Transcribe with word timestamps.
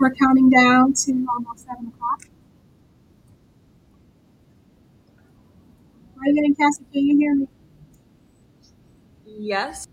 We're 0.00 0.14
counting 0.14 0.50
down 0.50 0.94
to 0.94 1.26
almost 1.30 1.66
seven 1.66 1.88
o'clock. 1.88 2.22
Reagan 6.16 6.44
and 6.46 6.56
Cassie, 6.56 6.84
can 6.92 7.06
you 7.06 7.18
hear 7.18 7.34
me? 7.34 7.48
Yes. 9.26 9.88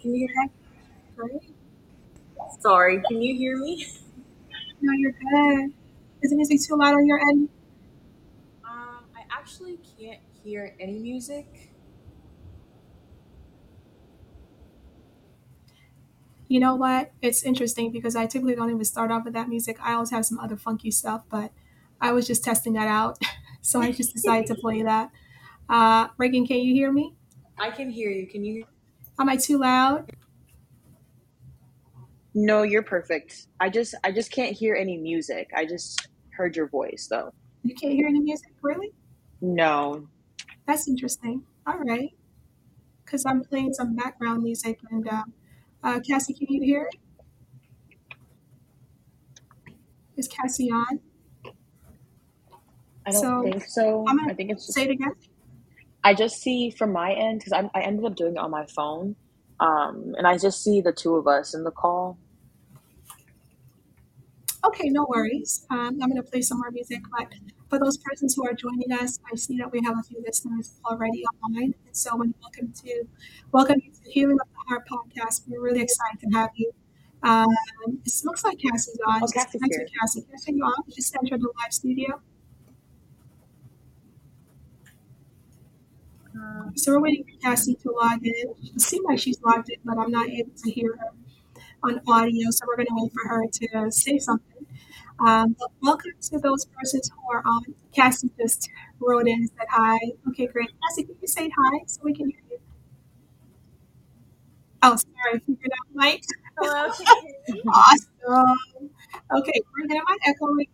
Can 0.00 0.14
you 0.14 0.28
hear 0.28 0.42
me? 0.44 0.50
Great. 1.16 1.54
Sorry, 2.60 3.02
can 3.08 3.22
you 3.22 3.36
hear 3.36 3.56
me? 3.56 3.86
No, 4.80 4.92
you're 4.98 5.12
good. 5.12 5.72
Is 6.22 6.30
the 6.30 6.36
music 6.36 6.60
too 6.66 6.76
loud 6.76 6.94
on 6.94 7.06
your 7.06 7.18
end? 7.20 7.48
Um, 8.64 9.04
I 9.16 9.22
actually 9.30 9.78
can't 9.98 10.20
hear 10.44 10.74
any 10.80 10.98
music. 10.98 11.71
You 16.52 16.60
know 16.60 16.74
what? 16.74 17.12
It's 17.22 17.44
interesting 17.44 17.90
because 17.92 18.14
I 18.14 18.26
typically 18.26 18.54
don't 18.54 18.68
even 18.68 18.84
start 18.84 19.10
off 19.10 19.24
with 19.24 19.32
that 19.32 19.48
music. 19.48 19.78
I 19.82 19.94
always 19.94 20.10
have 20.10 20.26
some 20.26 20.38
other 20.38 20.58
funky 20.58 20.90
stuff, 20.90 21.22
but 21.30 21.50
I 21.98 22.12
was 22.12 22.26
just 22.26 22.44
testing 22.44 22.74
that 22.74 22.88
out. 22.88 23.18
so 23.62 23.80
I 23.80 23.90
just 23.90 24.12
decided 24.12 24.48
to 24.48 24.54
play 24.56 24.82
that. 24.82 25.10
Uh, 25.70 26.08
Reagan, 26.18 26.46
can 26.46 26.58
you 26.58 26.74
hear 26.74 26.92
me? 26.92 27.14
I 27.58 27.70
can 27.70 27.88
hear 27.88 28.10
you. 28.10 28.26
Can 28.26 28.44
you? 28.44 28.66
Am 29.18 29.30
I 29.30 29.36
too 29.36 29.56
loud? 29.56 30.10
No, 32.34 32.64
you're 32.64 32.82
perfect. 32.82 33.46
I 33.58 33.70
just 33.70 33.94
I 34.04 34.12
just 34.12 34.30
can't 34.30 34.54
hear 34.54 34.74
any 34.74 34.98
music. 34.98 35.50
I 35.56 35.64
just 35.64 36.06
heard 36.36 36.54
your 36.54 36.68
voice 36.68 37.08
though. 37.08 37.32
You 37.62 37.74
can't 37.74 37.94
hear 37.94 38.08
any 38.08 38.20
music, 38.20 38.52
really? 38.60 38.92
No. 39.40 40.06
That's 40.66 40.86
interesting. 40.86 41.44
All 41.66 41.78
right. 41.78 42.10
Because 43.02 43.24
I'm 43.24 43.42
playing 43.42 43.72
some 43.72 43.96
background 43.96 44.42
music 44.42 44.80
and 44.90 45.08
uh, 45.08 45.24
uh, 45.82 46.00
Cassie, 46.00 46.34
can 46.34 46.46
you 46.50 46.62
hear 46.62 46.88
Is 50.16 50.28
Cassie 50.28 50.70
on? 50.70 51.00
I 53.06 53.12
don't 53.12 53.20
So 53.20 53.42
think 53.42 53.64
so. 53.66 54.04
I'm 54.06 54.16
gonna 54.18 54.34
think 54.34 54.50
it's 54.50 54.66
say 54.68 54.82
just 54.82 54.86
it 54.86 54.90
again. 54.92 55.12
I 56.04 56.14
just 56.14 56.36
see 56.40 56.70
from 56.70 56.92
my 56.92 57.12
end 57.12 57.40
because 57.40 57.52
I 57.52 57.70
I 57.78 57.82
ended 57.82 58.04
up 58.04 58.16
doing 58.16 58.34
it 58.36 58.38
on 58.38 58.50
my 58.50 58.66
phone. 58.66 59.16
Um, 59.60 60.14
and 60.18 60.26
I 60.26 60.38
just 60.38 60.62
see 60.62 60.80
the 60.80 60.92
two 60.92 61.16
of 61.16 61.26
us 61.28 61.54
in 61.54 61.64
the 61.64 61.70
call. 61.70 62.18
Okay, 64.64 64.88
no 64.90 65.06
worries. 65.08 65.66
Um, 65.70 65.98
I'm 66.00 66.08
going 66.10 66.16
to 66.16 66.22
play 66.22 66.40
some 66.40 66.58
more 66.58 66.70
music, 66.70 67.00
but 67.10 67.28
for 67.68 67.78
those 67.80 67.96
persons 67.96 68.34
who 68.36 68.46
are 68.46 68.52
joining 68.52 68.92
us, 68.92 69.18
I 69.30 69.34
see 69.34 69.56
that 69.58 69.72
we 69.72 69.80
have 69.84 69.98
a 69.98 70.02
few 70.04 70.22
listeners 70.24 70.74
already 70.84 71.24
online, 71.42 71.74
and 71.84 71.96
so 71.96 72.16
welcome 72.16 72.72
to 72.84 73.04
welcome 73.50 73.80
you 73.84 73.90
to 73.92 74.10
Healing 74.10 74.38
of 74.40 74.46
the 74.46 74.60
Heart 74.68 74.86
podcast. 74.88 75.42
We're 75.48 75.60
really 75.60 75.82
excited 75.82 76.20
to 76.20 76.38
have 76.38 76.50
you. 76.54 76.70
Um, 77.24 77.48
it 78.04 78.12
looks 78.24 78.44
like 78.44 78.58
Cassie's 78.58 78.98
on. 79.06 79.16
Oh, 79.16 79.20
Just 79.22 79.34
Cassie's 79.34 79.52
connect 79.60 79.74
here. 79.74 79.86
Cassie. 80.00 80.24
Cassie, 80.30 80.52
you 80.52 80.64
on? 80.64 80.74
Just 80.94 81.16
enter 81.16 81.36
the 81.38 81.52
live 81.60 81.72
studio. 81.72 82.20
Um, 86.34 86.72
so 86.76 86.92
we're 86.92 87.00
waiting 87.00 87.24
for 87.24 87.36
Cassie 87.40 87.74
to 87.74 87.90
log 87.90 88.24
in. 88.24 88.54
It 88.74 88.80
seems 88.80 89.04
like 89.06 89.18
she's 89.18 89.40
logged 89.42 89.70
in, 89.70 89.78
but 89.84 89.98
I'm 89.98 90.10
not 90.10 90.28
able 90.28 90.52
to 90.64 90.70
hear 90.70 90.96
her 90.96 91.10
on 91.82 92.00
audio, 92.06 92.50
so 92.50 92.64
we're 92.66 92.76
going 92.76 92.86
to 92.86 92.94
wait 92.94 93.12
for 93.12 93.28
her 93.28 93.42
to 93.86 93.90
say 93.90 94.18
something. 94.18 94.51
Um, 95.26 95.54
but 95.58 95.70
welcome 95.82 96.12
to 96.30 96.38
those 96.38 96.64
persons 96.64 97.10
who 97.14 97.32
are 97.32 97.42
on. 97.46 97.74
Cassie 97.94 98.30
just 98.40 98.68
wrote 98.98 99.28
in 99.28 99.34
and 99.34 99.48
said 99.56 99.68
hi. 99.70 99.98
Okay, 100.28 100.46
great. 100.46 100.68
Cassie, 100.82 101.04
can 101.04 101.14
you 101.20 101.28
say 101.28 101.48
hi 101.56 101.78
so 101.86 102.00
we 102.02 102.12
can 102.12 102.30
hear 102.30 102.40
you? 102.50 102.58
Oh, 104.82 104.96
sorry, 104.96 105.38
figured 105.40 105.70
out 105.72 105.86
Mike. 105.94 106.24
Hello. 106.58 106.90
Can 106.92 107.06
you 107.06 107.22
hear 107.46 107.54
me? 107.56 107.62
Awesome. 107.72 108.90
Okay, 109.32 109.60
am 109.92 110.04
I 110.08 110.16
echoing? 110.26 110.66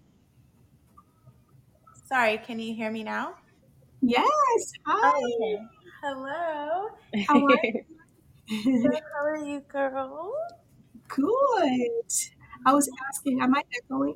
Sorry, 2.06 2.38
can 2.38 2.58
you 2.58 2.74
hear 2.74 2.90
me 2.90 3.04
now? 3.04 3.34
Yes. 4.00 4.72
Hi. 4.86 5.12
Oh, 5.14 5.26
okay. 5.42 5.62
Hello. 6.02 6.88
How 7.26 7.44
are 7.44 7.58
you? 7.64 7.84
Good. 8.82 9.00
How 9.12 9.24
are 9.26 9.36
you, 9.36 9.60
girl? 9.68 10.32
Good. 11.08 12.12
I 12.64 12.72
was 12.72 12.88
asking, 13.10 13.40
am 13.42 13.54
I 13.54 13.62
echoing? 13.76 14.14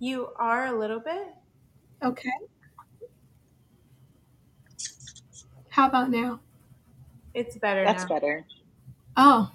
You 0.00 0.30
are 0.36 0.66
a 0.66 0.72
little 0.72 0.98
bit. 0.98 1.34
Okay. 2.02 2.30
How 5.68 5.88
about 5.88 6.10
now? 6.10 6.40
It's 7.34 7.56
better 7.58 7.84
That's 7.84 8.04
now. 8.04 8.08
better. 8.08 8.46
Oh, 9.14 9.52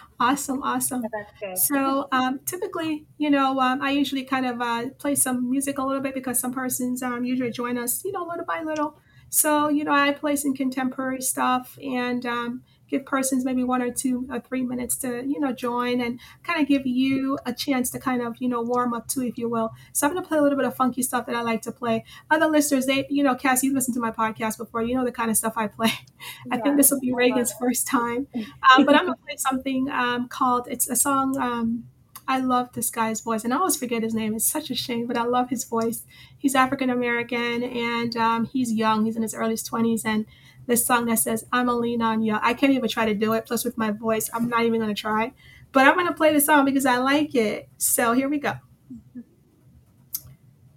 awesome, 0.20 0.62
awesome. 0.62 1.02
That's 1.12 1.32
good. 1.40 1.58
So 1.58 2.06
um, 2.12 2.38
typically, 2.46 3.06
you 3.18 3.30
know, 3.30 3.58
um, 3.58 3.82
I 3.82 3.90
usually 3.90 4.24
kind 4.24 4.46
of 4.46 4.60
uh, 4.60 4.90
play 4.98 5.16
some 5.16 5.50
music 5.50 5.78
a 5.78 5.82
little 5.82 6.02
bit 6.02 6.14
because 6.14 6.38
some 6.38 6.52
persons 6.52 7.02
um, 7.02 7.24
usually 7.24 7.50
join 7.50 7.76
us, 7.76 8.04
you 8.04 8.12
know, 8.12 8.24
little 8.24 8.46
by 8.46 8.62
little. 8.62 9.00
So 9.28 9.68
you 9.68 9.82
know, 9.82 9.92
I 9.92 10.12
play 10.12 10.36
some 10.36 10.54
contemporary 10.54 11.20
stuff 11.20 11.76
and 11.82 12.24
um, 12.24 12.62
give 12.88 13.04
persons 13.04 13.44
maybe 13.44 13.64
one 13.64 13.82
or 13.82 13.90
two 13.90 14.26
or 14.30 14.40
three 14.40 14.62
minutes 14.62 14.96
to 14.96 15.24
you 15.26 15.38
know 15.40 15.52
join 15.52 16.00
and 16.00 16.18
kind 16.42 16.60
of 16.60 16.68
give 16.68 16.86
you 16.86 17.38
a 17.46 17.52
chance 17.52 17.90
to 17.90 17.98
kind 17.98 18.22
of 18.22 18.36
you 18.38 18.48
know 18.48 18.62
warm 18.62 18.94
up 18.94 19.06
too, 19.08 19.22
if 19.22 19.38
you 19.38 19.48
will. 19.48 19.70
So 19.92 20.06
I'm 20.06 20.14
gonna 20.14 20.26
play 20.26 20.38
a 20.38 20.42
little 20.42 20.58
bit 20.58 20.66
of 20.66 20.74
funky 20.76 21.02
stuff 21.02 21.26
that 21.26 21.34
I 21.34 21.42
like 21.42 21.62
to 21.62 21.72
play. 21.72 22.04
Other 22.30 22.46
listeners, 22.46 22.86
they, 22.86 23.06
you 23.08 23.22
know, 23.22 23.34
Cassie, 23.34 23.68
you 23.68 23.74
listened 23.74 23.94
to 23.94 24.00
my 24.00 24.10
podcast 24.10 24.58
before, 24.58 24.82
you 24.82 24.94
know 24.94 25.04
the 25.04 25.12
kind 25.12 25.30
of 25.30 25.36
stuff 25.36 25.54
I 25.56 25.68
play. 25.68 25.92
I 26.50 26.58
think 26.58 26.76
this 26.76 26.90
will 26.90 27.00
be 27.00 27.12
Reagan's 27.12 27.52
first 27.52 27.86
time. 27.86 28.26
Um, 28.34 28.84
but 28.86 28.94
I'm 28.94 29.06
gonna 29.06 29.16
play 29.26 29.36
something 29.36 29.88
um, 29.90 30.28
called 30.28 30.68
it's 30.68 30.88
a 30.88 30.96
song. 30.96 31.36
Um, 31.38 31.84
I 32.30 32.40
love 32.40 32.74
this 32.74 32.90
guy's 32.90 33.22
voice, 33.22 33.42
and 33.42 33.54
I 33.54 33.56
always 33.56 33.76
forget 33.76 34.02
his 34.02 34.12
name. 34.12 34.34
It's 34.34 34.46
such 34.46 34.70
a 34.70 34.74
shame, 34.74 35.06
but 35.06 35.16
I 35.16 35.22
love 35.22 35.48
his 35.48 35.64
voice. 35.64 36.04
He's 36.36 36.54
African 36.54 36.90
American, 36.90 37.62
and 37.62 38.14
um, 38.18 38.44
he's 38.44 38.70
young. 38.70 39.06
He's 39.06 39.16
in 39.16 39.22
his 39.22 39.34
early 39.34 39.56
twenties, 39.56 40.04
and 40.04 40.26
this 40.68 40.86
song 40.86 41.06
that 41.06 41.18
says 41.18 41.44
"I'm 41.52 41.68
a 41.68 41.74
lean 41.74 42.00
on 42.00 42.22
you." 42.22 42.38
I 42.40 42.54
can't 42.54 42.72
even 42.72 42.88
try 42.88 43.06
to 43.06 43.14
do 43.14 43.32
it. 43.32 43.46
Plus, 43.46 43.64
with 43.64 43.76
my 43.76 43.90
voice, 43.90 44.30
I'm 44.32 44.48
not 44.48 44.64
even 44.64 44.80
gonna 44.80 44.94
try. 44.94 45.32
But 45.72 45.88
I'm 45.88 45.96
gonna 45.96 46.14
play 46.14 46.32
the 46.32 46.40
song 46.40 46.64
because 46.64 46.86
I 46.86 46.98
like 46.98 47.34
it. 47.34 47.68
So 47.76 48.12
here 48.12 48.28
we 48.28 48.38
go. 48.38 48.52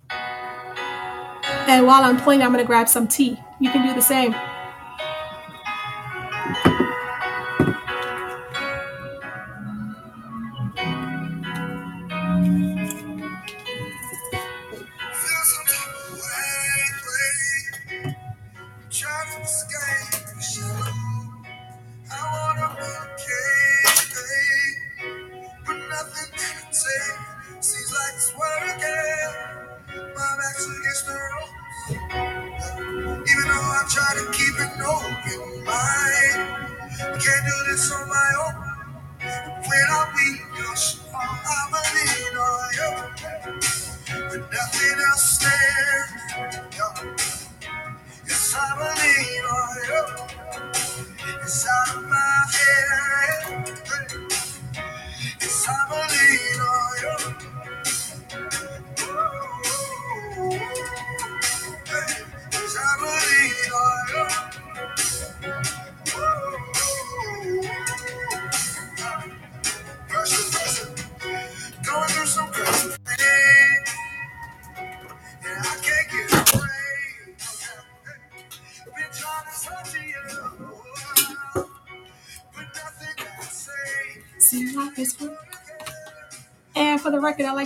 And 0.09 1.85
while 1.85 2.03
I'm 2.03 2.17
playing, 2.17 2.41
I'm 2.41 2.51
gonna 2.51 2.65
grab 2.65 2.89
some 2.89 3.07
tea. 3.07 3.37
You 3.59 3.69
can 3.69 3.87
do 3.87 3.93
the 3.93 4.01
same. 4.01 4.33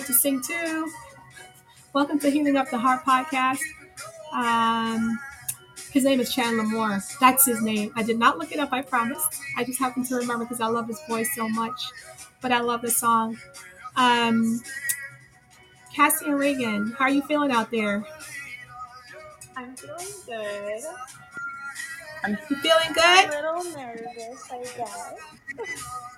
To 0.05 0.13
sing 0.13 0.41
too. 0.41 0.91
Welcome 1.93 2.19
to 2.19 2.29
Healing 2.29 2.57
of 2.57 2.69
the 2.69 2.77
Heart 2.77 3.03
podcast. 3.05 3.59
Um, 4.33 5.19
his 5.91 6.03
name 6.03 6.19
is 6.19 6.31
Chandler 6.33 6.63
Moore. 6.63 6.99
That's 7.19 7.45
his 7.45 7.61
name. 7.63 7.91
I 7.95 8.03
did 8.03 8.19
not 8.19 8.37
look 8.37 8.51
it 8.51 8.59
up, 8.59 8.69
I 8.71 8.83
promise. 8.83 9.27
I 9.57 9.63
just 9.63 9.79
happened 9.79 10.05
to 10.07 10.15
remember 10.15 10.45
because 10.45 10.61
I 10.61 10.67
love 10.67 10.87
his 10.87 10.99
voice 11.09 11.33
so 11.35 11.49
much. 11.49 11.89
but 12.41 12.51
I 12.51 12.59
love 12.59 12.83
the 12.83 12.91
song. 12.91 13.37
Um, 13.95 14.61
Cassie 15.95 16.25
and 16.27 16.37
Reagan, 16.37 16.93
how 16.99 17.05
are 17.05 17.11
you 17.11 17.23
feeling 17.23 17.51
out 17.51 17.71
there? 17.71 18.05
I'm 19.55 19.75
feeling 19.75 20.05
good. 20.27 20.83
You 22.27 22.55
feeling 22.57 22.93
good? 22.93 23.25
A 23.25 23.41
little 23.41 23.63
nervous, 23.75 24.51
I 24.51 24.63
guess. 24.77 25.13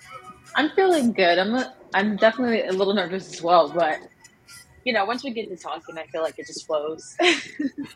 I'm 0.57 0.71
feeling 0.71 1.13
good. 1.13 1.37
I'm 1.37 1.53
a, 1.53 1.73
I'm 1.93 2.17
definitely 2.17 2.63
a 2.63 2.73
little 2.73 2.95
nervous 2.95 3.31
as 3.31 3.43
well, 3.43 3.69
but 3.69 3.99
you 4.83 4.91
know, 4.91 5.05
once 5.05 5.23
we 5.23 5.31
get 5.31 5.49
to 5.49 5.55
talking, 5.55 5.97
I 5.97 6.07
feel 6.07 6.23
like 6.23 6.39
it 6.39 6.47
just 6.47 6.65
flows. 6.65 7.15
you 7.21 7.29
think 7.69 7.87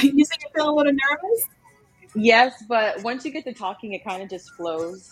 you 0.00 0.24
feel 0.54 0.70
a 0.70 0.74
little 0.74 0.92
nervous? 0.92 1.48
yes, 2.14 2.62
but 2.68 3.02
once 3.02 3.24
you 3.24 3.32
get 3.32 3.44
to 3.44 3.52
talking, 3.52 3.94
it 3.94 4.04
kind 4.04 4.22
of 4.22 4.30
just 4.30 4.54
flows. 4.54 5.10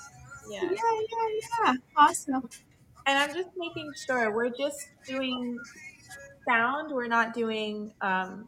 Yeah. 0.49 0.63
Yeah, 0.63 0.71
yeah, 0.71 1.41
yeah. 1.65 1.75
Awesome. 1.97 2.49
And 3.07 3.19
I'm 3.19 3.35
just 3.35 3.51
making 3.57 3.93
sure 4.07 4.33
we're 4.33 4.51
just 4.51 4.89
doing 5.07 5.59
sound. 6.47 6.93
We're 6.93 7.09
not 7.09 7.35
doing 7.35 7.93
um 8.01 8.47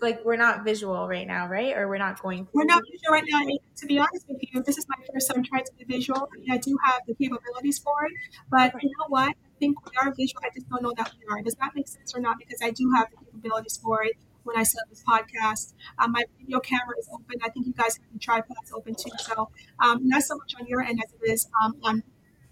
like 0.00 0.24
we're 0.24 0.36
not 0.36 0.64
visual 0.64 1.08
right 1.08 1.26
now, 1.26 1.48
right? 1.48 1.76
Or 1.76 1.88
we're 1.88 1.98
not 1.98 2.20
going 2.22 2.44
to. 2.46 2.50
We're 2.52 2.64
not 2.64 2.82
visual 2.90 3.12
right 3.12 3.24
now. 3.28 3.40
and 3.40 3.58
To 3.76 3.86
be 3.86 3.98
honest 3.98 4.26
with 4.28 4.38
you, 4.42 4.62
this 4.62 4.78
is 4.78 4.86
my 4.88 4.96
first 5.12 5.32
time 5.32 5.42
trying 5.44 5.64
to 5.64 5.72
be 5.78 5.84
visual. 5.84 6.28
and 6.34 6.52
I 6.52 6.58
do 6.58 6.76
have 6.84 7.00
the 7.06 7.14
capabilities 7.14 7.78
for 7.78 8.04
it, 8.06 8.12
but 8.50 8.72
you 8.82 8.90
know 8.90 9.06
what? 9.08 9.30
I 9.30 9.58
think 9.58 9.76
we 9.86 9.92
are 10.00 10.12
visual. 10.14 10.42
I 10.44 10.50
just 10.54 10.68
don't 10.68 10.82
know 10.82 10.92
that 10.96 11.12
we 11.18 11.26
are. 11.34 11.42
Does 11.42 11.54
that 11.54 11.72
make 11.74 11.88
sense 11.88 12.14
or 12.14 12.20
not? 12.20 12.38
Because 12.38 12.60
I 12.62 12.70
do 12.70 12.90
have 12.96 13.08
the 13.10 13.16
capabilities 13.24 13.78
for 13.82 14.02
it. 14.04 14.16
When 14.44 14.56
I 14.56 14.62
set 14.62 14.78
up 14.82 14.90
this 14.90 15.02
podcast, 15.02 15.74
um, 15.98 16.12
my 16.12 16.24
video 16.38 16.60
camera 16.60 16.94
is 16.98 17.08
open. 17.12 17.40
I 17.42 17.48
think 17.50 17.66
you 17.66 17.72
guys 17.72 17.96
have 17.96 18.12
the 18.12 18.18
tripods 18.18 18.70
open 18.72 18.94
too. 18.94 19.10
So 19.18 19.48
um, 19.80 20.06
not 20.06 20.22
so 20.22 20.36
much 20.36 20.54
on 20.60 20.66
your 20.68 20.82
end 20.82 21.00
as 21.04 21.12
it 21.12 21.30
is 21.30 21.48
um, 21.62 21.76
on. 21.82 22.02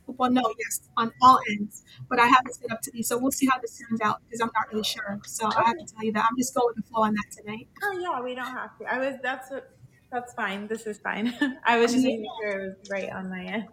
Well, 0.07 0.31
no, 0.31 0.43
yes, 0.59 0.81
on 0.97 1.13
all 1.23 1.41
ends, 1.51 1.83
but 2.09 2.19
I 2.19 2.27
have 2.27 2.43
it 2.47 2.55
set 2.55 2.71
up 2.71 2.81
to 2.83 2.91
be. 2.91 3.03
So 3.03 3.19
we'll 3.19 3.33
see 3.33 3.47
how 3.47 3.59
this 3.59 3.79
turns 3.79 4.01
out 4.01 4.21
because 4.25 4.41
I'm 4.41 4.51
not 4.55 4.71
really 4.71 4.85
sure. 4.85 5.19
So 5.25 5.47
I 5.47 5.65
have 5.65 5.79
to 5.79 5.87
tell 5.87 6.05
you 6.05 6.13
that 6.13 6.25
I'm 6.31 6.37
just 6.37 6.55
going 6.55 6.67
with 6.75 6.85
the 6.85 6.91
flow 6.91 7.05
on 7.05 7.15
that 7.15 7.37
tonight. 7.37 7.69
Oh 7.83 7.99
yeah, 7.99 8.21
we 8.21 8.35
don't 8.35 8.47
have 8.47 8.77
to. 8.79 8.85
I 8.85 8.99
was 8.99 9.17
that's 9.23 9.51
what 9.51 9.71
that's 10.13 10.33
fine. 10.35 10.69
This 10.69 10.87
is 10.87 10.99
fine. 10.99 11.35
I 11.65 11.79
was 11.79 11.93
just 11.93 12.05
making 12.05 12.29
sure 12.41 12.61
it 12.61 12.67
was 12.67 12.91
right 12.91 13.11
on 13.11 13.31
my 13.31 13.45
end. 13.45 13.69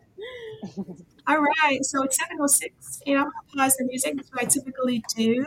All 1.27 1.38
right, 1.38 1.83
so 1.83 2.03
it's 2.03 2.17
7.06, 2.17 3.01
and 3.05 3.19
I'm 3.19 3.25
to 3.25 3.57
pause 3.57 3.77
the 3.77 3.85
music. 3.85 4.15
That's 4.15 4.31
what 4.31 4.41
I 4.41 4.45
typically 4.45 5.03
do. 5.15 5.45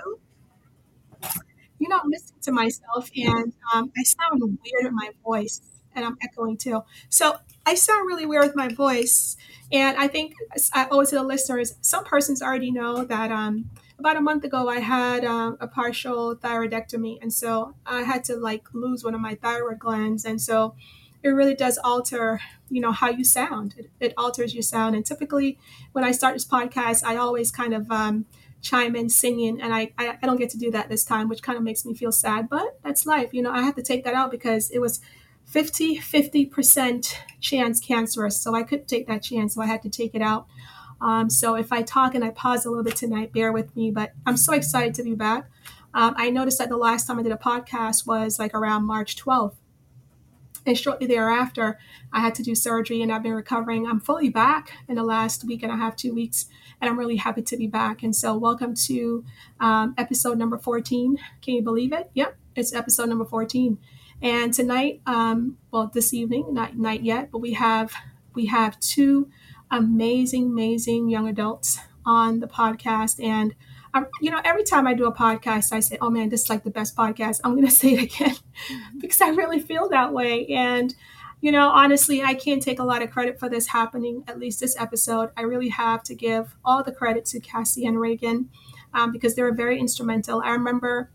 You 1.78 1.88
know, 1.88 1.98
I'm 2.02 2.10
listening 2.10 2.40
to 2.42 2.52
myself, 2.52 3.10
and 3.16 3.52
um, 3.74 3.92
I 3.96 4.02
sound 4.04 4.40
weird 4.40 4.86
in 4.86 4.94
my 4.94 5.10
voice, 5.24 5.60
and 5.94 6.04
I'm 6.04 6.16
echoing 6.22 6.56
too. 6.56 6.84
So 7.08 7.36
I 7.66 7.74
sound 7.74 8.06
really 8.06 8.26
weird 8.26 8.46
with 8.46 8.56
my 8.56 8.68
voice, 8.68 9.36
and 9.72 9.96
I 9.96 10.08
think 10.08 10.34
I 10.72 10.86
owe 10.90 11.00
it 11.00 11.08
to 11.08 11.16
the 11.16 11.22
listeners. 11.22 11.74
Some 11.80 12.04
persons 12.04 12.42
already 12.42 12.70
know 12.70 13.04
that 13.04 13.32
um, 13.32 13.70
about 13.98 14.16
a 14.16 14.20
month 14.20 14.44
ago 14.44 14.68
I 14.68 14.80
had 14.80 15.24
um, 15.24 15.56
a 15.60 15.66
partial 15.66 16.36
thyroidectomy, 16.36 17.18
and 17.22 17.32
so 17.32 17.74
I 17.86 18.02
had 18.02 18.24
to 18.24 18.36
like 18.36 18.72
lose 18.74 19.02
one 19.02 19.14
of 19.14 19.20
my 19.20 19.34
thyroid 19.34 19.78
glands, 19.78 20.24
and 20.24 20.40
so 20.40 20.74
it 21.22 21.30
really 21.30 21.54
does 21.54 21.78
alter 21.82 22.40
you 22.70 22.80
know 22.80 22.92
how 22.92 23.08
you 23.08 23.24
sound 23.24 23.74
it, 23.78 23.90
it 23.98 24.14
alters 24.16 24.54
your 24.54 24.62
sound 24.62 24.94
and 24.94 25.04
typically 25.04 25.58
when 25.92 26.04
i 26.04 26.12
start 26.12 26.34
this 26.34 26.44
podcast 26.44 27.02
i 27.04 27.16
always 27.16 27.50
kind 27.50 27.74
of 27.74 27.90
um, 27.90 28.26
chime 28.60 28.94
in 28.94 29.08
singing 29.08 29.60
and 29.60 29.74
I, 29.74 29.92
I 29.98 30.18
i 30.22 30.26
don't 30.26 30.36
get 30.36 30.50
to 30.50 30.58
do 30.58 30.70
that 30.70 30.88
this 30.88 31.04
time 31.04 31.28
which 31.28 31.42
kind 31.42 31.56
of 31.56 31.64
makes 31.64 31.84
me 31.84 31.94
feel 31.94 32.12
sad 32.12 32.48
but 32.48 32.78
that's 32.82 33.06
life 33.06 33.32
you 33.32 33.42
know 33.42 33.52
i 33.52 33.62
had 33.62 33.74
to 33.76 33.82
take 33.82 34.04
that 34.04 34.14
out 34.14 34.30
because 34.30 34.70
it 34.70 34.80
was 34.80 35.00
50 35.46 35.98
50% 35.98 37.14
chance 37.40 37.80
cancerous 37.80 38.40
so 38.40 38.54
i 38.54 38.62
couldn't 38.62 38.88
take 38.88 39.06
that 39.06 39.22
chance 39.22 39.54
so 39.54 39.62
i 39.62 39.66
had 39.66 39.82
to 39.82 39.88
take 39.88 40.14
it 40.14 40.22
out 40.22 40.46
um, 41.00 41.28
so 41.28 41.54
if 41.54 41.72
i 41.72 41.82
talk 41.82 42.14
and 42.14 42.24
i 42.24 42.30
pause 42.30 42.64
a 42.64 42.70
little 42.70 42.84
bit 42.84 42.96
tonight 42.96 43.32
bear 43.32 43.52
with 43.52 43.74
me 43.76 43.90
but 43.90 44.12
i'm 44.26 44.36
so 44.36 44.52
excited 44.52 44.94
to 44.94 45.02
be 45.02 45.14
back 45.14 45.50
um, 45.92 46.14
i 46.16 46.30
noticed 46.30 46.58
that 46.58 46.68
the 46.68 46.76
last 46.76 47.06
time 47.06 47.18
i 47.18 47.22
did 47.22 47.32
a 47.32 47.36
podcast 47.36 48.06
was 48.06 48.38
like 48.38 48.54
around 48.54 48.84
march 48.84 49.16
12th 49.16 49.56
and 50.66 50.78
shortly 50.78 51.06
thereafter, 51.06 51.78
I 52.12 52.20
had 52.20 52.34
to 52.36 52.42
do 52.42 52.54
surgery 52.54 53.02
and 53.02 53.12
I've 53.12 53.22
been 53.22 53.34
recovering. 53.34 53.86
I'm 53.86 54.00
fully 54.00 54.28
back 54.28 54.72
in 54.88 54.94
the 54.94 55.02
last 55.02 55.44
week 55.44 55.62
and 55.62 55.70
a 55.70 55.76
half, 55.76 55.96
two 55.96 56.14
weeks, 56.14 56.46
and 56.80 56.88
I'm 56.88 56.98
really 56.98 57.16
happy 57.16 57.42
to 57.42 57.56
be 57.56 57.66
back. 57.66 58.02
And 58.02 58.14
so, 58.14 58.36
welcome 58.36 58.74
to 58.86 59.24
um, 59.60 59.94
episode 59.98 60.38
number 60.38 60.58
14. 60.58 61.18
Can 61.42 61.54
you 61.54 61.62
believe 61.62 61.92
it? 61.92 62.10
Yep, 62.14 62.36
it's 62.56 62.72
episode 62.72 63.08
number 63.08 63.24
14. 63.24 63.78
And 64.22 64.54
tonight, 64.54 65.00
um, 65.06 65.58
well, 65.70 65.90
this 65.92 66.14
evening, 66.14 66.54
not 66.54 66.76
night 66.76 67.02
yet, 67.02 67.30
but 67.30 67.38
we 67.38 67.54
have 67.54 67.92
we 68.34 68.46
have 68.46 68.78
two 68.80 69.30
amazing, 69.70 70.46
amazing 70.46 71.08
young 71.08 71.28
adults 71.28 71.78
on 72.06 72.40
the 72.40 72.46
podcast, 72.46 73.22
and 73.22 73.54
I'm, 73.92 74.06
you 74.20 74.30
know, 74.30 74.40
every 74.44 74.64
time 74.64 74.86
I 74.86 74.94
do 74.94 75.06
a 75.06 75.14
podcast, 75.14 75.72
I 75.72 75.80
say, 75.80 75.98
"Oh 76.00 76.10
man, 76.10 76.28
this 76.28 76.42
is 76.42 76.50
like 76.50 76.64
the 76.64 76.70
best 76.70 76.96
podcast." 76.96 77.40
I'm 77.44 77.54
going 77.54 77.66
to 77.68 77.72
say 77.72 77.94
it 77.94 78.02
again 78.02 78.36
because 78.98 79.20
I 79.20 79.28
really 79.28 79.60
feel 79.60 79.88
that 79.90 80.12
way. 80.12 80.46
And 80.48 80.94
you 81.40 81.52
know, 81.52 81.68
honestly, 81.68 82.22
I 82.22 82.32
can't 82.32 82.62
take 82.62 82.78
a 82.78 82.84
lot 82.84 83.02
of 83.02 83.10
credit 83.10 83.38
for 83.38 83.50
this 83.50 83.66
happening. 83.66 84.24
At 84.26 84.38
least 84.38 84.60
this 84.60 84.80
episode, 84.80 85.28
I 85.36 85.42
really 85.42 85.68
have 85.68 86.02
to 86.04 86.14
give 86.14 86.56
all 86.64 86.82
the 86.82 86.90
credit 86.90 87.26
to 87.26 87.40
Cassie 87.40 87.84
and 87.84 88.00
Reagan 88.00 88.48
um, 88.94 89.12
because 89.12 89.34
they 89.34 89.42
were 89.42 89.52
very 89.52 89.78
instrumental. 89.78 90.40
I 90.42 90.52
remember 90.52 91.10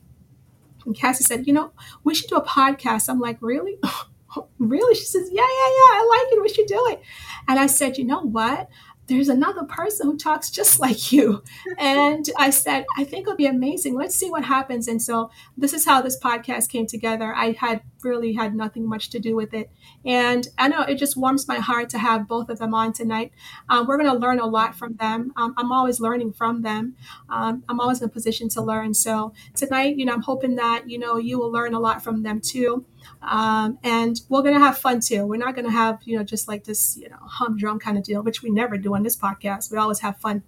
when 0.89 0.95
Cassie 0.95 1.23
said, 1.23 1.45
"You 1.45 1.53
know, 1.53 1.71
we 2.03 2.15
should 2.15 2.29
do 2.29 2.35
a 2.35 2.45
podcast." 2.45 3.09
I'm 3.09 3.19
like, 3.19 3.37
"Really?" 3.41 3.77
really? 4.59 4.95
She 4.95 5.05
says, 5.05 5.29
"Yeah, 5.31 5.41
yeah, 5.41 5.47
yeah. 5.47 5.91
I 5.93 6.07
like 6.09 6.33
it. 6.33 6.41
We 6.41 6.49
should 6.49 6.67
do 6.67 6.87
it." 6.89 7.01
And 7.47 7.59
I 7.59 7.67
said, 7.67 7.97
"You 7.97 8.05
know 8.05 8.21
what?" 8.21 8.69
there's 9.09 9.27
another 9.27 9.63
person 9.63 10.05
who 10.05 10.17
talks 10.17 10.49
just 10.49 10.79
like 10.85 11.11
you. 11.11 11.43
And 11.77 12.25
I 12.37 12.51
said, 12.51 12.85
I 12.97 13.03
think 13.03 13.23
it'll 13.23 13.35
be 13.35 13.47
amazing. 13.47 13.95
Let's 13.95 14.15
see 14.15 14.29
what 14.29 14.45
happens. 14.45 14.87
And 14.87 15.01
so 15.01 15.31
this 15.57 15.73
is 15.73 15.85
how 15.85 16.01
this 16.01 16.17
podcast 16.19 16.69
came 16.69 16.85
together. 16.85 17.33
I 17.35 17.53
had 17.53 17.81
really 18.03 18.33
had 18.33 18.55
nothing 18.55 18.87
much 18.87 19.09
to 19.11 19.19
do 19.19 19.35
with 19.35 19.53
it. 19.53 19.69
And 20.05 20.47
I 20.57 20.67
know 20.67 20.81
it 20.81 20.95
just 20.95 21.17
warms 21.17 21.47
my 21.47 21.57
heart 21.57 21.89
to 21.89 21.99
have 21.99 22.27
both 22.27 22.49
of 22.49 22.59
them 22.59 22.73
on 22.73 22.93
tonight. 22.93 23.31
Um, 23.69 23.87
we're 23.87 23.97
going 23.97 24.09
to 24.09 24.17
learn 24.17 24.39
a 24.39 24.45
lot 24.45 24.75
from 24.75 24.95
them. 24.95 25.31
Um, 25.35 25.53
I'm 25.57 25.71
always 25.71 25.99
learning 25.99 26.33
from 26.33 26.61
them. 26.61 26.95
Um, 27.29 27.63
I'm 27.69 27.79
always 27.79 28.01
in 28.01 28.05
a 28.05 28.09
position 28.11 28.49
to 28.49 28.61
learn. 28.61 28.93
So 28.93 29.33
tonight, 29.55 29.97
you 29.97 30.05
know, 30.05 30.13
I'm 30.13 30.21
hoping 30.21 30.55
that, 30.55 30.89
you 30.89 30.99
know, 30.99 31.17
you 31.17 31.39
will 31.39 31.51
learn 31.51 31.73
a 31.73 31.79
lot 31.79 32.03
from 32.03 32.23
them 32.23 32.41
too. 32.41 32.85
Um, 33.21 33.79
and 33.83 34.19
we're 34.29 34.41
going 34.41 34.53
to 34.53 34.59
have 34.59 34.77
fun 34.77 34.99
too. 34.99 35.25
We're 35.25 35.37
not 35.37 35.55
going 35.55 35.65
to 35.65 35.71
have, 35.71 35.99
you 36.03 36.17
know, 36.17 36.23
just 36.23 36.47
like 36.47 36.63
this, 36.63 36.97
you 36.97 37.09
know, 37.09 37.17
humdrum 37.21 37.79
kind 37.79 37.97
of 37.97 38.03
deal, 38.03 38.21
which 38.21 38.41
we 38.41 38.49
never 38.49 38.77
do 38.77 38.95
on 38.95 39.03
this 39.03 39.17
podcast. 39.17 39.71
We 39.71 39.77
always 39.77 39.99
have 39.99 40.17
fun. 40.17 40.43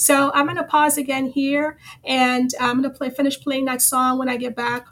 So 0.00 0.30
I'm 0.32 0.46
going 0.46 0.56
to 0.56 0.64
pause 0.64 0.96
again 0.96 1.26
here 1.26 1.76
and 2.04 2.50
I'm 2.60 2.80
going 2.80 2.92
to 2.92 2.96
play, 2.96 3.10
finish 3.10 3.40
playing 3.40 3.64
that 3.64 3.82
song 3.82 4.16
when 4.16 4.28
I 4.28 4.36
get 4.36 4.54
back. 4.54 4.86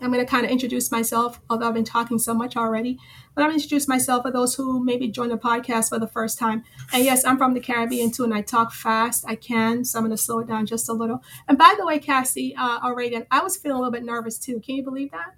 I'm 0.00 0.12
going 0.12 0.24
to 0.24 0.30
kind 0.30 0.44
of 0.44 0.50
introduce 0.50 0.90
myself, 0.90 1.40
although 1.48 1.68
I've 1.68 1.74
been 1.74 1.84
talking 1.84 2.18
so 2.18 2.34
much 2.34 2.56
already. 2.56 2.98
But 3.34 3.42
I'm 3.42 3.48
going 3.48 3.58
to 3.58 3.64
introduce 3.64 3.88
myself 3.88 4.22
for 4.22 4.30
those 4.30 4.54
who 4.54 4.82
maybe 4.84 5.08
join 5.08 5.28
the 5.28 5.36
podcast 5.36 5.88
for 5.88 5.98
the 5.98 6.06
first 6.06 6.38
time. 6.38 6.64
And 6.92 7.04
yes, 7.04 7.24
I'm 7.24 7.38
from 7.38 7.54
the 7.54 7.60
Caribbean 7.60 8.10
too, 8.10 8.24
and 8.24 8.34
I 8.34 8.42
talk 8.42 8.72
fast. 8.72 9.24
I 9.26 9.34
can, 9.34 9.84
so 9.84 9.98
I'm 9.98 10.04
going 10.04 10.16
to 10.16 10.22
slow 10.22 10.40
it 10.40 10.46
down 10.46 10.66
just 10.66 10.88
a 10.88 10.92
little. 10.92 11.22
And 11.48 11.56
by 11.56 11.74
the 11.78 11.86
way, 11.86 11.98
Cassie 11.98 12.54
uh, 12.56 12.90
Reagan, 12.90 13.26
I 13.30 13.42
was 13.42 13.56
feeling 13.56 13.76
a 13.76 13.80
little 13.80 13.92
bit 13.92 14.04
nervous 14.04 14.38
too. 14.38 14.60
Can 14.60 14.76
you 14.76 14.84
believe 14.84 15.10
that? 15.12 15.34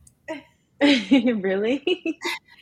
really? 1.43 1.83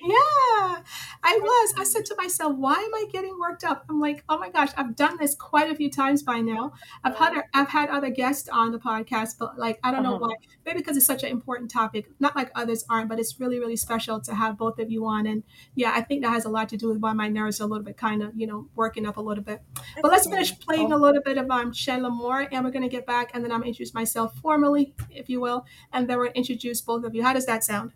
Yeah, 0.02 0.82
I 1.24 1.38
was. 1.42 1.74
I 1.78 1.84
said 1.84 2.04
to 2.06 2.14
myself, 2.16 2.54
why 2.56 2.74
am 2.74 2.94
I 2.94 3.06
getting 3.10 3.36
worked 3.40 3.64
up? 3.64 3.84
I'm 3.88 3.98
like, 4.00 4.22
oh 4.28 4.38
my 4.38 4.50
gosh, 4.50 4.70
I've 4.76 4.94
done 4.94 5.16
this 5.18 5.34
quite 5.34 5.70
a 5.70 5.74
few 5.74 5.90
times 5.90 6.22
by 6.22 6.40
now. 6.40 6.74
I've 7.02 7.16
had 7.16 7.32
I've 7.52 7.68
had 7.68 7.88
other 7.88 8.10
guests 8.10 8.48
on 8.48 8.72
the 8.72 8.78
podcast, 8.78 9.36
but 9.38 9.58
like 9.58 9.80
I 9.82 9.90
don't 9.90 10.02
know 10.02 10.16
Uh-huh. 10.16 10.26
why. 10.28 10.34
Maybe 10.64 10.78
because 10.78 10.96
it's 10.96 11.06
such 11.06 11.24
an 11.24 11.30
important 11.30 11.70
topic. 11.70 12.06
Not 12.20 12.36
like 12.36 12.50
others 12.54 12.84
aren't, 12.88 13.08
but 13.08 13.18
it's 13.18 13.40
really 13.40 13.58
really 13.58 13.76
special 13.76 14.20
to 14.20 14.34
have 14.34 14.56
both 14.56 14.78
of 14.78 14.90
you 14.90 15.06
on. 15.06 15.26
And 15.26 15.42
yeah, 15.74 15.92
I 15.94 16.02
think 16.02 16.22
that 16.22 16.30
has 16.30 16.44
a 16.44 16.50
lot 16.50 16.68
to 16.70 16.76
do 16.76 16.88
with 16.88 16.98
why 16.98 17.12
my 17.12 17.28
nerves 17.28 17.60
are 17.60 17.64
a 17.64 17.66
little 17.66 17.84
bit 17.84 17.96
kind 17.96 18.22
of 18.22 18.32
you 18.36 18.46
know 18.46 18.68
working 18.76 19.06
up 19.06 19.16
a 19.16 19.22
little 19.22 19.42
bit. 19.44 19.60
But 20.00 20.10
let's 20.12 20.26
finish 20.28 20.58
playing 20.60 20.92
a 20.92 20.96
little 20.96 21.22
bit 21.22 21.38
of 21.38 21.50
um 21.50 21.72
Moore, 22.16 22.46
and 22.52 22.64
we're 22.64 22.70
gonna 22.70 22.88
get 22.88 23.06
back, 23.06 23.30
and 23.34 23.42
then 23.42 23.50
I'm 23.50 23.58
gonna 23.60 23.68
introduce 23.68 23.94
myself 23.94 24.36
formally, 24.38 24.94
if 25.10 25.28
you 25.28 25.40
will, 25.40 25.64
and 25.92 26.08
then 26.08 26.18
we're 26.18 26.26
introduce 26.28 26.80
both 26.80 27.04
of 27.04 27.14
you. 27.14 27.22
How 27.24 27.32
does 27.32 27.46
that 27.46 27.64
sound? 27.64 27.92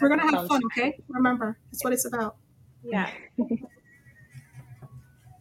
We're 0.00 0.08
gonna 0.08 0.22
have 0.22 0.46
fun, 0.46 0.62
okay? 0.66 0.98
Remember, 1.08 1.58
that's 1.70 1.84
what 1.84 1.92
it's 1.92 2.04
about. 2.04 2.36
Yeah. 2.82 3.10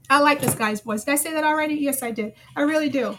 I 0.09 0.19
like 0.19 0.39
this 0.39 0.55
guy's 0.55 0.81
voice. 0.81 1.03
Did 1.03 1.13
I 1.13 1.15
say 1.15 1.33
that 1.33 1.43
already? 1.43 1.75
Yes, 1.75 2.03
I 2.03 2.11
did. 2.11 2.33
I 2.55 2.61
really 2.61 2.89
do. 2.89 3.17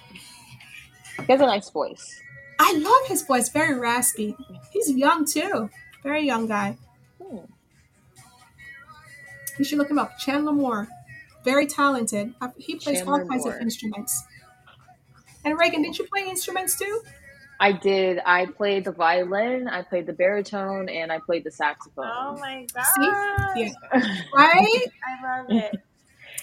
He 1.19 1.33
has 1.33 1.41
a 1.41 1.47
nice 1.47 1.71
voice. 1.71 2.21
I 2.59 2.73
love 2.79 3.09
his 3.09 3.23
voice. 3.23 3.49
Very 3.49 3.79
raspy. 3.79 4.37
He's 4.71 4.91
young 4.91 5.25
too. 5.25 5.69
Very 6.03 6.25
young 6.25 6.47
guy. 6.47 6.77
Hmm. 7.23 7.39
You 9.59 9.65
should 9.65 9.79
look 9.79 9.91
him 9.91 9.99
up. 9.99 10.19
Chandler 10.19 10.53
Moore. 10.53 10.89
Very 11.45 11.67
talented. 11.67 12.35
He 12.57 12.77
plays 12.77 13.03
all 13.03 13.19
Chandler 13.19 13.27
kinds 13.27 13.47
of 13.47 13.55
instruments. 13.61 14.25
And 15.45 15.59
Reagan, 15.59 15.83
did 15.83 15.99
you 15.99 16.07
play 16.07 16.29
instruments 16.29 16.79
too? 16.79 17.03
I 17.59 17.73
did. 17.73 18.21
I 18.25 18.47
played 18.47 18.85
the 18.85 18.93
violin, 18.93 19.69
I 19.69 19.83
played 19.83 20.07
the 20.07 20.13
baritone, 20.13 20.89
and 20.89 21.11
I 21.11 21.19
played 21.19 21.45
the 21.45 21.51
saxophone. 21.51 22.07
Oh 22.07 22.37
my 22.39 22.67
See? 22.67 23.07
god. 23.07 23.57
Yeah. 23.57 23.73
Right? 24.35 24.85
I 25.05 25.39
love 25.39 25.47
it. 25.51 25.81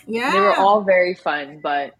Yeah. 0.07 0.31
They 0.31 0.39
were 0.39 0.55
all 0.55 0.81
very 0.81 1.13
fun, 1.13 1.59
but 1.61 1.93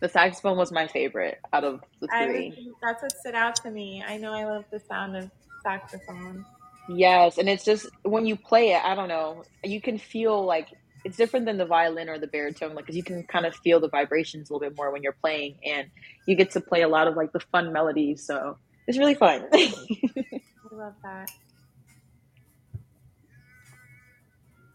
the 0.00 0.08
saxophone 0.08 0.56
was 0.56 0.72
my 0.72 0.86
favorite 0.86 1.38
out 1.52 1.64
of 1.64 1.80
the 2.00 2.08
I 2.12 2.26
three. 2.26 2.48
was, 2.50 2.74
that's 2.82 3.02
what 3.02 3.12
stood 3.12 3.34
out 3.34 3.56
to 3.56 3.70
me. 3.70 4.04
I 4.06 4.18
know 4.18 4.32
I 4.32 4.44
love 4.44 4.64
the 4.70 4.80
sound 4.80 5.16
of 5.16 5.30
saxophone. 5.62 6.44
Yes, 6.88 7.38
and 7.38 7.48
it's 7.48 7.64
just 7.64 7.86
when 8.02 8.26
you 8.26 8.36
play 8.36 8.72
it, 8.72 8.84
I 8.84 8.94
don't 8.94 9.08
know, 9.08 9.44
you 9.62 9.80
can 9.80 9.98
feel 9.98 10.44
like 10.44 10.68
it's 11.04 11.16
different 11.16 11.46
than 11.46 11.56
the 11.56 11.66
violin 11.66 12.08
or 12.08 12.18
the 12.18 12.26
baritone, 12.26 12.74
like 12.74 12.86
because 12.86 12.96
you 12.96 13.02
can 13.02 13.22
kind 13.24 13.46
of 13.46 13.54
feel 13.56 13.80
the 13.80 13.88
vibrations 13.88 14.50
a 14.50 14.52
little 14.52 14.68
bit 14.68 14.76
more 14.76 14.92
when 14.92 15.02
you're 15.02 15.16
playing, 15.20 15.56
and 15.64 15.88
you 16.26 16.36
get 16.36 16.50
to 16.52 16.60
play 16.60 16.82
a 16.82 16.88
lot 16.88 17.08
of 17.08 17.16
like 17.16 17.32
the 17.32 17.40
fun 17.40 17.72
melodies. 17.72 18.24
So 18.24 18.58
it's 18.86 18.98
really 18.98 19.14
fun. 19.14 19.46
I 19.52 20.40
love 20.72 20.94
that. 21.02 21.30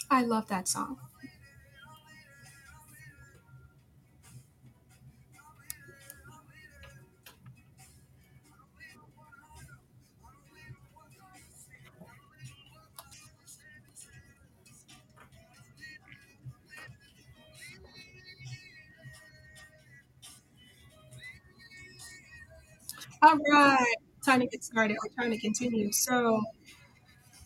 I 0.09 0.23
love 0.23 0.47
that 0.49 0.67
song. 0.67 0.97
All 23.25 23.39
right, 23.51 23.95
time 24.23 24.41
to 24.41 24.45
get 24.45 24.63
started 24.63 24.97
or 24.97 25.09
trying 25.15 25.31
to 25.31 25.39
continue. 25.39 25.91
So, 25.91 26.43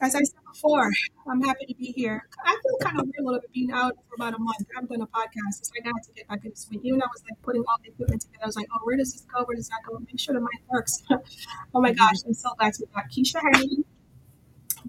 as 0.02 0.14
I 0.14 0.20
said 0.20 0.42
before, 0.52 0.92
I'm 1.26 1.42
happy 1.42 1.68
to 1.68 1.74
be 1.74 1.94
here. 1.96 2.28
I 2.44 2.58
feel 2.62 2.78
kind 2.82 3.00
of 3.00 3.06
weird 3.06 3.22
a 3.22 3.24
little 3.24 3.40
bit 3.40 3.54
being 3.54 3.72
out 3.72 3.94
for 4.10 4.16
about 4.16 4.34
a 4.34 4.40
month. 4.40 4.58
I 4.60 4.76
haven't 4.76 4.90
done 4.92 5.02
a 5.02 5.08
podcast. 5.08 5.60
It's 5.60 5.72
like 5.74 5.86
I 5.86 5.96
have 5.96 6.06
to 6.06 6.12
get 6.12 6.28
back 6.28 6.44
into 6.44 6.58
swing. 6.58 6.82
Even 6.84 7.02
I 7.02 7.06
was 7.06 7.24
like 7.24 7.42
putting 7.44 7.62
all 7.62 7.78
the 7.82 7.92
equipment 7.92 8.24
together. 8.24 8.44
I 8.44 8.48
was 8.48 8.58
like, 8.58 8.68
oh, 8.74 8.80
where 8.84 8.98
does 8.98 9.14
this 9.14 9.22
go? 9.34 9.46
Where 9.46 9.56
does 9.56 9.70
that 9.70 9.80
go? 9.88 9.98
Make 10.00 10.20
sure 10.20 10.34
the 10.34 10.42
mic 10.42 10.70
works. 10.70 11.02
oh 11.74 11.80
my 11.80 11.94
gosh, 11.94 12.18
I'm 12.28 12.34
so 12.34 12.50
glad 12.60 12.74
to 12.74 12.80
be 12.82 12.86
back. 12.94 13.10
Keisha 13.10 13.40
Henry 13.42 13.86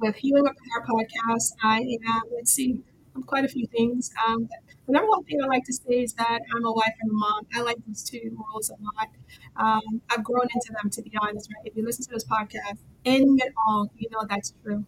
with 0.00 0.16
Healing 0.16 0.42
the 0.42 0.50
podcast. 0.50 1.52
I 1.62 1.82
am, 1.82 2.23
let's 2.35 2.50
see, 2.50 2.80
I'm 3.14 3.22
quite 3.22 3.44
a 3.44 3.48
few 3.48 3.66
things. 3.66 4.10
Um, 4.26 4.48
the 4.86 4.92
number 4.92 5.08
one 5.08 5.24
thing 5.24 5.40
I 5.42 5.46
like 5.46 5.64
to 5.64 5.72
say 5.72 6.02
is 6.02 6.12
that 6.14 6.40
I'm 6.54 6.64
a 6.64 6.72
wife 6.72 6.94
and 7.00 7.10
a 7.10 7.14
mom. 7.14 7.46
I 7.54 7.60
like 7.62 7.76
those 7.86 8.02
two 8.02 8.36
roles 8.52 8.70
a 8.70 8.74
lot. 8.82 9.08
Um, 9.56 10.00
I've 10.10 10.24
grown 10.24 10.46
into 10.54 10.72
them, 10.80 10.90
to 10.90 11.02
be 11.02 11.12
honest, 11.20 11.50
right? 11.52 11.66
If 11.66 11.76
you 11.76 11.84
listen 11.84 12.04
to 12.04 12.10
this 12.10 12.24
podcast, 12.24 12.78
in 13.04 13.38
it 13.40 13.52
all, 13.66 13.90
you 13.96 14.08
know 14.10 14.24
that's 14.28 14.54
true. 14.62 14.84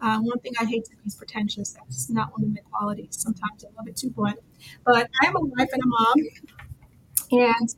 Um, 0.00 0.24
one 0.24 0.38
thing 0.38 0.52
I 0.58 0.64
hate 0.64 0.84
to 0.86 0.90
be 0.90 1.02
is 1.06 1.14
pretentious. 1.14 1.72
That's 1.72 2.08
not 2.10 2.32
one 2.32 2.44
of 2.44 2.54
my 2.54 2.60
qualities. 2.72 3.08
Sometimes 3.18 3.64
I'm 3.64 3.68
a 3.68 3.72
little 3.72 3.84
bit 3.84 3.96
too 3.96 4.10
blunt. 4.10 4.40
But 4.84 5.08
I 5.22 5.26
am 5.26 5.36
a 5.36 5.40
wife 5.40 5.68
and 5.72 5.82
a 5.82 5.86
mom. 5.86 6.14
And, 7.32 7.74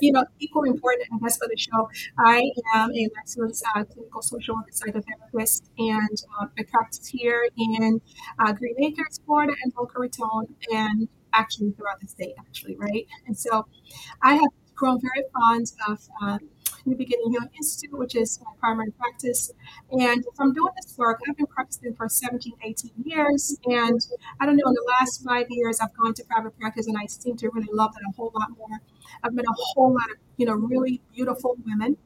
you 0.00 0.12
know, 0.12 0.24
equally 0.40 0.70
important, 0.70 1.08
I 1.12 1.18
guess, 1.18 1.38
for 1.38 1.48
the 1.48 1.56
show, 1.56 1.88
I 2.18 2.50
am 2.74 2.90
a 2.92 3.08
licensed 3.16 3.64
uh, 3.74 3.84
clinical 3.84 4.22
social 4.22 4.56
worker 4.56 4.70
psychotherapist, 4.72 5.62
and 5.78 6.22
uh, 6.40 6.46
I 6.58 6.62
practice 6.64 7.06
here 7.06 7.48
in 7.56 8.00
uh, 8.38 8.52
Green 8.52 8.76
Acres, 8.82 9.20
Florida, 9.24 9.54
and 9.62 9.74
Boca 9.74 9.98
Raton, 9.98 10.54
and 10.72 11.08
actually 11.32 11.70
throughout 11.72 12.00
the 12.00 12.08
state, 12.08 12.34
actually, 12.38 12.76
right? 12.76 13.06
And 13.26 13.36
so 13.36 13.66
I 14.22 14.34
have 14.34 14.50
grown 14.74 15.00
very 15.00 15.24
fond 15.32 15.72
of 15.88 15.98
um, 16.22 16.40
New 16.84 16.96
Beginning 16.96 17.32
Healing 17.32 17.50
Institute, 17.56 17.98
which 17.98 18.14
is 18.14 18.38
my 18.44 18.52
primary 18.60 18.92
practice. 18.92 19.50
And 19.90 20.24
from 20.36 20.52
doing 20.52 20.72
this 20.76 20.96
work, 20.96 21.20
I've 21.28 21.36
been 21.36 21.46
practicing 21.46 21.94
for 21.94 22.08
17, 22.08 22.52
18 22.62 22.90
years. 23.04 23.58
And 23.64 24.00
I 24.40 24.46
don't 24.46 24.56
know, 24.56 24.68
in 24.68 24.74
the 24.74 24.86
last 25.00 25.24
five 25.24 25.46
years, 25.50 25.80
I've 25.80 25.94
gone 25.96 26.14
to 26.14 26.24
private 26.24 26.56
practice 26.58 26.86
and 26.86 26.96
I 26.96 27.06
seem 27.06 27.36
to 27.38 27.50
really 27.50 27.68
love 27.72 27.92
it 27.96 28.02
a 28.08 28.12
whole 28.16 28.32
lot 28.34 28.50
more. 28.56 28.80
I've 29.22 29.34
met 29.34 29.44
a 29.44 29.54
whole 29.56 29.92
lot 29.92 30.10
of, 30.10 30.16
you 30.36 30.46
know, 30.46 30.54
really 30.54 31.00
beautiful 31.14 31.56
women 31.64 31.96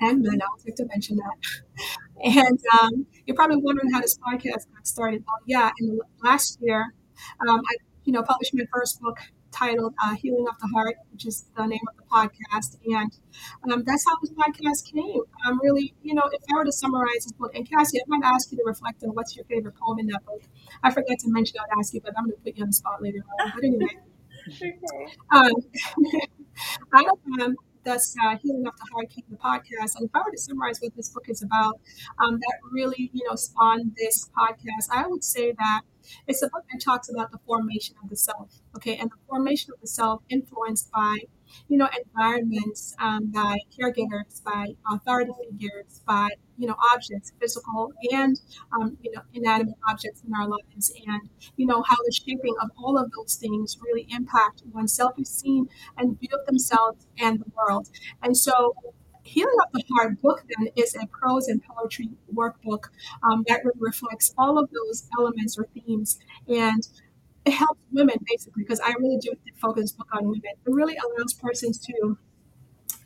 and 0.00 0.22
men. 0.22 0.42
I 0.42 0.46
would 0.52 0.64
like 0.64 0.76
to 0.76 0.86
mention 0.86 1.16
that. 1.16 1.36
And 2.24 2.60
um, 2.80 3.06
you're 3.26 3.34
probably 3.34 3.56
wondering 3.56 3.90
how 3.92 4.00
this 4.00 4.16
podcast 4.16 4.70
got 4.72 4.86
started. 4.86 5.24
Oh, 5.28 5.42
yeah, 5.44 5.72
in 5.80 5.88
the 5.88 6.04
last 6.22 6.56
year, 6.60 6.94
um, 7.48 7.60
I, 7.68 7.74
you 8.04 8.12
know, 8.12 8.22
published 8.22 8.54
my 8.54 8.64
first 8.72 9.00
book 9.00 9.18
titled 9.50 9.94
uh, 10.02 10.14
Healing 10.14 10.46
of 10.48 10.56
the 10.60 10.68
Heart, 10.68 10.96
which 11.10 11.26
is 11.26 11.46
the 11.56 11.66
name 11.66 11.80
of 11.88 11.96
the 11.96 12.04
podcast. 12.04 12.76
And 12.86 13.10
um, 13.72 13.82
that's 13.84 14.04
how 14.08 14.16
this 14.20 14.30
podcast 14.32 14.92
came. 14.92 15.22
I'm 15.44 15.60
really, 15.60 15.94
you 16.02 16.14
know, 16.14 16.22
if 16.30 16.42
I 16.52 16.56
were 16.56 16.64
to 16.64 16.72
summarize 16.72 17.24
this 17.24 17.32
book, 17.32 17.56
and 17.56 17.68
Cassie, 17.68 17.98
I 17.98 18.04
might 18.06 18.24
ask 18.24 18.52
you 18.52 18.58
to 18.58 18.64
reflect 18.66 19.02
on 19.02 19.10
what's 19.10 19.34
your 19.34 19.44
favorite 19.46 19.74
poem 19.74 19.98
in 19.98 20.06
that 20.08 20.24
book. 20.24 20.42
I 20.82 20.92
forgot 20.92 21.18
to 21.20 21.30
mention 21.30 21.56
I'd 21.58 21.76
ask 21.76 21.92
you, 21.92 22.00
but 22.00 22.12
I'm 22.16 22.26
going 22.26 22.36
to 22.36 22.42
put 22.42 22.56
you 22.56 22.62
on 22.62 22.68
the 22.68 22.74
spot 22.74 23.02
later 23.02 23.24
on. 23.40 23.52
But 23.54 23.64
anyway. 23.64 23.98
Okay. 24.48 24.74
Um, 25.32 25.52
I 26.92 27.02
um, 27.42 27.56
thus 27.84 28.14
uh, 28.22 28.36
healing 28.36 28.64
heart 28.92 29.10
came 29.10 29.24
the 29.30 29.36
podcast. 29.36 29.96
And 29.96 30.04
if 30.06 30.10
I 30.14 30.20
were 30.24 30.30
to 30.30 30.38
summarize 30.38 30.80
what 30.80 30.94
this 30.96 31.08
book 31.08 31.24
is 31.28 31.42
about, 31.42 31.80
um, 32.18 32.38
that 32.38 32.54
really 32.70 33.10
you 33.12 33.28
know 33.28 33.36
spawned 33.36 33.92
this 33.96 34.30
podcast, 34.36 34.88
I 34.92 35.06
would 35.06 35.24
say 35.24 35.52
that 35.52 35.82
it's 36.26 36.42
a 36.42 36.48
book 36.48 36.64
that 36.72 36.80
talks 36.82 37.08
about 37.08 37.30
the 37.30 37.38
formation 37.46 37.96
of 38.02 38.10
the 38.10 38.16
self. 38.16 38.60
Okay, 38.76 38.96
and 38.96 39.10
the 39.10 39.16
formation 39.28 39.72
of 39.74 39.80
the 39.80 39.86
self 39.88 40.22
influenced 40.28 40.90
by 40.92 41.18
you 41.68 41.76
know 41.76 41.88
environments, 42.04 42.94
um, 42.98 43.30
by 43.30 43.56
caregivers, 43.78 44.42
by 44.44 44.74
authority 44.90 45.32
figures, 45.50 46.02
by 46.06 46.28
you 46.58 46.66
know 46.66 46.76
objects, 46.94 47.32
physical 47.40 47.92
and 48.12 48.40
um, 48.72 48.96
you 49.02 49.10
know 49.12 49.22
inanimate 49.34 49.76
objects 49.88 50.22
in 50.26 50.32
our 50.34 50.48
lives, 50.48 50.92
and 51.06 51.28
you 51.56 51.66
know 51.66 51.82
how 51.82 51.96
the 51.96 52.12
shaping 52.12 52.54
of 52.62 52.70
all 52.78 52.98
of 52.98 53.10
those 53.16 53.36
things 53.36 53.78
really 53.82 54.06
impact 54.10 54.62
one's 54.72 54.92
self-esteem 54.92 55.68
and 55.98 56.18
view 56.20 56.28
of 56.32 56.44
themselves 56.46 57.06
and 57.18 57.40
the 57.40 57.50
world. 57.56 57.88
And 58.22 58.36
so 58.36 58.74
Healing 59.24 59.56
of 59.64 59.72
the 59.72 59.84
Heart 59.94 60.20
book 60.20 60.42
then 60.48 60.68
is 60.76 60.96
a 60.96 61.06
prose 61.06 61.46
and 61.46 61.62
poetry 61.62 62.10
workbook 62.34 62.86
um, 63.22 63.44
that 63.46 63.60
reflects 63.78 64.34
all 64.36 64.58
of 64.58 64.68
those 64.70 65.08
elements 65.16 65.56
or 65.56 65.68
themes. 65.72 66.18
And 66.48 66.86
it 67.44 67.52
helps 67.52 67.80
women 67.90 68.16
basically, 68.28 68.62
because 68.62 68.80
I 68.80 68.92
really 68.98 69.18
do 69.18 69.32
focus 69.56 69.92
book 69.92 70.08
on 70.12 70.24
women. 70.24 70.42
It 70.44 70.72
really 70.72 70.96
allows 70.96 71.34
persons 71.34 71.78
to 71.86 72.18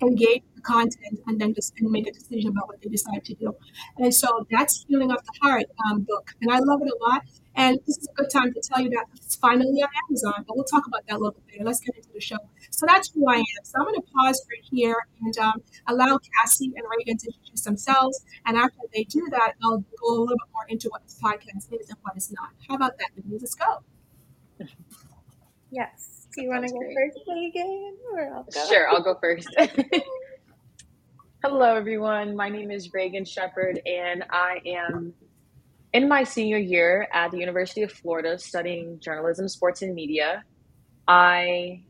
engage 0.03 0.43
the 0.55 0.61
content 0.61 1.21
and 1.27 1.41
then 1.41 1.55
just 1.55 1.73
and 1.79 1.91
make 1.91 2.07
a 2.07 2.13
decision 2.13 2.51
about 2.51 2.69
what 2.69 2.81
they 2.83 2.89
decide 2.91 3.25
to 3.25 3.35
do. 3.35 3.57
And 3.97 4.15
so 4.15 4.47
that's 4.51 4.85
Healing 4.89 5.11
of 5.11 5.19
the 5.25 5.33
Heart 5.41 5.65
um, 5.87 6.03
book. 6.03 6.33
And 6.43 6.53
I 6.53 6.59
love 6.59 6.83
it 6.83 6.89
a 6.89 7.05
lot. 7.05 7.23
And 7.55 7.79
this 7.87 7.97
is 7.97 8.09
a 8.13 8.15
good 8.15 8.31
time 8.31 8.53
to 8.53 8.61
tell 8.61 8.83
you 8.83 8.91
that 8.91 9.07
it's 9.15 9.37
finally 9.37 9.83
on 9.83 9.89
Amazon, 10.07 10.45
but 10.47 10.55
we'll 10.57 10.67
talk 10.67 10.87
about 10.87 11.07
that 11.07 11.15
a 11.15 11.19
little 11.19 11.33
bit 11.33 11.45
later. 11.55 11.65
Let's 11.65 11.81
get 11.81 11.97
into 11.97 12.11
the 12.13 12.21
show. 12.21 12.37
So 12.71 12.85
that's 12.87 13.11
who 13.13 13.27
I 13.31 13.37
am. 13.37 13.45
So 13.65 13.79
I'm 13.79 13.87
going 13.87 13.95
to 13.95 14.07
pause 14.15 14.45
right 14.51 14.63
here 14.71 14.97
and 15.23 15.39
um, 15.39 15.63
allow 15.87 16.19
Cassie 16.19 16.73
and 16.77 16.85
Reagan 16.99 17.17
to 17.17 17.27
introduce 17.29 17.63
themselves. 17.63 18.23
And 18.45 18.59
after 18.59 18.81
they 18.93 19.05
do 19.05 19.27
that, 19.31 19.55
I'll 19.63 19.79
go 19.79 20.09
a 20.09 20.21
little 20.21 20.27
bit 20.27 20.53
more 20.53 20.67
into 20.69 20.91
what 20.91 21.05
this 21.05 21.19
podcast 21.19 21.73
is 21.73 21.89
and 21.89 21.99
what 22.03 22.15
it's 22.17 22.31
not. 22.31 22.51
How 22.69 22.75
about 22.75 22.99
that? 22.99 23.09
Let's 23.31 23.55
go. 23.55 23.83
Yes. 25.71 26.27
Do 26.35 26.43
you 26.43 26.49
want 26.49 26.67
to 26.67 26.73
go 26.73 26.79
great. 26.79 26.95
first, 26.95 27.19
Megan? 27.27 27.97
Or 28.13 28.35
I'll 28.35 28.45
go? 28.45 28.67
Sure, 28.69 28.89
I'll 28.89 29.03
go 29.03 29.17
first. 29.21 29.49
Hello, 31.43 31.75
everyone. 31.75 32.37
My 32.37 32.49
name 32.49 32.71
is 32.71 32.93
Reagan 32.93 33.25
Shepard, 33.25 33.81
and 33.87 34.25
I 34.31 34.61
am 34.67 35.15
in 35.93 36.09
my 36.09 36.25
senior 36.25 36.59
year 36.59 37.09
at 37.13 37.31
the 37.31 37.39
University 37.39 37.83
of 37.83 37.93
Florida 37.93 38.39
studying 38.39 39.01
journalism, 39.01 39.49
sports, 39.49 39.83
and 39.83 39.95
media. 39.95 40.45
I 41.09 41.83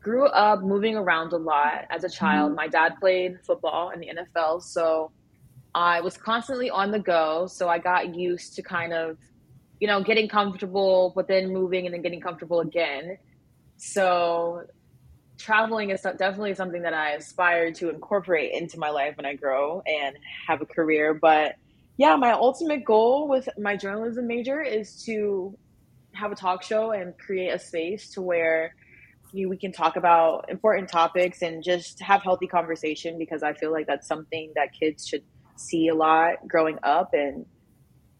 grew 0.00 0.26
up 0.26 0.62
moving 0.62 0.96
around 0.96 1.32
a 1.32 1.36
lot 1.36 1.84
as 1.90 2.04
a 2.04 2.08
child. 2.08 2.50
Mm-hmm. 2.50 2.56
My 2.56 2.68
dad 2.68 2.94
played 3.00 3.38
football 3.44 3.90
in 3.90 4.00
the 4.00 4.08
NFL, 4.08 4.62
so 4.62 5.10
I 5.74 6.00
was 6.00 6.16
constantly 6.16 6.70
on 6.70 6.90
the 6.90 6.98
go. 6.98 7.46
So 7.46 7.68
I 7.68 7.78
got 7.78 8.14
used 8.14 8.54
to 8.54 8.62
kind 8.62 8.92
of, 8.92 9.18
you 9.80 9.86
know, 9.86 10.02
getting 10.02 10.28
comfortable, 10.28 11.12
but 11.14 11.28
then 11.28 11.52
moving 11.52 11.86
and 11.86 11.94
then 11.94 12.02
getting 12.02 12.20
comfortable 12.20 12.60
again. 12.60 13.18
So 13.76 14.62
traveling 15.38 15.90
is 15.90 16.00
definitely 16.00 16.54
something 16.54 16.82
that 16.82 16.94
I 16.94 17.12
aspire 17.12 17.72
to 17.72 17.90
incorporate 17.90 18.52
into 18.52 18.78
my 18.78 18.90
life 18.90 19.16
when 19.16 19.26
I 19.26 19.34
grow 19.34 19.82
and 19.86 20.16
have 20.48 20.62
a 20.62 20.66
career. 20.66 21.14
But 21.14 21.56
yeah, 21.98 22.16
my 22.16 22.32
ultimate 22.32 22.84
goal 22.84 23.28
with 23.28 23.48
my 23.58 23.76
journalism 23.76 24.26
major 24.26 24.62
is 24.62 25.02
to 25.04 25.56
have 26.12 26.32
a 26.32 26.34
talk 26.34 26.62
show 26.62 26.92
and 26.92 27.16
create 27.18 27.50
a 27.50 27.58
space 27.58 28.10
to 28.10 28.22
where 28.22 28.74
we 29.34 29.56
can 29.58 29.72
talk 29.72 29.96
about 29.96 30.48
important 30.48 30.88
topics 30.88 31.42
and 31.42 31.62
just 31.62 32.00
have 32.00 32.22
healthy 32.22 32.46
conversation 32.46 33.18
because 33.18 33.42
I 33.42 33.52
feel 33.52 33.70
like 33.70 33.86
that's 33.86 34.08
something 34.08 34.52
that 34.54 34.72
kids 34.72 35.06
should 35.06 35.24
see 35.56 35.88
a 35.88 35.94
lot 35.94 36.46
growing 36.48 36.78
up 36.82 37.10
and 37.12 37.44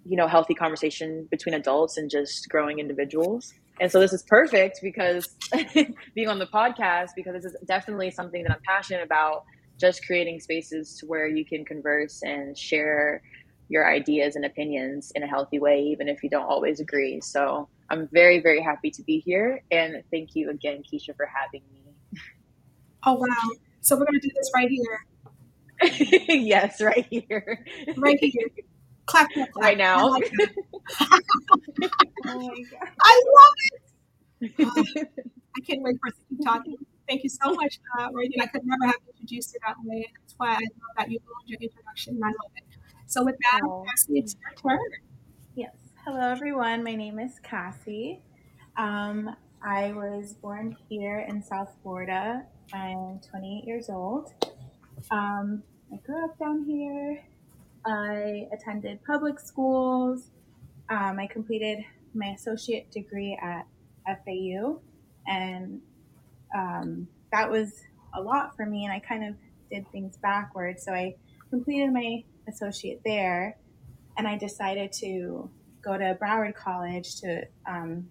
you 0.08 0.16
know 0.16 0.28
healthy 0.28 0.54
conversation 0.54 1.26
between 1.30 1.54
adults 1.54 1.96
and 1.96 2.10
just 2.10 2.48
growing 2.48 2.78
individuals. 2.78 3.52
And 3.80 3.92
so 3.92 4.00
this 4.00 4.12
is 4.12 4.22
perfect 4.22 4.80
because 4.82 5.28
being 6.14 6.28
on 6.28 6.38
the 6.38 6.46
podcast 6.46 7.10
because 7.14 7.34
this 7.34 7.44
is 7.44 7.56
definitely 7.66 8.10
something 8.10 8.42
that 8.44 8.52
I'm 8.52 8.62
passionate 8.66 9.02
about 9.02 9.44
just 9.78 10.06
creating 10.06 10.40
spaces 10.40 11.02
where 11.06 11.26
you 11.26 11.44
can 11.44 11.64
converse 11.64 12.22
and 12.22 12.56
share 12.56 13.22
your 13.68 13.90
ideas 13.90 14.36
and 14.36 14.44
opinions 14.44 15.12
in 15.14 15.22
a 15.22 15.26
healthy 15.26 15.58
way 15.58 15.80
even 15.82 16.08
if 16.08 16.22
you 16.22 16.30
don't 16.30 16.46
always 16.46 16.80
agree. 16.80 17.20
So 17.20 17.68
I'm 17.90 18.08
very, 18.12 18.40
very 18.40 18.62
happy 18.62 18.90
to 18.92 19.02
be 19.02 19.18
here. 19.20 19.62
And 19.70 20.02
thank 20.10 20.34
you 20.34 20.50
again, 20.50 20.82
Keisha, 20.82 21.14
for 21.16 21.26
having 21.26 21.62
me. 21.72 21.82
Oh, 23.04 23.14
wow. 23.14 23.50
So 23.80 23.96
we're 23.96 24.06
going 24.06 24.20
to 24.20 24.28
do 24.28 24.34
this 24.34 24.50
right 24.54 24.68
here. 24.70 25.00
yes, 26.28 26.80
right 26.80 27.06
here. 27.10 27.64
Right 27.96 28.18
here. 28.20 28.48
Clap, 29.06 29.30
clap, 29.32 29.52
clap. 29.52 29.64
Right 29.64 29.78
now. 29.78 30.08
I, 30.08 30.10
like 30.10 30.32
oh 32.26 32.50
I 33.00 33.22
love 33.36 33.54
it. 34.40 34.52
Uh, 34.60 35.04
I 35.56 35.60
can't 35.66 35.82
wait 35.82 35.96
for 36.00 36.08
us 36.08 36.14
to 36.14 36.24
keep 36.28 36.44
talking. 36.44 36.76
Thank 37.08 37.22
you 37.22 37.30
so 37.30 37.54
much, 37.54 37.78
uh, 37.98 38.08
Reagan. 38.12 38.40
I 38.42 38.46
could 38.46 38.64
never 38.64 38.86
have 38.86 39.00
introduced 39.08 39.54
you 39.54 39.60
that 39.66 39.76
way. 39.84 40.06
That's 40.20 40.34
why 40.36 40.48
I 40.48 40.58
love 40.58 40.96
that 40.96 41.10
you 41.10 41.20
owned 41.20 41.48
your 41.48 41.58
introduction. 41.60 42.20
I 42.22 42.28
love 42.28 42.52
it. 42.56 42.64
So 43.06 43.24
with 43.24 43.36
that, 43.52 43.60
oh. 43.64 43.84
Cassie, 43.88 44.18
it's 44.18 44.34
your 44.34 44.70
turn. 44.70 44.84
Yes. 45.54 45.74
Hello, 46.04 46.20
everyone. 46.20 46.82
My 46.82 46.94
name 46.94 47.20
is 47.20 47.38
Cassie. 47.42 48.20
Um, 48.76 49.34
I 49.62 49.92
was 49.92 50.34
born 50.34 50.76
here 50.88 51.24
in 51.28 51.42
South 51.42 51.72
Florida. 51.82 52.44
I'm 52.74 53.20
28 53.30 53.64
years 53.64 53.88
old. 53.88 54.32
Um, 55.10 55.62
I 55.92 55.96
grew 56.04 56.24
up 56.24 56.38
down 56.38 56.64
here. 56.64 57.22
I 57.86 58.48
attended 58.52 58.98
public 59.04 59.38
schools. 59.38 60.30
Um, 60.88 61.18
I 61.18 61.26
completed 61.26 61.78
my 62.14 62.28
associate 62.28 62.90
degree 62.90 63.38
at 63.40 63.66
FAU, 64.06 64.80
and 65.26 65.80
um, 66.54 67.06
that 67.32 67.50
was 67.50 67.72
a 68.14 68.20
lot 68.20 68.56
for 68.56 68.66
me. 68.66 68.84
And 68.84 68.92
I 68.92 68.98
kind 68.98 69.24
of 69.24 69.34
did 69.70 69.90
things 69.92 70.16
backwards. 70.16 70.84
So 70.84 70.92
I 70.92 71.14
completed 71.50 71.92
my 71.92 72.24
associate 72.48 73.00
there, 73.04 73.56
and 74.16 74.26
I 74.26 74.36
decided 74.36 74.92
to 75.00 75.50
go 75.84 75.96
to 75.96 76.18
Broward 76.20 76.54
College 76.54 77.20
to 77.20 77.46
um, 77.68 78.08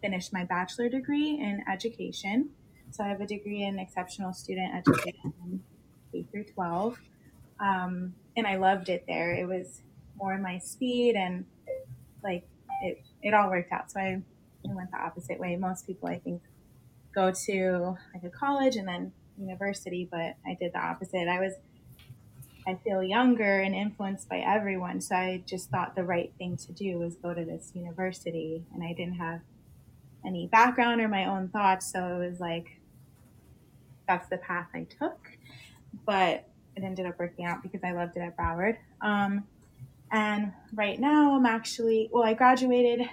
finish 0.00 0.32
my 0.32 0.44
bachelor 0.44 0.88
degree 0.88 1.40
in 1.40 1.64
education. 1.70 2.50
So 2.92 3.02
I 3.02 3.08
have 3.08 3.20
a 3.20 3.26
degree 3.26 3.64
in 3.64 3.78
exceptional 3.80 4.32
student 4.32 4.74
education, 4.74 5.64
K 6.12 6.24
through 6.30 6.44
12. 6.44 7.00
Um, 7.58 8.14
and 8.36 8.46
I 8.46 8.56
loved 8.56 8.88
it 8.88 9.04
there. 9.06 9.34
It 9.34 9.46
was 9.46 9.82
more 10.16 10.36
my 10.38 10.58
speed 10.58 11.14
and 11.16 11.44
like 12.22 12.46
it, 12.82 13.02
it 13.22 13.34
all 13.34 13.50
worked 13.50 13.72
out. 13.72 13.90
So 13.90 14.00
I, 14.00 14.22
I 14.68 14.74
went 14.74 14.90
the 14.90 14.98
opposite 14.98 15.38
way. 15.38 15.56
Most 15.56 15.86
people, 15.86 16.08
I 16.08 16.18
think, 16.18 16.42
go 17.14 17.32
to 17.46 17.96
like 18.14 18.24
a 18.24 18.30
college 18.30 18.76
and 18.76 18.86
then 18.86 19.12
university, 19.38 20.08
but 20.10 20.36
I 20.46 20.56
did 20.58 20.72
the 20.72 20.80
opposite. 20.80 21.28
I 21.28 21.40
was 21.40 21.54
I 22.68 22.74
feel 22.82 23.02
younger 23.02 23.60
and 23.60 23.74
influenced 23.74 24.28
by 24.28 24.38
everyone. 24.38 25.00
So 25.00 25.14
I 25.14 25.42
just 25.46 25.70
thought 25.70 25.94
the 25.94 26.02
right 26.02 26.32
thing 26.36 26.56
to 26.56 26.72
do 26.72 26.98
was 26.98 27.14
go 27.14 27.32
to 27.32 27.44
this 27.44 27.70
university. 27.74 28.64
And 28.74 28.82
I 28.82 28.92
didn't 28.92 29.14
have 29.14 29.40
any 30.26 30.48
background 30.48 31.00
or 31.00 31.06
my 31.06 31.26
own 31.26 31.48
thoughts. 31.48 31.92
So 31.92 32.20
it 32.20 32.28
was 32.28 32.40
like, 32.40 32.80
that's 34.08 34.28
the 34.28 34.38
path 34.38 34.66
I 34.74 34.84
took. 34.98 35.28
But 36.04 36.48
it 36.76 36.84
ended 36.84 37.06
up 37.06 37.18
working 37.18 37.46
out 37.46 37.62
because 37.62 37.80
I 37.82 37.92
loved 37.92 38.16
it 38.16 38.20
at 38.20 38.36
Broward. 38.36 38.76
Um, 39.00 39.44
and 40.12 40.52
right 40.74 41.00
now 41.00 41.36
I'm 41.36 41.46
actually, 41.46 42.08
well, 42.12 42.22
I 42.22 42.34
graduated 42.34 43.08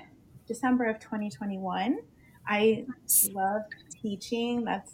December 0.47 0.85
of 0.85 0.99
2021. 0.99 1.99
I 2.47 2.85
love 3.31 3.61
teaching. 4.01 4.65
That's, 4.65 4.91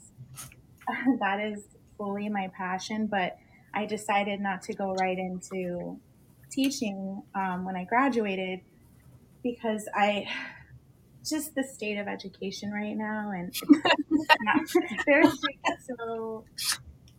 that 1.20 1.40
is 1.40 1.64
fully 1.98 2.30
my 2.30 2.50
passion, 2.56 3.08
but 3.08 3.38
I 3.74 3.86
decided 3.86 4.40
not 4.40 4.62
to 4.64 4.74
go 4.74 4.94
right 4.94 5.18
into 5.18 6.00
teaching 6.52 7.24
um, 7.36 7.66
when 7.66 7.76
I 7.76 7.84
graduated 7.84 8.62
because 9.44 9.88
I 9.96 10.26
just 11.26 11.54
the 11.54 11.64
state 11.64 11.98
of 11.98 12.08
education 12.08 12.72
right 12.72 12.96
now 12.96 13.32
and 13.32 13.54
there's 15.06 15.38
so 15.86 16.46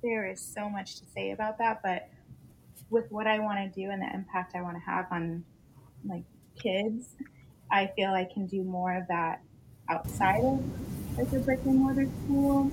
there 0.02 0.26
is 0.26 0.40
so 0.40 0.68
much 0.68 0.96
to 0.96 1.04
say 1.14 1.30
about 1.30 1.58
that 1.58 1.80
but 1.82 2.08
with 2.90 3.10
what 3.10 3.26
I 3.26 3.38
want 3.38 3.58
to 3.58 3.80
do 3.80 3.90
and 3.90 4.02
the 4.02 4.12
impact 4.12 4.54
I 4.54 4.62
want 4.62 4.76
to 4.76 4.82
have 4.82 5.06
on 5.10 5.44
like 6.06 6.24
kids 6.58 7.08
I 7.70 7.86
feel 7.88 8.10
I 8.10 8.24
can 8.24 8.46
do 8.46 8.62
more 8.62 8.96
of 8.96 9.06
that 9.08 9.42
outside 9.88 10.44
of 10.44 10.64
like 11.18 11.32
a 11.32 11.38
brick 11.38 11.60
and 11.64 11.76
mortar 11.76 12.08
school 12.24 12.70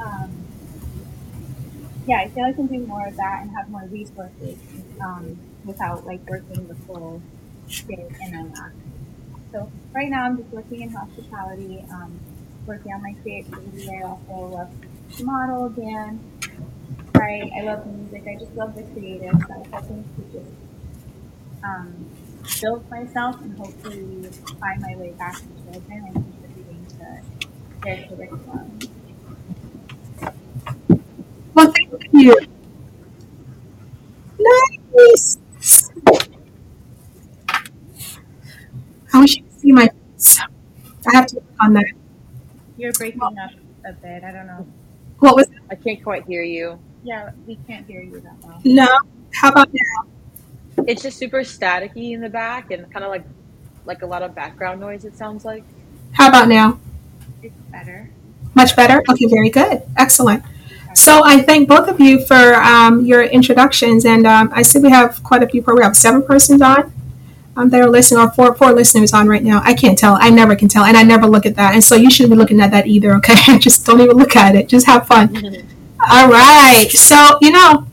um, 0.00 0.46
yeah, 2.06 2.18
I 2.18 2.28
feel 2.28 2.44
I 2.44 2.52
can 2.52 2.66
do 2.66 2.78
more 2.86 3.06
of 3.06 3.16
that 3.16 3.42
and 3.42 3.50
have 3.52 3.68
more 3.68 3.84
resources 3.90 4.58
um, 5.00 5.38
without 5.64 6.06
like 6.06 6.28
working 6.28 6.66
the 6.66 6.74
full 6.74 7.22
day 7.86 8.08
in 8.26 8.34
and 8.34 8.56
out. 8.58 8.72
So 9.52 9.70
right 9.92 10.08
now 10.08 10.24
I'm 10.24 10.36
just 10.38 10.50
working 10.50 10.82
in 10.82 10.90
hospitality, 10.90 11.84
um, 11.92 12.18
working 12.66 12.92
on 12.92 13.02
my 13.02 13.14
creativity. 13.22 13.88
I 13.90 14.02
also 14.02 14.32
love 14.32 14.70
model 15.18 15.66
again. 15.66 16.20
Right, 17.14 17.50
I 17.56 17.62
love 17.62 17.86
music. 17.86 18.24
I 18.28 18.36
just 18.38 18.54
love 18.54 18.74
the 18.74 18.82
creative 18.84 19.32
side. 19.48 19.68
I 19.72 19.80
think 19.82 20.06
to 20.16 20.22
just 20.32 20.50
um, 21.64 22.06
build 22.60 22.88
myself 22.90 23.40
and 23.40 23.56
hopefully 23.56 24.28
find 24.60 24.80
my 24.80 24.96
way 24.96 25.12
back 25.18 25.36
to 25.36 25.72
children 25.72 26.04
and 26.06 26.14
contributing 26.14 26.86
to 26.90 27.22
their 27.82 28.06
curriculum. 28.08 28.78
Well, 31.54 31.72
thank 31.72 32.04
you. 32.12 32.36
Nice. 34.38 35.38
I 39.12 39.20
wish 39.20 39.36
you 39.36 39.42
could 39.44 39.60
see 39.60 39.72
my 39.72 39.88
face. 40.16 40.40
I 41.06 41.16
have 41.16 41.26
to 41.28 41.36
work 41.36 41.44
on 41.60 41.72
that. 41.74 41.86
You're 42.76 42.92
breaking 42.92 43.22
up 43.22 43.34
a 43.86 43.92
bit. 43.92 44.24
I 44.24 44.32
don't 44.32 44.46
know. 44.46 44.66
What 45.20 45.36
was 45.36 45.46
I 45.70 45.74
can't 45.74 46.02
quite 46.02 46.24
hear 46.26 46.42
you. 46.42 46.78
Yeah, 47.04 47.30
we 47.46 47.58
can't 47.66 47.86
hear 47.86 48.02
you 48.02 48.20
that 48.20 48.34
well. 48.42 48.60
No. 48.64 48.88
How 49.32 49.50
about 49.50 49.68
now? 49.72 50.84
It's 50.86 51.02
just 51.02 51.18
super 51.18 51.40
staticky 51.40 52.12
in 52.12 52.20
the 52.20 52.28
back 52.28 52.70
and 52.70 52.90
kind 52.92 53.04
of 53.04 53.10
like 53.10 53.24
like 53.86 54.02
a 54.02 54.06
lot 54.06 54.22
of 54.22 54.34
background 54.34 54.80
noise. 54.80 55.04
It 55.04 55.16
sounds 55.16 55.44
like. 55.44 55.64
How 56.12 56.28
about 56.28 56.48
now? 56.48 56.80
It's 57.42 57.54
better. 57.70 58.10
Much 58.54 58.74
better. 58.74 59.02
Okay, 59.10 59.26
very 59.26 59.50
good. 59.50 59.82
Excellent. 59.96 60.42
So 60.94 61.22
I 61.24 61.40
thank 61.40 61.68
both 61.68 61.88
of 61.88 62.00
you 62.00 62.24
for 62.26 62.54
um, 62.56 63.04
your 63.04 63.22
introductions, 63.22 64.04
and 64.04 64.26
um, 64.26 64.50
I 64.52 64.62
see 64.62 64.80
we 64.80 64.90
have 64.90 65.22
quite 65.22 65.42
a 65.42 65.48
few. 65.48 65.62
We 65.62 65.82
have 65.82 65.96
seven 65.96 66.22
persons 66.22 66.60
on 66.60 66.92
um, 67.60 67.70
that 67.70 67.80
are 67.80 67.90
listening, 67.90 68.20
or 68.20 68.30
four 68.30 68.54
four 68.54 68.72
listeners 68.72 69.12
on 69.12 69.28
right 69.28 69.42
now. 69.42 69.60
I 69.64 69.74
can't 69.74 69.98
tell. 69.98 70.16
I 70.20 70.30
never 70.30 70.56
can 70.56 70.68
tell, 70.68 70.84
and 70.84 70.96
I 70.96 71.02
never 71.02 71.26
look 71.26 71.46
at 71.46 71.56
that. 71.56 71.74
And 71.74 71.82
so 71.82 71.94
you 71.94 72.10
shouldn't 72.10 72.32
be 72.32 72.38
looking 72.38 72.60
at 72.60 72.70
that 72.70 72.86
either. 72.86 73.14
Okay, 73.16 73.34
just 73.58 73.86
don't 73.86 74.00
even 74.00 74.16
look 74.16 74.36
at 74.36 74.54
it. 74.54 74.68
Just 74.68 74.86
have 74.86 75.06
fun. 75.06 75.28
Mm-hmm. 75.28 75.66
All 76.10 76.28
right. 76.28 76.88
So 76.90 77.38
you 77.40 77.50
know, 77.50 77.86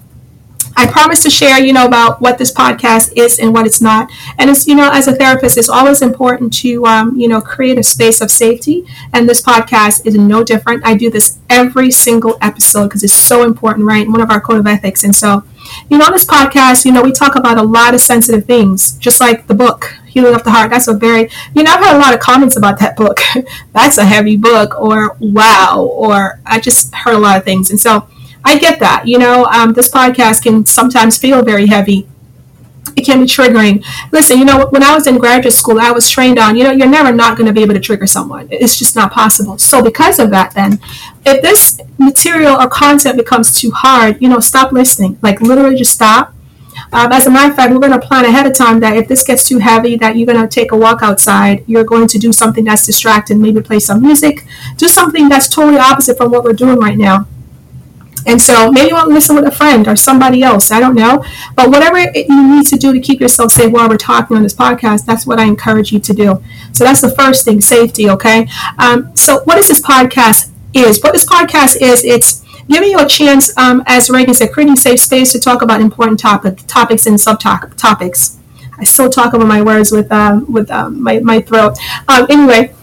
I 0.78 0.86
promise 0.86 1.24
to 1.24 1.32
share, 1.32 1.60
you 1.60 1.74
know, 1.74 1.88
about 1.88 2.22
what 2.22 2.38
this 2.38 2.54
podcast 2.54 3.12
is 3.16 3.40
and 3.40 3.52
what 3.52 3.66
it's 3.66 3.82
not. 3.82 4.12
And 4.38 4.48
it's, 4.48 4.68
you 4.68 4.76
know, 4.76 4.92
as 4.92 5.08
a 5.08 5.16
therapist, 5.16 5.58
it's 5.58 5.70
always 5.70 6.04
important 6.04 6.54
to, 6.58 6.86
um, 6.86 7.18
you 7.18 7.28
know, 7.28 7.42
create 7.42 7.80
a 7.80 7.84
space 7.84 8.22
of 8.22 8.30
safety. 8.30 8.86
And 9.12 9.28
this 9.28 9.42
podcast 9.42 10.06
is 10.06 10.14
no 10.14 10.44
different. 10.44 10.86
I 10.86 10.96
do 10.96 11.10
this 11.10 11.40
every 11.50 11.90
single 11.90 12.38
episode 12.42 12.90
because 12.90 13.04
it's 13.04 13.12
so 13.12 13.44
important, 13.44 13.88
right? 13.88 14.08
One 14.08 14.22
of 14.22 14.30
our 14.30 14.40
code 14.40 14.60
of 14.60 14.68
ethics. 14.68 15.04
And 15.04 15.16
so, 15.16 15.44
you 15.90 15.98
know, 15.98 16.06
on 16.06 16.12
this 16.12 16.26
podcast, 16.26 16.86
you 16.86 16.92
know, 16.92 17.02
we 17.02 17.12
talk 17.12 17.36
about 17.36 17.58
a 17.58 17.64
lot 17.64 17.94
of 17.94 18.02
sensitive 18.02 18.46
things, 18.46 18.98
just 18.98 19.20
like 19.20 19.48
the 19.48 19.54
book, 19.54 19.96
Healing 20.08 20.36
of 20.36 20.44
the 20.44 20.52
Heart. 20.52 20.72
That's 20.72 20.88
a 20.88 20.94
very, 20.94 21.30
you 21.54 21.64
know, 21.64 21.72
I've 21.72 21.84
had 21.84 21.96
a 21.96 22.00
lot 22.00 22.14
of 22.14 22.20
comments 22.20 22.56
about 22.56 22.80
that 22.80 22.96
book. 22.96 23.20
That's 23.74 23.98
a 23.98 24.06
heavy 24.06 24.38
book, 24.38 24.80
or 24.80 25.18
wow, 25.20 25.90
or 25.94 26.40
I 26.46 26.60
just 26.60 26.94
heard 26.94 27.16
a 27.16 27.20
lot 27.20 27.38
of 27.38 27.44
things. 27.44 27.70
And 27.70 27.80
so, 27.80 28.08
I 28.44 28.58
get 28.58 28.80
that. 28.80 29.08
You 29.08 29.20
know, 29.20 29.46
um, 29.46 29.74
this 29.74 29.92
podcast 29.92 30.44
can 30.44 30.66
sometimes 30.66 31.18
feel 31.18 31.44
very 31.44 31.68
heavy. 31.68 32.08
It 32.98 33.06
can 33.06 33.20
be 33.20 33.28
triggering. 33.28 33.86
Listen, 34.12 34.40
you 34.40 34.46
know, 34.46 34.66
when 34.72 34.82
I 34.82 34.96
was 34.96 35.06
in 35.06 35.20
graduate 35.20 35.54
school, 35.54 35.80
I 35.80 35.92
was 35.92 36.10
trained 36.10 36.40
on, 36.40 36.58
you 36.58 36.64
know, 36.64 36.72
you're 36.72 36.90
never 36.90 37.12
not 37.12 37.38
going 37.38 37.46
to 37.46 37.54
be 37.54 37.62
able 37.62 37.76
to 37.76 37.80
trigger 37.80 38.08
someone. 38.08 38.48
It's 38.50 38.80
just 38.80 38.96
not 38.96 39.12
possible. 39.12 39.60
So, 39.60 39.84
because 39.84 40.18
of 40.18 40.32
that, 40.32 40.56
then, 40.56 40.80
if 41.24 41.44
this 41.44 41.80
material 42.00 42.60
or 42.60 42.68
content 42.68 43.16
becomes 43.16 43.62
too 43.62 43.70
hard, 43.70 44.20
you 44.20 44.28
know, 44.28 44.40
stop 44.40 44.72
listening. 44.72 45.20
Like, 45.22 45.42
literally 45.42 45.76
just 45.76 45.94
stop. 45.94 46.34
Um, 46.92 47.12
as 47.12 47.28
a 47.28 47.30
matter 47.30 47.52
of 47.52 47.56
fact, 47.56 47.72
we're 47.72 47.80
going 47.80 48.00
to 48.00 48.00
plan 48.00 48.26
ahead 48.26 48.48
of 48.48 48.56
time 48.56 48.80
that 48.80 48.98
if 48.98 49.08
this 49.08 49.24
gets 49.24 49.48
too 49.48 49.60
heavy, 49.60 49.96
that 49.98 50.16
you're 50.16 50.26
going 50.26 50.42
to 50.42 50.48
take 50.48 50.72
a 50.72 50.78
walk 50.78 51.04
outside. 51.04 51.64
You're 51.68 51.84
going 51.84 52.08
to 52.08 52.18
do 52.18 52.34
something 52.34 52.64
that's 52.64 52.84
distracting, 52.88 53.40
maybe 53.40 53.62
play 53.62 53.80
some 53.80 54.02
music, 54.02 54.44
do 54.78 54.88
something 54.88 55.30
that's 55.30 55.48
totally 55.48 55.78
opposite 55.78 56.18
from 56.18 56.32
what 56.32 56.44
we're 56.44 56.54
doing 56.54 56.80
right 56.80 56.98
now 56.98 57.28
and 58.28 58.42
so 58.42 58.72
maybe 58.72 58.90
you 58.90 58.94
want 58.94 59.08
to 59.08 59.14
listen 59.14 59.36
with 59.36 59.46
a 59.46 59.52
friend 59.52 59.88
or 59.88 59.96
somebody 59.96 60.44
else. 60.44 60.70
I 60.70 60.80
don't 60.80 60.96
know. 60.96 61.24
But 61.56 61.70
whatever 61.70 61.98
you 62.00 62.56
need 62.56 62.68
to 62.68 62.78
do 62.78 62.92
to 62.94 63.00
keep 63.00 63.22
yourself 63.22 63.54
safe 63.54 63.72
while 63.72 63.88
we're 63.90 63.98
talking 63.98 64.36
on 64.36 64.44
this 64.44 64.54
podcast, 64.54 65.06
that's 65.06 65.26
what 65.26 65.40
I 65.40 65.46
encourage 65.46 65.92
you 65.92 66.00
to 66.00 66.14
do. 66.14 66.44
So 66.74 66.84
that's 66.84 67.02
the 67.02 67.16
first 67.16 67.46
thing, 67.46 67.62
safety, 67.62 68.10
okay? 68.10 68.48
Um, 68.78 69.16
so 69.16 69.40
what 69.46 69.58
is 69.58 69.70
this 69.70 69.82
podcast 69.82 70.52
is? 70.74 71.02
What 71.02 71.14
this 71.14 71.26
podcast 71.26 71.82
is, 71.82 72.04
it's 72.04 72.44
giving 72.68 72.92
you 72.92 73.00
a 73.00 73.08
chance, 73.08 73.58
um, 73.58 73.82
as 73.88 74.10
Reagan 74.10 74.34
said, 74.34 74.52
creating 74.52 74.76
safe 74.76 75.00
space 75.00 75.32
to 75.32 75.40
talk 75.40 75.62
about 75.62 75.80
important 75.80 76.20
topic, 76.20 76.60
topics 76.68 77.06
and 77.08 77.16
subtopics. 77.16 78.38
I 78.80 78.84
still 78.84 79.10
talk 79.10 79.34
over 79.34 79.46
my 79.46 79.62
words 79.62 79.92
with 79.92 80.12
um, 80.12 80.52
with 80.52 80.70
um, 80.70 81.02
my 81.02 81.20
my 81.20 81.42
throat. 81.42 81.78
Um, 82.08 82.28
anyway, 82.30 82.76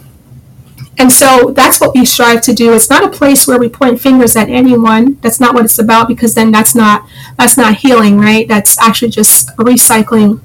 and 0.97 1.11
so 1.11 1.51
that's 1.51 1.81
what 1.81 1.93
we 1.93 2.05
strive 2.05 2.41
to 2.43 2.53
do. 2.53 2.73
It's 2.73 2.89
not 2.89 3.03
a 3.03 3.09
place 3.09 3.47
where 3.47 3.59
we 3.59 3.69
point 3.69 3.99
fingers 3.99 4.35
at 4.35 4.49
anyone. 4.49 5.15
That's 5.21 5.39
not 5.39 5.53
what 5.53 5.65
it's 5.65 5.79
about 5.79 6.07
because 6.07 6.35
then 6.35 6.51
that's 6.51 6.73
not 6.75 7.07
that's 7.37 7.57
not 7.57 7.77
healing, 7.77 8.17
right? 8.19 8.47
That's 8.47 8.79
actually 8.79 9.11
just 9.11 9.49
recycling 9.57 10.41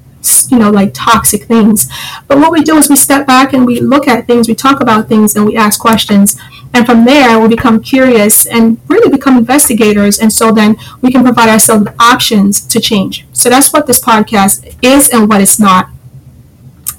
you 0.51 0.59
know 0.59 0.69
like 0.69 0.91
toxic 0.93 1.45
things 1.45 1.89
but 2.27 2.37
what 2.37 2.51
we 2.51 2.61
do 2.61 2.77
is 2.77 2.89
we 2.89 2.95
step 2.95 3.25
back 3.25 3.53
and 3.53 3.65
we 3.65 3.79
look 3.79 4.07
at 4.07 4.27
things 4.27 4.47
we 4.47 4.53
talk 4.53 4.79
about 4.79 5.07
things 5.07 5.35
and 5.35 5.47
we 5.47 5.57
ask 5.57 5.79
questions 5.79 6.39
and 6.75 6.85
from 6.85 7.05
there 7.05 7.39
we 7.39 7.47
become 7.47 7.81
curious 7.81 8.45
and 8.45 8.79
really 8.87 9.09
become 9.09 9.35
investigators 9.35 10.19
and 10.19 10.31
so 10.31 10.51
then 10.51 10.75
we 11.01 11.11
can 11.11 11.23
provide 11.23 11.49
ourselves 11.49 11.87
options 11.99 12.61
to 12.61 12.79
change 12.79 13.25
so 13.33 13.49
that's 13.49 13.73
what 13.73 13.87
this 13.87 13.99
podcast 13.99 14.75
is 14.83 15.09
and 15.09 15.27
what 15.27 15.41
it's 15.41 15.59
not 15.59 15.89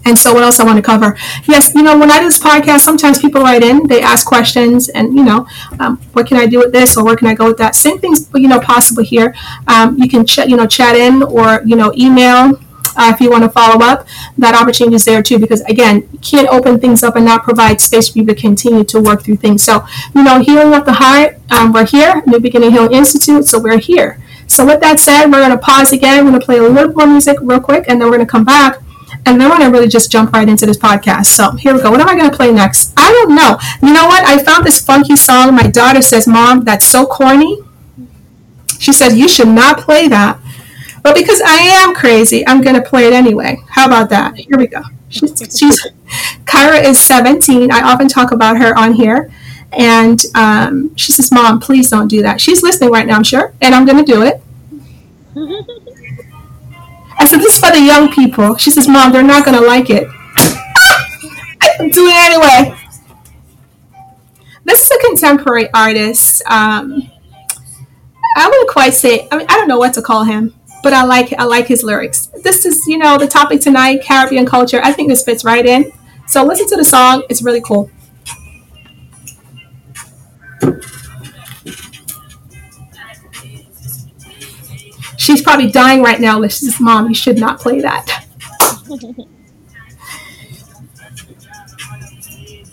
and 0.04 0.18
so 0.18 0.34
what 0.34 0.42
else 0.42 0.58
I 0.58 0.64
want 0.64 0.76
to 0.76 0.82
cover? 0.82 1.16
Yes, 1.46 1.74
you 1.74 1.82
know, 1.82 1.96
when 1.98 2.10
I 2.10 2.18
do 2.18 2.26
this 2.26 2.38
podcast, 2.38 2.80
sometimes 2.80 3.18
people 3.20 3.42
write 3.42 3.62
in, 3.62 3.86
they 3.86 4.02
ask 4.02 4.26
questions 4.26 4.88
and, 4.88 5.14
you 5.14 5.24
know, 5.24 5.46
um, 5.78 5.98
what 6.12 6.26
can 6.26 6.38
I 6.38 6.46
do 6.46 6.58
with 6.58 6.72
this 6.72 6.96
or 6.96 7.04
where 7.04 7.16
can 7.16 7.28
I 7.28 7.34
go 7.34 7.46
with 7.46 7.58
that? 7.58 7.74
Same 7.74 7.98
things, 7.98 8.28
you 8.34 8.48
know, 8.48 8.60
possible 8.60 9.04
here. 9.04 9.34
Um, 9.68 9.96
you 9.98 10.08
can, 10.08 10.26
chat, 10.26 10.48
you 10.48 10.56
know, 10.56 10.66
chat 10.66 10.96
in 10.96 11.22
or, 11.22 11.62
you 11.64 11.76
know, 11.76 11.92
email 11.96 12.58
uh, 12.96 13.10
if 13.14 13.20
you 13.20 13.30
want 13.30 13.42
to 13.42 13.48
follow 13.48 13.82
up, 13.84 14.06
that 14.36 14.54
opportunity 14.54 14.96
is 14.96 15.04
there 15.04 15.22
too. 15.22 15.38
Because 15.38 15.62
again, 15.62 16.08
you 16.12 16.18
can't 16.18 16.48
open 16.48 16.78
things 16.78 17.02
up 17.02 17.16
and 17.16 17.24
not 17.24 17.42
provide 17.42 17.80
space 17.80 18.10
for 18.10 18.18
you 18.18 18.26
to 18.26 18.34
continue 18.34 18.84
to 18.84 19.00
work 19.00 19.22
through 19.22 19.36
things. 19.36 19.62
So, 19.62 19.86
you 20.14 20.22
know, 20.22 20.40
healing 20.40 20.74
of 20.74 20.84
the 20.84 20.94
heart, 20.94 21.38
um, 21.50 21.72
we're 21.72 21.86
here, 21.86 22.22
New 22.26 22.40
Beginning 22.40 22.72
Healing 22.72 22.92
Institute, 22.92 23.46
so 23.46 23.58
we're 23.58 23.78
here. 23.78 24.20
So, 24.46 24.66
with 24.66 24.80
that 24.80 25.00
said, 25.00 25.26
we're 25.26 25.40
going 25.40 25.52
to 25.52 25.58
pause 25.58 25.92
again. 25.92 26.24
We're 26.24 26.32
going 26.32 26.40
to 26.40 26.46
play 26.46 26.58
a 26.58 26.62
little 26.62 26.92
more 26.92 27.06
music 27.06 27.38
real 27.40 27.60
quick, 27.60 27.86
and 27.88 28.00
then 28.00 28.10
we're 28.10 28.16
going 28.16 28.26
to 28.26 28.30
come 28.30 28.44
back 28.44 28.76
and 29.24 29.40
then 29.40 29.48
we're 29.48 29.58
going 29.58 29.70
to 29.70 29.76
really 29.76 29.88
just 29.88 30.10
jump 30.10 30.32
right 30.32 30.48
into 30.48 30.66
this 30.66 30.76
podcast. 30.76 31.26
So 31.26 31.52
here 31.52 31.74
we 31.74 31.80
go. 31.80 31.90
What 31.90 32.00
am 32.00 32.08
I 32.08 32.16
going 32.16 32.30
to 32.30 32.36
play 32.36 32.52
next? 32.52 32.92
I 32.96 33.10
don't 33.12 33.34
know. 33.34 33.58
You 33.86 33.94
know 33.94 34.06
what? 34.06 34.24
I 34.24 34.42
found 34.42 34.64
this 34.64 34.84
funky 34.84 35.16
song. 35.16 35.54
My 35.54 35.68
daughter 35.68 36.02
says, 36.02 36.26
Mom, 36.26 36.64
that's 36.64 36.86
so 36.86 37.06
corny. 37.06 37.58
She 38.78 38.92
said, 38.92 39.12
You 39.12 39.28
should 39.28 39.48
not 39.48 39.78
play 39.78 40.08
that. 40.08 40.40
But 41.02 41.14
because 41.14 41.40
I 41.40 41.56
am 41.56 41.94
crazy, 41.94 42.46
I'm 42.46 42.60
going 42.62 42.76
to 42.76 42.82
play 42.82 43.06
it 43.06 43.12
anyway. 43.12 43.58
How 43.68 43.86
about 43.86 44.10
that? 44.10 44.36
Here 44.36 44.56
we 44.56 44.66
go. 44.66 44.82
She's, 45.08 45.32
she's 45.56 45.86
Kyra 46.44 46.82
is 46.82 47.00
17. 47.00 47.70
I 47.70 47.80
often 47.82 48.08
talk 48.08 48.32
about 48.32 48.56
her 48.58 48.76
on 48.76 48.94
here. 48.94 49.32
And 49.72 50.20
um, 50.34 50.94
she 50.96 51.12
says, 51.12 51.32
Mom, 51.32 51.60
please 51.60 51.90
don't 51.90 52.08
do 52.08 52.22
that. 52.22 52.40
She's 52.40 52.62
listening 52.62 52.90
right 52.90 53.06
now, 53.06 53.16
I'm 53.16 53.24
sure. 53.24 53.54
And 53.60 53.74
I'm 53.74 53.84
going 53.86 54.04
to 54.04 54.12
do 54.12 54.22
it. 54.22 54.42
I 57.32 57.36
said, 57.36 57.44
this 57.44 57.54
is 57.54 57.64
for 57.64 57.72
the 57.72 57.80
young 57.80 58.12
people. 58.12 58.56
She 58.58 58.70
says, 58.70 58.86
Mom, 58.86 59.10
they're 59.10 59.22
not 59.22 59.46
going 59.46 59.58
to 59.58 59.66
like 59.66 59.88
it. 59.88 60.06
I'm 61.80 61.88
doing 61.88 62.12
it 62.12 62.30
anyway. 62.30 62.78
This 64.64 64.82
is 64.82 64.90
a 64.90 64.98
contemporary 64.98 65.72
artist. 65.72 66.42
Um, 66.44 67.10
I 68.36 68.48
wouldn't 68.50 68.68
quite 68.68 68.92
say, 68.92 69.28
I 69.32 69.38
mean, 69.38 69.46
I 69.48 69.56
don't 69.56 69.66
know 69.66 69.78
what 69.78 69.94
to 69.94 70.02
call 70.02 70.24
him, 70.24 70.54
but 70.82 70.92
I 70.92 71.04
like 71.04 71.32
I 71.32 71.44
like 71.44 71.68
his 71.68 71.82
lyrics. 71.82 72.26
This 72.42 72.66
is, 72.66 72.86
you 72.86 72.98
know, 72.98 73.16
the 73.16 73.26
topic 73.26 73.62
tonight, 73.62 74.02
Caribbean 74.04 74.44
culture. 74.44 74.82
I 74.84 74.92
think 74.92 75.08
this 75.08 75.24
fits 75.24 75.42
right 75.42 75.64
in. 75.64 75.90
So 76.26 76.44
listen 76.44 76.66
to 76.68 76.76
the 76.76 76.84
song. 76.84 77.22
It's 77.30 77.40
really 77.40 77.62
cool. 77.62 77.90
She's 85.22 85.40
probably 85.40 85.70
dying 85.70 86.02
right 86.02 86.20
now. 86.20 86.42
She 86.42 86.66
says, 86.66 86.80
Mom, 86.80 87.06
you 87.06 87.14
should 87.14 87.38
not 87.38 87.60
play 87.60 87.80
that. 87.80 88.26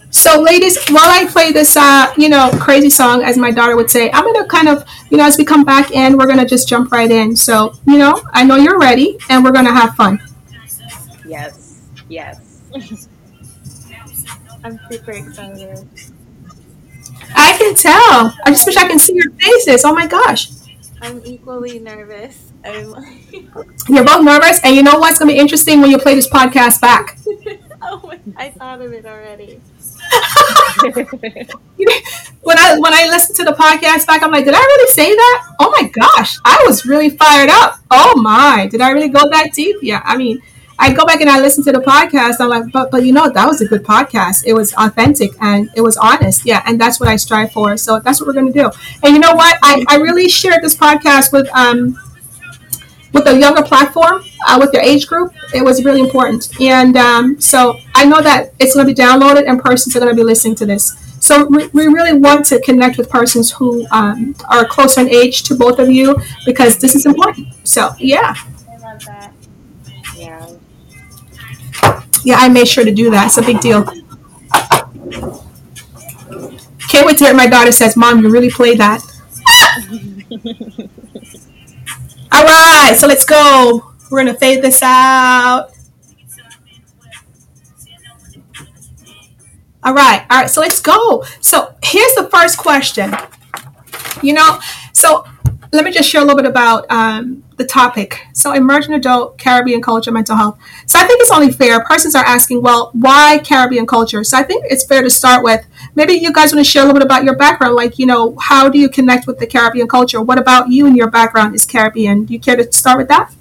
so, 0.10 0.42
ladies, 0.42 0.84
while 0.90 1.08
I 1.08 1.28
play 1.30 1.52
this, 1.52 1.78
uh, 1.78 2.12
you 2.18 2.28
know, 2.28 2.50
crazy 2.60 2.90
song, 2.90 3.24
as 3.24 3.38
my 3.38 3.52
daughter 3.52 3.76
would 3.76 3.92
say, 3.92 4.10
I'm 4.12 4.24
going 4.24 4.44
to 4.44 4.50
kind 4.50 4.68
of, 4.68 4.84
you 5.12 5.18
know, 5.18 5.26
as 5.26 5.38
we 5.38 5.46
come 5.46 5.64
back 5.64 5.92
in, 5.92 6.18
we're 6.18 6.26
going 6.26 6.40
to 6.40 6.46
just 6.48 6.68
jump 6.68 6.92
right 6.92 7.12
in. 7.12 7.36
So, 7.36 7.76
you 7.86 8.00
know, 8.00 8.20
I 8.34 8.44
know 8.46 8.56
you're 8.56 8.80
ready 8.80 9.20
and 9.30 9.44
we're 9.44 9.52
going 9.52 9.66
to 9.66 9.72
have 9.72 9.94
fun. 9.94 10.20
Yes. 11.28 11.84
Yes. 12.10 12.62
I'm 14.64 14.80
super 14.90 15.12
excited. 15.12 15.88
I 17.36 17.56
can 17.60 17.76
tell. 17.76 18.34
I 18.44 18.50
just 18.50 18.66
wish 18.66 18.76
I 18.76 18.88
can 18.88 18.98
see 18.98 19.14
your 19.14 19.30
faces. 19.34 19.86
Oh 19.86 19.94
my 19.94 20.08
gosh. 20.08 20.50
I'm 21.02 21.22
equally 21.26 21.80
nervous. 21.80 22.52
I'm 22.64 22.92
like... 22.92 23.32
You're 23.88 24.04
both 24.04 24.24
nervous, 24.24 24.60
and 24.64 24.76
you 24.76 24.84
know 24.84 25.00
what's 25.00 25.20
going 25.20 25.30
to 25.30 25.34
be 25.34 25.40
interesting 25.40 25.82
when 25.82 25.90
you 25.92 25.98
play 25.98 26.16
this 26.16 26.30
podcast 26.30 26.82
back? 26.82 27.18
oh, 27.82 28.14
I 28.36 28.50
thought 28.50 28.82
of 28.82 28.92
it 28.92 29.06
already. 29.06 29.62
when 30.82 32.58
I 32.58 32.80
when 32.80 32.94
I 32.94 33.08
listen 33.10 33.36
to 33.36 33.44
the 33.44 33.52
podcast 33.52 34.08
back, 34.08 34.24
I'm 34.24 34.32
like, 34.32 34.46
did 34.46 34.56
I 34.56 34.60
really 34.60 34.92
say 34.92 35.14
that? 35.14 35.56
Oh 35.60 35.72
my 35.80 35.88
gosh, 35.88 36.40
I 36.44 36.64
was 36.66 36.86
really 36.86 37.10
fired 37.12 37.50
up. 37.50 37.76
Oh 37.92 38.20
my, 38.20 38.68
did 38.72 38.82
I 38.82 38.90
really 38.90 39.10
go 39.10 39.30
that 39.30 39.54
deep? 39.54 39.78
Yeah, 39.84 40.02
I 40.04 40.18
mean, 40.18 40.42
I 40.80 40.94
go 40.94 41.06
back 41.06 41.20
and 41.20 41.30
I 41.30 41.40
listen 41.42 41.64
to 41.66 41.72
the 41.74 41.80
podcast. 41.80 42.36
I'm 42.40 42.50
like, 42.50 42.72
but 42.72 42.90
but 42.90 43.06
you 43.06 43.12
know, 43.12 43.30
that 43.30 43.46
was 43.46 43.62
a 43.62 43.68
good 43.68 43.84
podcast. 43.84 44.44
It 44.46 44.54
was 44.54 44.74
authentic 44.76 45.32
and 45.42 45.70
it 45.76 45.82
was 45.82 45.98
honest. 45.98 46.46
Yeah, 46.46 46.64
and 46.66 46.80
that's 46.80 47.00
what 47.00 47.10
I 47.10 47.18
strive 47.18 47.52
for. 47.52 47.76
So 47.78 48.00
that's 48.00 48.20
what 48.20 48.28
we're 48.28 48.34
gonna 48.34 48.52
do. 48.52 48.72
And 49.04 49.14
you 49.14 49.20
know 49.20 49.34
what? 49.34 49.60
I, 49.62 49.84
I 49.90 49.98
really 49.98 50.30
shared 50.30 50.64
this 50.64 50.76
podcast 50.76 51.34
with 51.34 51.50
um 51.56 52.00
with 53.12 53.28
a 53.28 53.38
younger 53.38 53.64
platform 53.64 54.24
uh, 54.48 54.58
with 54.60 54.72
your 54.74 54.82
age 54.82 55.08
group. 55.08 55.34
It 55.54 55.64
was 55.64 55.84
really 55.84 56.00
important. 56.00 56.50
And 56.62 56.96
um, 56.96 57.42
so 57.42 57.78
I 57.96 58.06
know 58.06 58.22
that 58.22 58.54
it's 58.60 58.76
gonna 58.76 58.88
be 58.88 58.94
downloaded 58.94 59.48
and 59.48 59.62
persons 59.62 59.96
are 59.96 60.00
gonna 60.00 60.16
be 60.16 60.24
listening 60.24 60.56
to 60.56 60.66
this. 60.66 60.96
So 61.20 61.46
we, 61.48 61.68
we 61.68 61.88
really 61.88 62.18
want 62.18 62.46
to 62.48 62.62
connect 62.62 62.98
with 62.98 63.10
persons 63.10 63.52
who 63.52 63.86
um, 63.92 64.36
are 64.50 64.66
closer 64.66 65.02
in 65.02 65.10
age 65.10 65.44
to 65.44 65.56
both 65.56 65.80
of 65.80 65.90
you 65.90 66.18
because 66.46 66.78
this 66.78 66.96
is 66.96 67.06
important. 67.06 67.48
So 67.64 67.94
yeah. 68.00 68.36
Yeah, 72.24 72.36
I 72.38 72.50
made 72.50 72.68
sure 72.68 72.84
to 72.86 72.94
do 72.94 73.10
that. 73.12 73.28
It's 73.28 73.38
a 73.38 73.42
big 73.42 73.60
deal. 73.60 73.84
Can't 76.90 77.06
wait 77.06 77.18
to 77.20 77.26
hear 77.26 77.34
my 77.34 77.48
daughter 77.48 77.72
says, 77.72 77.96
"Mom, 77.96 78.22
you 78.24 78.30
really 78.30 78.50
played 78.50 78.80
that." 78.80 79.02
All 82.32 82.44
right, 82.44 82.96
so 82.98 83.08
let's 83.08 83.26
go. 83.26 83.94
We're 84.10 84.20
gonna 84.20 84.34
fade 84.34 84.64
this 84.64 84.82
out. 84.82 85.72
All 89.84 89.94
right, 89.94 90.26
all 90.30 90.42
right. 90.42 90.50
So 90.50 90.62
let's 90.62 90.82
go. 90.82 91.24
So 91.40 91.74
here's 91.82 92.14
the 92.16 92.30
first 92.30 92.58
question. 92.58 93.14
You 94.22 94.34
know, 94.34 94.60
so 94.94 95.26
let 95.72 95.86
me 95.86 95.92
just 95.92 96.10
share 96.10 96.22
a 96.22 96.24
little 96.24 96.42
bit 96.42 96.50
about 96.50 96.86
um, 96.90 97.44
the 97.58 97.66
topic. 97.66 98.26
So, 98.34 98.54
emerging 98.54 98.94
adult 98.94 99.38
Caribbean 99.38 99.82
culture, 99.82 100.12
mental 100.12 100.36
health. 100.36 100.58
So, 100.88 101.00
I 101.00 101.06
think 101.06 101.22
it's 101.22 101.32
only 101.32 101.52
fair. 101.52 101.84
Persons 101.84 102.16
are 102.16 102.26
asking, 102.26 102.62
well, 102.62 102.90
why 102.94 103.40
Caribbean 103.46 103.86
culture? 103.86 104.24
So, 104.24 104.38
I 104.38 104.44
think 104.44 104.66
it's 104.68 104.84
fair 104.86 105.04
to 105.04 105.10
start 105.10 105.44
with 105.44 105.66
maybe 105.96 106.14
you 106.14 106.34
guys 106.34 106.54
want 106.54 106.66
to 106.66 106.70
share 106.70 106.84
a 106.84 106.86
little 106.86 107.00
bit 107.00 107.06
about 107.06 107.24
your 107.24 107.36
background. 107.36 107.76
Like, 107.76 108.00
you 108.00 108.06
know, 108.08 108.36
how 108.40 108.70
do 108.70 108.80
you 108.80 108.90
connect 108.90 109.28
with 109.28 109.38
the 109.40 109.48
Caribbean 109.48 109.88
culture? 109.88 110.22
What 110.22 110.40
about 110.40 110.70
you 110.70 110.88
and 110.88 110.98
your 110.98 111.10
background 111.10 111.54
is 111.54 111.66
Caribbean? 111.66 112.26
Do 112.26 112.34
you 112.34 112.40
care 112.40 112.56
to 112.56 112.72
start 112.72 112.98
with 112.98 113.08
that? 113.10 113.32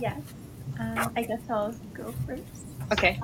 Yes. 0.00 0.20
Um, 0.78 1.12
I 1.16 1.22
guess 1.22 1.40
I'll 1.50 1.74
go 1.94 2.14
first. 2.26 2.42
Okay. 2.92 3.20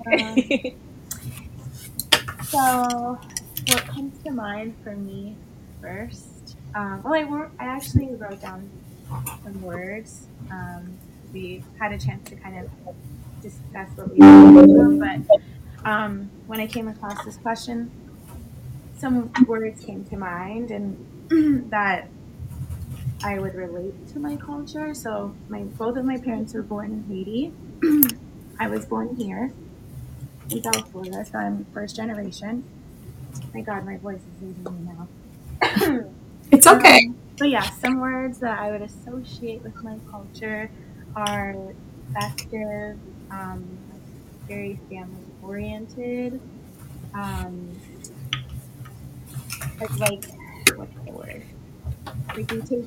So, 2.43 3.19
what 3.69 3.87
comes 3.87 4.19
to 4.25 4.31
mind 4.31 4.75
for 4.83 4.97
me 4.97 5.37
first? 5.81 6.30
Um, 6.75 7.03
well, 7.03 7.15
I, 7.15 7.23
wrote, 7.23 7.51
I 7.59 7.65
actually 7.65 8.15
wrote 8.15 8.41
down 8.41 8.71
some 9.43 9.63
words. 9.63 10.27
Um, 10.51 10.97
we 11.33 11.65
had 11.79 11.93
a 11.93 11.99
chance 11.99 12.29
to 12.31 12.37
kind 12.37 12.59
of 12.59 12.71
discuss 13.43 13.89
what 13.97 14.11
we 14.13 14.19
were 14.19 14.91
but 14.97 15.41
um, 15.85 16.31
when 16.47 16.61
I 16.61 16.67
came 16.67 16.89
across 16.89 17.25
this 17.25 17.37
question, 17.39 17.91
some 18.99 19.33
words 19.47 19.85
came 19.85 20.05
to 20.07 20.17
mind 20.17 20.71
and 20.71 21.71
that 21.71 22.09
I 23.23 23.39
would 23.39 23.55
relate 23.55 24.09
to 24.09 24.19
my 24.19 24.37
culture. 24.37 24.95
So 24.95 25.35
my 25.49 25.63
both 25.63 25.97
of 25.97 26.05
my 26.05 26.19
parents 26.19 26.55
were 26.55 26.63
born 26.63 26.93
in 26.93 27.05
Haiti. 27.09 27.53
I 28.61 28.69
was 28.69 28.85
born 28.85 29.17
here 29.17 29.53
in 30.51 30.63
South 30.63 30.91
Florida, 30.91 31.25
so 31.25 31.39
I'm 31.39 31.67
first 31.73 31.97
generation. 31.97 32.65
My 33.55 33.63
God, 33.63 33.87
my 33.87 33.97
voice 33.97 34.21
is 34.21 34.43
leaving 34.43 34.87
me 34.87 34.93
now. 34.93 36.11
It's 36.51 36.67
okay. 36.67 37.07
Um, 37.09 37.17
but 37.39 37.49
yeah, 37.49 37.69
some 37.71 38.01
words 38.01 38.41
that 38.41 38.59
I 38.59 38.71
would 38.71 38.83
associate 38.83 39.63
with 39.63 39.83
my 39.83 39.99
culture 40.11 40.71
are 41.17 41.55
festive, 42.13 42.99
um, 43.31 43.79
very 44.49 44.81
family 44.91 45.33
oriented, 45.43 46.41
um, 47.15 47.81
like, 49.81 49.97
like 49.99 50.25
what's 50.77 50.93
the 51.07 51.13
word? 51.13 51.43
Like 52.37 52.51
we 52.51 52.63
take, 52.63 52.87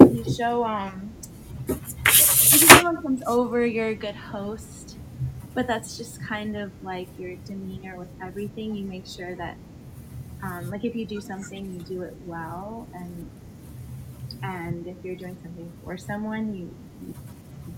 we 0.00 0.24
show 0.24 0.64
um, 0.64 1.12
like 2.52 2.60
someone 2.62 3.02
comes 3.02 3.22
over, 3.26 3.64
you're 3.66 3.88
a 3.88 3.94
good 3.94 4.14
host, 4.16 4.98
but 5.54 5.66
that's 5.66 5.96
just 5.96 6.22
kind 6.22 6.56
of 6.56 6.72
like 6.82 7.08
your 7.18 7.36
demeanor 7.46 7.96
with 7.98 8.08
everything. 8.22 8.74
You 8.74 8.84
make 8.86 9.06
sure 9.06 9.34
that, 9.36 9.56
um, 10.42 10.70
like 10.70 10.84
if 10.84 10.94
you 10.94 11.06
do 11.06 11.20
something, 11.20 11.72
you 11.74 11.80
do 11.80 12.02
it 12.02 12.16
well, 12.26 12.88
and 12.94 13.30
and 14.42 14.86
if 14.86 14.96
you're 15.02 15.16
doing 15.16 15.36
something 15.42 15.72
for 15.84 15.96
someone, 15.96 16.54
you, 16.54 16.74
you 17.06 17.14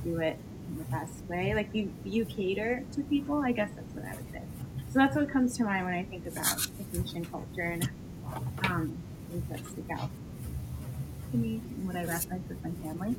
do 0.05 0.20
it 0.20 0.38
in 0.68 0.79
the 0.79 0.85
best 0.85 1.25
way. 1.29 1.55
Like 1.55 1.70
you 1.73 1.92
you 2.05 2.25
cater 2.25 2.85
to 2.92 3.03
people. 3.05 3.42
I 3.44 3.53
guess 3.53 3.70
that's 3.75 3.94
what 3.94 4.05
I 4.05 4.14
would 4.16 4.31
say. 4.33 4.42
So 4.88 4.99
that's 4.99 5.16
what 5.16 5.29
comes 5.31 5.57
to 5.59 5.64
mind 5.64 5.85
when 5.87 5.94
I 5.94 6.05
think 6.05 6.27
about 6.27 6.59
the 6.79 6.99
Haitian 6.99 7.25
culture 7.27 7.62
and 7.62 7.88
um, 8.64 8.99
things 9.31 9.44
that 9.51 9.66
stick 9.66 9.87
out 9.92 10.11
to 11.31 11.37
me 11.37 11.61
and 11.77 11.87
what 11.87 11.96
I 11.96 12.05
reference 12.05 12.49
with 12.49 12.62
my 12.64 12.70
family. 12.83 13.16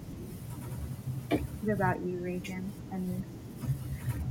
What 1.62 1.74
about 1.74 2.02
you, 2.02 2.18
Reagan? 2.20 2.72
Any 2.92 3.24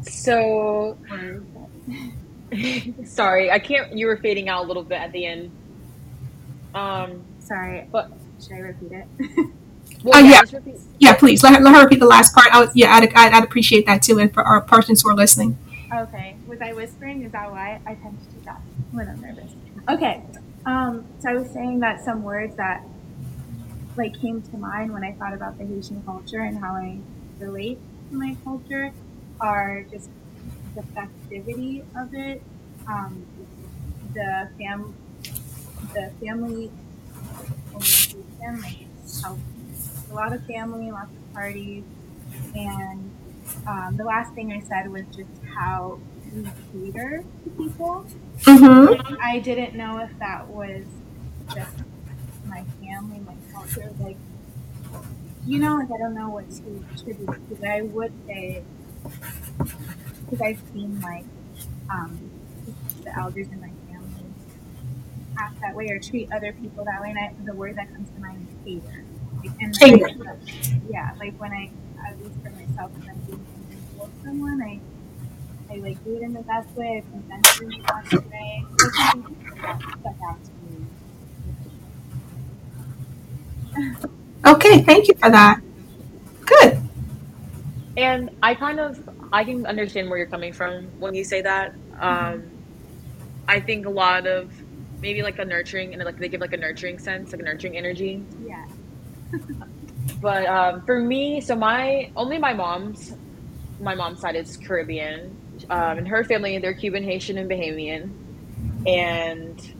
So, 0.03 0.99
sorry, 3.05 3.51
I 3.51 3.59
can't. 3.59 3.97
You 3.97 4.07
were 4.07 4.17
fading 4.17 4.49
out 4.49 4.65
a 4.65 4.67
little 4.67 4.83
bit 4.83 5.01
at 5.01 5.13
the 5.13 5.27
end. 5.27 5.51
Um, 6.75 7.23
Sorry, 7.41 7.87
but 7.91 8.11
should 8.41 8.53
I 8.53 8.59
repeat 8.59 8.93
it? 8.93 9.07
well, 10.05 10.15
Oh, 10.15 10.19
yeah. 10.21 10.41
just 10.43 10.53
repeat. 10.53 10.77
Yeah, 10.99 11.15
please 11.17 11.43
let 11.43 11.55
her, 11.57 11.61
let 11.61 11.75
her 11.75 11.83
repeat 11.83 11.99
the 12.01 12.07
last 12.07 12.35
part. 12.35 12.49
I 12.55 12.61
would, 12.61 12.71
yeah, 12.75 12.95
I'd, 12.95 13.13
I'd, 13.15 13.33
I'd 13.33 13.45
appreciate 13.45 13.87
that 13.87 14.03
too, 14.03 14.19
and 14.19 14.33
for 14.33 14.43
our 14.45 14.61
persons 14.61 15.03
who 15.03 15.09
are 15.11 15.15
listening. 15.15 15.59
okay. 15.93 16.37
Was 16.47 16.61
I 16.61 16.73
whispering? 16.73 17.23
Is 17.25 17.33
that 17.33 17.51
why 17.51 17.81
I 17.87 17.95
tend 17.95 18.19
to 18.21 18.27
do 18.27 18.41
that 18.45 18.61
when 18.93 19.09
I'm 19.09 19.21
nervous? 19.21 19.51
Okay. 19.89 20.23
Um, 20.67 21.07
so 21.21 21.31
I 21.31 21.35
was 21.35 21.51
saying 21.51 21.81
that 21.81 22.05
some 22.05 22.23
words 22.23 22.55
that 22.57 22.85
like 23.97 24.21
came 24.21 24.41
to 24.43 24.57
mind 24.57 24.93
when 24.93 25.03
I 25.03 25.13
thought 25.13 25.35
about 25.35 25.59
the 25.59 25.65
Haitian 25.67 26.03
culture 26.05 26.41
and 26.43 26.59
how 26.59 26.75
I 26.75 26.99
relate 27.41 27.79
to 28.11 28.17
my 28.17 28.37
culture 28.45 28.93
are 29.41 29.85
just 29.91 30.09
the 30.75 30.83
festivity 30.95 31.85
of 31.97 32.15
it, 32.15 32.43
um, 32.87 33.27
the 34.15 34.49
fam, 34.59 34.95
the 35.95 36.11
family 36.21 36.71
how 39.23 39.37
a 40.11 40.15
lot 40.15 40.33
of 40.33 40.45
family, 40.47 40.91
lots 40.91 41.11
of 41.11 41.33
parties, 41.33 41.85
and 42.55 43.11
um, 43.67 43.97
the 43.97 44.05
last 44.05 44.35
thing 44.35 44.53
I 44.53 44.61
said 44.61 44.91
was 44.91 45.05
just 45.15 45.29
how 45.55 45.99
we 46.33 46.47
cater 46.73 47.25
to 47.45 47.51
people. 47.51 48.07
Mm-hmm. 48.43 49.15
I 49.21 49.39
didn't 49.41 49.75
know 49.75 49.99
if 49.99 50.11
that 50.19 50.49
was 50.49 50.85
just 51.55 51.77
my 52.47 52.65
family, 52.81 53.21
my 53.21 53.37
culture, 53.53 53.91
like 54.01 54.17
you 55.47 55.59
know, 55.59 55.77
like 55.77 55.91
I 55.91 55.99
don't 55.99 56.15
know 56.15 56.29
what 56.29 56.51
to 56.51 56.85
attribute 56.95 57.29
it 57.29 57.49
to, 57.49 57.57
but 57.61 57.69
I 57.69 57.83
would 57.83 58.13
say 58.27 58.63
because 60.31 60.43
I've 60.43 60.63
seen 60.73 61.01
like 61.03 61.27
um, 61.91 62.33
the 63.05 63.19
elders 63.19 63.49
in 63.53 63.61
my 63.61 63.73
family 63.89 64.35
act 65.39 65.61
that 65.63 65.75
way 65.77 65.89
or 65.91 65.99
treat 66.01 66.29
other 66.33 66.53
people 66.53 66.85
that 66.85 67.01
way, 67.03 67.11
and 67.11 67.19
I, 67.19 67.33
the 67.45 67.55
word 67.57 67.77
that 67.77 67.93
comes 67.95 68.11
to 68.11 68.21
mind 68.21 68.49
is 68.49 68.55
cater. 68.65 69.07
Like, 69.43 69.53
and 69.61 69.81
Cater. 69.81 70.09
yeah, 70.89 71.13
like 71.19 71.35
when 71.41 71.53
I, 71.53 71.73
at 72.09 72.19
least 72.21 72.37
for 72.43 72.51
myself, 72.51 72.93
when 72.97 73.09
I'm 73.11 73.21
doing 73.27 73.47
something 73.53 73.85
for 73.97 74.11
someone, 74.25 74.61
I 74.63 74.83
I 75.71 75.79
like 75.79 76.03
do 76.05 76.17
it 76.17 76.23
in 76.23 76.35
the 76.35 76.43
best 76.43 76.69
way, 76.77 76.99
I 76.99 77.11
present 77.11 77.49
it 77.49 77.61
in 77.61 77.73
the 77.73 77.85
best 77.85 78.09
way. 78.31 78.69
There's 78.79 78.95
something 78.97 79.37
that 79.63 79.81
stuck 80.01 80.17
out 80.31 80.45
to 80.45 80.53
me. 80.63 80.89
Okay, 84.47 84.83
thank 84.83 85.09
you 85.09 85.15
for 85.21 85.31
that. 85.31 85.61
Good. 86.47 86.80
And 88.01 88.31
I 88.43 88.55
kind 88.55 88.81
of 88.81 89.09
I 89.31 89.45
can 89.45 89.67
understand 89.67 90.09
where 90.09 90.19
you're 90.19 90.27
coming 90.27 90.55
from 90.55 90.87
when 90.99 91.15
you 91.15 91.23
say 91.23 91.43
that. 91.43 91.75
Um, 91.99 92.51
I 93.47 93.61
think 93.61 93.85
a 93.85 93.91
lot 93.91 94.27
of 94.27 94.51
maybe 95.03 95.23
like 95.23 95.39
a 95.39 95.45
nurturing 95.45 95.93
and 95.93 96.03
like 96.05 96.19
they 96.19 96.29
give 96.29 96.41
like 96.41 96.55
a 96.55 96.57
nurturing 96.57 96.99
sense, 96.99 97.33
like 97.33 97.43
a 97.43 97.45
nurturing 97.45 97.77
energy. 97.77 98.25
Yeah. 98.45 98.67
But 100.21 100.47
um, 100.47 100.83
for 100.85 100.99
me, 100.99 101.41
so 101.41 101.55
my 101.55 102.11
only 102.17 102.39
my 102.39 102.53
mom's 102.53 103.15
my 103.81 103.95
mom's 103.95 104.21
side 104.21 104.37
is 104.37 104.57
Caribbean, 104.57 105.35
um, 105.71 105.99
and 105.99 106.09
her 106.09 106.25
family 106.25 106.59
they're 106.59 106.75
Cuban, 106.75 107.03
Haitian, 107.03 107.39
and 107.39 107.51
Bahamian, 107.51 108.11
and 108.87 109.75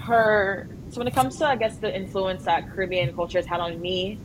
her. 0.00 0.68
So 0.90 0.98
when 0.98 1.06
it 1.06 1.14
comes 1.14 1.36
to 1.38 1.46
I 1.46 1.56
guess 1.56 1.76
the 1.76 1.94
influence 1.94 2.44
that 2.44 2.70
Caribbean 2.70 3.14
culture 3.14 3.38
has 3.38 3.46
had 3.46 3.60
on 3.60 3.80
me, 3.80 4.18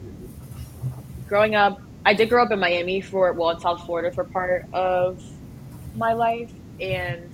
growing 1.27 1.53
up, 1.53 1.79
I 2.05 2.13
did 2.13 2.29
grow 2.29 2.43
up 2.43 2.51
in 2.51 2.59
Miami 2.59 3.01
for 3.01 3.33
well 3.33 3.49
in 3.49 3.59
South 3.59 3.83
Florida 3.85 4.11
for 4.11 4.23
part 4.23 4.65
of 4.73 5.23
my 5.95 6.13
life, 6.13 6.51
and 6.79 7.29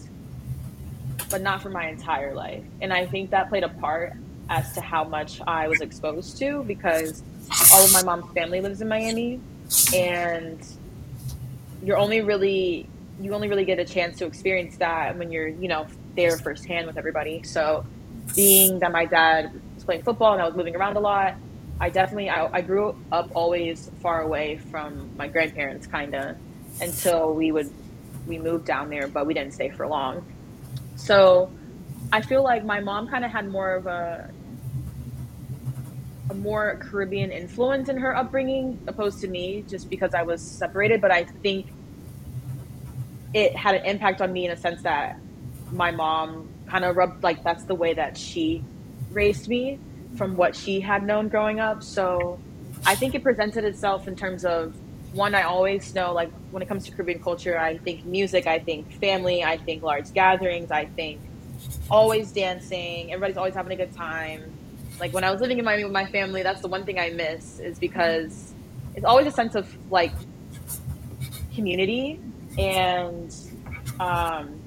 but 1.29 1.41
not 1.41 1.61
for 1.61 1.69
my 1.69 1.87
entire 1.89 2.33
life, 2.33 2.63
and 2.81 2.93
I 2.93 3.05
think 3.05 3.31
that 3.31 3.49
played 3.49 3.63
a 3.63 3.69
part 3.69 4.13
as 4.49 4.73
to 4.73 4.81
how 4.81 5.03
much 5.03 5.41
I 5.45 5.67
was 5.67 5.81
exposed 5.81 6.37
to 6.39 6.63
because 6.63 7.23
all 7.73 7.83
of 7.83 7.93
my 7.93 8.03
mom's 8.03 8.31
family 8.33 8.61
lives 8.61 8.81
in 8.81 8.87
Miami, 8.87 9.41
and 9.93 10.59
you're 11.83 11.97
only 11.97 12.21
really 12.21 12.87
you 13.19 13.33
only 13.33 13.49
really 13.49 13.65
get 13.65 13.77
a 13.77 13.85
chance 13.85 14.17
to 14.19 14.25
experience 14.25 14.77
that 14.77 15.17
when 15.17 15.31
you're 15.31 15.47
you 15.47 15.67
know 15.67 15.85
there 16.15 16.37
firsthand 16.37 16.87
with 16.87 16.97
everybody. 16.97 17.43
So 17.43 17.85
being 18.35 18.79
that 18.79 18.91
my 18.91 19.05
dad 19.05 19.51
was 19.75 19.83
playing 19.83 20.03
football 20.03 20.33
and 20.33 20.41
I 20.41 20.45
was 20.45 20.55
moving 20.55 20.75
around 20.75 20.95
a 20.95 20.99
lot, 20.99 21.35
I 21.81 21.89
definitely 21.89 22.29
I, 22.29 22.47
I 22.57 22.61
grew 22.61 22.95
up 23.11 23.31
always 23.33 23.89
far 24.03 24.21
away 24.21 24.57
from 24.69 25.09
my 25.17 25.27
grandparents, 25.27 25.87
kind 25.87 26.13
of 26.13 26.37
until 26.79 27.33
we 27.33 27.51
would 27.51 27.73
we 28.27 28.37
moved 28.37 28.65
down 28.65 28.89
there, 28.91 29.07
but 29.07 29.25
we 29.25 29.33
didn't 29.33 29.55
stay 29.55 29.71
for 29.71 29.87
long. 29.87 30.23
So 30.95 31.51
I 32.13 32.21
feel 32.21 32.43
like 32.43 32.63
my 32.63 32.79
mom 32.81 33.07
kind 33.07 33.25
of 33.25 33.31
had 33.31 33.49
more 33.49 33.73
of 33.73 33.87
a 33.87 34.29
a 36.29 36.35
more 36.35 36.77
Caribbean 36.79 37.31
influence 37.31 37.89
in 37.89 37.97
her 37.97 38.15
upbringing 38.15 38.79
opposed 38.85 39.19
to 39.21 39.27
me 39.27 39.65
just 39.67 39.89
because 39.89 40.13
I 40.13 40.21
was 40.21 40.39
separated. 40.39 41.01
But 41.01 41.09
I 41.09 41.23
think 41.23 41.65
it 43.33 43.55
had 43.55 43.73
an 43.73 43.85
impact 43.85 44.21
on 44.21 44.31
me 44.31 44.45
in 44.45 44.51
a 44.51 44.57
sense 44.57 44.83
that 44.83 45.17
my 45.71 45.89
mom 45.89 46.47
kind 46.67 46.85
of 46.85 46.95
rubbed 46.95 47.23
like 47.23 47.43
that's 47.43 47.63
the 47.63 47.75
way 47.75 47.95
that 47.95 48.15
she 48.19 48.63
raised 49.09 49.47
me 49.47 49.79
from 50.15 50.35
what 50.35 50.55
she 50.55 50.79
had 50.79 51.03
known 51.03 51.29
growing 51.29 51.59
up. 51.59 51.83
So 51.83 52.39
I 52.85 52.95
think 52.95 53.15
it 53.15 53.23
presented 53.23 53.63
itself 53.63 54.07
in 54.07 54.15
terms 54.15 54.45
of 54.45 54.75
one, 55.13 55.35
I 55.35 55.43
always 55.43 55.93
know 55.93 56.13
like 56.13 56.31
when 56.51 56.63
it 56.63 56.67
comes 56.69 56.85
to 56.85 56.91
Caribbean 56.91 57.21
culture, 57.21 57.57
I 57.59 57.77
think 57.77 58.05
music, 58.05 58.47
I 58.47 58.59
think 58.59 58.91
family, 58.93 59.43
I 59.43 59.57
think 59.57 59.83
large 59.83 60.13
gatherings, 60.13 60.71
I 60.71 60.85
think 60.85 61.19
always 61.89 62.31
dancing, 62.31 63.11
everybody's 63.11 63.37
always 63.37 63.53
having 63.53 63.73
a 63.73 63.75
good 63.75 63.93
time 63.95 64.57
like 65.01 65.13
when 65.13 65.23
I 65.23 65.31
was 65.31 65.41
living 65.41 65.57
in 65.57 65.65
Miami 65.65 65.83
with 65.83 65.91
my 65.91 66.05
family, 66.05 66.43
that's 66.43 66.61
the 66.61 66.67
one 66.67 66.85
thing 66.85 66.99
I 66.99 67.09
miss 67.09 67.59
is 67.59 67.79
because 67.79 68.53
it's 68.95 69.03
always 69.03 69.25
a 69.25 69.31
sense 69.31 69.55
of 69.55 69.67
like 69.91 70.13
community 71.55 72.19
and 72.57 73.35
um, 73.99 74.61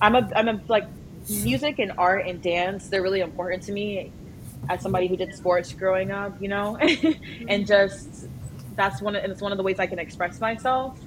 I'm 0.00 0.14
a 0.14 0.30
I'm 0.36 0.48
a 0.48 0.60
like 0.68 0.86
music 1.28 1.80
and 1.80 1.92
art 1.98 2.26
and 2.26 2.40
dance. 2.40 2.88
They're 2.88 3.02
really 3.02 3.20
important 3.20 3.64
to 3.64 3.72
me 3.72 4.12
as 4.68 4.82
somebody 4.82 5.08
who 5.08 5.16
did 5.16 5.34
sports 5.34 5.72
growing 5.72 6.10
up, 6.10 6.40
you 6.40 6.48
know, 6.48 6.76
and 7.48 7.66
just 7.66 8.28
that's 8.76 9.02
one 9.02 9.16
of, 9.16 9.24
it's 9.24 9.40
one 9.40 9.52
of 9.52 9.58
the 9.58 9.64
ways 9.64 9.78
I 9.78 9.86
can 9.86 9.98
express 9.98 10.40
myself, 10.40 10.98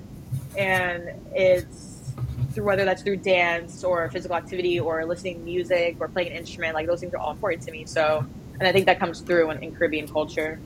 and 0.57 1.09
it's 1.33 2.13
through 2.51 2.65
whether 2.65 2.85
that's 2.85 3.01
through 3.01 3.17
dance 3.17 3.83
or 3.83 4.09
physical 4.11 4.35
activity 4.35 4.79
or 4.79 5.05
listening 5.05 5.39
to 5.39 5.41
music 5.43 5.97
or 5.99 6.07
playing 6.07 6.31
an 6.31 6.37
instrument 6.37 6.75
like 6.75 6.85
those 6.85 6.99
things 6.99 7.11
are 7.13 7.17
all 7.17 7.31
important 7.31 7.63
to 7.63 7.71
me. 7.71 7.85
So 7.85 8.25
and 8.59 8.67
i 8.67 8.71
think 8.71 8.85
that 8.85 8.99
comes 8.99 9.21
through 9.21 9.51
in, 9.51 9.63
in 9.63 9.75
caribbean 9.75 10.07
culture. 10.07 10.59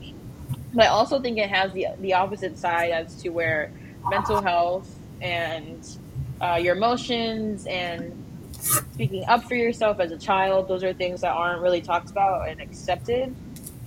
But 0.74 0.84
i 0.84 0.88
also 0.88 1.20
think 1.20 1.38
it 1.38 1.48
has 1.48 1.72
the, 1.72 1.88
the 2.00 2.14
opposite 2.14 2.58
side 2.58 2.90
as 2.90 3.20
to 3.22 3.30
where 3.30 3.72
mental 4.08 4.42
health 4.42 4.88
and 5.20 5.86
uh, 6.40 6.58
your 6.62 6.76
emotions 6.76 7.66
and 7.66 8.24
speaking 8.58 9.24
up 9.26 9.44
for 9.44 9.54
yourself 9.54 10.00
as 10.00 10.10
a 10.10 10.18
child 10.18 10.68
those 10.68 10.82
are 10.82 10.92
things 10.92 11.20
that 11.20 11.32
aren't 11.32 11.62
really 11.62 11.80
talked 11.80 12.10
about 12.10 12.48
and 12.48 12.60
accepted 12.60 13.34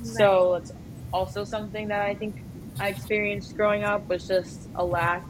so 0.04 0.56
it's 0.56 0.72
also 1.14 1.44
something 1.44 1.88
that 1.88 2.02
i 2.02 2.16
think 2.16 2.42
i 2.80 2.88
experienced 2.88 3.56
growing 3.56 3.84
up 3.84 4.08
was 4.08 4.28
just 4.28 4.70
a 4.76 4.84
lack 4.84 5.24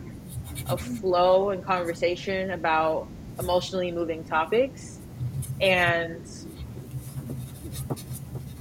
of 0.68 0.80
flow 0.80 1.50
and 1.50 1.64
conversation 1.66 2.52
about 2.52 3.08
emotionally 3.40 3.92
moving 3.92 4.24
topics 4.24 5.00
and 5.60 6.22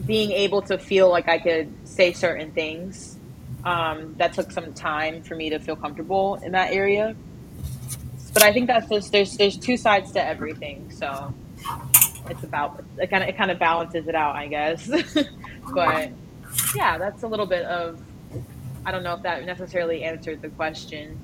being 0.07 0.33
able 0.33 0.63
to 0.63 0.79
feel 0.79 1.09
like 1.09 1.29
I 1.29 1.39
could 1.39 1.73
say 1.85 2.13
certain 2.13 2.53
things. 2.53 3.17
Um, 3.63 4.15
that 4.17 4.33
took 4.33 4.51
some 4.51 4.73
time 4.73 5.23
for 5.23 5.37
me 5.37 5.51
to 5.51 5.59
feel 5.59 5.77
comfortable 5.77 6.37
in 6.37 6.53
that 6.53 6.73
area. 6.73 7.15
But 8.33 8.43
I 8.45 8.53
think 8.53 8.67
that's 8.69 8.89
just 8.89 9.13
there's 9.13 9.37
there's 9.37 9.57
two 9.59 9.77
sides 9.77 10.13
to 10.13 10.25
everything, 10.25 10.91
so 10.91 11.35
it's 12.29 12.45
about 12.45 12.85
it 12.99 13.09
kind 13.11 13.23
of 13.23 13.29
it 13.29 13.37
kind 13.37 13.51
of 13.51 13.59
balances 13.59 14.07
it 14.09 14.15
out, 14.15 14.37
I 14.37 14.47
guess. 14.47 14.87
but 15.75 16.11
yeah, 16.75 16.99
that's 16.99 17.23
a 17.23 17.29
little 17.29 17.47
bit 17.47 17.65
of 17.65 18.01
I 18.85 18.93
don't 18.93 19.03
know 19.03 19.15
if 19.15 19.23
that 19.23 19.45
necessarily 19.45 20.05
answered 20.05 20.43
the 20.43 20.49
question. 20.51 21.19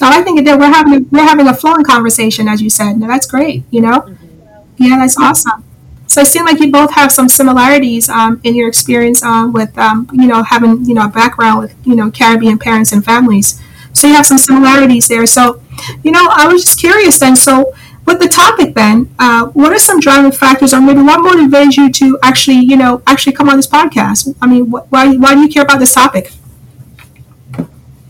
No, 0.00 0.08
I 0.08 0.22
think 0.22 0.38
it 0.38 0.44
did. 0.44 0.58
We're 0.60 0.72
having 0.72 0.94
a, 0.94 1.00
we're 1.10 1.22
having 1.26 1.48
a 1.48 1.54
flowing 1.54 1.84
conversation, 1.84 2.48
as 2.48 2.62
you 2.62 2.70
said. 2.70 2.94
No, 2.98 3.08
that's 3.08 3.26
great. 3.26 3.64
You 3.70 3.80
know, 3.82 4.00
Mm-hmm. 4.02 4.84
yeah, 4.84 4.96
that's 4.98 5.18
awesome. 5.18 5.64
So 6.06 6.22
it 6.22 6.26
seemed 6.26 6.46
like 6.46 6.60
you 6.60 6.72
both 6.72 6.92
have 6.92 7.12
some 7.12 7.28
similarities 7.28 8.08
um, 8.08 8.40
in 8.44 8.54
your 8.56 8.68
experience 8.68 9.22
um, 9.22 9.52
with 9.52 9.76
um, 9.78 10.08
you 10.12 10.26
know 10.26 10.42
having 10.42 10.84
you 10.84 10.94
know 10.94 11.06
a 11.06 11.08
background 11.08 11.60
with 11.60 11.74
you 11.84 11.96
know 11.96 12.10
Caribbean 12.10 12.58
parents 12.58 12.92
and 12.92 13.04
families. 13.04 13.60
So 13.92 14.06
you 14.06 14.14
have 14.14 14.26
some 14.26 14.38
similarities 14.38 15.08
there. 15.08 15.26
So, 15.26 15.60
you 16.02 16.10
know, 16.10 16.28
I 16.30 16.46
was 16.48 16.64
just 16.64 16.78
curious 16.78 17.18
then. 17.18 17.36
So 17.36 17.72
with 18.06 18.20
the 18.20 18.28
topic 18.28 18.74
then, 18.74 19.14
uh, 19.18 19.46
what 19.48 19.72
are 19.72 19.78
some 19.78 20.00
driving 20.00 20.32
factors, 20.32 20.72
or 20.72 20.80
maybe 20.80 21.02
what 21.02 21.20
motivates 21.20 21.76
you 21.76 21.92
to 21.92 22.18
actually 22.22 22.60
you 22.60 22.76
know 22.76 23.02
actually 23.06 23.34
come 23.34 23.48
on 23.48 23.56
this 23.56 23.66
podcast? 23.66 24.34
I 24.40 24.46
mean, 24.46 24.66
wh- 24.66 24.90
why 24.92 25.14
why 25.16 25.34
do 25.34 25.40
you 25.40 25.48
care 25.48 25.62
about 25.62 25.78
this 25.78 25.94
topic? 25.94 26.32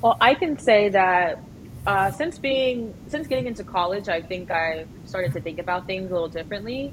Well, 0.03 0.17
I 0.21 0.35
can 0.35 0.59
say 0.59 0.89
that 0.91 1.43
uh, 1.87 2.11
since 2.11 2.39
being 2.39 2.95
since 3.09 3.27
getting 3.27 3.47
into 3.47 3.65
college, 3.65 4.09
I 4.09 4.21
think 4.21 4.51
I 4.51 4.87
started 5.05 5.33
to 5.33 5.41
think 5.41 5.59
about 5.59 5.87
things 5.87 6.11
a 6.11 6.15
little 6.15 6.29
differently. 6.29 6.93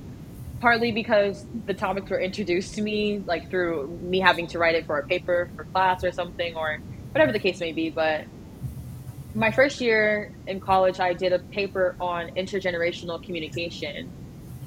Partly 0.61 0.91
because 0.91 1.45
the 1.65 1.73
topics 1.73 2.09
were 2.09 2.19
introduced 2.19 2.75
to 2.75 2.81
me 2.81 3.19
like 3.27 3.49
through 3.49 3.99
me 4.01 4.19
having 4.19 4.47
to 4.47 4.57
write 4.57 4.75
it 4.75 4.85
for 4.85 4.97
a 4.97 5.05
paper 5.05 5.51
for 5.55 5.65
class 5.65 6.03
or 6.03 6.11
something 6.11 6.55
or 6.55 6.79
whatever 7.11 7.33
the 7.33 7.39
case 7.39 7.59
may 7.59 7.73
be. 7.73 7.89
But 7.89 8.25
my 9.35 9.51
first 9.51 9.81
year 9.81 10.31
in 10.47 10.59
college, 10.61 10.99
I 10.99 11.13
did 11.13 11.33
a 11.33 11.39
paper 11.39 11.95
on 11.99 12.29
intergenerational 12.35 13.21
communication, 13.21 14.09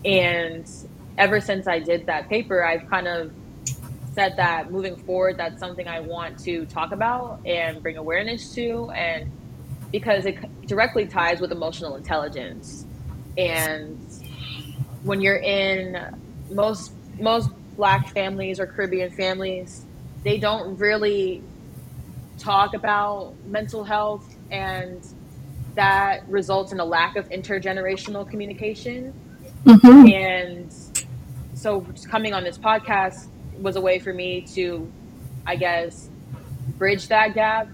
and 0.05 0.69
ever 1.17 1.41
since 1.41 1.67
I 1.67 1.79
did 1.79 2.07
that 2.07 2.29
paper, 2.29 2.63
I've 2.65 2.89
kind 2.89 3.09
of 3.09 3.33
said 4.13 4.37
that 4.37 4.71
moving 4.71 4.97
forward, 4.97 5.37
that's 5.39 5.59
something 5.59 5.89
I 5.89 6.01
want 6.01 6.39
to 6.41 6.67
talk 6.67 6.93
about 6.93 7.41
and 7.47 7.83
bring 7.83 7.97
awareness 7.97 8.53
to, 8.55 8.91
and 8.91 9.31
because 9.91 10.27
it 10.27 10.37
directly 10.67 11.07
ties 11.07 11.41
with 11.41 11.51
emotional 11.51 11.97
intelligence. 11.97 12.85
And 13.39 13.99
when 15.03 15.21
you're 15.21 15.39
in 15.39 15.97
most 16.51 16.93
most 17.19 17.51
black 17.77 18.09
families 18.09 18.61
or 18.61 18.67
Caribbean 18.67 19.11
families, 19.11 19.87
they 20.25 20.39
don't 20.39 20.77
really 20.77 21.43
talk 22.39 22.75
about 22.75 23.35
mental 23.47 23.85
health, 23.85 24.38
and 24.51 25.07
that 25.75 26.29
results 26.29 26.73
in 26.73 26.81
a 26.81 26.85
lack 26.85 27.17
of 27.17 27.29
intergenerational 27.31 28.29
communication. 28.29 29.13
Mm-hmm. 29.65 30.09
And 30.09 30.75
so 31.55 31.87
coming 32.11 32.35
on 32.35 32.45
this 32.45 32.59
podcast 32.59 33.29
was 33.59 33.77
a 33.77 33.81
way 33.81 33.99
for 33.99 34.13
me 34.13 34.43
to, 34.55 34.91
I 35.47 35.57
guess, 35.57 36.09
bridge 36.79 37.09
that 37.09 37.35
gap. 37.35 37.69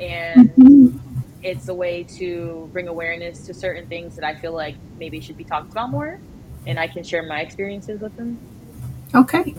And 0.00 0.50
Mm-hmm. 0.50 0.98
it's 1.42 1.68
a 1.68 1.74
way 1.74 2.02
to 2.18 2.68
bring 2.72 2.88
awareness 2.88 3.46
to 3.46 3.54
certain 3.54 3.86
things 3.86 4.16
that 4.16 4.24
I 4.24 4.34
feel 4.34 4.52
like 4.52 4.76
maybe 4.98 5.20
should 5.20 5.36
be 5.36 5.44
talked 5.44 5.70
about 5.70 5.90
more. 5.90 6.18
And 6.66 6.78
I 6.78 6.88
can 6.88 7.02
share 7.04 7.22
my 7.22 7.40
experiences 7.40 8.00
with 8.00 8.16
them. 8.16 8.38
Okay. 9.14 9.54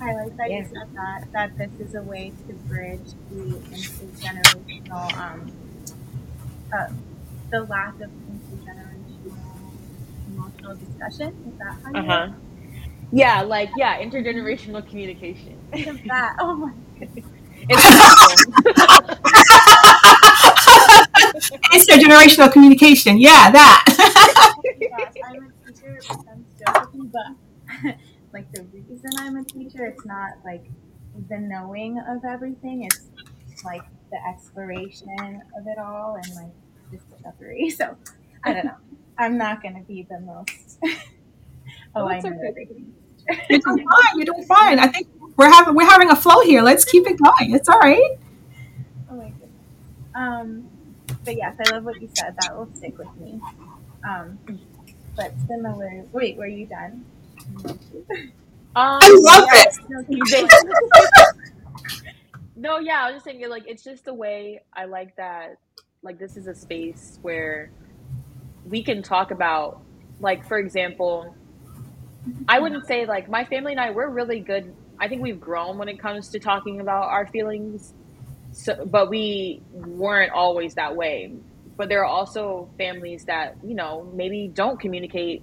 I 0.00 0.14
like 0.14 0.36
that 0.38 0.50
Yeah. 0.50 0.58
you 0.58 0.64
said 0.64 0.88
that, 0.94 1.20
that 1.34 1.50
this 1.58 1.72
is 1.88 1.94
a 1.94 2.02
way 2.02 2.34
to 2.46 2.54
bridge 2.68 3.14
the 3.28 3.62
intergenerational, 3.70 5.16
um, 5.18 5.52
uh, 6.72 6.86
the 7.52 7.62
lack 7.62 7.94
of 8.00 8.10
intergenerational 8.28 9.72
emotional 10.26 10.76
discussion. 10.76 11.32
Is 11.46 11.54
that 11.58 11.76
how 11.84 11.92
you 11.92 12.00
Uh 12.00 12.02
huh. 12.06 12.28
Yeah, 13.10 13.42
like, 13.42 13.70
yeah, 13.74 14.00
intergenerational 14.02 14.86
communication. 14.88 15.68
that? 16.08 16.32
Oh 16.40 16.56
my 16.56 16.72
goodness. 16.98 17.24
It's 17.68 17.84
Intergenerational 21.72 22.52
communication. 22.52 23.18
Yeah, 23.18 23.50
that. 23.50 23.84
Gosh, 24.90 25.14
I'm 25.22 25.42
a 25.42 25.50
teacher, 25.66 26.04
it 26.10 26.18
sounds 26.24 26.48
joking, 26.58 27.10
but 27.12 27.96
like 28.32 28.50
the 28.52 28.62
reason 28.72 29.10
I'm 29.18 29.36
a 29.36 29.44
teacher, 29.44 29.86
it's 29.86 30.04
not 30.04 30.32
like 30.44 30.64
the 31.28 31.38
knowing 31.38 31.98
of 32.08 32.24
everything, 32.24 32.84
it's 32.84 33.00
like 33.64 33.82
the 34.10 34.18
exploration 34.28 35.42
of 35.58 35.66
it 35.66 35.78
all 35.78 36.16
and 36.22 36.34
like 36.34 36.52
discovery. 36.90 37.70
So 37.76 37.96
I 38.44 38.52
don't 38.52 38.66
know. 38.66 38.76
I'm 39.18 39.36
not 39.36 39.62
gonna 39.62 39.82
be 39.82 40.06
the 40.08 40.20
most 40.20 40.78
Oh, 41.94 42.06
I 42.08 42.20
know 42.20 42.30
okay. 42.50 42.66
You're 43.50 43.60
doing 43.60 43.86
fine. 43.86 44.16
You're 44.16 44.26
doing 44.26 44.44
fine. 44.46 44.78
I 44.78 44.86
think 44.88 45.08
we're 45.36 45.50
having 45.50 45.74
we're 45.74 45.86
having 45.88 46.10
a 46.10 46.16
flow 46.16 46.40
here. 46.42 46.62
Let's 46.62 46.84
keep 46.84 47.06
it 47.06 47.18
going. 47.22 47.54
It's 47.54 47.68
all 47.68 47.78
right. 47.78 48.18
Oh 49.10 49.16
my 49.16 49.30
goodness. 49.30 49.50
Um, 50.14 50.70
but 51.24 51.36
yes, 51.36 51.56
I 51.60 51.64
love 51.66 51.84
what 51.84 52.00
you 52.00 52.08
said. 52.14 52.36
That 52.40 52.56
will 52.56 52.70
stick 52.74 52.98
with 52.98 53.14
me. 53.16 53.40
Um, 54.08 54.38
but 55.16 55.34
similar. 55.48 56.04
Wait, 56.12 56.36
were 56.36 56.46
you 56.46 56.66
done? 56.66 57.06
Um, 58.76 59.00
I 59.02 59.10
love 59.22 59.48
it. 59.52 59.74
No, 59.88 60.04
You 60.08 60.24
keep 60.24 60.28
did. 60.28 60.48
going. 60.50 60.74
no, 62.56 62.78
yeah, 62.78 63.02
I 63.04 63.06
was 63.06 63.16
just 63.16 63.24
saying, 63.26 63.48
like, 63.48 63.64
it's 63.66 63.84
just 63.84 64.04
the 64.04 64.14
way 64.14 64.62
I 64.74 64.86
like 64.86 65.16
that. 65.16 65.56
Like, 66.02 66.18
this 66.18 66.36
is 66.36 66.46
a 66.46 66.54
space 66.54 67.18
where 67.22 67.72
we 68.64 68.82
can 68.82 69.02
talk 69.02 69.30
about, 69.30 69.82
like, 70.20 70.46
for 70.46 70.58
example, 70.58 71.36
I 72.48 72.60
wouldn't 72.60 72.86
say, 72.86 73.06
like, 73.06 73.28
my 73.28 73.44
family 73.44 73.72
and 73.72 73.80
I, 73.80 73.90
we're 73.90 74.08
really 74.10 74.40
good. 74.40 74.74
I 74.98 75.08
think 75.08 75.22
we've 75.22 75.40
grown 75.40 75.78
when 75.78 75.88
it 75.88 75.98
comes 76.00 76.28
to 76.30 76.40
talking 76.40 76.80
about 76.80 77.04
our 77.08 77.26
feelings, 77.26 77.94
so, 78.52 78.84
but 78.86 79.10
we 79.10 79.62
weren't 79.72 80.32
always 80.32 80.74
that 80.74 80.96
way. 80.96 81.34
But 81.76 81.88
there 81.88 82.00
are 82.02 82.06
also 82.06 82.70
families 82.78 83.24
that, 83.26 83.56
you 83.64 83.74
know, 83.74 84.10
maybe 84.14 84.48
don't 84.52 84.80
communicate 84.80 85.42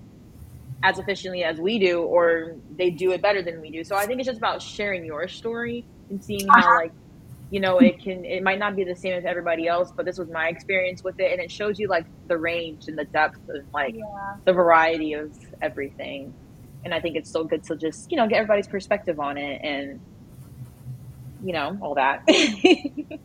as 0.83 0.99
efficiently 0.99 1.43
as 1.43 1.59
we 1.59 1.79
do, 1.79 2.01
or 2.01 2.55
they 2.75 2.89
do 2.89 3.11
it 3.11 3.21
better 3.21 3.41
than 3.41 3.61
we 3.61 3.69
do. 3.69 3.83
So 3.83 3.95
I 3.95 4.05
think 4.05 4.19
it's 4.19 4.27
just 4.27 4.37
about 4.37 4.61
sharing 4.61 5.05
your 5.05 5.27
story 5.27 5.85
and 6.09 6.23
seeing 6.23 6.47
how, 6.47 6.59
uh-huh. 6.59 6.75
like, 6.75 6.91
you 7.51 7.59
know, 7.59 7.77
it 7.77 8.01
can, 8.01 8.25
it 8.25 8.43
might 8.43 8.59
not 8.59 8.75
be 8.75 8.83
the 8.83 8.95
same 8.95 9.13
as 9.13 9.25
everybody 9.25 9.67
else, 9.67 9.91
but 9.95 10.05
this 10.05 10.17
was 10.17 10.29
my 10.29 10.47
experience 10.47 11.03
with 11.03 11.19
it. 11.19 11.31
And 11.31 11.41
it 11.41 11.51
shows 11.51 11.79
you, 11.79 11.87
like, 11.87 12.05
the 12.27 12.37
range 12.37 12.87
and 12.87 12.97
the 12.97 13.05
depth 13.05 13.39
and, 13.49 13.65
like, 13.73 13.95
Yeah. 13.95 14.35
the 14.45 14.53
variety 14.53 15.13
of 15.13 15.31
everything. 15.61 16.33
And 16.83 16.93
I 16.93 16.99
think 16.99 17.15
it's 17.15 17.29
still 17.29 17.45
good 17.45 17.63
to 17.65 17.75
just, 17.75 18.11
you 18.11 18.17
know, 18.17 18.27
get 18.27 18.37
everybody's 18.37 18.67
perspective 18.67 19.19
on 19.19 19.37
it 19.37 19.61
and, 19.63 19.99
you 21.43 21.53
know, 21.53 21.77
all 21.81 21.95
that. 21.95 22.27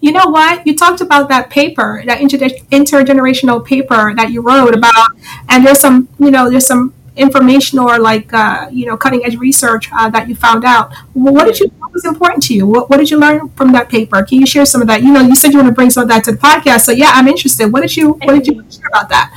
You 0.00 0.12
know 0.12 0.26
what? 0.26 0.66
You 0.66 0.76
talked 0.76 1.00
about 1.00 1.28
that 1.28 1.50
paper, 1.50 2.02
that 2.06 2.20
inter- 2.20 2.38
intergenerational 2.70 3.64
paper 3.64 4.14
that 4.14 4.30
you 4.30 4.40
wrote 4.40 4.74
about, 4.74 5.10
and 5.48 5.66
there's 5.66 5.80
some, 5.80 6.08
you 6.18 6.30
know, 6.30 6.50
there's 6.50 6.66
some 6.66 6.94
information 7.16 7.78
or 7.78 7.98
like, 7.98 8.32
uh, 8.34 8.68
you 8.70 8.86
know, 8.86 8.96
cutting 8.96 9.24
edge 9.24 9.36
research 9.36 9.88
uh, 9.92 10.10
that 10.10 10.28
you 10.28 10.34
found 10.34 10.64
out. 10.64 10.92
Well, 11.14 11.32
what 11.32 11.46
did 11.46 11.58
you? 11.58 11.68
What 11.78 11.92
was 11.92 12.04
important 12.04 12.42
to 12.44 12.54
you? 12.54 12.66
What, 12.66 12.90
what 12.90 12.98
did 12.98 13.10
you 13.10 13.18
learn 13.18 13.48
from 13.50 13.72
that 13.72 13.88
paper? 13.88 14.22
Can 14.22 14.38
you 14.38 14.46
share 14.46 14.66
some 14.66 14.82
of 14.82 14.86
that? 14.88 15.02
You 15.02 15.12
know, 15.12 15.20
you 15.20 15.34
said 15.34 15.52
you 15.52 15.58
want 15.58 15.68
to 15.68 15.74
bring 15.74 15.90
some 15.90 16.02
of 16.02 16.08
that 16.10 16.24
to 16.24 16.32
the 16.32 16.38
podcast, 16.38 16.80
so 16.82 16.92
yeah, 16.92 17.10
I'm 17.14 17.28
interested. 17.28 17.72
What 17.72 17.80
did 17.82 17.96
you? 17.96 18.12
What 18.12 18.34
did 18.34 18.46
you 18.46 18.64
share 18.70 18.88
about 18.88 19.08
that? 19.08 19.32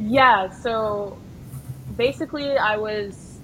Yeah, 0.00 0.50
so 0.50 1.18
basically, 1.96 2.56
I 2.56 2.76
was 2.76 3.38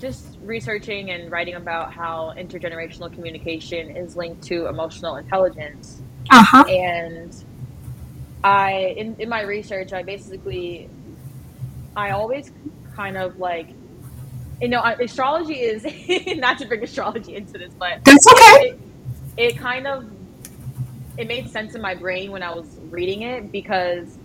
just 0.00 0.27
researching 0.48 1.10
and 1.10 1.30
writing 1.30 1.54
about 1.54 1.92
how 1.92 2.32
intergenerational 2.36 3.12
communication 3.12 3.96
is 3.96 4.16
linked 4.16 4.42
to 4.44 4.66
emotional 4.66 5.16
intelligence. 5.16 6.02
Uh 6.30 6.42
huh. 6.42 6.64
And 6.64 7.32
I, 8.42 8.94
in, 8.96 9.16
in 9.18 9.28
my 9.28 9.42
research, 9.42 9.92
I 9.92 10.02
basically, 10.02 10.88
I 11.94 12.10
always 12.10 12.50
kind 12.96 13.16
of 13.16 13.38
like, 13.38 13.68
you 14.60 14.68
know, 14.68 14.82
astrology 14.82 15.60
is 15.60 15.86
not 16.38 16.58
to 16.58 16.66
bring 16.66 16.82
astrology 16.82 17.36
into 17.36 17.58
this, 17.58 17.72
but 17.78 18.04
That's 18.04 18.26
okay. 18.26 18.70
it, 18.70 18.80
it 19.36 19.56
kind 19.58 19.86
of 19.86 20.10
it 21.16 21.26
made 21.26 21.50
sense 21.50 21.74
in 21.74 21.82
my 21.82 21.94
brain 21.94 22.30
when 22.30 22.42
I 22.42 22.54
was 22.54 22.66
reading 22.90 23.22
it 23.22 23.50
because 23.50 24.16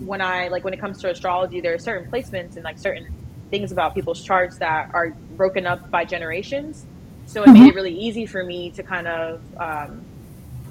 when 0.00 0.20
I 0.20 0.48
like 0.48 0.62
when 0.62 0.74
it 0.74 0.80
comes 0.80 1.00
to 1.00 1.10
astrology, 1.10 1.60
there 1.60 1.74
are 1.74 1.78
certain 1.78 2.10
placements 2.10 2.56
and 2.56 2.64
like 2.64 2.78
certain 2.78 3.08
things 3.50 3.72
about 3.72 3.94
people's 3.94 4.22
charts 4.22 4.58
that 4.58 4.90
are 4.94 5.14
broken 5.38 5.66
up 5.66 5.90
by 5.90 6.04
generations. 6.04 6.84
So 7.24 7.42
it 7.42 7.50
made 7.50 7.68
it 7.68 7.74
really 7.74 7.94
easy 7.94 8.26
for 8.26 8.44
me 8.44 8.70
to 8.72 8.82
kind 8.82 9.06
of 9.06 9.40
um, 9.56 10.04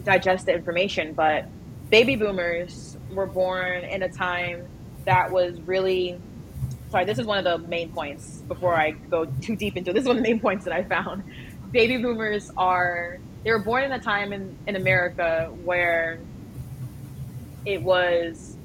digest 0.04 0.46
the 0.46 0.54
information. 0.54 1.14
But 1.14 1.46
baby 1.90 2.16
boomers 2.16 2.98
were 3.12 3.26
born 3.26 3.84
in 3.84 4.04
a 4.04 4.10
time 4.10 4.68
that 5.08 5.32
was 5.32 5.60
really 5.62 6.20
sorry. 6.92 7.06
This 7.06 7.18
is 7.18 7.26
one 7.26 7.38
of 7.40 7.44
the 7.46 7.68
main 7.68 7.92
points 7.92 8.42
before 8.42 8.76
I 8.76 8.92
go 8.92 9.26
too 9.42 9.56
deep 9.56 9.78
into 9.78 9.94
this. 9.94 10.02
Is 10.02 10.08
one 10.08 10.18
of 10.18 10.24
the 10.24 10.30
main 10.30 10.40
points 10.40 10.66
that 10.66 10.74
I 10.74 10.84
found. 10.84 11.24
Baby 11.72 11.98
boomers 11.98 12.52
are 12.56 13.18
they 13.44 13.52
were 13.52 13.60
born 13.60 13.84
in 13.84 13.92
a 13.92 14.00
time 14.00 14.34
in, 14.34 14.58
in 14.68 14.76
America 14.76 15.52
where 15.64 16.20
it 17.66 17.82
was 17.82 18.58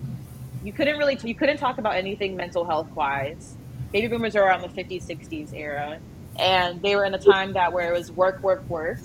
you 0.65 0.73
couldn't 0.73 0.99
really 0.99 1.19
you 1.23 1.35
couldn't 1.35 1.59
talk 1.59 1.79
about 1.79 1.95
anything 1.95 2.37
mental 2.37 2.65
health 2.65 2.91
wise. 2.91 3.57
Baby 3.93 4.09
boomers 4.09 4.35
are 4.37 4.45
around 4.45 4.63
the 4.63 4.69
50s, 4.69 5.05
60s 5.07 5.53
era, 5.55 5.99
and 6.39 6.81
they 6.81 6.97
were 6.97 7.05
in 7.05 7.15
a 7.15 7.19
time 7.19 7.53
that 7.53 7.73
where 7.73 7.93
it 7.93 7.99
was 7.99 8.11
work, 8.11 8.43
work, 8.43 8.69
work, 8.69 9.01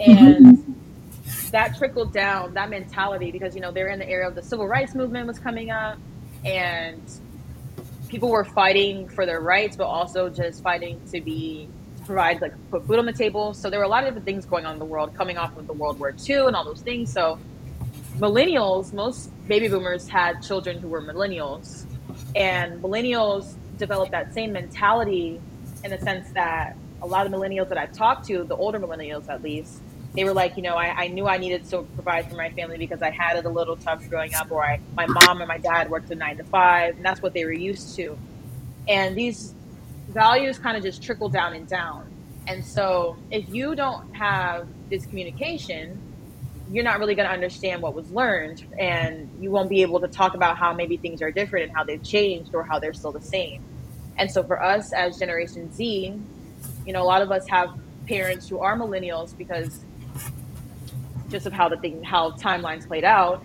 and 0.00 0.58
mm-hmm. 0.58 1.50
that 1.50 1.76
trickled 1.76 2.12
down 2.12 2.54
that 2.54 2.70
mentality 2.70 3.30
because 3.30 3.54
you 3.54 3.60
know 3.60 3.70
they're 3.70 3.88
in 3.88 3.98
the 3.98 4.08
era 4.08 4.26
of 4.26 4.34
the 4.34 4.42
civil 4.42 4.66
rights 4.66 4.94
movement 4.94 5.26
was 5.26 5.38
coming 5.38 5.70
up. 5.70 5.98
And 6.44 7.02
people 8.08 8.28
were 8.28 8.44
fighting 8.44 9.08
for 9.08 9.24
their 9.24 9.40
rights 9.40 9.76
but 9.76 9.84
also 9.84 10.28
just 10.28 10.62
fighting 10.62 11.00
to 11.12 11.20
be 11.20 11.68
to 11.98 12.04
provide 12.04 12.40
like 12.40 12.52
put 12.70 12.86
food 12.86 12.98
on 12.98 13.06
the 13.06 13.12
table. 13.12 13.54
So 13.54 13.70
there 13.70 13.78
were 13.78 13.84
a 13.84 13.88
lot 13.88 14.02
of 14.02 14.08
different 14.08 14.26
things 14.26 14.44
going 14.46 14.66
on 14.66 14.74
in 14.74 14.78
the 14.78 14.84
world 14.84 15.14
coming 15.14 15.38
off 15.38 15.56
of 15.56 15.66
the 15.66 15.72
world 15.72 16.00
war 16.00 16.14
ii 16.28 16.34
and 16.34 16.56
all 16.56 16.64
those 16.64 16.80
things. 16.80 17.12
So 17.12 17.38
millennials 18.18 18.92
most 18.92 19.30
baby 19.46 19.68
boomers 19.68 20.08
had 20.08 20.42
children 20.42 20.78
who 20.78 20.88
were 20.88 21.02
millennials. 21.02 21.84
And 22.34 22.82
millennials 22.82 23.54
developed 23.80 24.12
that 24.12 24.32
same 24.32 24.52
mentality 24.52 25.40
in 25.82 25.90
the 25.90 25.98
sense 25.98 26.30
that 26.32 26.76
a 27.02 27.06
lot 27.06 27.26
of 27.26 27.32
millennials 27.32 27.68
that 27.68 27.78
i've 27.78 27.92
talked 27.92 28.26
to 28.26 28.44
the 28.44 28.54
older 28.56 28.78
millennials 28.78 29.28
at 29.28 29.42
least 29.42 29.80
they 30.14 30.24
were 30.24 30.32
like, 30.32 30.56
you 30.56 30.62
know, 30.62 30.74
I, 30.74 31.04
I 31.04 31.08
knew 31.08 31.26
I 31.26 31.38
needed 31.38 31.64
to 31.70 31.82
provide 31.82 32.28
for 32.28 32.36
my 32.36 32.50
family 32.50 32.78
because 32.78 33.00
I 33.00 33.10
had 33.10 33.36
it 33.36 33.44
a 33.44 33.48
little 33.48 33.76
tough 33.76 34.08
growing 34.08 34.34
up, 34.34 34.50
or 34.50 34.64
I, 34.64 34.80
my 34.96 35.06
mom 35.06 35.40
and 35.40 35.48
my 35.48 35.58
dad 35.58 35.88
worked 35.88 36.10
a 36.10 36.14
nine 36.14 36.36
to 36.38 36.44
five, 36.44 36.96
and 36.96 37.04
that's 37.04 37.22
what 37.22 37.32
they 37.32 37.44
were 37.44 37.52
used 37.52 37.94
to. 37.96 38.18
And 38.88 39.14
these 39.14 39.54
values 40.08 40.58
kind 40.58 40.76
of 40.76 40.82
just 40.82 41.02
trickle 41.02 41.28
down 41.28 41.54
and 41.54 41.66
down. 41.68 42.10
And 42.48 42.64
so 42.64 43.16
if 43.30 43.48
you 43.50 43.76
don't 43.76 44.12
have 44.16 44.66
this 44.88 45.06
communication, 45.06 46.00
you're 46.72 46.84
not 46.84 46.98
really 46.98 47.14
going 47.14 47.28
to 47.28 47.32
understand 47.32 47.80
what 47.80 47.94
was 47.94 48.10
learned, 48.10 48.64
and 48.78 49.30
you 49.40 49.52
won't 49.52 49.68
be 49.68 49.82
able 49.82 50.00
to 50.00 50.08
talk 50.08 50.34
about 50.34 50.56
how 50.56 50.72
maybe 50.72 50.96
things 50.96 51.22
are 51.22 51.30
different 51.30 51.68
and 51.68 51.76
how 51.76 51.84
they've 51.84 52.02
changed 52.02 52.52
or 52.52 52.64
how 52.64 52.80
they're 52.80 52.94
still 52.94 53.12
the 53.12 53.20
same. 53.20 53.62
And 54.18 54.30
so 54.30 54.42
for 54.42 54.62
us 54.62 54.92
as 54.92 55.18
Generation 55.18 55.72
Z, 55.72 56.14
you 56.86 56.92
know, 56.92 57.02
a 57.02 57.04
lot 57.04 57.22
of 57.22 57.30
us 57.30 57.46
have 57.48 57.70
parents 58.06 58.48
who 58.48 58.58
are 58.58 58.76
millennials 58.76 59.36
because 59.36 59.84
just 61.30 61.46
of 61.46 61.52
how 61.52 61.68
the 61.68 61.76
thing 61.76 62.02
how 62.02 62.32
timelines 62.32 62.86
played 62.86 63.04
out. 63.04 63.44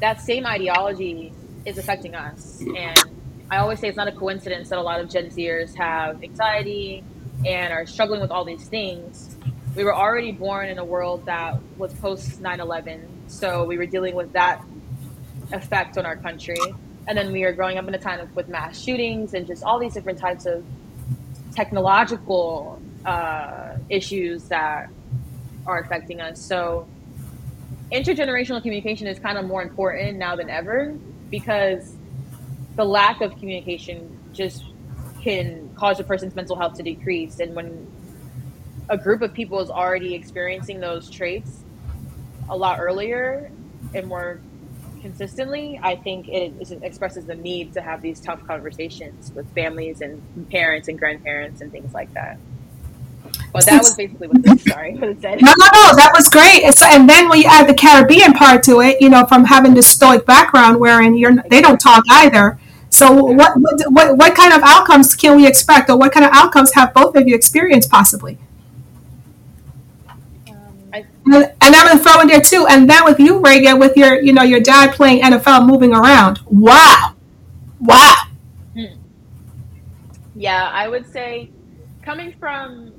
That 0.00 0.20
same 0.20 0.44
ideology 0.44 1.32
is 1.64 1.78
affecting 1.78 2.14
us. 2.14 2.60
And 2.76 3.04
i 3.50 3.58
always 3.58 3.78
say 3.78 3.88
it's 3.88 3.96
not 3.96 4.08
a 4.08 4.12
coincidence 4.12 4.70
that 4.70 4.78
a 4.78 4.82
lot 4.82 5.00
of 5.00 5.10
gen 5.10 5.26
zers 5.26 5.74
have 5.76 6.22
anxiety 6.24 7.04
and 7.44 7.72
are 7.72 7.84
struggling 7.86 8.20
with 8.20 8.30
all 8.30 8.44
these 8.44 8.66
things. 8.68 9.36
We 9.76 9.84
were 9.84 9.94
already 9.94 10.32
born 10.32 10.68
in 10.68 10.78
a 10.78 10.84
world 10.84 11.26
that 11.26 11.60
was 11.76 11.92
post 11.94 12.42
9-11 12.42 13.06
so 13.26 13.64
we 13.64 13.76
were 13.76 13.86
dealing 13.86 14.14
with 14.14 14.32
that 14.32 14.64
effect 15.52 15.98
on 15.98 16.06
our 16.06 16.16
country 16.16 16.56
and 17.06 17.16
then 17.16 17.32
we 17.32 17.44
are 17.44 17.52
growing 17.52 17.78
up 17.78 17.86
in 17.86 17.94
a 17.94 17.98
time 17.98 18.28
with 18.34 18.48
mass 18.48 18.82
shootings 18.82 19.34
and 19.34 19.46
just 19.46 19.62
all 19.62 19.78
these 19.78 19.94
different 19.94 20.18
types 20.18 20.46
of 20.46 20.64
technological 21.54 22.80
uh, 23.04 23.76
issues 23.88 24.44
that 24.44 24.88
are 25.66 25.80
affecting 25.80 26.20
us. 26.20 26.40
So 26.40 26.86
intergenerational 27.92 28.62
communication 28.62 29.06
is 29.06 29.18
kind 29.18 29.38
of 29.38 29.44
more 29.44 29.62
important 29.62 30.18
now 30.18 30.36
than 30.36 30.50
ever 30.50 30.96
because 31.30 31.94
the 32.76 32.84
lack 32.84 33.20
of 33.20 33.36
communication 33.38 34.18
just 34.32 34.64
can 35.22 35.70
cause 35.74 36.00
a 36.00 36.04
person's 36.04 36.34
mental 36.34 36.56
health 36.56 36.74
to 36.74 36.82
decrease. 36.82 37.40
And 37.40 37.54
when 37.54 37.86
a 38.88 38.98
group 38.98 39.22
of 39.22 39.32
people 39.32 39.60
is 39.60 39.70
already 39.70 40.14
experiencing 40.14 40.80
those 40.80 41.08
traits 41.08 41.64
a 42.48 42.56
lot 42.56 42.78
earlier 42.80 43.50
and 43.94 44.06
more 44.06 44.40
consistently, 45.04 45.78
I 45.82 45.96
think 45.96 46.28
it, 46.28 46.54
it 46.58 46.82
expresses 46.82 47.26
the 47.26 47.34
need 47.34 47.74
to 47.74 47.82
have 47.82 48.00
these 48.00 48.20
tough 48.20 48.42
conversations 48.46 49.32
with 49.34 49.46
families 49.54 50.00
and 50.00 50.22
parents 50.50 50.88
and 50.88 50.98
grandparents 50.98 51.60
and 51.60 51.70
things 51.70 51.92
like 51.92 52.12
that. 52.14 52.38
But 53.52 53.66
that 53.66 53.82
was 53.82 53.94
basically 53.94 54.28
what 54.28 54.42
this, 54.42 54.64
sorry, 54.64 54.94
what 54.94 55.10
it 55.10 55.20
said. 55.20 55.42
No, 55.42 55.52
no, 55.58 55.66
no, 55.66 55.94
that 55.96 56.10
was 56.14 56.30
great. 56.30 56.72
So, 56.72 56.86
and 56.86 57.06
then 57.06 57.28
when 57.28 57.38
you 57.38 57.44
add 57.46 57.68
the 57.68 57.74
Caribbean 57.74 58.32
part 58.32 58.62
to 58.62 58.80
it, 58.80 58.98
you 59.02 59.10
know, 59.10 59.26
from 59.26 59.44
having 59.44 59.74
this 59.74 59.86
stoic 59.86 60.24
background 60.24 60.80
wherein 60.80 61.14
you're, 61.14 61.34
they 61.50 61.60
don't 61.60 61.78
talk 61.78 62.02
either. 62.08 62.58
So 62.88 63.12
what, 63.12 63.52
what, 63.58 64.16
what 64.16 64.34
kind 64.34 64.54
of 64.54 64.62
outcomes 64.64 65.14
can 65.14 65.36
we 65.36 65.46
expect 65.46 65.90
or 65.90 65.98
what 65.98 66.12
kind 66.12 66.24
of 66.24 66.32
outcomes 66.32 66.72
have 66.72 66.94
both 66.94 67.14
of 67.14 67.28
you 67.28 67.34
experienced 67.34 67.90
possibly? 67.90 68.38
And 71.26 71.52
I'm 71.62 71.86
gonna 71.86 71.98
throw 71.98 72.20
in 72.20 72.28
there 72.28 72.40
too. 72.40 72.66
And 72.68 72.88
then 72.88 73.04
with 73.04 73.18
you, 73.18 73.40
Reagan, 73.40 73.78
with 73.78 73.96
your, 73.96 74.20
you 74.20 74.32
know, 74.32 74.42
your 74.42 74.60
dad 74.60 74.92
playing 74.92 75.22
NFL, 75.22 75.66
moving 75.66 75.94
around. 75.94 76.40
Wow, 76.46 77.14
wow. 77.80 78.14
Hmm. 78.74 79.00
Yeah, 80.34 80.68
I 80.72 80.88
would 80.88 81.10
say 81.10 81.50
coming 82.02 82.34
from 82.38 82.92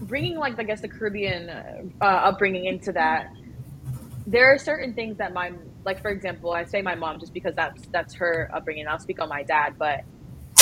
bringing 0.00 0.38
like 0.38 0.58
I 0.58 0.62
guess 0.62 0.80
the 0.80 0.88
Caribbean 0.88 1.50
uh, 2.00 2.04
upbringing 2.04 2.66
into 2.66 2.92
that, 2.92 3.32
there 4.26 4.52
are 4.52 4.58
certain 4.58 4.94
things 4.94 5.18
that 5.18 5.32
my 5.32 5.52
like 5.84 6.00
for 6.00 6.10
example, 6.10 6.52
I 6.52 6.64
say 6.64 6.80
my 6.80 6.94
mom 6.94 7.20
just 7.20 7.34
because 7.34 7.54
that's 7.54 7.82
that's 7.92 8.14
her 8.14 8.50
upbringing. 8.54 8.88
I'll 8.88 8.98
speak 8.98 9.20
on 9.20 9.28
my 9.28 9.42
dad, 9.42 9.74
but 9.78 10.00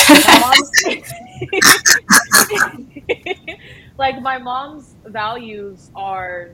like 3.97 4.21
my 4.21 4.37
mom's 4.37 4.95
values 5.05 5.91
are 5.95 6.51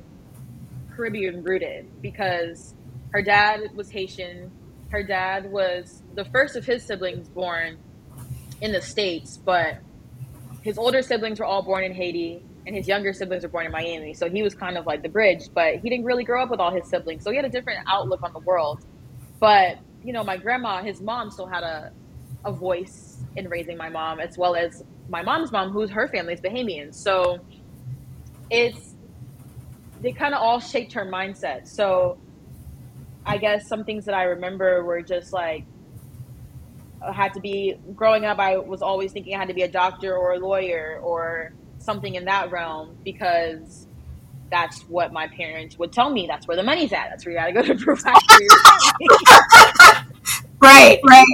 Caribbean 0.95 1.43
rooted 1.43 1.87
because 2.01 2.73
her 3.11 3.21
dad 3.21 3.61
was 3.75 3.89
Haitian. 3.89 4.51
Her 4.89 5.03
dad 5.03 5.51
was 5.51 6.01
the 6.15 6.25
first 6.25 6.55
of 6.55 6.65
his 6.65 6.83
siblings 6.83 7.29
born 7.29 7.77
in 8.61 8.71
the 8.71 8.81
States, 8.81 9.37
but 9.37 9.77
his 10.61 10.77
older 10.77 11.01
siblings 11.01 11.39
were 11.39 11.45
all 11.45 11.61
born 11.61 11.83
in 11.83 11.93
Haiti 11.93 12.43
and 12.67 12.75
his 12.75 12.87
younger 12.87 13.13
siblings 13.13 13.43
were 13.43 13.49
born 13.49 13.65
in 13.65 13.71
Miami. 13.71 14.13
So 14.13 14.29
he 14.29 14.43
was 14.43 14.53
kind 14.53 14.77
of 14.77 14.85
like 14.85 15.01
the 15.01 15.09
bridge, 15.09 15.49
but 15.53 15.75
he 15.75 15.89
didn't 15.89 16.05
really 16.05 16.23
grow 16.23 16.43
up 16.43 16.49
with 16.49 16.59
all 16.59 16.71
his 16.71 16.87
siblings. 16.89 17.23
So 17.23 17.31
he 17.31 17.37
had 17.37 17.45
a 17.45 17.49
different 17.49 17.79
outlook 17.87 18.21
on 18.21 18.33
the 18.33 18.39
world. 18.39 18.85
But, 19.39 19.79
you 20.03 20.13
know, 20.13 20.23
my 20.23 20.37
grandma, 20.37 20.83
his 20.83 21.01
mom 21.01 21.31
still 21.31 21.47
had 21.47 21.63
a, 21.63 21.91
a 22.45 22.51
voice 22.51 23.25
in 23.35 23.49
raising 23.49 23.77
my 23.77 23.89
mom, 23.89 24.19
as 24.19 24.37
well 24.37 24.55
as 24.55 24.83
my 25.09 25.23
mom's 25.23 25.51
mom, 25.51 25.71
who's 25.71 25.91
her 25.91 26.07
family's 26.07 26.41
Bahamian. 26.41 26.93
So 26.93 27.39
it's, 28.49 28.95
they 30.01 30.13
kind 30.13 30.33
of 30.33 30.41
all 30.41 30.59
shaped 30.59 30.93
her 30.93 31.05
mindset. 31.05 31.67
So 31.67 32.19
I 33.25 33.37
guess 33.37 33.67
some 33.67 33.83
things 33.85 34.05
that 34.05 34.15
I 34.15 34.23
remember 34.23 34.83
were 34.85 35.01
just 35.01 35.33
like, 35.33 35.65
I 37.05 37.13
had 37.13 37.33
to 37.35 37.39
be 37.41 37.75
growing 37.95 38.25
up. 38.25 38.39
I 38.39 38.57
was 38.57 38.81
always 38.81 39.13
thinking 39.13 39.35
I 39.35 39.39
had 39.39 39.49
to 39.49 39.53
be 39.53 39.63
a 39.63 39.71
doctor 39.71 40.15
or 40.15 40.33
a 40.33 40.39
lawyer 40.39 40.99
or 41.03 41.53
something 41.79 42.15
in 42.15 42.25
that 42.25 42.51
realm 42.51 42.97
because 43.03 43.87
that's 44.51 44.81
what 44.83 45.13
my 45.13 45.27
parents 45.27 45.77
would 45.79 45.93
tell 45.93 46.09
me. 46.11 46.27
That's 46.27 46.47
where 46.47 46.57
the 46.57 46.63
money's 46.63 46.93
at. 46.93 47.09
That's 47.09 47.25
where 47.25 47.33
you 47.33 47.39
got 47.39 47.47
to 47.47 47.53
go 47.53 47.63
to 47.63 47.75
provide 47.85 48.21
right, 50.61 50.99
right. 51.07 51.25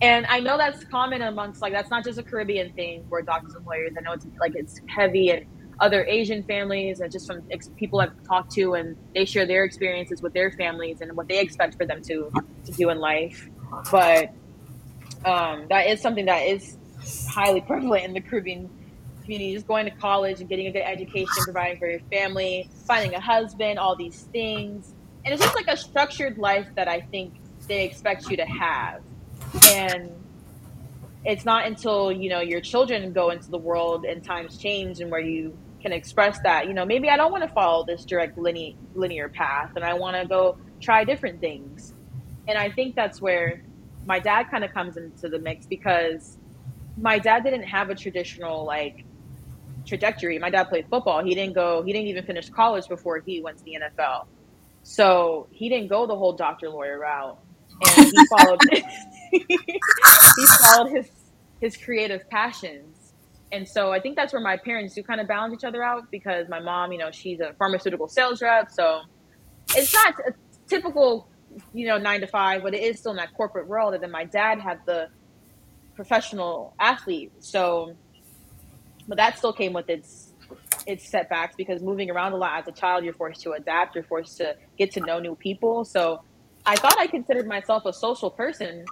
And 0.00 0.26
I 0.26 0.40
know 0.40 0.56
that's 0.56 0.84
common 0.84 1.22
amongst 1.22 1.60
like 1.60 1.72
that's 1.72 1.90
not 1.90 2.04
just 2.04 2.18
a 2.18 2.22
Caribbean 2.22 2.72
thing 2.72 3.04
where 3.08 3.22
doctors 3.22 3.54
and 3.54 3.66
lawyers. 3.66 3.92
I 3.98 4.02
know 4.02 4.12
it's 4.12 4.26
like 4.38 4.54
it's 4.54 4.80
heavy 4.86 5.30
in 5.30 5.46
other 5.80 6.04
Asian 6.04 6.42
families 6.44 7.00
and 7.00 7.10
just 7.10 7.26
from 7.26 7.42
ex- 7.50 7.70
people 7.76 8.00
I've 8.00 8.22
talked 8.24 8.52
to 8.52 8.74
and 8.74 8.96
they 9.14 9.24
share 9.24 9.46
their 9.46 9.64
experiences 9.64 10.22
with 10.22 10.34
their 10.34 10.50
families 10.52 11.00
and 11.00 11.16
what 11.16 11.28
they 11.28 11.40
expect 11.40 11.76
for 11.76 11.86
them 11.86 12.02
to 12.02 12.32
to 12.66 12.72
do 12.72 12.90
in 12.90 12.98
life. 12.98 13.48
But 13.90 14.30
um, 15.24 15.66
that 15.68 15.86
is 15.88 16.00
something 16.00 16.26
that 16.26 16.40
is 16.46 16.76
highly 17.28 17.60
prevalent 17.60 18.04
in 18.04 18.12
the 18.12 18.20
Caribbean 18.20 18.70
community, 19.22 19.54
just 19.54 19.66
going 19.66 19.84
to 19.84 19.90
college 19.90 20.40
and 20.40 20.48
getting 20.48 20.68
a 20.68 20.72
good 20.72 20.82
education, 20.84 21.28
providing 21.44 21.78
for 21.78 21.90
your 21.90 22.00
family, 22.10 22.70
finding 22.86 23.14
a 23.14 23.20
husband, 23.20 23.78
all 23.78 23.96
these 23.96 24.22
things. 24.32 24.94
And 25.24 25.34
it's 25.34 25.42
just 25.42 25.54
like 25.54 25.68
a 25.68 25.76
structured 25.76 26.38
life 26.38 26.66
that 26.76 26.88
I 26.88 27.00
think 27.00 27.34
they 27.66 27.84
expect 27.84 28.30
you 28.30 28.36
to 28.38 28.46
have. 28.46 29.02
And 29.70 30.12
it's 31.24 31.44
not 31.44 31.66
until, 31.66 32.12
you 32.12 32.30
know, 32.30 32.40
your 32.40 32.60
children 32.60 33.12
go 33.12 33.30
into 33.30 33.50
the 33.50 33.58
world 33.58 34.04
and 34.04 34.22
times 34.24 34.58
change 34.58 35.00
and 35.00 35.10
where 35.10 35.20
you 35.20 35.56
can 35.80 35.92
express 35.92 36.38
that, 36.40 36.66
you 36.66 36.74
know, 36.74 36.84
maybe 36.84 37.08
I 37.08 37.16
don't 37.16 37.30
want 37.30 37.44
to 37.44 37.50
follow 37.50 37.84
this 37.84 38.04
direct 38.04 38.36
linear 38.36 38.74
linear 38.94 39.28
path 39.28 39.72
and 39.76 39.84
I 39.84 39.94
want 39.94 40.16
to 40.20 40.26
go 40.26 40.58
try 40.80 41.04
different 41.04 41.40
things. 41.40 41.94
And 42.48 42.58
I 42.58 42.70
think 42.70 42.96
that's 42.96 43.20
where 43.20 43.62
my 44.06 44.18
dad 44.18 44.44
kind 44.50 44.64
of 44.64 44.72
comes 44.72 44.96
into 44.96 45.28
the 45.28 45.38
mix 45.38 45.66
because 45.66 46.38
my 46.96 47.18
dad 47.18 47.44
didn't 47.44 47.64
have 47.64 47.90
a 47.90 47.94
traditional 47.94 48.64
like 48.64 49.04
trajectory. 49.86 50.38
My 50.38 50.50
dad 50.50 50.64
played 50.64 50.86
football. 50.88 51.22
He 51.24 51.34
didn't 51.34 51.54
go. 51.54 51.82
He 51.82 51.92
didn't 51.92 52.08
even 52.08 52.24
finish 52.24 52.48
college 52.50 52.88
before 52.88 53.22
he 53.24 53.40
went 53.40 53.58
to 53.58 53.64
the 53.64 53.78
NFL. 53.82 54.26
So 54.82 55.46
he 55.50 55.68
didn't 55.68 55.88
go 55.88 56.06
the 56.06 56.16
whole 56.16 56.32
doctor 56.32 56.68
lawyer 56.68 56.98
route, 56.98 57.38
and 57.96 58.06
he 58.06 58.26
followed. 58.30 58.60
he 59.48 60.46
followed 60.62 60.90
his 60.90 61.10
his 61.60 61.76
creative 61.76 62.28
passions. 62.30 63.12
And 63.50 63.66
so 63.66 63.92
I 63.92 64.00
think 64.00 64.14
that's 64.14 64.32
where 64.32 64.42
my 64.42 64.56
parents 64.56 64.94
do 64.94 65.02
kind 65.02 65.20
of 65.20 65.26
balance 65.26 65.54
each 65.54 65.64
other 65.64 65.82
out 65.82 66.10
because 66.10 66.48
my 66.48 66.60
mom, 66.60 66.92
you 66.92 66.98
know, 66.98 67.10
she's 67.10 67.40
a 67.40 67.54
pharmaceutical 67.58 68.06
sales 68.06 68.42
rep. 68.42 68.70
So 68.70 69.00
it's 69.74 69.92
not 69.92 70.14
a 70.26 70.34
typical, 70.68 71.28
you 71.72 71.88
know, 71.88 71.96
nine 71.98 72.20
to 72.20 72.26
five, 72.26 72.62
but 72.62 72.74
it 72.74 72.82
is 72.82 72.98
still 72.98 73.12
in 73.12 73.16
that 73.16 73.34
corporate 73.34 73.66
world. 73.66 73.94
And 73.94 74.02
then 74.02 74.10
my 74.10 74.24
dad 74.24 74.60
had 74.60 74.80
the 74.86 75.08
professional 75.96 76.74
athlete. 76.78 77.32
So 77.40 77.96
but 79.08 79.16
that 79.16 79.38
still 79.38 79.52
came 79.52 79.72
with 79.72 79.88
its 79.88 80.32
its 80.86 81.08
setbacks 81.08 81.56
because 81.56 81.82
moving 81.82 82.10
around 82.10 82.32
a 82.32 82.36
lot 82.36 82.60
as 82.60 82.68
a 82.68 82.72
child, 82.72 83.04
you're 83.04 83.14
forced 83.14 83.42
to 83.42 83.52
adapt, 83.52 83.94
you're 83.94 84.04
forced 84.04 84.36
to 84.38 84.54
get 84.78 84.92
to 84.92 85.00
know 85.00 85.18
new 85.18 85.34
people. 85.34 85.84
So 85.84 86.22
I 86.64 86.76
thought 86.76 86.96
I 86.98 87.06
considered 87.06 87.46
myself 87.46 87.84
a 87.86 87.92
social 87.92 88.30
person 88.30 88.84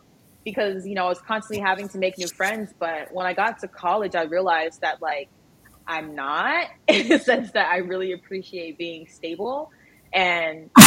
because, 0.46 0.86
you 0.86 0.96
know, 0.96 1.06
I 1.06 1.10
was 1.10 1.20
constantly 1.22 1.62
having 1.62 1.90
to 1.90 1.98
make 1.98 2.18
new 2.18 2.30
friends. 2.30 2.72
But 2.80 3.08
when 3.12 3.26
I 3.26 3.34
got 3.34 3.60
to 3.60 3.68
college, 3.68 4.16
I 4.16 4.24
realized 4.24 4.82
that, 4.82 5.02
like, 5.02 5.30
I'm 5.88 6.14
not 6.16 6.68
in 6.88 7.08
the 7.08 7.18
sense 7.20 7.52
that 7.52 7.68
I 7.68 7.78
really 7.78 8.12
appreciate 8.12 8.78
being 8.78 9.08
stable. 9.08 9.70
And 10.14 10.70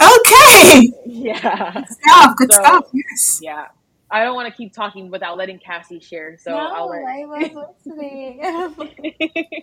okay. 0.00 0.92
Yeah. 1.06 1.72
Good 1.74 1.88
stuff. 1.88 2.36
Good 2.36 2.52
So, 2.52 2.54
stuff. 2.54 2.84
Yes. 2.92 3.42
Yeah. 3.42 3.66
I 4.10 4.24
don't 4.24 4.34
want 4.34 4.48
to 4.48 4.56
keep 4.56 4.72
talking 4.72 5.10
without 5.10 5.36
letting 5.36 5.58
Cassie 5.58 6.00
share. 6.00 6.38
So 6.38 6.50
no, 6.52 6.58
I'll 6.58 6.88
let. 6.88 7.04
I 7.04 7.24
was 7.26 7.50
listening. 7.86 8.40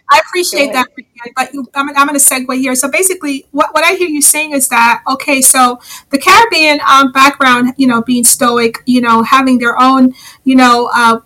I 0.09 0.19
appreciate 0.27 0.73
that, 0.73 0.87
but 1.35 1.53
you, 1.53 1.65
I'm, 1.73 1.89
I'm 1.89 2.07
going 2.07 2.19
to 2.19 2.25
segue 2.25 2.57
here. 2.57 2.75
So 2.75 2.89
basically, 2.89 3.45
what, 3.51 3.73
what 3.73 3.83
I 3.83 3.93
hear 3.93 4.09
you 4.09 4.21
saying 4.21 4.51
is 4.51 4.67
that 4.69 5.03
okay, 5.07 5.41
so 5.41 5.79
the 6.09 6.17
Caribbean 6.19 6.79
um, 6.87 7.11
background, 7.11 7.73
you 7.77 7.87
know, 7.87 8.01
being 8.01 8.23
stoic, 8.23 8.79
you 8.85 9.01
know, 9.01 9.23
having 9.23 9.57
their 9.59 9.79
own, 9.79 10.13
you 10.43 10.55
know, 10.55 10.89
uh, 10.93 11.19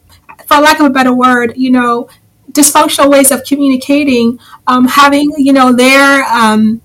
for 0.46 0.60
lack 0.60 0.80
of 0.80 0.86
a 0.86 0.90
better 0.90 1.14
word, 1.14 1.54
you 1.56 1.72
know, 1.72 2.10
dysfunctional 2.52 3.10
ways 3.10 3.32
of 3.32 3.44
communicating, 3.44 4.40
um, 4.68 4.88
having, 4.88 5.32
you 5.38 5.52
know, 5.54 5.74
their 5.74 6.24
um, 6.26 6.82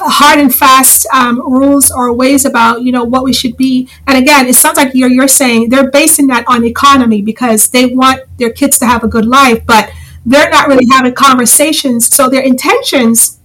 hard 0.00 0.38
and 0.38 0.54
fast 0.54 1.06
um, 1.12 1.40
rules 1.40 1.90
or 1.90 2.12
ways 2.12 2.44
about, 2.44 2.82
you 2.82 2.92
know, 2.92 3.04
what 3.04 3.24
we 3.24 3.32
should 3.32 3.56
be. 3.56 3.88
And 4.06 4.18
again, 4.18 4.46
it 4.46 4.54
sounds 4.54 4.76
like 4.76 4.94
you're, 4.94 5.10
you're 5.10 5.28
saying 5.28 5.70
they're 5.70 5.90
basing 5.90 6.26
that 6.28 6.44
on 6.48 6.64
economy 6.64 7.22
because 7.22 7.68
they 7.68 7.86
want 7.86 8.22
their 8.38 8.50
kids 8.50 8.78
to 8.80 8.86
have 8.86 9.04
a 9.04 9.08
good 9.08 9.26
life, 9.26 9.64
but 9.66 9.90
they're 10.26 10.50
not 10.50 10.68
really 10.68 10.86
having 10.90 11.14
conversations. 11.14 12.14
So 12.14 12.28
their 12.28 12.42
intentions 12.42 13.38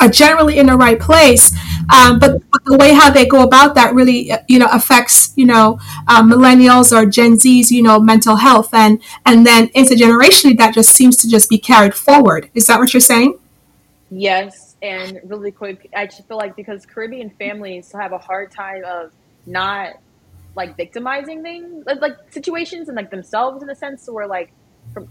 are 0.00 0.08
generally 0.08 0.58
in 0.58 0.66
the 0.66 0.76
right 0.76 0.98
place, 0.98 1.52
um, 1.92 2.18
but 2.18 2.40
the 2.64 2.76
way 2.76 2.94
how 2.94 3.10
they 3.10 3.26
go 3.26 3.42
about 3.42 3.74
that 3.74 3.94
really, 3.94 4.32
you 4.48 4.58
know, 4.58 4.68
affects 4.72 5.32
you 5.36 5.46
know 5.46 5.78
uh, 6.08 6.22
millennials 6.22 6.96
or 6.96 7.06
Gen 7.06 7.34
Zs, 7.34 7.70
you 7.70 7.82
know, 7.82 8.00
mental 8.00 8.36
health, 8.36 8.72
and 8.72 9.00
and 9.26 9.46
then 9.46 9.68
intergenerationally 9.68 10.56
that 10.58 10.74
just 10.74 10.90
seems 10.90 11.16
to 11.18 11.28
just 11.28 11.48
be 11.48 11.58
carried 11.58 11.94
forward. 11.94 12.50
Is 12.54 12.66
that 12.66 12.78
what 12.78 12.92
you're 12.92 13.00
saying? 13.00 13.38
Yes, 14.10 14.71
and 14.82 15.20
really 15.24 15.52
quick, 15.52 15.88
I 15.94 16.06
just 16.06 16.26
feel 16.28 16.36
like 16.36 16.56
because 16.56 16.84
Caribbean 16.84 17.30
families 17.30 17.92
have 17.92 18.12
a 18.12 18.18
hard 18.18 18.50
time 18.50 18.84
of 18.84 19.12
not 19.46 19.94
like 20.56 20.76
victimizing 20.76 21.42
things, 21.42 21.86
like, 21.86 22.00
like 22.00 22.16
situations 22.30 22.88
and 22.88 22.96
like 22.96 23.10
themselves 23.10 23.62
in 23.62 23.70
a 23.70 23.74
sense, 23.74 24.08
where 24.08 24.26
like 24.26 24.52
from 24.92 25.08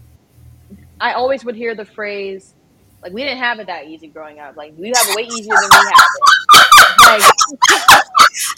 I 1.00 1.14
always 1.14 1.44
would 1.44 1.56
hear 1.56 1.74
the 1.74 1.84
phrase 1.84 2.54
like 3.02 3.12
we 3.12 3.22
didn't 3.22 3.38
have 3.38 3.58
it 3.58 3.66
that 3.66 3.86
easy 3.88 4.06
growing 4.06 4.38
up. 4.38 4.56
Like 4.56 4.74
we 4.76 4.88
have 4.88 5.06
it 5.08 5.16
way 5.16 5.24
easier 5.24 5.54
than 5.60 5.70
we 5.70 5.76
have 5.76 6.06
it. 7.14 7.22
Like 7.80 8.02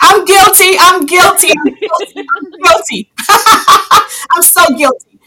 I'm 0.00 0.24
guilty. 0.24 0.76
I'm 0.78 1.06
guilty. 1.06 1.52
I'm 1.58 1.74
guilty. 1.74 2.26
I'm 2.36 2.50
guilty. 2.62 3.12
I'm 4.30 4.42
so 4.42 4.62
guilty. 4.76 5.18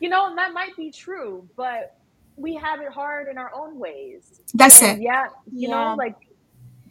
you 0.00 0.08
know, 0.08 0.26
and 0.28 0.38
that 0.38 0.52
might 0.54 0.76
be 0.76 0.90
true, 0.90 1.46
but 1.56 1.98
we 2.36 2.56
have 2.56 2.80
it 2.80 2.92
hard 2.92 3.28
in 3.28 3.38
our 3.38 3.52
own 3.54 3.78
ways. 3.78 4.40
That's 4.54 4.82
And 4.82 4.98
it. 4.98 5.02
yeah, 5.02 5.26
you 5.56 5.68
Yeah. 5.68 5.70
know, 5.70 5.94
like 5.96 6.16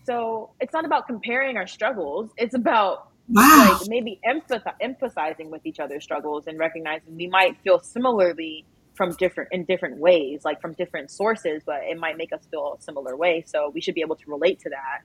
so 0.06 0.52
it's 0.60 0.74
not 0.74 0.86
about 0.86 1.08
comparing 1.08 1.58
our 1.58 1.68
struggles. 1.68 2.32
It's 2.38 2.56
about 2.56 3.00
Wow. 3.30 3.80
like 3.80 3.88
maybe 3.88 4.20
empath- 4.28 4.74
emphasizing 4.82 5.50
with 5.52 5.66
each 5.66 5.80
other's 5.80 6.04
struggles 6.04 6.48
and 6.48 6.60
recognizing 6.60 7.16
we 7.16 7.28
might 7.28 7.58
feel 7.64 7.80
similarly 7.80 8.66
from 8.96 9.16
different 9.16 9.50
in 9.54 9.66
different 9.66 9.98
ways 10.00 10.42
like 10.46 10.62
from 10.62 10.74
different 10.74 11.10
sources 11.12 11.64
but 11.66 11.84
it 11.84 11.98
might 11.98 12.18
make 12.18 12.34
us 12.34 12.46
feel 12.52 12.76
a 12.78 12.82
similar 12.84 13.16
way 13.18 13.44
so 13.48 13.72
we 13.74 13.82
should 13.82 13.96
be 13.96 14.02
able 14.02 14.16
to 14.18 14.26
relate 14.30 14.60
to 14.60 14.70
that 14.70 15.00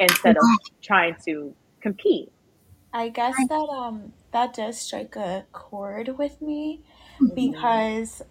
instead 0.00 0.36
of 0.38 0.50
trying 0.82 1.14
to 1.26 1.54
compete 1.82 2.32
I 2.92 3.08
guess 3.10 3.44
that 3.46 3.68
um 3.70 4.14
that 4.32 4.54
does 4.54 4.80
strike 4.80 5.16
a 5.16 5.46
chord 5.52 6.18
with 6.18 6.40
me 6.42 6.82
Mm-hmm. 7.20 7.34
because 7.34 8.22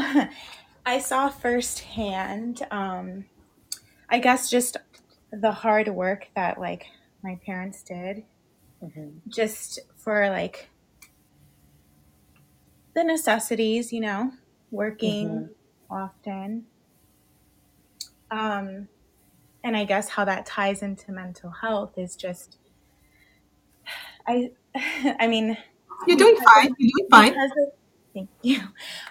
I 0.86 0.98
saw 0.98 1.28
firsthand 1.28 2.66
um 2.70 3.26
I 4.08 4.18
guess 4.18 4.50
just 4.50 4.76
the 5.32 5.52
hard 5.52 5.88
work 5.88 6.28
that 6.34 6.58
like 6.58 6.86
my 7.22 7.38
parents 7.44 7.82
did 7.82 8.24
just 9.28 9.78
for 9.96 10.28
like 10.30 10.70
the 12.94 13.04
necessities, 13.04 13.92
you 13.92 14.00
know, 14.00 14.32
working 14.70 15.50
often. 15.90 16.66
Um 18.30 18.88
and 19.62 19.76
I 19.76 19.84
guess 19.84 20.08
how 20.08 20.24
that 20.24 20.46
ties 20.46 20.82
into 20.82 21.12
mental 21.12 21.50
health 21.50 21.98
is 21.98 22.16
just 22.16 22.56
I 24.26 24.52
I 25.20 25.26
mean 25.26 25.56
You're 26.06 26.16
doing 26.16 26.36
fine. 26.36 26.74
You're 26.78 26.92
doing 26.96 27.10
fine. 27.10 27.34
of 27.38 27.50
thank 28.14 28.30
you 28.42 28.60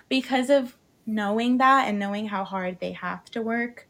because 0.10 0.50
of 0.50 0.76
knowing 1.14 1.57
that 1.57 1.88
and 1.88 1.99
knowing 1.99 2.28
how 2.28 2.43
hard 2.43 2.80
they 2.80 2.93
have 2.93 3.26
to 3.26 3.41
work 3.41 3.88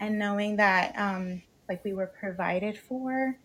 and 0.00 0.18
knowing 0.18 0.56
that 0.56 0.96
um 0.98 1.42
like 1.68 1.84
we 1.84 1.92
were 1.92 2.06
provided 2.06 2.78
for 2.78 3.38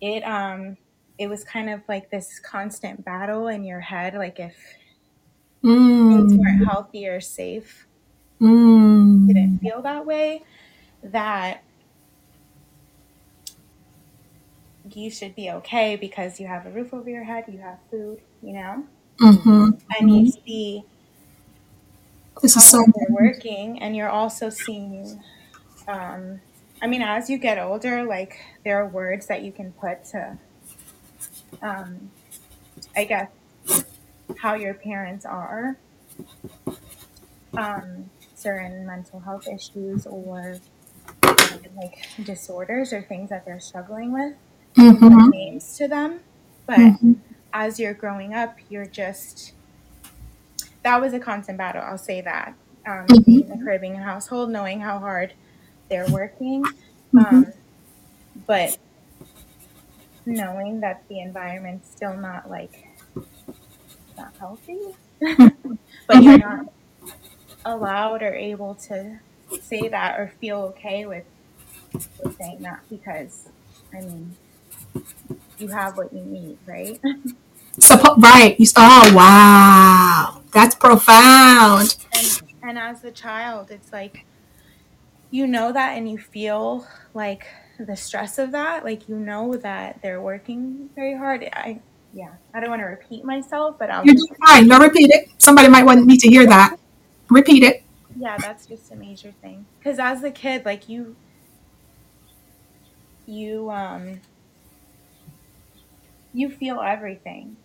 it 0.00 0.22
um 0.22 0.76
it 1.18 1.28
was 1.28 1.44
kind 1.44 1.70
of 1.70 1.82
like 1.88 2.10
this 2.10 2.40
constant 2.40 3.04
battle 3.04 3.48
in 3.48 3.64
your 3.64 3.80
head 3.80 4.14
like 4.14 4.38
if 4.40 4.56
things 6.08 6.34
Mm. 6.34 6.38
weren't 6.38 6.64
healthy 6.64 7.06
or 7.06 7.20
safe 7.20 7.86
Mm. 8.40 9.26
didn't 9.26 9.52
feel 9.60 9.82
that 9.82 10.06
way 10.06 10.44
that 11.02 11.64
you 14.84 15.10
should 15.10 15.34
be 15.34 15.50
okay 15.50 15.96
because 15.96 16.38
you 16.40 16.46
have 16.46 16.66
a 16.66 16.70
roof 16.70 16.92
over 16.94 17.08
your 17.08 17.24
head 17.24 17.44
you 17.48 17.58
have 17.58 17.80
food 17.90 18.22
you 18.40 18.52
know 18.52 18.86
Mm-hmm. 19.20 19.70
and 19.98 20.10
you 20.10 20.26
see 20.26 20.84
This 22.42 22.56
is 22.56 22.70
so. 22.70 22.84
working 23.08 23.80
and 23.82 23.96
you're 23.96 24.08
also 24.10 24.50
seeing 24.50 25.22
um 25.88 26.40
i 26.82 26.86
mean 26.86 27.02
as 27.02 27.28
you 27.30 27.38
get 27.38 27.58
older 27.58 28.04
like 28.04 28.38
there 28.64 28.78
are 28.82 28.88
words 28.88 29.26
that 29.26 29.42
you 29.42 29.52
can 29.52 29.72
put 29.72 30.04
to 30.04 30.38
um 31.62 32.10
i 32.96 33.04
guess 33.04 33.28
how 34.38 34.54
your 34.54 34.74
parents 34.74 35.24
are 35.24 35.78
um 37.56 38.10
certain 38.34 38.86
mental 38.86 39.20
health 39.20 39.46
issues 39.48 40.06
or 40.06 40.62
like 41.76 41.94
disorders 42.22 42.92
or 42.92 43.02
things 43.02 43.30
that 43.30 43.44
they're 43.44 43.60
struggling 43.60 44.12
with 44.12 44.34
Mm-hmm. 44.76 45.30
names 45.30 45.76
to 45.78 45.88
them 45.88 46.20
but 46.66 46.78
Mm-hmm. 46.78 47.12
as 47.52 47.78
you're 47.78 47.94
growing 47.94 48.34
up 48.34 48.56
you're 48.68 48.86
just 48.86 49.54
that 50.84 51.00
was 51.00 51.12
a 51.14 51.20
constant 51.20 51.58
battle 51.58 51.82
i'll 51.82 51.98
say 51.98 52.20
that. 52.22 52.54
Um, 52.88 53.06
Mhm. 53.08 53.42
in 53.42 53.48
the 53.48 53.58
caribbean 53.64 53.96
household 53.96 54.50
knowing 54.50 54.80
how 54.80 54.98
hard 54.98 55.34
they're 55.90 56.08
working 56.10 56.64
um, 57.16 57.46
but 58.46 58.78
knowing 60.26 60.80
that 60.80 61.02
the 61.08 61.20
environment's 61.20 61.90
still 61.90 62.16
not 62.16 62.48
like 62.50 62.74
not 64.16 64.32
healthy 64.38 64.78
but 66.08 66.22
you're 66.22 66.38
not 66.38 66.66
allowed 67.64 68.22
or 68.22 68.34
able 68.34 68.76
to 68.88 69.18
say 69.60 69.88
that 69.88 70.18
or 70.18 70.32
feel 70.40 70.74
okay 70.76 71.06
with, 71.06 71.24
with 72.18 72.36
saying 72.40 72.60
that 72.62 72.80
because 72.90 73.48
i 73.94 74.00
mean 74.00 74.36
you 75.58 75.68
have 75.70 75.96
what 75.96 76.12
you 76.12 76.24
need 76.24 76.58
right 76.66 77.00
Suppo- 77.78 78.16
right. 78.22 78.58
You, 78.58 78.66
oh, 78.76 79.12
wow. 79.14 80.40
That's 80.52 80.74
profound. 80.74 81.96
and 82.14 82.42
and 82.62 82.78
as 82.78 83.04
a 83.04 83.10
child 83.10 83.70
it's 83.70 83.92
like 83.92 84.24
you 85.30 85.46
know 85.46 85.72
that 85.72 85.98
and 85.98 86.08
you 86.10 86.16
feel 86.16 86.86
like 87.12 87.46
the 87.78 87.96
stress 87.96 88.38
of 88.38 88.52
that 88.52 88.84
like 88.84 89.08
you 89.08 89.16
know 89.16 89.54
that 89.56 90.00
they're 90.00 90.22
working 90.22 90.88
very 90.94 91.14
hard 91.16 91.42
i 91.52 91.78
yeah 92.14 92.30
i 92.54 92.60
don't 92.60 92.70
want 92.70 92.80
to 92.80 92.86
repeat 92.86 93.24
myself 93.24 93.76
but 93.78 93.90
i'll 93.90 94.04
You're 94.04 94.14
just 94.14 94.28
doing 94.28 94.38
fine. 94.46 94.68
No, 94.68 94.78
repeat 94.78 95.10
it. 95.12 95.28
Somebody 95.38 95.68
might 95.68 95.84
want 95.84 96.06
me 96.06 96.16
to 96.16 96.28
hear 96.28 96.46
that. 96.46 96.78
Repeat 97.28 97.64
it. 97.64 97.82
yeah 98.16 98.38
that's 98.38 98.64
just 98.66 98.92
a 98.92 98.96
major 98.96 99.32
thing 99.42 99.66
because 99.78 99.98
as 99.98 100.22
a 100.22 100.30
kid 100.30 100.64
like 100.64 100.88
you 100.88 101.16
you 103.26 103.70
um 103.70 104.20
you 106.32 106.48
feel 106.48 106.80
everything 106.80 107.56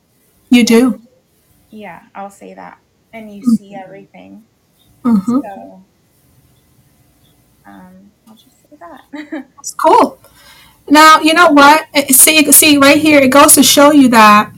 You 0.49 0.63
do. 0.65 1.01
yeah 1.71 2.03
i'll 2.15 2.29
say 2.31 2.53
that 2.55 2.79
and 3.13 3.31
you 3.33 3.43
see 3.43 3.75
everything 3.75 4.43
Mm-hmm. 5.03 5.39
so 5.41 5.83
um 7.65 8.11
i'll 8.27 8.35
just 8.35 8.55
say 8.61 8.75
that 8.79 9.01
That's 9.55 9.73
cool. 9.73 10.19
Now, 10.89 11.19
you 11.19 11.33
know 11.33 11.49
what? 11.51 11.85
Eh, 11.93 12.07
See, 12.11 12.51
see, 12.51 12.77
right 12.77 12.97
here, 12.97 13.19
it 13.19 13.29
goes 13.31 13.53
to 13.55 13.63
show 13.63 13.91
you 13.91 14.07
that 14.09 14.51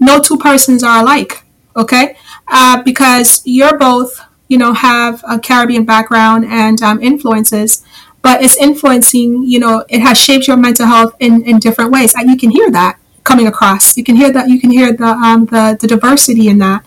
no 0.00 0.20
two 0.20 0.36
persons 0.38 0.82
are 0.82 1.02
alike. 1.02 1.44
okay? 1.76 2.16
Uh, 2.48 2.82
because 2.82 3.42
you're 3.44 3.78
both, 3.78 4.20
you 4.48 4.58
know, 4.58 4.72
have 4.72 5.22
a 5.28 5.38
Caribbean 5.38 5.84
background 5.84 6.44
and 6.46 6.82
um, 6.82 7.00
influences, 7.00 7.82
but 8.22 8.42
it's 8.42 8.56
influencing, 8.56 9.44
you 9.46 9.60
know, 9.60 9.84
it 9.88 10.00
has 10.00 10.18
shaped 10.18 10.48
your 10.48 10.56
mental 10.56 10.86
health 10.86 11.14
in, 11.20 11.42
in 11.44 11.58
different 11.60 11.92
ways. 11.92 12.14
And 12.16 12.28
you 12.28 12.36
can 12.36 12.50
hear 12.50 12.70
that 12.72 12.98
coming 13.26 13.46
across. 13.46 13.96
You 13.96 14.04
can 14.04 14.16
hear 14.16 14.30
that. 14.32 14.48
You 14.48 14.58
can 14.58 14.70
hear 14.70 14.92
the 14.92 15.06
um, 15.06 15.46
the, 15.46 15.76
the 15.78 15.86
diversity 15.86 16.48
in 16.48 16.58
that, 16.58 16.84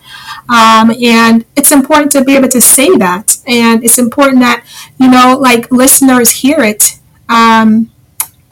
um, 0.48 0.90
and 0.90 1.44
it's 1.56 1.70
important 1.70 2.10
to 2.12 2.24
be 2.24 2.34
able 2.34 2.48
to 2.48 2.60
say 2.60 2.96
that. 2.96 3.36
And 3.46 3.84
it's 3.84 3.98
important 3.98 4.40
that 4.40 4.64
you 4.98 5.08
know, 5.08 5.36
like 5.38 5.70
listeners 5.70 6.30
hear 6.42 6.60
it. 6.60 6.98
Um, 7.28 7.92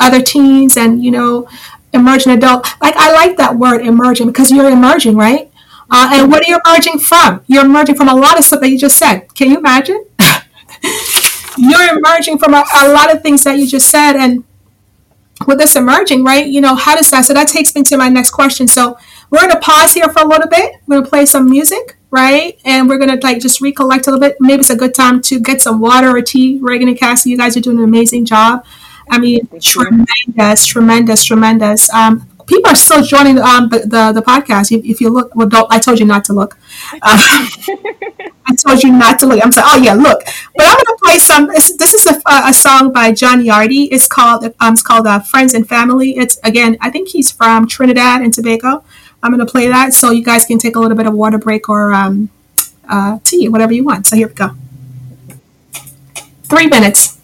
other 0.01 0.22
teens 0.22 0.76
and 0.76 1.03
you 1.05 1.11
know, 1.11 1.49
emerging 1.93 2.32
adult. 2.32 2.66
Like 2.80 2.95
I 2.97 3.12
like 3.12 3.36
that 3.39 3.57
word 3.57 3.80
emerging 3.84 4.28
because 4.28 4.51
you're 4.51 4.70
emerging, 4.70 5.16
right? 5.16 5.51
Uh, 5.91 6.11
and 6.12 6.30
what 6.30 6.47
are 6.47 6.51
you 6.51 6.61
emerging 6.64 6.99
from? 6.99 7.43
You're 7.47 7.64
emerging 7.64 7.97
from 7.97 8.09
a 8.09 8.14
lot 8.14 8.39
of 8.39 8.45
stuff 8.45 8.61
that 8.61 8.68
you 8.68 8.78
just 8.78 8.99
said. 8.99 9.34
Can 9.34 9.51
you 9.51 9.59
imagine? 9.59 10.05
you're 11.57 11.97
emerging 11.97 12.39
from 12.39 12.55
a, 12.55 12.64
a 12.82 12.93
lot 12.93 13.14
of 13.14 13.22
things 13.22 13.43
that 13.45 13.59
you 13.59 13.66
just 13.66 13.89
said, 13.91 14.14
and 14.16 14.45
with 15.47 15.59
this 15.59 15.76
emerging, 15.76 16.24
right? 16.24 16.47
You 16.47 16.61
know, 16.61 16.74
how 16.74 16.97
does 16.97 17.11
that? 17.11 17.24
So 17.24 17.34
that 17.34 17.49
takes 17.49 17.74
me 17.74 17.82
to 17.84 17.97
my 17.97 18.09
next 18.09 18.30
question. 18.30 18.66
So 18.66 18.99
we're 19.30 19.41
gonna 19.41 19.61
pause 19.61 19.95
here 19.95 20.09
for 20.09 20.22
a 20.22 20.26
little 20.26 20.49
bit. 20.49 20.76
We're 20.86 20.97
gonna 20.97 21.09
play 21.09 21.26
some 21.26 21.49
music, 21.49 21.97
right? 22.11 22.59
And 22.64 22.89
we're 22.89 22.99
gonna 22.99 23.18
like 23.22 23.41
just 23.41 23.61
recollect 23.61 24.07
a 24.07 24.11
little 24.11 24.26
bit. 24.26 24.36
Maybe 24.41 24.61
it's 24.61 24.70
a 24.70 24.76
good 24.76 24.95
time 24.95 25.20
to 25.22 25.41
get 25.41 25.62
some 25.62 25.80
water 25.80 26.11
or 26.11 26.22
tea. 26.22 26.59
Reagan 26.61 26.89
and 26.89 26.99
Cassie, 26.99 27.30
you 27.30 27.39
guys 27.39 27.57
are 27.57 27.61
doing 27.61 27.78
an 27.78 27.84
amazing 27.84 28.24
job. 28.24 28.64
I 29.11 29.18
mean, 29.18 29.49
tremendous, 29.61 30.66
tremendous, 30.66 31.24
tremendous. 31.24 31.93
Um, 31.95 32.28
people 32.49 32.71
are 32.71 32.75
still 32.75 33.03
joining 33.03 33.39
um, 33.39 33.69
the, 33.69 33.81
the, 33.81 34.13
the 34.13 34.23
podcast. 34.23 34.77
If, 34.77 34.85
if, 34.85 35.01
you 35.01 35.11
look, 35.11 35.35
well, 35.35 35.47
don't, 35.47 35.71
I 35.71 35.79
told 35.79 36.01
you 36.01 36.07
not 36.07 36.25
to 36.25 36.33
look. 36.33 36.59
I 37.03 38.57
told 38.67 38.83
you 38.83 38.91
not 38.91 39.19
to 39.21 39.27
look. 39.27 39.45
I'm 39.45 39.53
saying, 39.53 39.67
oh 39.71 39.77
yeah, 39.77 39.95
look. 39.95 40.21
But 40.57 40.67
I'm 40.67 40.77
gonna 40.85 40.99
play 41.05 41.19
some. 41.19 41.47
This 41.47 41.95
is 41.95 42.07
a, 42.07 42.21
a 42.27 42.53
song 42.53 42.93
by 42.93 43.13
John 43.13 43.41
Yardy. 43.43 43.89
It's 43.93 44.09
called 44.09 44.45
um, 44.61 44.73
it's 44.73 44.83
called 44.83 45.07
uh, 45.07 45.21
Friends 45.21 45.55
and 45.55 45.69
Family. 45.69 46.17
It's 46.17 46.39
again, 46.43 46.77
I 46.81 46.91
think 46.91 47.09
he's 47.09 47.31
from 47.31 47.69
Trinidad 47.69 48.23
and 48.23 48.33
Tobago. 48.33 48.83
I'm 49.23 49.31
gonna 49.31 49.47
play 49.47 49.69
that 49.69 49.93
so 49.93 50.11
you 50.11 50.25
guys 50.25 50.47
can 50.47 50.59
take 50.59 50.77
a 50.77 50.81
little 50.81 50.97
bit 50.97 51.07
of 51.07 51.13
water 51.13 51.39
break 51.39 51.69
or 51.69 51.93
um, 51.93 52.31
uh, 52.89 53.19
tea, 53.25 53.49
whatever 53.49 53.73
you 53.73 53.85
want. 53.85 54.07
So 54.07 54.17
here 54.17 54.29
we 54.29 54.35
go. 54.35 54.51
Three 56.45 56.67
minutes. 56.67 57.18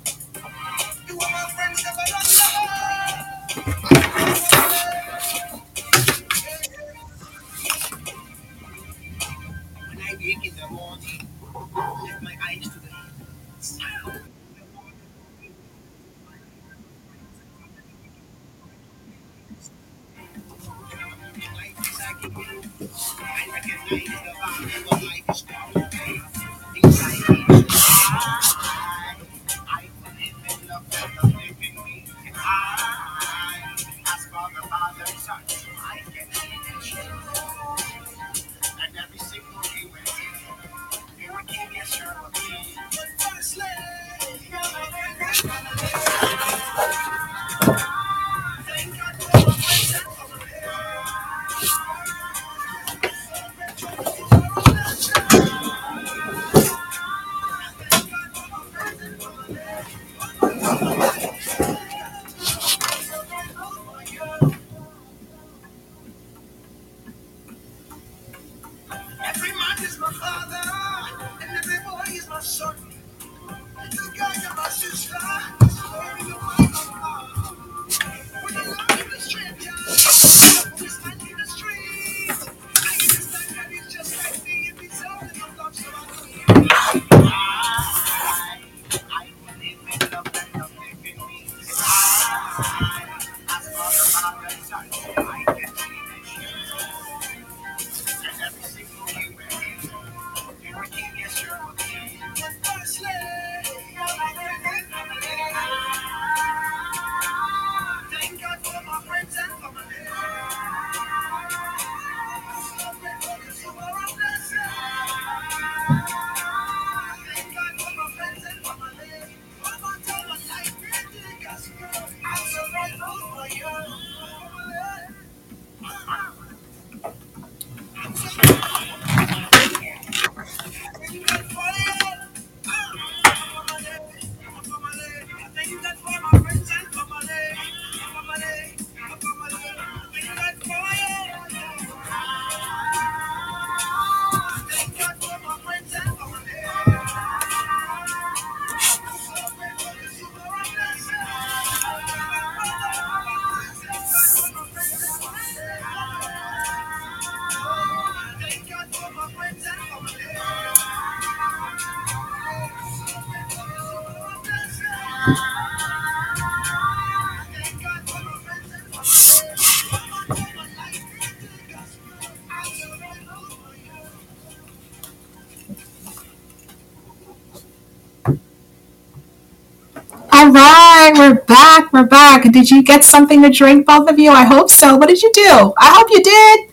We're 181.35 181.45
back. 181.45 181.93
We're 181.93 182.07
back. 182.07 182.51
Did 182.53 182.71
you 182.71 182.83
get 182.83 183.05
something 183.05 183.43
to 183.43 183.51
drink, 183.51 183.87
both 183.87 184.09
of 184.09 184.19
you? 184.19 184.31
I 184.31 184.45
hope 184.45 184.71
so. 184.71 184.97
What 184.97 185.09
did 185.09 185.23
you 185.23 185.31
do? 185.33 185.75
I 185.79 185.95
hope 185.97 186.09
you 186.11 186.23
did. 186.23 186.71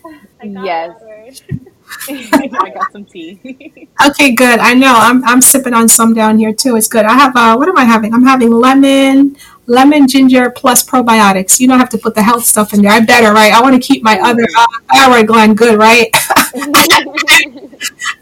Yes. 0.64 1.42
I 2.32 2.70
got 2.70 2.92
some 2.92 3.04
tea. 3.04 3.88
okay, 4.08 4.32
good. 4.32 4.58
I 4.60 4.74
know. 4.74 4.94
I'm 4.96 5.24
I'm 5.24 5.40
sipping 5.40 5.74
on 5.74 5.88
some 5.88 6.14
down 6.14 6.38
here 6.38 6.52
too. 6.52 6.76
It's 6.76 6.88
good. 6.88 7.04
I 7.04 7.14
have 7.14 7.34
uh 7.36 7.56
what 7.56 7.68
am 7.68 7.76
I 7.76 7.84
having? 7.84 8.14
I'm 8.14 8.24
having 8.24 8.50
lemon, 8.50 9.36
lemon 9.66 10.08
ginger 10.08 10.50
plus 10.50 10.84
probiotics. 10.84 11.60
You 11.60 11.68
don't 11.68 11.78
have 11.78 11.90
to 11.90 11.98
put 11.98 12.14
the 12.14 12.22
health 12.22 12.44
stuff 12.44 12.72
in 12.72 12.82
there. 12.82 12.92
I 12.92 13.00
better, 13.00 13.32
right? 13.32 13.52
I 13.52 13.60
want 13.60 13.80
to 13.80 13.86
keep 13.86 14.02
my 14.02 14.18
other 14.20 14.46
uh, 14.56 14.66
thyroid 14.92 15.26
gland 15.26 15.58
good, 15.58 15.78
right? 15.78 16.08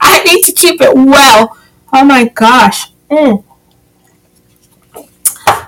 I 0.01 0.23
need 0.25 0.43
to 0.45 0.53
keep 0.53 0.81
it 0.81 0.95
well. 0.95 1.57
Oh 1.93 2.05
my 2.05 2.29
gosh. 2.29 2.93
Mm. 3.11 3.45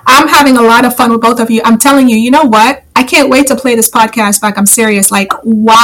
I'm 0.05 0.27
having 0.27 0.57
a 0.57 0.61
lot 0.61 0.85
of 0.85 0.95
fun 0.95 1.11
with 1.11 1.21
both 1.21 1.39
of 1.39 1.49
you. 1.49 1.61
I'm 1.63 1.77
telling 1.77 2.09
you, 2.09 2.17
you 2.17 2.31
know 2.31 2.43
what? 2.43 2.83
I 2.95 3.03
can't 3.03 3.29
wait 3.29 3.47
to 3.47 3.55
play 3.55 3.75
this 3.75 3.89
podcast 3.89 4.41
back. 4.41 4.57
I'm 4.57 4.65
serious. 4.65 5.11
Like, 5.11 5.31
wow. 5.43 5.77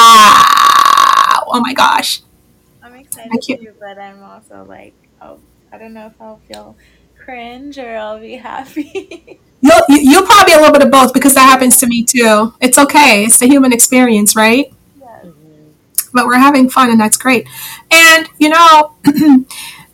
Oh 1.52 1.60
my 1.62 1.74
gosh. 1.74 2.22
I 2.84 3.28
Thank 3.30 3.50
you. 3.50 3.58
do, 3.58 3.74
but 3.80 3.98
I'm 3.98 4.24
also 4.24 4.64
like, 4.64 4.94
oh, 5.22 5.40
I 5.74 5.78
don't 5.78 5.94
know 5.94 6.08
if 6.08 6.14
I'll 6.22 6.40
feel 6.48 6.76
cringe 7.18 7.78
or 7.78 7.96
I'll 7.98 8.20
be 8.20 8.36
happy. 8.36 9.40
You'll, 9.62 9.76
you- 9.90 10.12
you'll 10.12 10.24
probably 10.26 10.46
be 10.46 10.54
a 10.54 10.58
little 10.62 10.72
bit 10.72 10.84
of 10.84 10.90
both 10.92 11.14
because 11.14 11.34
that 11.34 11.42
happens 11.42 11.78
to 11.80 11.88
me 11.88 12.04
too. 12.06 12.54
It's 12.62 12.78
okay. 12.78 13.26
It's 13.26 13.40
the 13.40 13.48
human 13.48 13.74
experience, 13.74 14.34
right? 14.36 14.72
yes. 15.02 15.26
But 16.14 16.28
we're 16.28 16.38
having 16.40 16.70
fun 16.70 16.90
and 16.90 17.00
that's 17.00 17.18
great. 17.18 17.46
And, 17.92 18.30
you 18.38 18.48
know, 18.50 18.94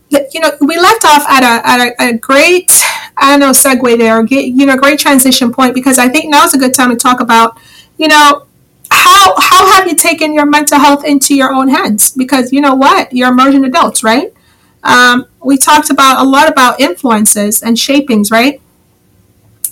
you 0.09 0.39
know, 0.39 0.51
we 0.61 0.77
left 0.77 1.05
off 1.05 1.25
at 1.27 1.43
a, 1.43 1.67
at 1.67 1.87
a, 1.87 2.09
a 2.09 2.17
great, 2.17 2.71
I 3.17 3.31
don't 3.31 3.39
know, 3.39 3.51
segue 3.51 3.97
there, 3.97 4.23
you 4.25 4.65
know, 4.65 4.77
great 4.77 4.99
transition 4.99 5.51
point 5.51 5.73
because 5.73 5.97
I 5.97 6.09
think 6.09 6.29
now's 6.29 6.53
a 6.53 6.57
good 6.57 6.73
time 6.73 6.89
to 6.91 6.95
talk 6.95 7.19
about, 7.19 7.59
you 7.97 8.07
know, 8.07 8.45
how, 8.91 9.33
how 9.37 9.73
have 9.73 9.87
you 9.87 9.95
taken 9.95 10.33
your 10.33 10.45
mental 10.45 10.79
health 10.79 11.03
into 11.03 11.35
your 11.35 11.51
own 11.51 11.69
hands? 11.69 12.11
Because 12.11 12.53
you 12.53 12.61
know 12.61 12.75
what? 12.75 13.11
You're 13.13 13.29
emerging 13.29 13.65
adults, 13.65 14.03
right? 14.03 14.31
Um, 14.83 15.25
we 15.43 15.57
talked 15.57 15.89
about 15.89 16.23
a 16.25 16.29
lot 16.29 16.47
about 16.49 16.79
influences 16.79 17.63
and 17.63 17.77
shapings, 17.77 18.29
right? 18.29 18.61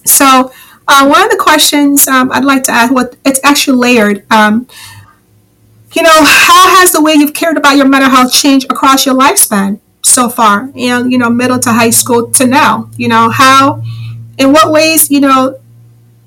So, 0.05 0.51
uh, 0.87 1.07
one 1.07 1.23
of 1.23 1.29
the 1.29 1.37
questions 1.37 2.07
um, 2.07 2.31
I'd 2.31 2.43
like 2.43 2.63
to 2.63 2.71
ask, 2.71 2.91
what 2.91 3.15
it's 3.23 3.39
actually 3.43 3.77
layered. 3.77 4.25
Um, 4.31 4.67
you 5.93 6.01
know, 6.01 6.11
how 6.11 6.79
has 6.79 6.91
the 6.91 7.01
way 7.01 7.13
you've 7.13 7.33
cared 7.33 7.55
about 7.55 7.77
your 7.77 7.87
mental 7.87 8.09
health 8.09 8.33
changed 8.33 8.65
across 8.69 9.05
your 9.05 9.15
lifespan 9.15 9.79
so 10.03 10.29
far? 10.29 10.71
And 10.75 11.11
you 11.11 11.17
know, 11.17 11.29
middle 11.29 11.59
to 11.59 11.71
high 11.71 11.89
school 11.89 12.31
to 12.31 12.45
now. 12.47 12.89
You 12.97 13.07
know, 13.07 13.29
how, 13.29 13.81
in 14.37 14.51
what 14.53 14.71
ways, 14.71 15.09
you 15.09 15.19
know, 15.19 15.59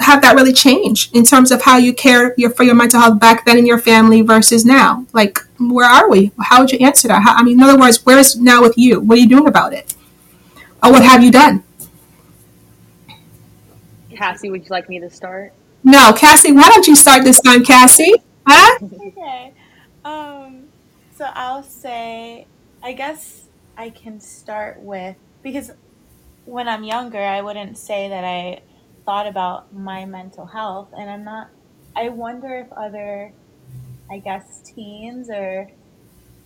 have 0.01 0.21
that 0.23 0.35
really 0.37 0.53
changed 0.53 1.15
in 1.17 1.25
terms 1.25 1.51
of 1.51 1.63
how 1.63 1.79
you 1.79 1.95
care 1.95 2.35
your, 2.37 2.51
for 2.51 2.65
your 2.65 2.75
mental 2.75 3.01
health 3.01 3.19
back 3.19 3.45
then 3.47 3.59
in 3.59 3.67
your 3.67 3.79
family 3.79 4.23
versus 4.23 4.65
now? 4.65 5.07
Like, 5.13 5.39
where 5.59 5.89
are 5.89 6.09
we? 6.11 6.33
How 6.41 6.61
would 6.61 6.73
you 6.73 6.79
answer 6.79 7.09
that? 7.09 7.23
How, 7.23 7.35
I 7.35 7.43
mean, 7.43 7.59
in 7.59 7.63
other 7.63 7.79
words, 7.79 8.05
where 8.05 8.19
is 8.19 8.37
now 8.37 8.63
with 8.63 8.77
you? 8.77 9.01
What 9.01 9.19
are 9.19 9.21
you 9.21 9.29
doing 9.29 9.49
about 9.49 9.73
it? 9.73 9.95
Or 10.83 10.93
what 10.93 11.03
have 11.03 11.23
you 11.23 11.31
done? 11.31 11.63
Cassie, 14.15 14.51
would 14.51 14.63
you 14.63 14.69
like 14.71 14.89
me 14.89 14.99
to 15.01 15.11
start? 15.11 15.53
No, 15.85 16.13
Cassie, 16.13 16.53
why 16.53 16.69
don't 16.69 16.87
you 16.87 16.97
start 16.97 17.25
this 17.25 17.41
time, 17.41 17.65
Cassie? 17.65 18.15
Huh? 18.47 18.79
Okay. 19.07 19.53
Um, 20.05 20.69
so 21.17 21.29
I'll 21.35 21.65
say, 21.65 22.47
I 22.83 22.93
guess 22.93 23.46
I 23.77 23.91
can 23.91 24.21
start 24.21 24.81
with 24.81 25.17
because 25.43 25.71
when 26.45 26.69
I'm 26.69 26.85
younger, 26.85 27.23
I 27.23 27.43
wouldn't 27.43 27.79
say 27.79 28.09
that 28.09 28.25
I 28.25 28.63
thought 29.07 29.27
about 29.27 29.73
my 29.73 30.05
mental 30.07 30.47
health, 30.47 30.91
and 30.93 31.11
I'm 31.11 31.25
not. 31.25 31.49
I 31.97 32.11
wonder 32.11 32.59
if 32.61 32.69
other, 32.73 33.35
I 34.11 34.21
guess, 34.21 34.63
teens 34.75 35.31
or 35.31 35.69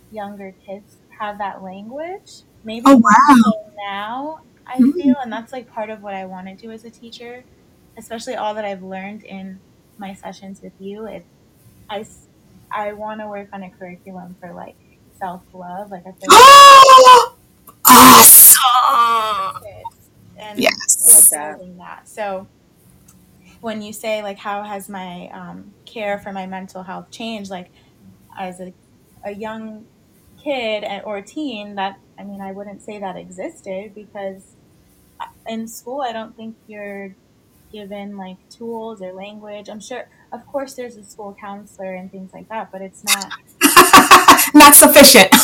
younger 0.09 0.55
kids 0.67 0.97
have 1.19 1.39
that 1.39 1.63
language. 1.63 2.43
Maybe 2.63 2.85
Oh, 2.85 2.97
wow. 2.97 3.71
now. 3.87 4.37
I 4.67 4.81
Mhm. 4.81 4.93
feel, 4.95 5.15
and 5.23 5.31
that's 5.33 5.53
like 5.53 5.67
part 5.69 5.89
of 5.89 6.01
what 6.01 6.13
I 6.15 6.25
want 6.25 6.47
to 6.47 6.55
do 6.55 6.71
as 6.71 6.85
a 6.85 6.91
teacher, 6.91 7.45
especially 7.97 8.35
all 8.35 8.55
that 8.55 8.65
I've 8.65 8.83
learned 8.83 9.23
in 9.23 9.61
my 9.97 10.13
sessions 10.13 10.61
with 10.63 10.73
you. 10.79 11.07
It, 11.07 11.27
I 12.73 12.93
want 12.93 13.21
to 13.21 13.27
work 13.27 13.49
on 13.53 13.63
a 13.63 13.71
curriculum 13.71 14.35
for 14.39 14.53
like 14.53 14.77
self 15.13 15.43
love. 15.53 15.89
Like 15.91 16.03
I 16.07 16.11
feel 16.19 16.31
like 16.31 16.43
Oh, 16.43 17.20
and 20.37 20.59
Yes. 20.59 21.29
building 21.29 21.77
that. 21.77 22.07
So 22.07 22.47
when 23.61 23.81
you 23.81 23.93
say 23.93 24.23
like 24.23 24.37
how 24.37 24.63
has 24.63 24.89
my 24.89 25.27
um, 25.29 25.73
care 25.85 26.17
for 26.19 26.31
my 26.31 26.45
mental 26.47 26.83
health 26.83 27.11
changed, 27.11 27.51
like 27.51 27.69
as 28.37 28.59
a, 28.59 28.73
a 29.23 29.31
young 29.31 29.85
kid 30.43 30.83
and- 30.83 31.03
or 31.05 31.21
teen, 31.21 31.75
that 31.75 31.99
I 32.17 32.23
mean 32.23 32.41
I 32.41 32.51
wouldn't 32.51 32.81
say 32.81 32.99
that 32.99 33.15
existed 33.17 33.93
because 33.93 34.43
uh, 35.19 35.25
in 35.47 35.67
school 35.67 36.01
I 36.01 36.11
don't 36.11 36.35
think 36.35 36.55
you're 36.67 37.15
given 37.71 38.17
like 38.17 38.37
tools 38.49 39.01
or 39.01 39.13
language. 39.13 39.69
I'm 39.69 39.79
sure, 39.79 40.05
of 40.33 40.45
course, 40.47 40.73
there's 40.73 40.97
a 40.97 41.03
school 41.03 41.37
counselor 41.39 41.93
and 41.95 42.11
things 42.11 42.33
like 42.33 42.49
that, 42.49 42.71
but 42.71 42.81
it's 42.81 43.03
not. 43.03 43.31
Not 44.53 44.75
sufficient. 44.75 45.29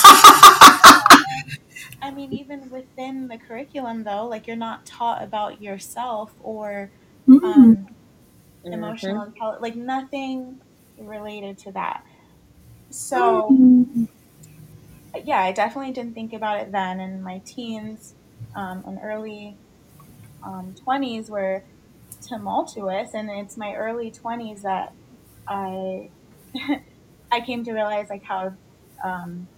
I 2.01 2.11
mean, 2.11 2.31
even 2.33 2.69
within 2.69 3.27
the 3.27 3.37
curriculum, 3.39 4.03
though, 4.03 4.27
like 4.27 4.47
you're 4.47 4.55
not 4.55 4.85
taught 4.85 5.23
about 5.23 5.61
yourself 5.61 6.35
or 6.39 6.93
Mm. 7.27 7.43
um, 7.43 7.87
emotional 8.71 9.23
intelligence, 9.23 9.61
like 9.63 9.75
nothing 9.77 10.61
related 10.97 11.57
to 11.59 11.71
that. 11.73 12.03
So, 12.91 13.59
Mm. 13.59 14.07
yeah, 15.23 15.39
I 15.41 15.51
definitely 15.51 15.91
didn't 15.93 16.13
think 16.13 16.33
about 16.33 16.59
it 16.61 16.71
then. 16.71 16.99
In 16.99 17.21
my 17.21 17.41
teens 17.45 18.15
um, 18.55 18.83
and 18.85 18.99
early 19.01 19.59
um, 20.43 20.75
20s 20.75 21.29
were 21.29 21.65
tumultuous, 22.21 23.13
and 23.13 23.29
it's 23.31 23.57
my 23.57 23.75
early 23.75 24.11
20s 24.11 24.63
that 24.63 24.95
I 25.47 26.11
I 27.31 27.41
came 27.41 27.63
to 27.65 27.73
realize 27.73 28.09
like 28.09 28.23
how 28.23 28.57
um, 29.03 29.49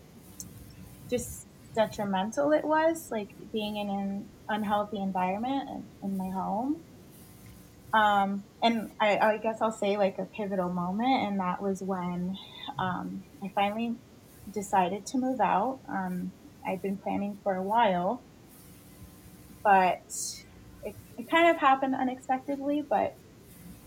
just 1.09 1.48
detrimental 1.79 2.51
it 2.51 2.65
was, 2.65 3.09
like 3.09 3.29
being 3.53 3.77
in 3.77 3.89
an 3.89 4.29
unhealthy 4.49 4.97
environment 5.01 5.85
in, 6.03 6.17
my 6.17 6.29
home. 6.29 6.81
Um, 7.93 8.43
and 8.61 8.91
I, 8.99 9.17
I 9.17 9.37
guess 9.37 9.61
I'll 9.61 9.71
say 9.71 9.95
like 9.95 10.19
a 10.19 10.25
pivotal 10.25 10.69
moment, 10.69 11.23
and 11.25 11.39
that 11.39 11.61
was 11.61 11.81
when 11.81 12.37
um, 12.77 13.23
I 13.41 13.49
finally 13.55 13.95
decided 14.53 15.05
to 15.07 15.17
move 15.17 15.39
out. 15.39 15.79
Um, 15.87 16.33
I'd 16.67 16.81
been 16.81 16.97
planning 16.97 17.37
for 17.43 17.55
a 17.55 17.63
while, 17.63 18.21
but 19.63 20.03
it, 20.83 20.95
it 21.17 21.29
kind 21.29 21.49
of 21.49 21.57
happened 21.61 21.95
unexpectedly. 21.95 22.81
But 22.81 23.15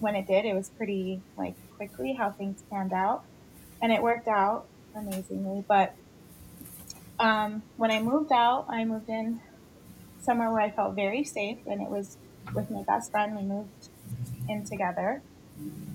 when 0.01 0.16
it 0.16 0.26
did, 0.26 0.47
it 0.47 0.55
was 0.55 0.70
pretty 0.70 1.20
like 1.36 1.57
quickly 1.76 2.14
how 2.14 2.30
things 2.30 2.62
panned 2.70 2.95
out, 2.95 3.22
and 3.82 3.93
it 3.93 4.03
worked 4.03 4.28
out 4.28 4.64
amazingly. 4.97 5.62
But 5.68 5.95
um, 7.19 7.65
when 7.77 7.91
I 7.91 8.01
moved 8.01 8.33
out, 8.33 8.67
I 8.69 8.85
moved 8.85 9.09
in 9.09 9.41
somewhere 10.21 10.51
where 10.51 10.61
I 10.63 10.71
felt 10.71 10.95
very 10.97 11.25
safe, 11.25 11.59
and 11.67 11.83
it 11.83 11.91
was 11.91 12.19
with 12.55 12.71
my 12.71 12.83
best 12.87 13.11
friend. 13.11 13.37
We 13.37 13.43
moved 13.45 13.91
in 14.49 14.65
together. 14.65 15.23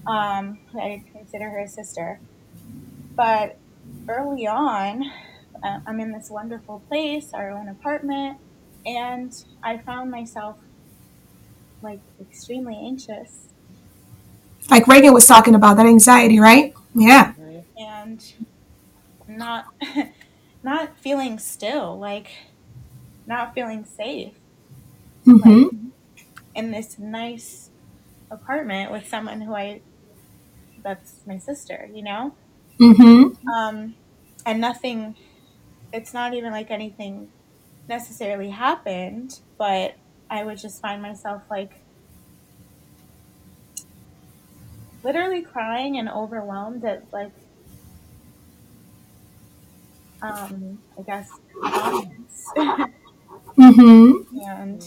Um, 0.07 0.59
I 0.75 1.03
consider 1.11 1.49
her 1.49 1.59
a 1.59 1.67
sister. 1.67 2.21
But 3.15 3.59
early 4.07 4.47
on, 4.47 5.03
uh, 5.63 5.79
I'm 5.87 5.99
in 5.99 6.11
this 6.11 6.29
wonderful 6.29 6.83
place, 6.87 7.31
our 7.33 7.51
own 7.51 7.69
apartment, 7.69 8.39
and 8.85 9.31
I 9.63 9.79
found 9.79 10.11
myself 10.11 10.57
like 11.81 12.01
extremely 12.19 12.75
anxious 12.75 13.47
Like 14.69 14.87
Reagan 14.87 15.13
was 15.13 15.25
talking 15.25 15.55
about 15.55 15.77
that 15.77 15.85
anxiety, 15.85 16.39
right? 16.39 16.73
Yeah. 16.93 17.33
And 17.77 18.21
not 19.27 19.65
not 20.63 20.99
feeling 20.99 21.39
still, 21.39 21.99
like 21.99 22.29
not 23.27 23.53
feeling 23.55 23.85
safe. 23.85 24.39
hmm 25.25 25.69
in 26.55 26.71
this 26.71 26.97
nice 26.99 27.71
apartment 28.31 28.91
with 28.91 29.07
someone 29.07 29.41
who 29.41 29.55
I 29.55 29.83
that's 30.83 31.21
my 31.25 31.37
sister, 31.37 31.89
you 31.93 32.03
know? 32.03 32.37
hmm 32.79 33.37
Um 33.55 33.95
and 34.45 34.61
nothing 34.61 35.15
it's 35.93 36.13
not 36.13 36.33
even 36.35 36.51
like 36.53 36.71
anything 36.71 37.31
necessarily 37.89 38.51
happened, 38.51 39.31
but 39.59 39.95
I 40.29 40.43
would 40.45 40.59
just 40.59 40.81
find 40.81 41.01
myself 41.01 41.43
like 41.51 41.73
literally 45.03 45.41
crying 45.43 45.97
and 45.97 46.07
overwhelmed 46.09 46.85
at 46.85 47.11
like 47.11 47.33
um 50.21 50.83
I 50.99 51.03
guess 51.03 51.39
comments 51.73 52.51
hmm 53.57 54.13
and 54.31 54.81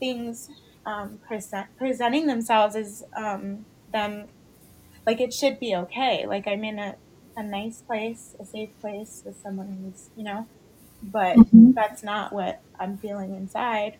things 0.00 0.46
um 0.86 1.18
present 1.26 1.66
presenting 1.78 2.26
themselves 2.26 2.76
as 2.76 3.02
um 3.16 3.66
them 3.92 4.28
like 5.06 5.20
it 5.20 5.32
should 5.32 5.58
be 5.60 5.74
okay. 5.74 6.26
Like 6.26 6.46
I'm 6.48 6.64
in 6.64 6.78
a, 6.78 6.96
a 7.36 7.42
nice 7.42 7.82
place, 7.82 8.34
a 8.40 8.44
safe 8.44 8.70
place 8.80 9.22
with 9.24 9.36
someone 9.38 9.68
who's, 9.82 10.10
you 10.14 10.24
know, 10.24 10.48
but 11.02 11.40
hmm 11.52 11.72
that's 11.76 12.02
not 12.04 12.32
what 12.32 12.62
I'm 12.80 12.98
feeling 12.98 13.34
inside. 13.34 13.94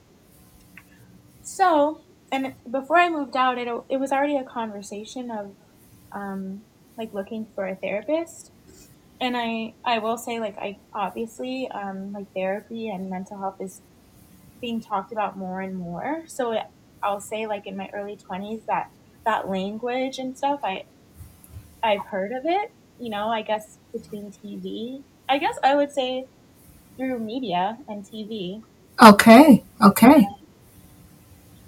So, 1.42 2.02
and 2.32 2.56
before 2.70 2.96
I 2.98 3.10
moved 3.10 3.36
out, 3.36 3.58
it, 3.58 3.68
it 3.90 3.98
was 3.98 4.12
already 4.12 4.36
a 4.36 4.44
conversation 4.44 5.30
of 5.30 5.56
um, 6.14 6.64
like 6.98 7.14
looking 7.14 7.48
for 7.54 7.66
a 7.66 7.76
therapist. 7.76 8.52
And 9.20 9.36
I, 9.36 9.74
I 9.84 9.98
will 9.98 10.18
say, 10.18 10.40
like, 10.40 10.58
I 10.58 10.78
obviously, 10.92 11.68
um, 11.68 12.12
like 12.12 12.32
therapy 12.34 12.88
and 12.88 13.08
mental 13.10 13.38
health 13.38 13.60
is 13.60 13.82
being 14.60 14.80
talked 14.80 15.12
about 15.12 15.36
more 15.38 15.60
and 15.60 15.76
more. 15.76 16.24
So 16.26 16.52
it, 16.52 16.64
I'll 17.02 17.20
say, 17.20 17.46
like, 17.46 17.66
in 17.66 17.76
my 17.76 17.90
early 17.94 18.16
20s, 18.16 18.66
that 18.66 18.90
that 19.26 19.48
language 19.48 20.18
and 20.18 20.36
stuff, 20.36 20.60
I, 20.64 20.84
I've 21.82 22.06
heard 22.06 22.32
of 22.32 22.44
it, 22.44 22.72
you 22.98 23.10
know, 23.10 23.28
I 23.28 23.42
guess 23.42 23.78
between 23.92 24.32
TV 24.32 25.04
I 25.28 25.38
guess 25.38 25.58
I 25.62 25.74
would 25.74 25.90
say 25.92 26.26
through 26.96 27.18
media 27.20 27.78
and 27.88 28.04
TV. 28.04 28.62
Okay. 29.02 29.64
Okay. 29.82 30.26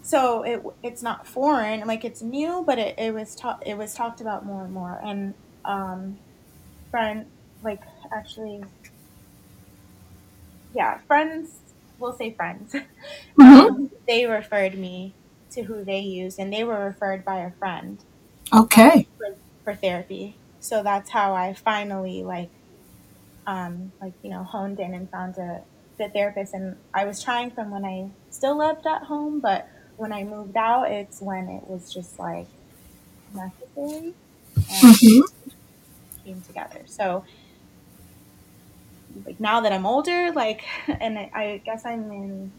So 0.03 0.43
it 0.43 0.63
it's 0.83 1.03
not 1.03 1.27
foreign, 1.27 1.87
like 1.87 2.05
it's 2.05 2.23
new, 2.23 2.63
but 2.67 2.79
it, 2.79 2.95
it 2.99 3.13
was 3.15 3.35
taught 3.35 3.63
it 3.67 3.77
was 3.77 3.95
talked 3.95 4.21
about 4.21 4.47
more 4.47 4.65
and 4.65 4.73
more. 4.73 5.01
And 5.05 5.35
um, 5.65 6.21
like 7.63 7.81
actually, 8.15 8.71
yeah, 10.73 10.99
friends. 11.07 11.61
We'll 11.99 12.15
say 12.17 12.35
friends. 12.35 12.75
hmm 13.41 13.69
um, 13.69 13.91
they 14.07 14.27
referred 14.27 14.77
me 14.79 15.17
to 15.53 15.63
who 15.63 15.85
they 15.85 16.01
used, 16.01 16.39
and 16.39 16.53
they 16.53 16.65
were 16.65 16.85
referred 16.85 17.25
by 17.25 17.41
a 17.41 17.53
friend 17.59 18.01
Okay. 18.53 19.09
for, 19.19 19.27
for 19.65 19.77
therapy. 19.77 20.41
So 20.61 20.83
that's 20.83 21.11
how 21.11 21.35
I 21.35 21.55
finally 21.55 22.25
like 22.25 22.53
um, 23.47 23.93
like 24.01 24.15
you 24.23 24.31
know 24.31 24.45
honed 24.45 24.81
in 24.81 24.95
and 24.95 25.11
found 25.11 25.37
a 25.39 25.61
good 25.99 26.13
therapist. 26.15 26.55
And 26.55 26.77
I 26.95 27.05
was 27.05 27.23
trying 27.23 27.53
from 27.53 27.71
when 27.71 27.85
I 27.85 28.11
still 28.31 28.59
lived 28.59 28.87
at 28.87 29.05
home, 29.05 29.41
but 29.43 29.67
when 29.97 30.13
I 30.13 30.25
moved 30.25 30.57
out, 30.57 30.91
it's 30.91 31.19
when 31.21 31.49
it 31.49 31.69
was 31.69 31.93
just 31.93 32.19
like 32.19 32.49
necessary 33.33 34.15
and 34.69 35.01
hmm 35.01 35.21
came 36.25 36.43
together. 36.43 36.85
So 36.87 37.25
like 39.25 39.41
now 39.41 39.61
that 39.61 39.73
I'm 39.73 39.87
older, 39.87 40.33
like, 40.33 40.65
and 40.89 41.19
I, 41.19 41.61
guess 41.65 41.85
I'm 41.85 42.11
in. 42.11 42.53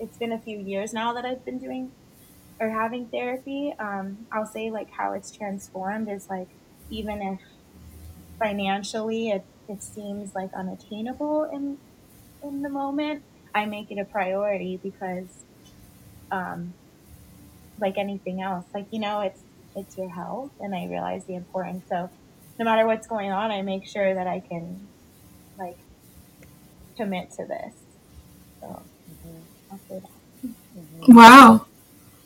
It's 0.00 0.16
been 0.16 0.32
a 0.32 0.38
few 0.38 0.58
years 0.58 0.92
now 0.92 1.12
that 1.12 1.24
I've 1.24 1.44
been 1.44 1.58
doing 1.58 1.92
or 2.58 2.68
having 2.68 3.06
therapy. 3.06 3.74
Um, 3.78 4.26
I'll 4.32 4.46
say 4.46 4.70
like 4.70 4.90
how 4.90 5.12
it's 5.12 5.30
transformed 5.30 6.08
is 6.08 6.28
like 6.28 6.48
even 6.90 7.22
if 7.22 7.40
financially 8.38 9.30
it, 9.30 9.44
it 9.68 9.82
seems 9.82 10.34
like 10.34 10.52
unattainable 10.52 11.44
in 11.44 11.78
in 12.42 12.62
the 12.62 12.68
moment, 12.68 13.22
I 13.54 13.66
make 13.66 13.90
it 13.90 13.98
a 13.98 14.04
priority 14.04 14.78
because 14.82 15.44
um, 16.30 16.74
like 17.80 17.96
anything 17.96 18.42
else, 18.42 18.64
like 18.74 18.86
you 18.90 18.98
know, 18.98 19.20
it's 19.20 19.40
it's 19.76 19.96
your 19.96 20.10
health, 20.10 20.50
and 20.60 20.74
I 20.74 20.86
realize 20.86 21.24
the 21.24 21.34
importance. 21.34 21.84
So 21.88 22.10
no 22.58 22.64
matter 22.64 22.86
what's 22.86 23.06
going 23.06 23.32
on, 23.32 23.50
I 23.50 23.62
make 23.62 23.86
sure 23.86 24.14
that 24.14 24.26
I 24.26 24.40
can 24.40 24.86
like 25.58 25.78
commit 26.96 27.30
to 27.32 27.44
this. 27.46 27.74
So 28.60 28.82
I'll 29.70 29.78
say 29.88 30.00
that. 30.00 30.10
Wow. 31.08 31.66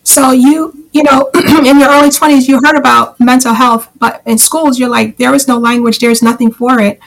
So 0.04 0.30
you, 0.32 0.88
you 0.92 1.02
know, 1.04 1.30
in 1.34 1.78
your 1.80 1.90
early 1.90 2.10
20s, 2.10 2.48
you 2.48 2.60
heard 2.64 2.76
about 2.76 3.20
mental 3.20 3.54
health, 3.54 3.88
but 3.98 4.22
in 4.26 4.38
schools, 4.38 4.78
you're 4.78 4.88
like, 4.88 5.16
there 5.18 5.34
is 5.34 5.48
no 5.48 5.58
language, 5.58 5.98
there's 5.98 6.22
nothing 6.22 6.52
for 6.52 6.80
it. 6.80 7.00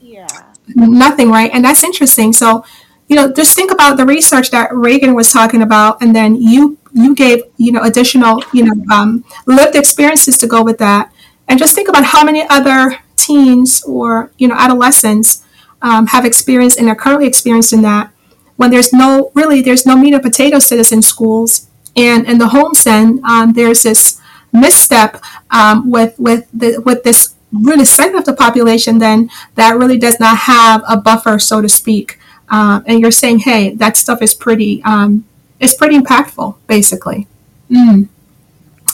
Yeah. 0.00 0.26
Nothing, 0.74 1.30
right? 1.30 1.50
And 1.52 1.64
that's 1.64 1.84
interesting. 1.84 2.32
So, 2.32 2.64
you 3.08 3.16
know, 3.16 3.32
just 3.32 3.54
think 3.54 3.70
about 3.70 3.96
the 3.96 4.06
research 4.06 4.50
that 4.50 4.74
Reagan 4.74 5.14
was 5.14 5.32
talking 5.32 5.62
about, 5.62 6.02
and 6.02 6.14
then 6.16 6.36
you 6.36 6.78
you 6.94 7.14
gave 7.14 7.42
you 7.58 7.72
know 7.72 7.82
additional 7.82 8.42
you 8.52 8.64
know 8.64 8.94
um, 8.94 9.24
lived 9.46 9.76
experiences 9.76 10.38
to 10.38 10.46
go 10.46 10.62
with 10.62 10.78
that, 10.78 11.12
and 11.48 11.58
just 11.58 11.74
think 11.74 11.88
about 11.88 12.04
how 12.04 12.24
many 12.24 12.46
other 12.48 12.98
teens 13.16 13.82
or 13.84 14.32
you 14.38 14.48
know 14.48 14.56
adolescents 14.58 15.43
um, 15.84 16.08
have 16.08 16.24
experienced 16.24 16.78
and 16.78 16.88
are 16.88 16.96
currently 16.96 17.26
experiencing 17.28 17.82
that 17.82 18.10
when 18.56 18.70
there's 18.70 18.92
no 18.92 19.30
really 19.34 19.60
there's 19.60 19.86
no 19.86 19.96
meat 19.96 20.14
and 20.14 20.22
potatoes 20.22 20.66
to 20.68 20.76
this 20.76 20.90
in 20.90 21.02
schools. 21.02 21.68
And 21.94 22.26
in 22.26 22.38
the 22.38 22.48
homes 22.48 22.82
then 22.82 23.20
um, 23.24 23.52
there's 23.52 23.82
this 23.82 24.20
misstep 24.52 25.22
um, 25.50 25.90
with 25.90 26.18
with 26.18 26.48
the, 26.52 26.80
with 26.80 27.04
this 27.04 27.34
really 27.52 27.84
segment 27.84 28.26
of 28.26 28.36
the 28.36 28.42
population 28.42 28.98
then 28.98 29.30
that 29.54 29.76
really 29.76 29.98
does 29.98 30.18
not 30.18 30.38
have 30.38 30.82
a 30.88 30.96
buffer 30.96 31.38
so 31.38 31.60
to 31.60 31.68
speak. 31.68 32.18
Uh, 32.48 32.80
and 32.86 33.00
you're 33.00 33.10
saying 33.10 33.40
hey 33.40 33.74
that 33.74 33.96
stuff 33.96 34.22
is 34.22 34.32
pretty 34.32 34.82
um, 34.84 35.26
it's 35.60 35.74
pretty 35.74 35.98
impactful 35.98 36.56
basically. 36.66 37.28
Mm. 37.70 38.08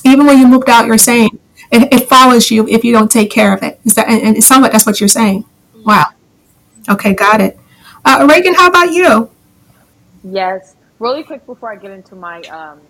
even 0.05 0.27
when 0.27 0.39
you 0.39 0.47
moved 0.47 0.71
out 0.71 0.87
you're 0.87 0.97
saying 0.97 1.39
it, 1.73 1.93
it 1.93 2.09
follows 2.09 2.51
you 2.51 2.67
if 2.69 2.85
you 2.85 2.93
don't 2.93 3.11
take 3.11 3.31
care 3.31 3.55
of 3.55 3.63
it. 3.63 3.81
Is 3.85 3.95
that 3.95 4.09
and, 4.09 4.37
and 4.37 4.63
like 4.63 4.73
that's 4.73 4.87
what 4.87 5.01
you're 5.01 5.09
saying. 5.09 5.45
Wow. 5.85 6.07
Okay 6.91 7.15
got 7.15 7.41
it 7.41 7.59
uh, 8.05 8.27
reagan 8.29 8.55
how 8.55 8.69
about 8.69 8.93
you 8.93 9.31
Yes. 10.23 10.77
Really 10.99 11.23
quick 11.23 11.47
before 11.47 11.73
I 11.73 11.77
get 11.77 11.91
into 11.91 12.15
my 12.15 12.41
um 12.43 12.81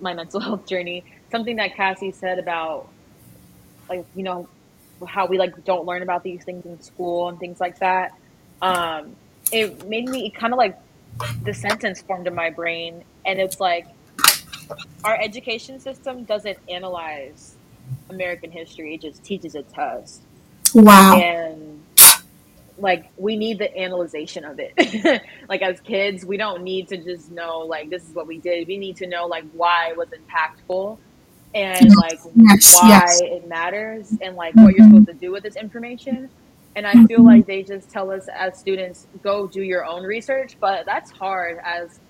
my 0.00 0.14
mental 0.14 0.40
health 0.40 0.66
journey, 0.66 1.04
something 1.30 1.56
that 1.56 1.74
Cassie 1.74 2.12
said 2.12 2.38
about 2.38 2.88
like 3.88 4.04
you 4.14 4.22
know 4.22 4.48
how 5.06 5.26
we 5.26 5.38
like 5.38 5.64
don't 5.64 5.86
learn 5.86 6.02
about 6.02 6.22
these 6.22 6.44
things 6.44 6.64
in 6.66 6.80
school 6.80 7.28
and 7.28 7.38
things 7.38 7.60
like 7.60 7.78
that. 7.78 8.12
Um, 8.60 9.16
it 9.52 9.88
made 9.88 10.08
me 10.08 10.30
kind 10.30 10.52
of 10.52 10.58
like 10.58 10.78
the 11.44 11.54
sentence 11.54 12.02
formed 12.02 12.26
in 12.26 12.34
my 12.34 12.50
brain, 12.50 13.04
and 13.24 13.40
it's 13.40 13.60
like 13.60 13.86
our 15.04 15.18
education 15.20 15.80
system 15.80 16.24
doesn't 16.24 16.58
analyze 16.68 17.56
American 18.10 18.50
history; 18.50 18.94
it 18.94 19.00
just 19.00 19.24
teaches 19.24 19.54
it 19.54 19.68
to 19.74 19.80
us. 19.80 20.20
wow 20.74 21.18
And 21.18 21.73
like 22.78 23.10
we 23.16 23.36
need 23.36 23.58
the 23.58 23.76
analyzation 23.76 24.44
of 24.44 24.58
it. 24.58 25.22
Like 25.48 25.62
as 25.62 25.80
kids 25.80 26.24
we 26.24 26.36
don't 26.36 26.62
need 26.62 26.88
to 26.88 26.96
just 26.96 27.30
know 27.30 27.60
like 27.60 27.90
this 27.90 28.08
is 28.08 28.14
what 28.14 28.26
we 28.26 28.38
did. 28.38 28.66
We 28.66 28.78
need 28.78 28.96
to 28.96 29.06
know 29.06 29.26
like 29.26 29.44
why 29.52 29.90
it 29.90 29.96
was 29.96 30.08
impactful 30.08 30.98
and 31.54 31.94
like 31.96 32.18
yes. 32.34 32.74
why 32.80 32.88
yes. 32.88 33.20
it 33.20 33.48
matters 33.48 34.16
and 34.20 34.34
like 34.34 34.54
what 34.56 34.74
you're 34.74 34.86
hmm 34.86 34.92
supposed 34.94 35.06
to 35.08 35.14
do 35.14 35.30
with 35.32 35.42
this 35.42 35.56
information. 35.56 36.28
And 36.76 36.88
i 36.88 37.04
feel 37.04 37.22
like 37.22 37.46
they 37.46 37.62
just 37.62 37.88
tell 37.88 38.10
us 38.10 38.26
as 38.34 38.58
students 38.58 39.06
go 39.22 39.46
do 39.46 39.62
your 39.62 39.84
own 39.84 40.02
research 40.02 40.56
but 40.58 40.84
that's 40.84 41.12
hard 41.12 41.60
as 41.62 42.00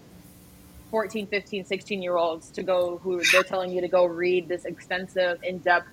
14, 0.94 1.26
15, 1.26 1.64
16 1.64 2.02
year 2.02 2.16
olds 2.16 2.50
to 2.52 2.62
go 2.62 2.98
who 2.98 3.20
they're 3.32 3.42
telling 3.42 3.72
you 3.72 3.80
to 3.80 3.88
go 3.88 4.04
read 4.04 4.48
this 4.48 4.64
extensive 4.64 5.42
in-depth 5.42 5.88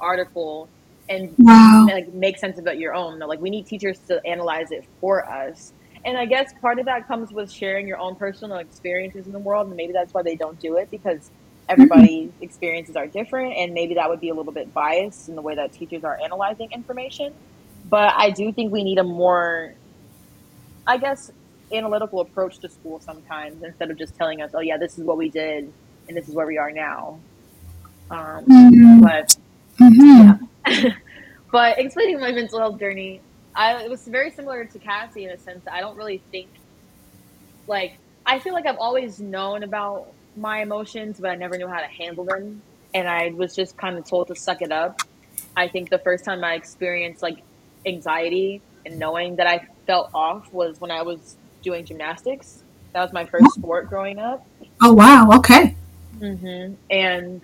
article 0.00 0.68
and 1.10 1.34
wow. 1.38 1.86
like 1.90 2.14
make 2.14 2.38
sense 2.38 2.58
of 2.58 2.66
it 2.66 2.78
your 2.78 2.94
own 2.94 3.18
like 3.18 3.40
we 3.40 3.50
need 3.50 3.66
teachers 3.66 3.98
to 3.98 4.24
analyze 4.24 4.70
it 4.70 4.84
for 5.00 5.28
us. 5.28 5.72
And 6.04 6.16
i 6.16 6.24
guess 6.24 6.54
part 6.62 6.78
of 6.78 6.86
that 6.86 7.06
comes 7.06 7.30
with 7.30 7.52
sharing 7.52 7.86
your 7.86 7.98
own 7.98 8.16
personal 8.16 8.56
experiences 8.56 9.26
in 9.26 9.32
the 9.32 9.38
world 9.38 9.66
and 9.66 9.76
maybe 9.76 9.92
that's 9.92 10.14
why 10.14 10.22
they 10.22 10.36
don't 10.36 10.58
do 10.58 10.76
it 10.76 10.90
because 10.90 11.30
everybody's 11.68 12.30
experiences 12.40 12.96
are 12.96 13.06
different 13.06 13.54
and 13.54 13.74
maybe 13.74 13.94
that 13.94 14.08
would 14.08 14.20
be 14.20 14.30
a 14.30 14.34
little 14.34 14.52
bit 14.52 14.72
biased 14.72 15.28
in 15.28 15.36
the 15.36 15.42
way 15.42 15.54
that 15.54 15.72
teachers 15.72 16.02
are 16.02 16.18
analyzing 16.24 16.70
information. 16.72 17.34
But 17.88 18.14
i 18.16 18.30
do 18.30 18.50
think 18.52 18.72
we 18.72 18.82
need 18.82 18.98
a 18.98 19.04
more 19.04 19.74
i 20.86 20.96
guess 20.96 21.30
analytical 21.72 22.20
approach 22.20 22.58
to 22.60 22.68
school 22.68 22.98
sometimes 23.00 23.62
instead 23.62 23.90
of 23.90 23.98
just 23.98 24.16
telling 24.16 24.40
us 24.40 24.52
oh 24.54 24.60
yeah 24.60 24.78
this 24.78 24.98
is 24.98 25.04
what 25.04 25.18
we 25.18 25.28
did 25.28 25.70
and 26.08 26.16
this 26.16 26.28
is 26.28 26.34
where 26.34 26.46
we 26.46 26.58
are 26.58 26.72
now. 26.72 27.20
Um, 28.10 28.44
but 29.00 29.36
hmm 29.78 29.92
yeah 30.00 30.36
but 31.52 31.78
explaining 31.78 32.20
my 32.20 32.32
mental 32.32 32.58
health 32.58 32.78
journey 32.78 33.20
i 33.56 33.82
it 33.82 33.90
was 33.90 34.02
very 34.06 34.30
similar 34.30 34.64
to 34.64 34.78
cassie 34.78 35.24
in 35.24 35.30
a 35.30 35.38
sense 35.38 35.64
that 35.64 35.74
i 35.74 35.80
don't 35.80 35.96
really 35.96 36.22
think 36.30 36.48
like 37.66 37.98
i 38.26 38.38
feel 38.38 38.52
like 38.52 38.66
i've 38.66 38.78
always 38.78 39.20
known 39.20 39.62
about 39.62 40.12
my 40.36 40.62
emotions 40.62 41.18
but 41.20 41.30
i 41.30 41.34
never 41.34 41.56
knew 41.56 41.68
how 41.68 41.80
to 41.80 41.86
handle 41.86 42.24
them. 42.24 42.62
And 42.94 43.08
i 43.08 43.30
was 43.30 43.54
just 43.54 43.76
kind 43.76 43.98
of 43.98 44.08
told 44.08 44.28
to 44.28 44.34
suck 44.34 44.62
it 44.62 44.72
up. 44.72 45.00
I 45.56 45.68
think 45.68 45.90
the 45.90 45.98
first 45.98 46.24
time 46.24 46.44
i 46.44 46.54
experienced 46.54 47.22
like 47.22 47.42
anxiety 47.86 48.62
and 48.84 48.98
knowing 48.98 49.36
that 49.36 49.46
i 49.46 49.66
felt 49.86 50.10
off 50.14 50.52
was 50.52 50.80
when 50.80 50.90
i 50.90 51.02
was 51.02 51.36
doing 51.62 51.84
gymnastics. 51.84 52.62
That 52.94 53.02
was 53.02 53.12
my 53.12 53.24
first 53.24 53.52
sport 53.54 53.88
growing 53.88 54.18
up. 54.18 54.44
Oh 54.82 54.92
wow. 54.92 55.30
Okay. 55.36 55.76
Hmm 56.18 56.72
And 56.90 57.42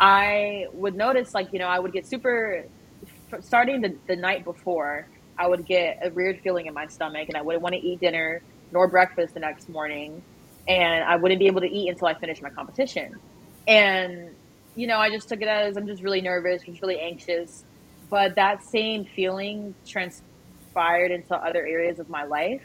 I 0.00 0.66
would 0.72 0.96
notice, 0.96 1.34
like, 1.34 1.52
you 1.52 1.58
know, 1.58 1.68
I 1.68 1.78
would 1.78 1.92
get 1.92 2.06
super, 2.06 2.64
starting 3.40 3.82
the, 3.82 3.94
the 4.06 4.16
night 4.16 4.44
before, 4.44 5.06
I 5.38 5.46
would 5.46 5.66
get 5.66 6.00
a 6.02 6.10
weird 6.10 6.40
feeling 6.40 6.66
in 6.66 6.74
my 6.74 6.86
stomach 6.86 7.28
and 7.28 7.36
I 7.36 7.42
wouldn't 7.42 7.62
want 7.62 7.74
to 7.74 7.80
eat 7.80 8.00
dinner 8.00 8.42
nor 8.72 8.88
breakfast 8.88 9.34
the 9.34 9.40
next 9.40 9.68
morning. 9.68 10.22
And 10.68 11.04
I 11.04 11.16
wouldn't 11.16 11.38
be 11.38 11.46
able 11.46 11.60
to 11.60 11.70
eat 11.70 11.90
until 11.90 12.08
I 12.08 12.14
finished 12.14 12.42
my 12.42 12.50
competition. 12.50 13.16
And, 13.68 14.30
you 14.74 14.86
know, 14.86 14.98
I 14.98 15.10
just 15.10 15.28
took 15.28 15.42
it 15.42 15.48
as 15.48 15.76
I'm 15.76 15.86
just 15.86 16.02
really 16.02 16.20
nervous, 16.20 16.62
just 16.62 16.80
really 16.80 17.00
anxious. 17.00 17.64
But 18.08 18.34
that 18.36 18.62
same 18.64 19.04
feeling 19.04 19.74
transpired 19.86 21.10
into 21.10 21.34
other 21.34 21.66
areas 21.66 21.98
of 21.98 22.08
my 22.08 22.24
life 22.24 22.62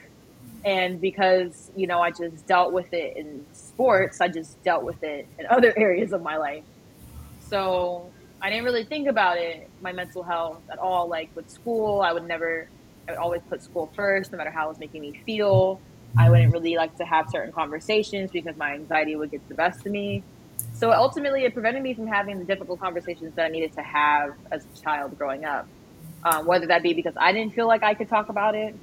and 0.64 1.02
because 1.02 1.72
you 1.76 1.88
know 1.88 2.00
i 2.00 2.10
just 2.10 2.46
dealt 2.48 2.74
with 2.74 2.92
it 2.94 3.16
in 3.18 3.46
sports 3.54 4.22
i 4.22 4.28
just 4.28 4.62
dealt 4.64 4.84
with 4.84 5.02
it 5.04 5.28
in 5.40 5.46
other 5.48 5.74
areas 5.78 6.14
of 6.14 6.22
my 6.22 6.38
life 6.38 6.64
so 7.56 8.12
i 8.42 8.50
didn't 8.50 8.66
really 8.66 8.84
think 8.84 9.08
about 9.08 9.38
it 9.38 9.70
my 9.82 9.94
mental 9.94 10.24
health 10.24 10.62
at 10.70 10.78
all 10.78 11.08
like 11.08 11.30
with 11.36 11.50
school 11.50 12.02
i 12.02 12.12
would 12.12 12.28
never 12.28 12.68
i 13.08 13.12
would 13.12 13.18
always 13.18 13.42
put 13.50 13.64
school 13.64 13.90
first 13.96 14.32
no 14.32 14.38
matter 14.38 14.52
how 14.52 14.66
it 14.66 14.70
was 14.70 14.80
making 14.80 15.02
me 15.02 15.14
feel. 15.26 15.80
I 16.18 16.30
wouldn't 16.30 16.54
really 16.54 16.76
like 16.76 16.96
to 16.98 17.06
have 17.06 17.30
certain 17.30 17.52
conversations 17.52 18.32
because 18.32 18.56
my 18.56 18.74
anxiety 18.74 19.18
would 19.18 19.32
get 19.32 19.48
the 19.50 19.56
best 19.56 19.86
of 19.86 19.92
me. 19.92 20.24
So 20.74 20.92
ultimately 20.94 21.44
it 21.44 21.54
prevented 21.54 21.84
me 21.84 21.94
from 21.94 22.08
having 22.08 22.40
the 22.40 22.46
difficult 22.46 22.80
conversations 22.80 23.36
that 23.36 23.46
i 23.46 23.50
needed 23.50 23.74
to 23.74 23.82
have 23.82 24.34
as 24.52 24.66
a 24.66 24.82
child 24.82 25.18
growing 25.18 25.44
up. 25.44 25.68
Um, 26.24 26.46
whether 26.46 26.68
that 26.68 26.82
be 26.82 26.94
because 26.94 27.14
I 27.18 27.34
didn't 27.34 27.54
feel 27.54 27.68
like 27.68 27.84
I 27.84 27.94
could 27.94 28.10
talk 28.10 28.30
about 28.30 28.56
it 28.56 28.76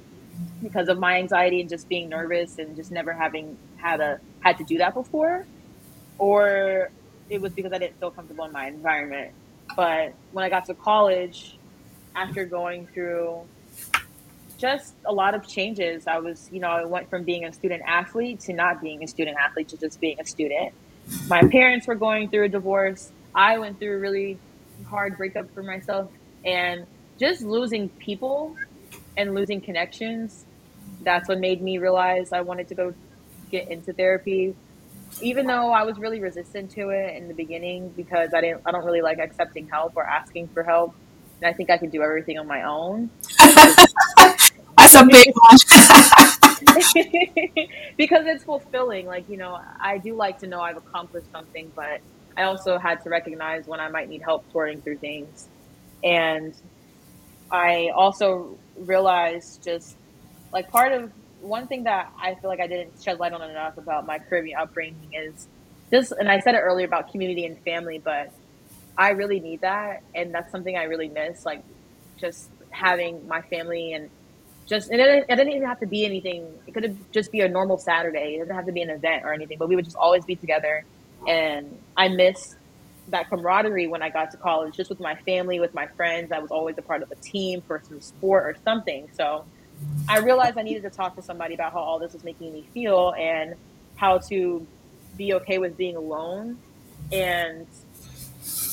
because 0.61 0.87
of 0.87 0.97
my 0.97 1.17
anxiety 1.17 1.59
and 1.59 1.69
just 1.69 1.89
being 1.89 2.07
nervous 2.07 2.57
and 2.59 2.75
just 2.75 2.91
never 2.91 3.11
having 3.11 3.57
had 3.77 3.99
a 3.99 4.19
had 4.39 4.57
to 4.59 4.63
do 4.63 4.77
that 4.77 4.93
before, 4.93 5.45
or 6.17 6.89
it 7.33 7.41
was 7.41 7.51
because 7.51 7.73
I 7.73 7.79
didn't 7.79 7.99
feel 7.99 8.11
comfortable 8.11 8.45
in 8.45 8.51
my 8.51 8.67
environment. 8.67 9.31
But 9.75 10.13
when 10.33 10.45
I 10.45 10.49
got 10.49 10.65
to 10.65 10.75
college, 10.75 11.57
after 12.15 12.45
going 12.45 12.85
through 12.87 13.41
just 14.59 14.93
a 15.05 15.11
lot 15.11 15.33
of 15.33 15.47
changes, 15.47 16.05
I 16.05 16.19
was, 16.19 16.47
you 16.51 16.59
know, 16.59 16.67
I 16.67 16.85
went 16.85 17.09
from 17.09 17.23
being 17.23 17.45
a 17.45 17.51
student 17.51 17.81
athlete 17.87 18.39
to 18.41 18.53
not 18.53 18.81
being 18.81 19.03
a 19.03 19.07
student 19.07 19.35
athlete 19.43 19.69
to 19.69 19.77
just 19.77 19.99
being 19.99 20.19
a 20.19 20.25
student. 20.25 20.73
My 21.27 21.41
parents 21.41 21.87
were 21.87 21.95
going 21.95 22.29
through 22.29 22.45
a 22.45 22.49
divorce. 22.49 23.11
I 23.33 23.57
went 23.57 23.79
through 23.79 23.97
a 23.97 23.99
really 23.99 24.37
hard 24.85 25.17
breakup 25.17 25.51
for 25.55 25.63
myself 25.63 26.11
and 26.45 26.85
just 27.19 27.41
losing 27.41 27.89
people 27.89 28.55
and 29.17 29.33
losing 29.33 29.59
connections. 29.59 30.45
That's 31.01 31.27
what 31.27 31.39
made 31.39 31.63
me 31.63 31.79
realize 31.79 32.31
I 32.31 32.41
wanted 32.41 32.67
to 32.67 32.75
go 32.75 32.93
get 33.49 33.69
into 33.69 33.91
therapy 33.91 34.55
even 35.21 35.45
though 35.47 35.71
I 35.71 35.83
was 35.83 35.97
really 35.97 36.19
resistant 36.19 36.71
to 36.71 36.89
it 36.89 37.15
in 37.15 37.27
the 37.27 37.33
beginning 37.33 37.89
because 37.89 38.33
I 38.33 38.41
didn't 38.41 38.61
I 38.65 38.71
don't 38.71 38.85
really 38.85 39.01
like 39.01 39.19
accepting 39.19 39.67
help 39.67 39.93
or 39.95 40.03
asking 40.03 40.47
for 40.49 40.63
help. 40.63 40.95
And 41.41 41.49
I 41.49 41.53
think 41.53 41.69
I 41.69 41.77
can 41.77 41.89
do 41.89 42.01
everything 42.01 42.39
on 42.39 42.47
my 42.47 42.63
own. 42.63 43.09
That's 44.77 44.95
a 44.95 45.05
big 45.05 45.33
one. 45.33 45.57
because 47.97 48.25
it's 48.25 48.43
fulfilling. 48.43 49.05
Like, 49.05 49.27
you 49.29 49.37
know, 49.37 49.59
I 49.79 49.97
do 49.97 50.15
like 50.15 50.39
to 50.39 50.47
know 50.47 50.61
I've 50.61 50.77
accomplished 50.77 51.31
something, 51.31 51.71
but 51.75 52.01
I 52.37 52.43
also 52.43 52.77
had 52.77 53.01
to 53.03 53.09
recognize 53.09 53.67
when 53.67 53.79
I 53.79 53.89
might 53.89 54.09
need 54.09 54.21
help 54.21 54.45
sorting 54.51 54.81
through 54.81 54.97
things. 54.97 55.47
And 56.03 56.53
I 57.51 57.91
also 57.95 58.57
realized 58.77 59.63
just 59.63 59.95
like 60.51 60.69
part 60.69 60.91
of 60.91 61.11
one 61.43 61.67
thing 61.67 61.83
that 61.83 62.11
I 62.19 62.35
feel 62.35 62.49
like 62.49 62.59
I 62.59 62.67
didn't 62.67 63.01
shed 63.01 63.19
light 63.19 63.33
on 63.33 63.41
enough 63.41 63.77
about 63.77 64.05
my 64.05 64.19
Caribbean 64.19 64.59
upbringing 64.59 65.13
is 65.13 65.47
just, 65.91 66.11
and 66.13 66.29
I 66.29 66.39
said 66.39 66.55
it 66.55 66.59
earlier 66.59 66.85
about 66.85 67.11
community 67.11 67.45
and 67.45 67.59
family, 67.59 67.99
but 67.99 68.31
I 68.97 69.09
really 69.11 69.39
need 69.39 69.61
that, 69.61 70.03
and 70.15 70.33
that's 70.33 70.51
something 70.51 70.77
I 70.77 70.83
really 70.83 71.09
miss. 71.09 71.45
Like 71.45 71.63
just 72.17 72.49
having 72.69 73.27
my 73.27 73.41
family 73.41 73.93
and 73.93 74.09
just 74.65 74.89
and 74.89 75.01
it, 75.01 75.25
it 75.27 75.35
didn't 75.35 75.53
even 75.53 75.67
have 75.67 75.79
to 75.81 75.85
be 75.85 76.05
anything. 76.05 76.47
It 76.65 76.73
could 76.73 76.83
have 76.83 77.11
just 77.11 77.31
be 77.31 77.41
a 77.41 77.49
normal 77.49 77.77
Saturday. 77.77 78.35
It 78.35 78.39
doesn't 78.39 78.55
have 78.55 78.65
to 78.65 78.71
be 78.71 78.81
an 78.81 78.89
event 78.89 79.25
or 79.25 79.33
anything, 79.33 79.57
but 79.57 79.67
we 79.67 79.75
would 79.75 79.85
just 79.85 79.97
always 79.97 80.23
be 80.25 80.35
together. 80.35 80.85
And 81.27 81.77
I 81.97 82.07
miss 82.07 82.55
that 83.09 83.29
camaraderie 83.29 83.87
when 83.87 84.01
I 84.01 84.09
got 84.09 84.31
to 84.31 84.37
college, 84.37 84.75
just 84.75 84.89
with 84.89 84.99
my 84.99 85.15
family, 85.15 85.59
with 85.59 85.73
my 85.73 85.87
friends. 85.87 86.31
I 86.31 86.39
was 86.39 86.51
always 86.51 86.77
a 86.77 86.81
part 86.81 87.03
of 87.03 87.11
a 87.11 87.15
team 87.15 87.61
for 87.61 87.81
some 87.87 87.99
sport 87.99 88.45
or 88.45 88.55
something. 88.63 89.09
So 89.17 89.45
I 90.07 90.19
realized 90.19 90.57
I 90.57 90.63
needed 90.63 90.83
to 90.83 90.89
talk 90.89 91.15
to 91.15 91.21
somebody 91.21 91.53
about 91.53 91.73
how 91.73 91.79
all 91.79 91.99
this 91.99 92.13
was 92.13 92.23
making 92.23 92.53
me 92.53 92.65
feel 92.73 93.13
and 93.17 93.55
how 93.95 94.17
to 94.17 94.65
be 95.17 95.33
okay 95.35 95.57
with 95.57 95.77
being 95.77 95.95
alone 95.95 96.57
and 97.11 97.67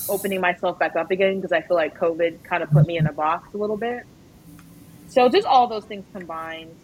opening 0.08 0.40
myself 0.40 0.78
back 0.78 0.96
up 0.96 1.10
again 1.10 1.36
because 1.36 1.52
I 1.52 1.60
feel 1.60 1.76
like 1.76 1.98
COVID 1.98 2.42
kind 2.42 2.62
of 2.62 2.70
put 2.70 2.86
me 2.86 2.98
in 2.98 3.06
a 3.06 3.12
box 3.12 3.54
a 3.54 3.56
little 3.56 3.76
bit. 3.76 4.04
So 5.08 5.28
just 5.28 5.46
all 5.46 5.66
those 5.66 5.84
things 5.84 6.04
combined. 6.12 6.74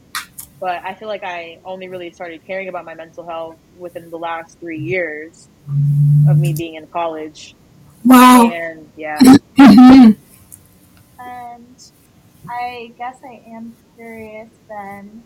But 0.58 0.82
I 0.84 0.94
feel 0.94 1.08
like 1.08 1.22
I 1.22 1.58
only 1.64 1.88
really 1.88 2.10
started 2.10 2.44
caring 2.46 2.68
about 2.68 2.84
my 2.84 2.94
mental 2.94 3.26
health 3.26 3.56
within 3.78 4.10
the 4.10 4.18
last 4.18 4.58
three 4.58 4.78
years 4.78 5.48
of 6.28 6.38
me 6.38 6.54
being 6.54 6.76
in 6.76 6.86
college. 6.86 7.54
Wow. 8.04 8.50
And 8.50 8.90
yeah. 8.96 9.18
Mm-hmm. 9.56 10.12
And 11.18 11.90
I 12.48 12.92
guess 12.96 13.16
I 13.24 13.42
am 13.50 13.74
curious 13.96 14.50
then, 14.68 15.24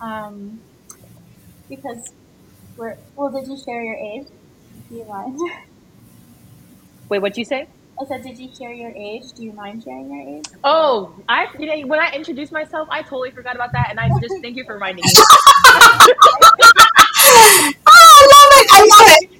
um, 0.00 0.60
because 1.68 2.12
we're, 2.76 2.96
well, 3.16 3.30
did 3.30 3.48
you 3.48 3.56
share 3.56 3.82
your 3.82 3.96
age? 3.96 4.26
Do 4.88 4.96
you 4.96 5.04
mind? 5.06 5.38
Wait, 7.08 7.20
what'd 7.20 7.36
you 7.36 7.44
say? 7.44 7.66
I 8.00 8.04
said, 8.06 8.22
did 8.22 8.38
you 8.38 8.48
share 8.54 8.72
your 8.72 8.90
age? 8.90 9.24
Do 9.36 9.42
you 9.44 9.52
mind 9.52 9.82
sharing 9.82 10.12
your 10.12 10.38
age? 10.38 10.44
Oh, 10.64 11.14
I 11.28 11.46
you 11.58 11.66
know 11.66 11.78
when 11.86 12.00
I 12.00 12.10
introduced 12.12 12.50
myself, 12.52 12.88
I 12.90 13.02
totally 13.02 13.30
forgot 13.30 13.54
about 13.56 13.72
that, 13.72 13.88
and 13.90 14.00
I 14.00 14.08
just 14.20 14.34
thank 14.42 14.56
you 14.56 14.64
for 14.64 14.72
reminding 14.74 15.04
me. 15.04 15.12
oh, 15.14 15.26
I 17.86 18.26
love 18.32 18.52
it! 18.52 18.66
I 18.72 18.80
love 18.80 19.08
it. 19.22 19.30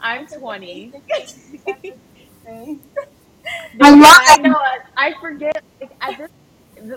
I'm 0.00 0.26
20. 0.26 0.92
I 3.80 3.90
love 3.90 4.16
I 4.28 4.36
it. 4.36 4.42
know. 4.42 4.56
I 4.96 5.12
forget. 5.20 5.62
Like, 5.80 5.90
I 6.00 6.12
just 6.12 6.32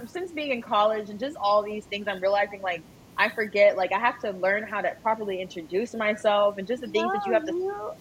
since 0.06 0.32
being 0.32 0.52
in 0.52 0.62
college 0.62 1.10
and 1.10 1.20
just 1.20 1.36
all 1.38 1.62
these 1.62 1.86
things, 1.86 2.08
I'm 2.08 2.22
realizing 2.22 2.62
like 2.62 2.82
I 3.18 3.30
forget. 3.30 3.78
Like 3.78 3.92
I 3.92 4.00
have 4.00 4.20
to 4.22 4.32
learn 4.32 4.64
how 4.64 4.82
to 4.82 4.96
properly 5.02 5.42
introduce 5.42 5.94
myself 5.94 6.58
and 6.58 6.68
just 6.68 6.82
the 6.82 6.88
things 6.88 7.12
that 7.14 7.26
you 7.26 7.34
have 7.34 7.46
to. 7.46 7.94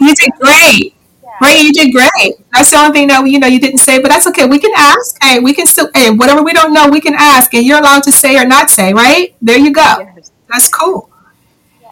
You 0.00 0.14
did 0.14 0.32
great. 0.38 0.94
Right, 1.40 1.60
you 1.60 1.72
did 1.72 1.92
great. 1.92 2.34
That's 2.52 2.70
the 2.70 2.78
only 2.78 2.92
thing 2.92 3.08
that 3.08 3.24
you 3.26 3.38
know 3.38 3.46
you 3.46 3.60
didn't 3.60 3.78
say, 3.78 4.00
but 4.00 4.10
that's 4.10 4.26
okay. 4.28 4.46
We 4.46 4.58
can 4.58 4.72
ask. 4.76 5.16
Hey, 5.22 5.38
we 5.38 5.54
can 5.54 5.66
still. 5.66 5.88
Hey, 5.94 6.10
whatever 6.10 6.42
we 6.42 6.52
don't 6.52 6.72
know, 6.72 6.88
we 6.88 7.00
can 7.00 7.14
ask, 7.14 7.54
and 7.54 7.64
you're 7.64 7.78
allowed 7.78 8.02
to 8.04 8.12
say 8.12 8.36
or 8.36 8.44
not 8.44 8.70
say. 8.70 8.92
Right 8.92 9.34
there, 9.40 9.58
you 9.58 9.72
go. 9.72 9.82
Yes. 10.16 10.32
That's 10.48 10.68
cool. 10.68 11.10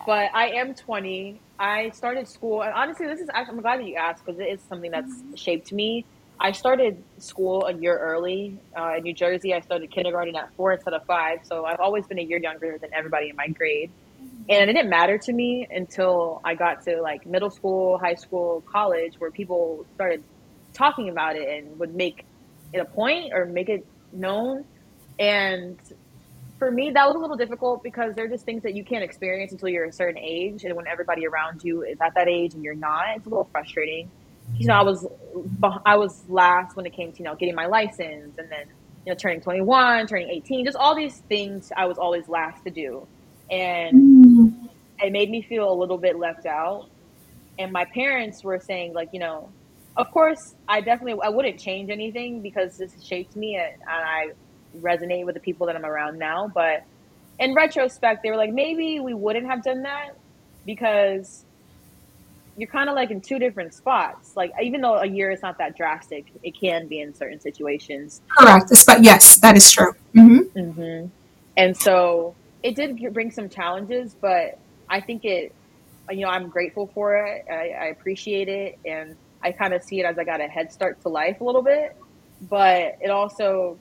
But 0.07 0.31
I 0.35 0.49
am 0.49 0.75
20. 0.75 1.41
I 1.59 1.91
started 1.91 2.27
school, 2.27 2.63
and 2.63 2.73
honestly, 2.73 3.07
this 3.07 3.21
is 3.21 3.29
actually, 3.33 3.57
I'm 3.57 3.61
glad 3.61 3.81
that 3.81 3.87
you 3.87 3.95
asked 3.95 4.25
because 4.25 4.41
it 4.41 4.49
is 4.49 4.61
something 4.69 4.91
that's 4.91 5.13
mm-hmm. 5.13 5.35
shaped 5.35 5.73
me. 5.73 6.05
I 6.43 6.53
started 6.53 7.03
school 7.19 7.67
a 7.67 7.75
year 7.75 7.99
early 7.99 8.59
uh, 8.75 8.95
in 8.97 9.03
New 9.03 9.13
Jersey. 9.13 9.53
I 9.53 9.61
started 9.61 9.91
kindergarten 9.91 10.35
at 10.37 10.55
four 10.55 10.73
instead 10.73 10.95
of 10.95 11.05
five, 11.05 11.41
so 11.43 11.67
I've 11.67 11.81
always 11.81 12.07
been 12.07 12.19
a 12.19 12.23
year 12.23 12.39
younger 12.39 12.79
than 12.79 12.95
everybody 12.95 13.29
in 13.29 13.37
my 13.37 13.49
grade. 13.49 13.91
And 14.49 14.71
it 14.71 14.73
didn't 14.73 14.89
matter 14.89 15.19
to 15.19 15.33
me 15.35 15.69
until 15.71 16.41
I 16.43 16.55
got 16.55 16.83
to 16.85 17.03
like 17.03 17.27
middle 17.27 17.51
school, 17.51 17.99
high 17.99 18.15
school, 18.15 18.63
college, 18.63 19.17
where 19.19 19.31
people 19.31 19.85
started 19.95 20.25
talking 20.73 21.11
about 21.11 21.37
it 21.37 21.47
and 21.47 21.79
would 21.79 21.95
make 21.95 22.25
it 22.73 22.79
a 22.79 22.87
point 22.87 23.35
or 23.35 23.45
make 23.45 23.69
it 23.69 23.87
known. 24.11 24.65
And 25.19 25.79
for 26.59 26.71
me, 26.71 26.91
that 26.91 27.07
was 27.07 27.17
a 27.17 27.19
little 27.19 27.37
difficult 27.37 27.83
because 27.83 28.15
they're 28.15 28.29
just 28.29 28.47
things 28.47 28.63
that 28.63 28.75
you 28.75 28.83
can't 28.83 29.05
experience 29.05 29.53
until 29.53 29.69
you're 29.69 29.85
a 29.85 29.93
certain 29.93 30.19
age. 30.19 30.65
And 30.65 30.75
when 30.75 30.87
everybody 30.87 31.27
around 31.27 31.63
you 31.65 31.83
is 31.83 31.99
at 32.01 32.15
that 32.15 32.29
age 32.29 32.55
and 32.55 32.65
you're 32.65 32.75
not, 32.75 33.17
it's 33.17 33.27
a 33.27 33.29
little 33.29 33.49
frustrating. 33.53 34.11
You 34.57 34.67
know, 34.67 34.75
I 34.75 34.83
was 34.83 35.07
I 35.85 35.97
was 35.97 36.23
last 36.29 36.77
when 36.77 36.87
it 36.87 36.93
came 36.93 37.13
to 37.13 37.19
you 37.19 37.25
know 37.25 37.35
getting 37.35 37.55
my 37.55 37.67
license 37.67 38.39
and 38.39 38.51
then 38.51 38.67
you 39.07 39.13
know 39.13 39.15
turning 39.15 39.41
21, 39.41 40.07
turning 40.07 40.29
18, 40.29 40.65
just 40.65 40.77
all 40.77 40.95
these 40.95 41.19
things 41.29 41.73
I 41.77 41.87
was 41.87 41.99
always 41.99 42.29
last 42.29 42.65
to 42.65 42.71
do, 42.71 43.07
and 43.51 43.95
mm-hmm. 43.95 44.67
it 44.99 45.13
made 45.13 45.31
me 45.31 45.43
feel 45.43 45.71
a 45.71 45.75
little 45.75 45.99
bit 45.99 46.19
left 46.19 46.47
out. 46.47 46.89
And 47.59 47.73
my 47.73 47.85
parents 47.85 48.43
were 48.45 48.61
saying 48.61 48.95
like 48.95 49.11
you 49.13 49.21
know, 49.21 49.51
of 49.97 50.11
course 50.11 50.55
I 50.69 50.81
definitely 50.81 51.23
I 51.23 51.31
wouldn't 51.31 51.59
change 51.59 51.91
anything 51.91 52.43
because 52.43 52.79
this 52.79 52.93
shaped 53.03 53.37
me 53.37 53.57
and, 53.57 53.75
and 53.81 53.83
I 53.89 54.31
resonate 54.79 55.25
with 55.27 55.35
the 55.35 55.41
people 55.41 55.67
that 55.67 55.77
I'm 55.77 55.85
around 55.85 56.19
now. 56.19 56.51
But 56.53 56.85
in 57.39 57.55
retrospect, 57.55 58.23
they 58.23 58.31
were 58.31 58.37
like, 58.37 58.53
maybe 58.53 59.01
we 59.01 59.15
wouldn't 59.15 59.47
have 59.47 59.63
done 59.63 59.83
that 59.83 60.11
because 60.67 61.45
you're 62.61 62.69
kind 62.69 62.91
of 62.91 62.95
like 62.95 63.11
in 63.11 63.23
two 63.23 63.39
different 63.39 63.73
spots. 63.73 64.37
Like, 64.37 64.53
even 64.63 64.83
though 64.83 64.99
a 64.99 65.07
year 65.07 65.31
is 65.31 65.41
not 65.41 65.57
that 65.59 65.79
drastic, 65.79 66.27
it 66.43 66.55
can 66.61 66.89
be 66.89 67.01
in 67.01 67.15
certain 67.15 67.41
situations. 67.41 68.21
Correct. 68.37 68.71
But 68.87 69.03
yes, 69.03 69.41
that 69.41 69.57
is 69.57 69.73
true. 69.73 69.95
hmm 70.13 70.41
hmm 70.55 71.07
And 71.57 71.75
so 71.75 72.35
it 72.63 72.77
did 72.77 73.15
bring 73.15 73.31
some 73.31 73.49
challenges, 73.49 74.15
but 74.21 74.59
I 74.91 75.01
think 75.01 75.25
it, 75.25 75.55
you 76.11 76.21
know, 76.21 76.29
I'm 76.29 76.51
grateful 76.51 76.91
for 76.95 77.17
it. 77.25 77.47
I, 77.51 77.71
I 77.71 77.87
appreciate 77.87 78.51
it. 78.51 78.79
And 78.85 79.17
I 79.43 79.53
kind 79.53 79.73
of 79.73 79.83
see 79.83 80.01
it 80.01 80.05
as 80.05 80.19
I 80.19 80.25
got 80.25 80.43
a 80.43 80.47
head 80.47 80.71
start 80.71 81.01
to 81.01 81.09
life 81.09 81.41
a 81.41 81.45
little 81.45 81.63
bit. 81.63 81.97
But 82.43 82.99
it 83.01 83.11
also 83.11 83.79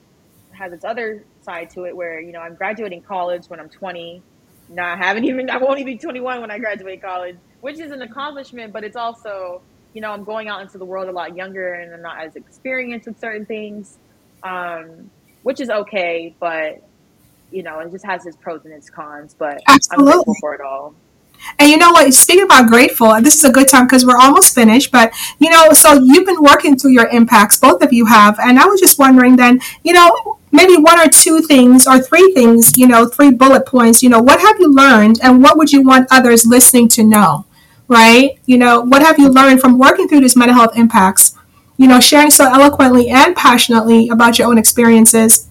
has 0.52 0.72
its 0.72 0.86
other 0.86 1.26
side 1.42 1.68
to 1.70 1.84
it 1.84 1.94
where, 1.94 2.18
you 2.18 2.32
know, 2.32 2.40
I'm 2.40 2.54
graduating 2.54 3.02
college 3.02 3.44
when 3.48 3.60
I'm 3.60 3.68
20. 3.68 4.22
Now 4.70 4.94
I 4.94 4.96
haven't 4.96 5.24
even, 5.24 5.50
I 5.50 5.58
won't 5.58 5.80
even 5.80 5.96
be 5.96 5.98
21 5.98 6.40
when 6.40 6.50
I 6.50 6.58
graduate 6.58 7.02
college, 7.02 7.36
which 7.60 7.78
is 7.78 7.92
an 7.92 8.02
accomplishment, 8.02 8.72
but 8.72 8.84
it's 8.84 8.96
also, 8.96 9.62
you 9.92 10.00
know, 10.00 10.10
I'm 10.10 10.24
going 10.24 10.48
out 10.48 10.62
into 10.62 10.78
the 10.78 10.84
world 10.84 11.08
a 11.08 11.12
lot 11.12 11.36
younger 11.36 11.74
and 11.74 11.92
I'm 11.94 12.02
not 12.02 12.24
as 12.24 12.36
experienced 12.36 13.06
with 13.06 13.20
certain 13.20 13.46
things, 13.46 13.98
um, 14.42 15.10
which 15.42 15.60
is 15.60 15.70
okay. 15.70 16.34
But, 16.40 16.82
you 17.50 17.62
know, 17.62 17.80
it 17.80 17.90
just 17.90 18.04
has 18.04 18.26
its 18.26 18.36
pros 18.36 18.64
and 18.64 18.72
its 18.72 18.88
cons, 18.88 19.34
but 19.38 19.60
I'm 19.66 19.78
grateful 19.78 19.96
Absolutely. 19.98 20.34
for 20.40 20.54
it 20.54 20.60
all. 20.60 20.94
And 21.58 21.70
you 21.70 21.78
know 21.78 21.90
what? 21.90 22.12
Speaking 22.12 22.44
about 22.44 22.68
grateful, 22.68 23.18
this 23.20 23.34
is 23.34 23.44
a 23.44 23.50
good 23.50 23.68
time 23.68 23.86
because 23.86 24.04
we're 24.04 24.18
almost 24.18 24.54
finished. 24.54 24.92
But 24.92 25.12
you 25.38 25.50
know, 25.50 25.72
so 25.72 25.94
you've 25.94 26.26
been 26.26 26.42
working 26.42 26.78
through 26.78 26.92
your 26.92 27.08
impacts, 27.08 27.58
both 27.58 27.82
of 27.82 27.92
you 27.92 28.06
have, 28.06 28.38
and 28.38 28.58
I 28.58 28.66
was 28.66 28.80
just 28.80 28.98
wondering 28.98 29.36
then, 29.36 29.60
you 29.82 29.92
know, 29.92 30.38
maybe 30.52 30.76
one 30.76 30.98
or 31.00 31.08
two 31.08 31.40
things 31.40 31.86
or 31.86 31.98
three 31.98 32.32
things, 32.34 32.76
you 32.76 32.86
know, 32.86 33.06
three 33.06 33.30
bullet 33.30 33.66
points. 33.66 34.02
You 34.02 34.10
know, 34.10 34.20
what 34.20 34.40
have 34.40 34.60
you 34.60 34.72
learned, 34.72 35.18
and 35.22 35.42
what 35.42 35.56
would 35.56 35.72
you 35.72 35.82
want 35.82 36.08
others 36.10 36.44
listening 36.46 36.88
to 36.88 37.04
know? 37.04 37.46
Right? 37.90 38.38
You 38.46 38.56
know, 38.56 38.80
what 38.80 39.02
have 39.02 39.18
you 39.18 39.28
learned 39.28 39.60
from 39.60 39.78
working 39.78 40.08
through 40.08 40.20
these 40.20 40.36
mental 40.36 40.56
health 40.56 40.78
impacts? 40.78 41.36
you 41.80 41.88
know, 41.88 41.98
sharing 41.98 42.28
so 42.28 42.44
eloquently 42.44 43.08
and 43.08 43.34
passionately 43.34 44.10
about 44.10 44.38
your 44.38 44.48
own 44.48 44.58
experiences 44.58 45.48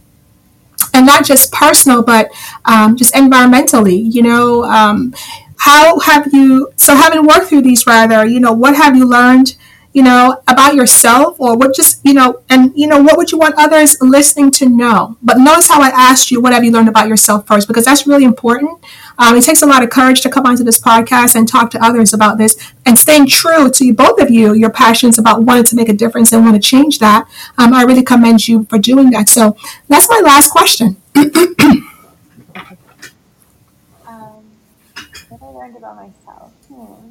and 0.94 1.06
not 1.06 1.26
just 1.26 1.52
personal, 1.52 2.04
but 2.04 2.30
um, 2.66 2.96
just 2.96 3.16
environmentally. 3.16 4.14
You 4.14 4.22
know, 4.22 4.64
um, 4.66 5.14
how 5.58 6.00
have 6.00 6.32
you? 6.32 6.72
So, 6.76 6.96
having 6.96 7.26
worked 7.26 7.48
through 7.48 7.64
these, 7.64 7.88
rather, 7.88 8.26
you 8.26 8.40
know, 8.40 8.54
what 8.54 8.76
have 8.76 8.96
you 8.96 9.06
learned? 9.06 9.56
You 9.92 10.04
know, 10.04 10.40
about 10.48 10.76
yourself, 10.76 11.40
or 11.40 11.58
what 11.58 11.76
just 11.76 12.00
you 12.06 12.14
know, 12.14 12.42
and 12.48 12.72
you 12.76 12.86
know, 12.86 13.02
what 13.02 13.18
would 13.18 13.32
you 13.32 13.40
want 13.40 13.56
others 13.58 13.98
listening 14.00 14.52
to 14.52 14.70
know? 14.70 15.18
But 15.24 15.40
notice 15.40 15.68
how 15.68 15.82
I 15.82 15.90
asked 15.90 16.30
you, 16.30 16.40
what 16.40 16.54
have 16.54 16.64
you 16.64 16.72
learned 16.72 16.90
about 16.90 17.08
yourself 17.08 17.48
first, 17.48 17.68
because 17.68 17.86
that's 17.86 18.06
really 18.06 18.24
important. 18.24 18.84
Um, 19.20 19.36
it 19.36 19.44
takes 19.44 19.62
a 19.62 19.66
lot 19.66 19.84
of 19.84 19.90
courage 19.90 20.22
to 20.22 20.30
come 20.30 20.46
onto 20.46 20.64
this 20.64 20.80
podcast 20.80 21.36
and 21.36 21.48
talk 21.48 21.70
to 21.72 21.84
others 21.84 22.14
about 22.14 22.38
this, 22.38 22.58
and 22.86 22.98
staying 22.98 23.28
true 23.28 23.70
to 23.70 23.94
both 23.94 24.20
of 24.20 24.30
you, 24.32 24.54
your 24.54 24.72
passions 24.72 25.20
about 25.20 25.44
wanting 25.44 25.66
to 25.66 25.76
make 25.76 25.90
a 25.90 25.94
difference 25.94 26.32
and 26.32 26.44
want 26.44 26.56
to 26.56 26.62
change 26.62 27.00
that. 27.00 27.28
Um, 27.58 27.74
I 27.74 27.84
really 27.84 28.04
commend 28.04 28.48
you 28.48 28.66
for 28.66 28.80
doing 28.80 29.12
that. 29.12 29.30
So 29.30 29.56
that's 29.88 30.10
my 30.10 30.22
last 30.24 30.50
question. 30.52 30.98
Um, 34.08 34.44
what 35.30 35.42
I 35.44 35.46
learned 35.46 35.78
about 35.78 35.96
myself. 35.96 36.52
Hmm. 36.68 37.10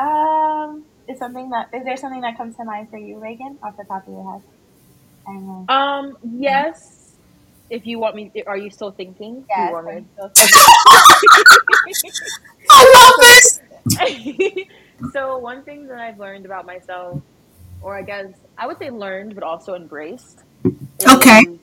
Um, 0.00 0.84
is 1.08 1.18
something 1.18 1.50
that 1.50 1.68
is 1.74 1.84
there 1.84 1.96
something 1.96 2.20
that 2.20 2.36
comes 2.36 2.56
to 2.56 2.64
mind 2.64 2.90
for 2.90 2.98
you, 2.98 3.18
Reagan, 3.18 3.58
off 3.62 3.76
the 3.76 3.84
top 3.84 4.06
of 4.06 4.12
your 4.12 4.32
head? 4.32 4.42
I 5.26 5.32
don't 5.32 5.46
know. 5.46 5.74
Um, 5.74 6.16
yes. 6.38 6.99
If 7.70 7.86
you 7.86 7.98
want 8.00 8.16
me, 8.16 8.32
are 8.46 8.56
you 8.56 8.68
still 8.68 8.90
thinking? 8.90 9.40
Do 9.42 9.46
Yes, 9.48 9.68
you 9.68 9.74
want 9.74 9.86
me- 9.86 9.92
I'm 9.92 10.30
still 10.30 10.30
I 12.70 12.82
love 12.94 13.14
this. 13.20 13.60
so 15.12 15.38
one 15.38 15.62
thing 15.62 15.86
that 15.86 15.98
I've 15.98 16.18
learned 16.18 16.44
about 16.46 16.66
myself, 16.66 17.22
or 17.80 17.96
I 17.96 18.02
guess 18.02 18.26
I 18.58 18.66
would 18.66 18.78
say 18.78 18.90
learned, 18.90 19.34
but 19.34 19.44
also 19.44 19.74
embraced. 19.74 20.40
Okay. 21.08 21.58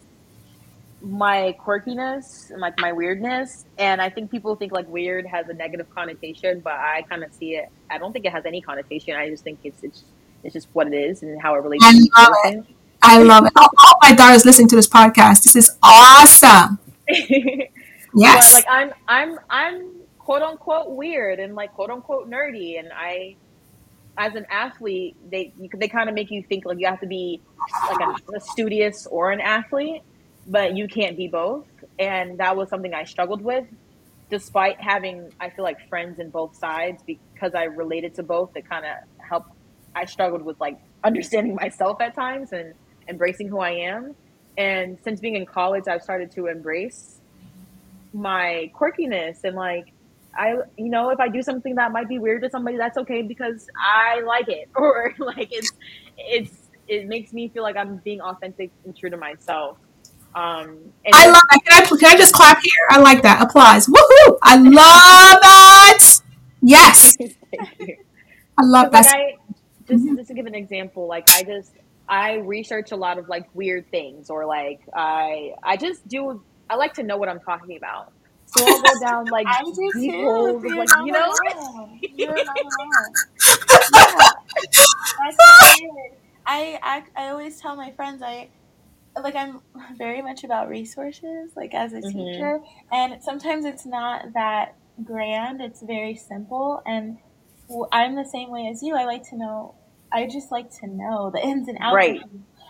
My 1.02 1.56
quirkiness 1.64 2.50
and 2.52 2.60
like 2.60 2.80
my 2.80 2.92
weirdness, 2.92 3.66
and 3.78 4.02
I 4.02 4.10
think 4.10 4.32
people 4.32 4.56
think 4.56 4.72
like 4.72 4.88
weird 4.90 5.26
has 5.28 5.48
a 5.48 5.54
negative 5.54 5.90
connotation, 5.94 6.60
but 6.62 6.74
I 6.74 7.04
kind 7.04 7.24
of 7.24 7.32
see 7.34 7.56
it. 7.56 7.70
I 7.90 7.98
don't 7.98 8.14
think 8.14 8.26
it 8.26 8.32
has 8.32 8.46
any 8.46 8.62
connotation. 8.62 9.16
I 9.16 9.30
just 9.30 9.44
think 9.44 9.60
it's 9.64 9.84
it's 9.84 10.04
it's 10.44 10.54
just 10.54 10.68
what 10.74 10.88
it 10.88 10.94
is 10.94 11.22
and 11.22 11.40
how 11.42 11.54
it 11.56 11.60
relates 11.60 11.86
I 11.86 11.92
to 11.92 11.98
each 11.98 12.12
love 12.18 12.34
person. 12.44 12.68
I 13.08 13.24
love 13.24 13.46
it. 13.46 13.54
All, 13.56 13.70
my 14.02 14.14
daughters 14.14 14.46
listening 14.46 14.68
to 14.70 14.76
this 14.76 14.88
podcast. 14.88 15.44
This 15.44 15.56
is 15.56 15.78
awesome. 15.82 16.80
Yes. 18.18 18.52
But 18.52 18.66
like 18.66 18.66
I'm 18.68 18.94
I'm 19.08 19.40
I'm 19.50 19.92
quote 20.18 20.42
unquote 20.42 20.90
weird 20.90 21.40
and 21.40 21.54
like 21.54 21.74
quote 21.74 21.92
unquote 21.92 22.28
nerdy 22.30 22.80
and 22.80 22.90
I 22.92 23.36
as 24.18 24.34
an 24.34 24.48
athlete 24.50 25.16
they 25.30 25.54
you, 25.60 25.70
they 25.76 25.88
kind 25.88 26.10
of 26.10 26.16
make 26.16 26.32
you 26.32 26.42
think 26.42 26.66
like 26.66 26.80
you 26.80 26.88
have 26.88 27.00
to 27.02 27.08
be 27.08 27.40
like 27.92 28.00
a, 28.02 28.36
a 28.36 28.40
studious 28.40 29.06
or 29.06 29.32
an 29.32 29.40
athlete 29.40 30.02
but 30.48 30.76
you 30.76 30.88
can't 30.88 31.16
be 31.16 31.28
both 31.28 31.68
and 32.00 32.40
that 32.40 32.58
was 32.58 32.70
something 32.70 32.94
I 32.94 33.04
struggled 33.04 33.42
with 33.42 33.66
despite 34.32 34.82
having 34.82 35.32
I 35.40 35.52
feel 35.52 35.64
like 35.64 35.88
friends 35.88 36.18
in 36.18 36.32
both 36.32 36.56
sides 36.56 37.04
because 37.06 37.54
I 37.54 37.66
related 37.66 38.16
to 38.16 38.24
both 38.24 38.56
it 38.56 38.68
kind 38.68 38.86
of 38.86 38.94
helped 39.24 39.52
I 39.96 40.06
struggled 40.06 40.42
with 40.42 40.60
like 40.60 40.80
understanding 41.04 41.54
myself 41.62 42.02
at 42.02 42.16
times 42.16 42.52
and 42.52 42.74
embracing 43.10 43.48
who 43.48 43.60
I 43.60 43.72
am 43.72 44.16
and 44.58 44.98
since 45.04 45.20
being 45.20 45.36
in 45.36 45.46
college 45.46 45.84
I've 45.88 46.02
started 46.02 46.32
to 46.34 46.48
embrace 46.48 47.20
my 48.14 48.72
quirkiness 48.76 49.44
and 49.44 49.56
like 49.56 49.94
I 50.36 50.56
you 50.78 50.90
know 50.90 51.10
if 51.10 51.20
I 51.20 51.30
do 51.30 51.42
something 51.42 51.76
that 51.76 51.92
might 51.92 52.08
be 52.08 52.20
weird 52.20 52.44
to 52.44 52.50
somebody 52.50 52.78
that's 52.78 52.98
okay 52.98 53.22
because 53.22 53.68
I 53.78 54.22
like 54.22 54.48
it 54.50 54.70
or 54.76 55.14
like 55.20 55.50
it's 55.52 55.72
it's 56.18 56.70
it 56.88 57.08
makes 57.08 57.34
me 57.34 57.50
feel 57.50 57.64
like 57.64 57.76
I'm 57.76 57.98
being 57.98 58.22
authentic 58.22 58.72
and 58.86 58.96
true 58.96 59.10
to 59.10 59.18
myself. 59.18 59.78
Um 60.36 60.78
I 61.14 61.28
love 61.28 61.42
that. 61.52 61.62
Can 61.66 61.84
I, 61.84 61.86
can 61.88 62.06
I 62.06 62.18
just 62.18 62.34
clap 62.34 62.60
here? 62.62 62.74
I 62.90 63.00
like 63.00 63.22
that. 63.24 63.42
Applause. 63.42 63.88
Woohoo! 63.88 64.38
I 64.44 64.58
love 64.58 65.42
that. 65.42 66.20
Yes. 66.62 67.18
I 68.60 68.64
love 68.64 68.92
Like 68.92 69.04
that. 69.04 69.16
I 69.16 69.36
just 69.88 70.06
just 70.16 70.28
to 70.30 70.34
give 70.34 70.46
an 70.46 70.56
example, 70.56 71.08
like 71.08 71.30
I 71.32 71.44
just 71.44 71.74
I 72.10 72.36
research 72.36 72.92
a 72.92 72.96
lot 72.96 73.18
of 73.18 73.28
like 73.30 73.46
weird 73.54 73.86
things 73.92 74.30
or 74.30 74.46
like 74.46 74.80
I 74.96 75.52
I 75.64 75.78
just 75.78 76.08
do 76.08 76.44
I 76.70 76.76
like 76.76 76.94
to 76.96 77.04
know 77.04 77.18
what 77.18 77.30
I'm 77.30 77.40
talking 77.40 77.78
about. 77.78 78.12
So 78.46 78.64
I'll 78.66 78.82
go 78.82 79.00
down 79.00 79.26
like 79.32 79.46
deep 79.94 80.14
holes 80.14 80.64
of 80.64 80.72
like 80.78 80.90
you 81.06 81.12
know 81.12 81.20
alone. 81.26 82.00
You're 82.18 82.34
not 82.34 82.62
alone. 82.62 83.14
Yeah, 83.94 84.30
that's 85.26 85.38
so 85.38 85.82
weird. 85.82 86.12
I, 86.46 86.80
I 86.84 87.04
I 87.26 87.30
always 87.30 87.60
tell 87.60 87.76
my 87.76 87.92
friends 87.92 88.22
I 88.22 88.50
like 89.22 89.36
I'm 89.36 89.62
very 89.98 90.22
much 90.22 90.44
about 90.44 90.70
resources 90.70 91.52
like 91.56 91.74
as 91.74 91.94
a 91.94 91.98
Mhm. 91.98 92.14
teacher 92.14 92.60
and 92.92 93.22
sometimes 93.24 93.66
it's 93.66 93.86
not 93.86 94.34
that 94.34 94.76
grand 95.04 95.62
it's 95.62 95.82
very 95.82 96.16
simple 96.16 96.82
and 96.86 97.18
I'm 97.92 98.16
the 98.16 98.26
same 98.26 98.50
way 98.52 98.68
as 98.72 98.82
you 98.84 98.96
I 98.96 99.06
like 99.06 99.24
to 99.30 99.38
know 99.38 99.76
I 100.18 100.28
just 100.28 100.52
like 100.52 100.70
to 100.80 100.88
know 100.88 101.32
the 101.34 101.42
ins 101.52 101.68
and 101.68 101.78
outs 101.80 101.96
Right. 101.96 102.22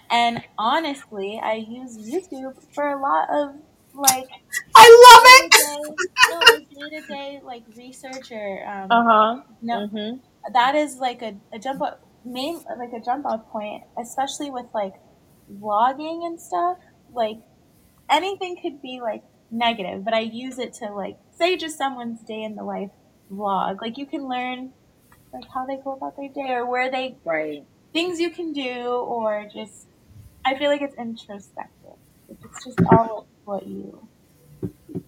and 0.09 0.43
honestly 0.57 1.39
I 1.51 1.53
use 1.55 1.97
YouTube 1.97 2.55
for 2.73 2.85
a 2.95 2.99
lot 3.01 3.25
of 3.39 3.55
like 3.93 4.27
I 4.75 4.85
love 5.07 5.23
it. 5.35 5.95
no, 6.29 6.89
day-to-day 6.89 7.41
like 7.43 7.63
research 7.75 8.31
or 8.31 8.67
um, 8.73 8.91
Uh-huh. 8.91 9.41
no 9.61 9.87
Mhm. 9.87 10.19
that 10.53 10.75
is 10.75 10.97
like 11.07 11.21
a, 11.21 11.31
a 11.53 11.59
jump 11.59 11.81
up 11.81 11.95
main 12.25 12.55
like 12.77 12.93
a 12.93 12.99
jump 13.03 13.25
off 13.25 13.43
point 13.49 13.83
especially 13.97 14.49
with 14.51 14.65
like 14.73 14.95
vlogging 15.61 16.25
and 16.27 16.39
stuff 16.39 16.77
like 17.13 17.37
anything 18.09 18.57
could 18.61 18.81
be 18.81 18.99
like 19.01 19.23
negative 19.51 20.03
but 20.03 20.13
i 20.13 20.19
use 20.19 20.59
it 20.59 20.73
to 20.73 20.85
like 20.93 21.17
say 21.31 21.55
just 21.55 21.77
someone's 21.77 22.21
day 22.21 22.43
in 22.43 22.55
the 22.55 22.63
life 22.63 22.91
vlog 23.31 23.81
like 23.81 23.97
you 23.97 24.05
can 24.05 24.27
learn 24.27 24.71
like 25.37 25.49
how 25.53 25.65
they 25.65 25.77
go 25.77 25.93
about 25.93 26.15
their 26.17 26.29
day 26.29 26.53
or 26.53 26.65
where 26.65 26.91
they 26.91 27.15
Right. 27.25 27.63
things 27.93 28.19
you 28.19 28.29
can 28.31 28.53
do 28.53 28.71
or 29.15 29.47
just 29.53 29.87
i 30.45 30.57
feel 30.57 30.69
like 30.69 30.81
it's 30.81 30.95
introspective 30.95 31.97
it's 32.29 32.65
just 32.65 32.79
all 32.91 33.27
what 33.45 33.65
you 33.67 34.07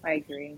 I 0.04 0.12
agree. 0.12 0.56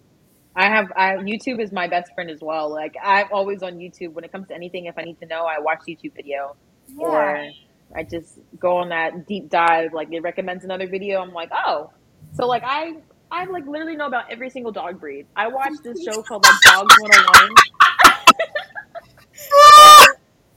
I 0.54 0.66
have 0.66 0.92
I 0.96 1.16
YouTube 1.16 1.60
is 1.60 1.72
my 1.72 1.88
best 1.88 2.12
friend 2.14 2.30
as 2.30 2.40
well. 2.40 2.70
Like 2.70 2.94
I'm 3.02 3.26
always 3.32 3.62
on 3.62 3.74
YouTube 3.78 4.12
when 4.12 4.24
it 4.24 4.32
comes 4.32 4.48
to 4.48 4.54
anything. 4.54 4.86
If 4.86 4.98
I 4.98 5.02
need 5.02 5.18
to 5.20 5.26
know, 5.26 5.44
I 5.46 5.60
watch 5.60 5.80
YouTube 5.88 6.14
video 6.14 6.56
yeah 6.88 7.06
or 7.06 7.50
I 7.94 8.02
just 8.04 8.38
go 8.58 8.78
on 8.78 8.90
that 8.90 9.26
deep 9.26 9.48
dive. 9.50 9.92
Like 9.94 10.12
it 10.12 10.20
recommends 10.20 10.64
another 10.64 10.86
video. 10.88 11.20
I'm 11.20 11.32
like, 11.32 11.50
oh, 11.52 11.90
so 12.34 12.46
like 12.46 12.62
I 12.66 12.94
I 13.30 13.46
like 13.46 13.66
literally 13.66 13.96
know 13.96 14.06
about 14.06 14.30
every 14.30 14.50
single 14.50 14.72
dog 14.72 15.00
breed. 15.00 15.26
I 15.36 15.48
watched 15.48 15.82
this 15.82 16.02
show 16.04 16.22
called 16.22 16.44
like 16.44 16.60
Dogs 16.60 16.94
101. 17.00 17.50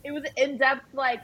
It 0.03 0.11
was 0.11 0.23
in 0.37 0.57
depth 0.57 0.93
like 0.93 1.21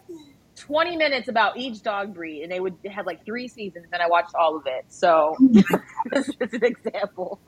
20 0.55 0.95
minutes 0.95 1.27
about 1.27 1.57
each 1.57 1.81
dog 1.83 2.13
breed, 2.13 2.43
and 2.43 2.51
they 2.51 2.59
would 2.59 2.75
had 2.89 3.05
like 3.05 3.23
three 3.25 3.47
seasons, 3.47 3.87
and 3.91 4.01
I 4.01 4.07
watched 4.07 4.35
all 4.35 4.55
of 4.55 4.63
it. 4.65 4.85
So 4.89 5.35
this 6.11 6.29
is 6.29 6.53
an 6.53 6.63
example. 6.63 7.39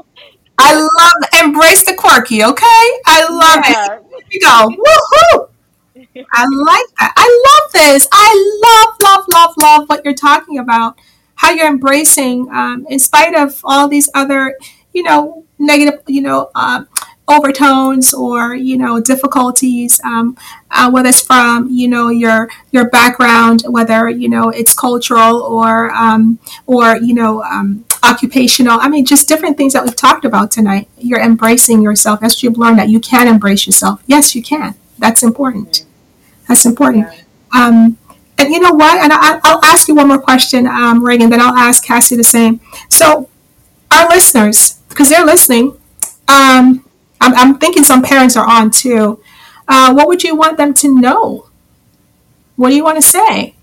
I 0.57 0.75
love 0.75 1.45
embrace 1.45 1.85
the 1.85 1.95
quirky, 1.95 2.43
okay? 2.43 2.87
I 3.05 3.27
love 3.29 3.63
it. 3.65 4.03
Here 4.09 4.27
we 4.31 4.39
go. 4.39 4.69
Woohoo! 4.69 5.49
I 6.33 6.45
like 6.45 6.85
that. 6.99 7.13
I 7.15 7.61
love 7.61 7.71
this. 7.73 8.07
I 8.11 8.55
love, 8.65 8.95
love, 9.01 9.25
love, 9.29 9.55
love 9.57 9.89
what 9.89 10.05
you're 10.05 10.13
talking 10.13 10.57
about. 10.57 10.97
How 11.35 11.51
you're 11.51 11.67
embracing, 11.67 12.49
um, 12.51 12.85
in 12.89 12.99
spite 12.99 13.35
of 13.35 13.59
all 13.63 13.87
these 13.87 14.09
other, 14.13 14.57
you 14.93 15.03
know, 15.03 15.45
negative, 15.59 16.01
you 16.07 16.21
know, 16.21 16.49
um, 16.55 16.87
overtones 17.27 18.13
or 18.13 18.53
you 18.55 18.77
know 18.77 18.99
difficulties, 18.99 20.01
um, 20.03 20.37
uh, 20.71 20.89
whether 20.89 21.09
it's 21.09 21.21
from 21.21 21.69
you 21.69 21.87
know 21.87 22.09
your 22.09 22.49
your 22.71 22.89
background, 22.89 23.63
whether 23.67 24.09
you 24.09 24.29
know 24.29 24.49
it's 24.49 24.73
cultural 24.73 25.41
or 25.41 25.91
um, 25.91 26.39
or 26.65 26.97
you 26.97 27.13
know 27.13 27.41
um, 27.43 27.85
occupational. 28.03 28.79
I 28.79 28.89
mean, 28.89 29.05
just 29.05 29.27
different 29.27 29.57
things 29.57 29.73
that 29.73 29.83
we've 29.83 29.95
talked 29.95 30.25
about 30.25 30.51
tonight. 30.51 30.87
You're 30.97 31.21
embracing 31.21 31.81
yourself. 31.81 32.19
That's 32.19 32.35
what 32.35 32.43
you've 32.43 32.57
learned 32.57 32.79
that 32.79 32.89
you 32.89 32.99
can 32.99 33.27
embrace 33.27 33.65
yourself. 33.65 34.03
Yes, 34.05 34.35
you 34.35 34.43
can. 34.43 34.75
That's 34.99 35.23
important. 35.23 35.85
That's 36.47 36.65
important. 36.65 37.07
Um, 37.55 37.97
and 38.37 38.51
you 38.51 38.59
know 38.59 38.71
what? 38.71 38.97
And 39.01 39.13
I, 39.13 39.39
I'll 39.43 39.63
ask 39.63 39.87
you 39.87 39.95
one 39.95 40.07
more 40.07 40.19
question, 40.19 40.67
um, 40.67 41.03
Reagan. 41.03 41.29
Then 41.29 41.39
I'll 41.39 41.55
ask 41.55 41.85
Cassie 41.85 42.15
the 42.15 42.23
same. 42.23 42.59
So, 42.89 43.29
our 43.91 44.09
listeners, 44.09 44.79
because 44.89 45.09
they're 45.09 45.25
listening, 45.25 45.77
um, 46.27 46.83
I'm, 47.23 47.33
I'm 47.35 47.57
thinking 47.59 47.83
some 47.83 48.01
parents 48.03 48.35
are 48.37 48.47
on 48.47 48.71
too. 48.71 49.21
Uh, 49.67 49.93
what 49.93 50.07
would 50.07 50.23
you 50.23 50.35
want 50.35 50.57
them 50.57 50.73
to 50.75 50.99
know? 50.99 51.47
What 52.55 52.69
do 52.69 52.75
you 52.75 52.83
want 52.83 52.97
to 52.97 53.01
say? 53.01 53.55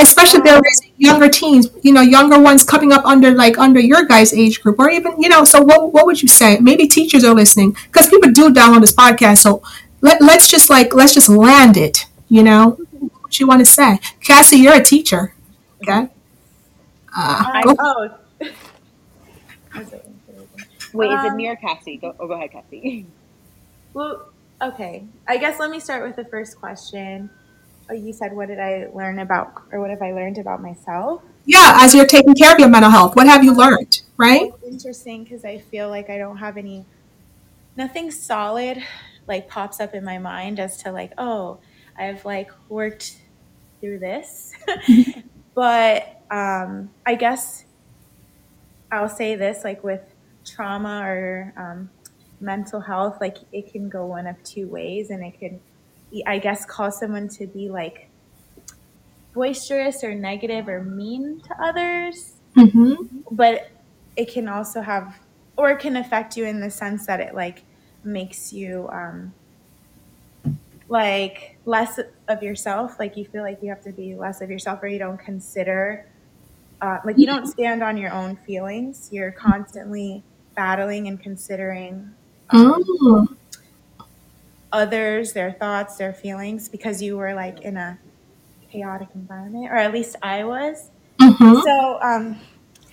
Especially 0.00 0.38
if 0.38 0.44
they're 0.44 0.60
raising 0.60 0.92
younger 0.96 1.28
teens, 1.28 1.68
you 1.82 1.92
know, 1.92 2.00
younger 2.00 2.40
ones 2.40 2.62
coming 2.62 2.92
up 2.92 3.04
under 3.04 3.32
like 3.32 3.58
under 3.58 3.80
your 3.80 4.04
guys' 4.04 4.32
age 4.32 4.62
group, 4.62 4.78
or 4.78 4.88
even 4.90 5.20
you 5.20 5.28
know. 5.28 5.42
So, 5.44 5.60
what 5.60 5.92
what 5.92 6.06
would 6.06 6.22
you 6.22 6.28
say? 6.28 6.58
Maybe 6.60 6.86
teachers 6.86 7.24
are 7.24 7.34
listening 7.34 7.72
because 7.86 8.08
people 8.08 8.30
do 8.30 8.52
download 8.54 8.82
this 8.82 8.94
podcast. 8.94 9.38
So, 9.38 9.60
let, 10.00 10.20
let's 10.22 10.48
just 10.48 10.70
like 10.70 10.94
let's 10.94 11.14
just 11.14 11.28
land 11.28 11.76
it. 11.76 12.06
You 12.28 12.44
know, 12.44 12.78
what 13.22 13.40
you 13.40 13.48
want 13.48 13.60
to 13.60 13.64
say? 13.64 13.98
Cassie, 14.20 14.58
you're 14.58 14.74
a 14.76 14.84
teacher. 14.84 15.34
Okay. 15.82 16.08
I, 17.16 17.62
Uh, 17.66 17.74
oh. 18.42 18.48
Wait, 20.98 21.12
is 21.12 21.24
it 21.24 21.32
Um, 21.32 21.36
me 21.36 21.48
or 21.48 21.56
Cassie? 21.56 21.98
Go, 21.98 22.14
oh, 22.20 22.28
go 22.28 22.34
ahead, 22.34 22.52
Cassie. 22.52 23.06
Well, 23.94 24.28
okay. 24.62 25.06
I 25.26 25.38
guess 25.38 25.58
let 25.58 25.70
me 25.70 25.80
start 25.80 26.04
with 26.06 26.16
the 26.16 26.24
first 26.24 26.58
question. 26.60 27.30
Oh, 27.90 27.94
you 27.94 28.12
said, 28.12 28.34
what 28.34 28.48
did 28.48 28.60
I 28.60 28.88
learn 28.94 29.18
about, 29.18 29.62
or 29.72 29.80
what 29.80 29.90
have 29.90 30.02
I 30.02 30.12
learned 30.12 30.38
about 30.38 30.62
myself? 30.62 31.22
yeah, 31.46 31.78
as 31.80 31.94
you're 31.94 32.06
taking 32.06 32.34
care 32.34 32.52
of 32.52 32.58
your 32.60 32.68
mental 32.68 32.90
health, 32.90 33.16
what 33.16 33.26
have 33.26 33.42
you 33.44 33.54
learned? 33.54 34.02
Right? 34.18 34.50
Interesting 34.66 35.24
because 35.24 35.44
I 35.44 35.58
feel 35.58 35.88
like 35.88 36.10
I 36.10 36.18
don't 36.18 36.38
have 36.38 36.58
any, 36.58 36.84
nothing 37.76 38.10
solid 38.10 38.82
like 39.26 39.48
pops 39.48 39.80
up 39.80 39.94
in 39.94 40.04
my 40.04 40.18
mind 40.18 40.60
as 40.60 40.76
to 40.82 40.92
like, 40.92 41.12
oh, 41.18 41.58
I've 41.98 42.24
like 42.24 42.50
worked 42.68 43.18
through 43.80 44.00
this. 44.00 44.52
but 45.54 46.22
um, 46.30 46.90
I 47.06 47.14
guess 47.14 47.64
I'll 48.92 49.08
say 49.08 49.34
this 49.36 49.64
like 49.64 49.82
with 49.84 50.07
trauma 50.48 51.02
or 51.04 51.52
um, 51.56 51.90
mental 52.40 52.80
health, 52.80 53.18
like 53.20 53.38
it 53.52 53.72
can 53.72 53.88
go 53.88 54.06
one 54.06 54.26
of 54.26 54.42
two 54.44 54.68
ways, 54.68 55.10
and 55.10 55.24
it 55.24 55.38
could, 55.38 55.60
I 56.26 56.38
guess, 56.38 56.64
cause 56.64 56.98
someone 56.98 57.28
to 57.30 57.46
be 57.46 57.68
like 57.68 58.08
boisterous 59.34 60.02
or 60.02 60.14
negative 60.14 60.68
or 60.68 60.82
mean 60.82 61.40
to 61.42 61.62
others, 61.62 62.34
hmm 62.54 62.94
but 63.30 63.70
it 64.16 64.32
can 64.32 64.48
also 64.48 64.80
have, 64.80 65.18
or 65.56 65.70
it 65.70 65.78
can 65.78 65.96
affect 65.96 66.36
you 66.36 66.44
in 66.44 66.60
the 66.60 66.70
sense 66.70 67.06
that 67.06 67.20
it 67.20 67.34
like 67.34 67.64
makes 68.04 68.52
you 68.52 68.88
um, 68.90 69.34
like 70.88 71.58
less 71.66 72.00
of 72.28 72.42
yourself. 72.42 72.98
Like 72.98 73.16
you 73.16 73.24
feel 73.26 73.42
like 73.42 73.62
you 73.62 73.68
have 73.68 73.82
to 73.84 73.92
be 73.92 74.16
less 74.16 74.40
of 74.40 74.50
yourself, 74.50 74.82
or 74.82 74.88
you 74.88 74.98
don't 74.98 75.18
consider 75.18 76.06
uh, 76.80 76.98
like 77.04 77.18
you 77.18 77.26
don't 77.26 77.46
stand 77.46 77.82
on 77.82 77.96
your 77.96 78.12
own 78.12 78.36
feelings. 78.36 79.08
You're 79.12 79.32
constantly 79.32 80.22
battling 80.58 81.08
and 81.08 81.22
considering 81.22 82.16
um, 82.50 82.90
Mm. 83.02 83.38
others, 84.72 85.32
their 85.32 85.52
thoughts, 85.52 85.96
their 85.96 86.12
feelings, 86.12 86.68
because 86.68 87.00
you 87.02 87.16
were 87.16 87.34
like 87.34 87.60
in 87.62 87.76
a 87.76 88.00
chaotic 88.72 89.08
environment, 89.14 89.66
or 89.70 89.76
at 89.76 89.92
least 89.92 90.16
I 90.22 90.44
was. 90.44 90.90
hmm 91.20 91.60
So, 91.64 92.00
um, 92.02 92.40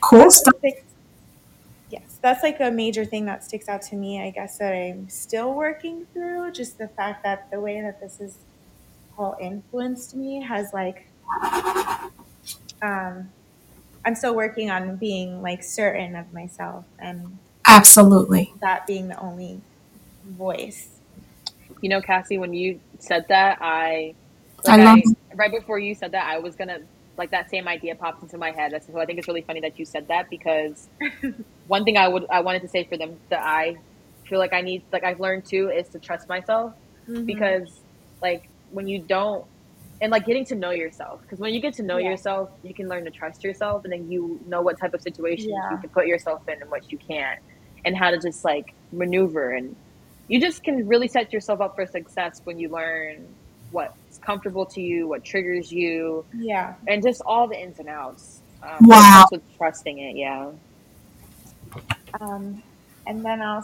Cool 0.01 0.31
stuff. 0.31 0.53
yes, 1.89 2.19
that's 2.21 2.43
like 2.43 2.59
a 2.59 2.71
major 2.71 3.05
thing 3.05 3.25
that 3.25 3.43
sticks 3.43 3.67
out 3.69 3.81
to 3.83 3.95
me. 3.95 4.21
I 4.21 4.31
guess 4.31 4.57
that 4.59 4.73
I'm 4.73 5.09
still 5.09 5.53
working 5.53 6.05
through. 6.13 6.51
Just 6.51 6.77
the 6.77 6.89
fact 6.97 7.23
that 7.23 7.47
the 7.51 7.59
way 7.61 7.81
that 7.81 7.99
this 8.01 8.17
has 8.19 8.45
all 9.17 9.35
influenced 9.41 10.15
me 10.15 10.43
has 10.43 10.71
like 10.73 10.97
um, 12.81 13.33
I'm 14.05 14.15
still 14.15 14.35
working 14.35 14.71
on 14.71 14.97
being 14.97 15.41
like 15.41 15.63
certain 15.63 16.15
of 16.15 16.33
myself 16.33 16.85
and 16.99 17.39
Absolutely. 17.67 18.53
that 18.61 18.85
being 18.87 19.07
the 19.07 19.19
only 19.19 19.61
voice. 20.23 20.89
You 21.81 21.89
know, 21.89 22.01
Cassie, 22.01 22.37
when 22.37 22.53
you 22.53 22.79
said 22.99 23.25
that, 23.29 23.57
I 23.61 24.15
I 24.67 24.77
love 24.77 24.99
I, 25.31 25.35
right 25.35 25.51
before 25.51 25.77
you 25.79 25.93
said 25.95 26.11
that, 26.13 26.25
I 26.27 26.39
was 26.39 26.55
gonna 26.55 26.79
like 27.17 27.31
that 27.31 27.49
same 27.49 27.67
idea 27.67 27.95
popped 27.95 28.21
into 28.23 28.37
my 28.37 28.51
head. 28.51 28.73
So 28.85 28.99
I 28.99 29.05
think 29.05 29.19
it's 29.19 29.27
really 29.27 29.41
funny 29.41 29.61
that 29.61 29.77
you 29.79 29.85
said 29.85 30.07
that 30.09 30.29
because 30.29 30.89
one 31.67 31.83
thing 31.83 31.97
I 31.97 32.07
would 32.07 32.25
I 32.29 32.41
wanted 32.41 32.61
to 32.63 32.67
say 32.69 32.83
for 32.85 32.97
them 32.97 33.19
that 33.29 33.41
I 33.41 33.75
feel 34.27 34.39
like 34.39 34.53
I 34.53 34.61
need 34.61 34.83
like 34.91 35.03
I've 35.03 35.19
learned 35.19 35.45
too 35.45 35.69
is 35.69 35.87
to 35.89 35.99
trust 35.99 36.27
myself 36.29 36.73
Mhm. 37.07 37.25
because 37.27 37.81
like 38.21 38.49
when 38.71 38.87
you 38.87 38.99
don't 38.99 39.45
and 40.01 40.11
like 40.11 40.25
getting 40.25 40.43
to 40.45 40.55
know 40.55 40.71
yourself 40.71 41.21
because 41.21 41.39
when 41.39 41.53
you 41.53 41.61
get 41.61 41.75
to 41.75 41.83
know 41.83 41.97
Yeah. 41.97 42.09
yourself 42.09 42.49
you 42.63 42.73
can 42.73 42.87
learn 42.89 43.05
to 43.05 43.11
trust 43.11 43.43
yourself 43.43 43.83
and 43.83 43.93
then 43.93 44.09
you 44.11 44.39
know 44.47 44.61
what 44.63 44.79
type 44.79 44.95
of 44.95 45.01
situations 45.03 45.49
Yeah. 45.51 45.71
you 45.71 45.77
can 45.77 45.89
put 45.91 46.07
yourself 46.07 46.41
in 46.47 46.59
and 46.61 46.71
what 46.71 46.91
you 46.91 46.97
can't 46.97 47.39
and 47.85 47.95
how 47.95 48.11
to 48.11 48.17
just 48.19 48.43
like 48.45 48.73
maneuver 48.91 49.51
and 49.51 49.75
you 50.27 50.41
just 50.41 50.63
can 50.63 50.87
really 50.87 51.07
set 51.07 51.31
yourself 51.33 51.61
up 51.61 51.75
for 51.75 51.85
success 51.85 52.41
when 52.45 52.59
you 52.59 52.69
learn 52.69 53.27
what's 53.71 54.17
comfortable 54.19 54.65
to 54.65 54.81
you 54.81 55.07
what 55.07 55.23
triggers 55.23 55.71
you 55.71 56.25
yeah. 56.33 56.75
and 56.87 57.03
just 57.03 57.21
all 57.25 57.47
the 57.47 57.59
ins 57.59 57.79
and 57.79 57.89
outs 57.89 58.41
um, 58.63 58.77
Wow. 58.81 59.25
with 59.31 59.41
trusting 59.57 59.99
it 59.99 60.15
yeah 60.15 60.51
Um, 62.19 62.61
and 63.07 63.23
then 63.23 63.41
I'll. 63.41 63.61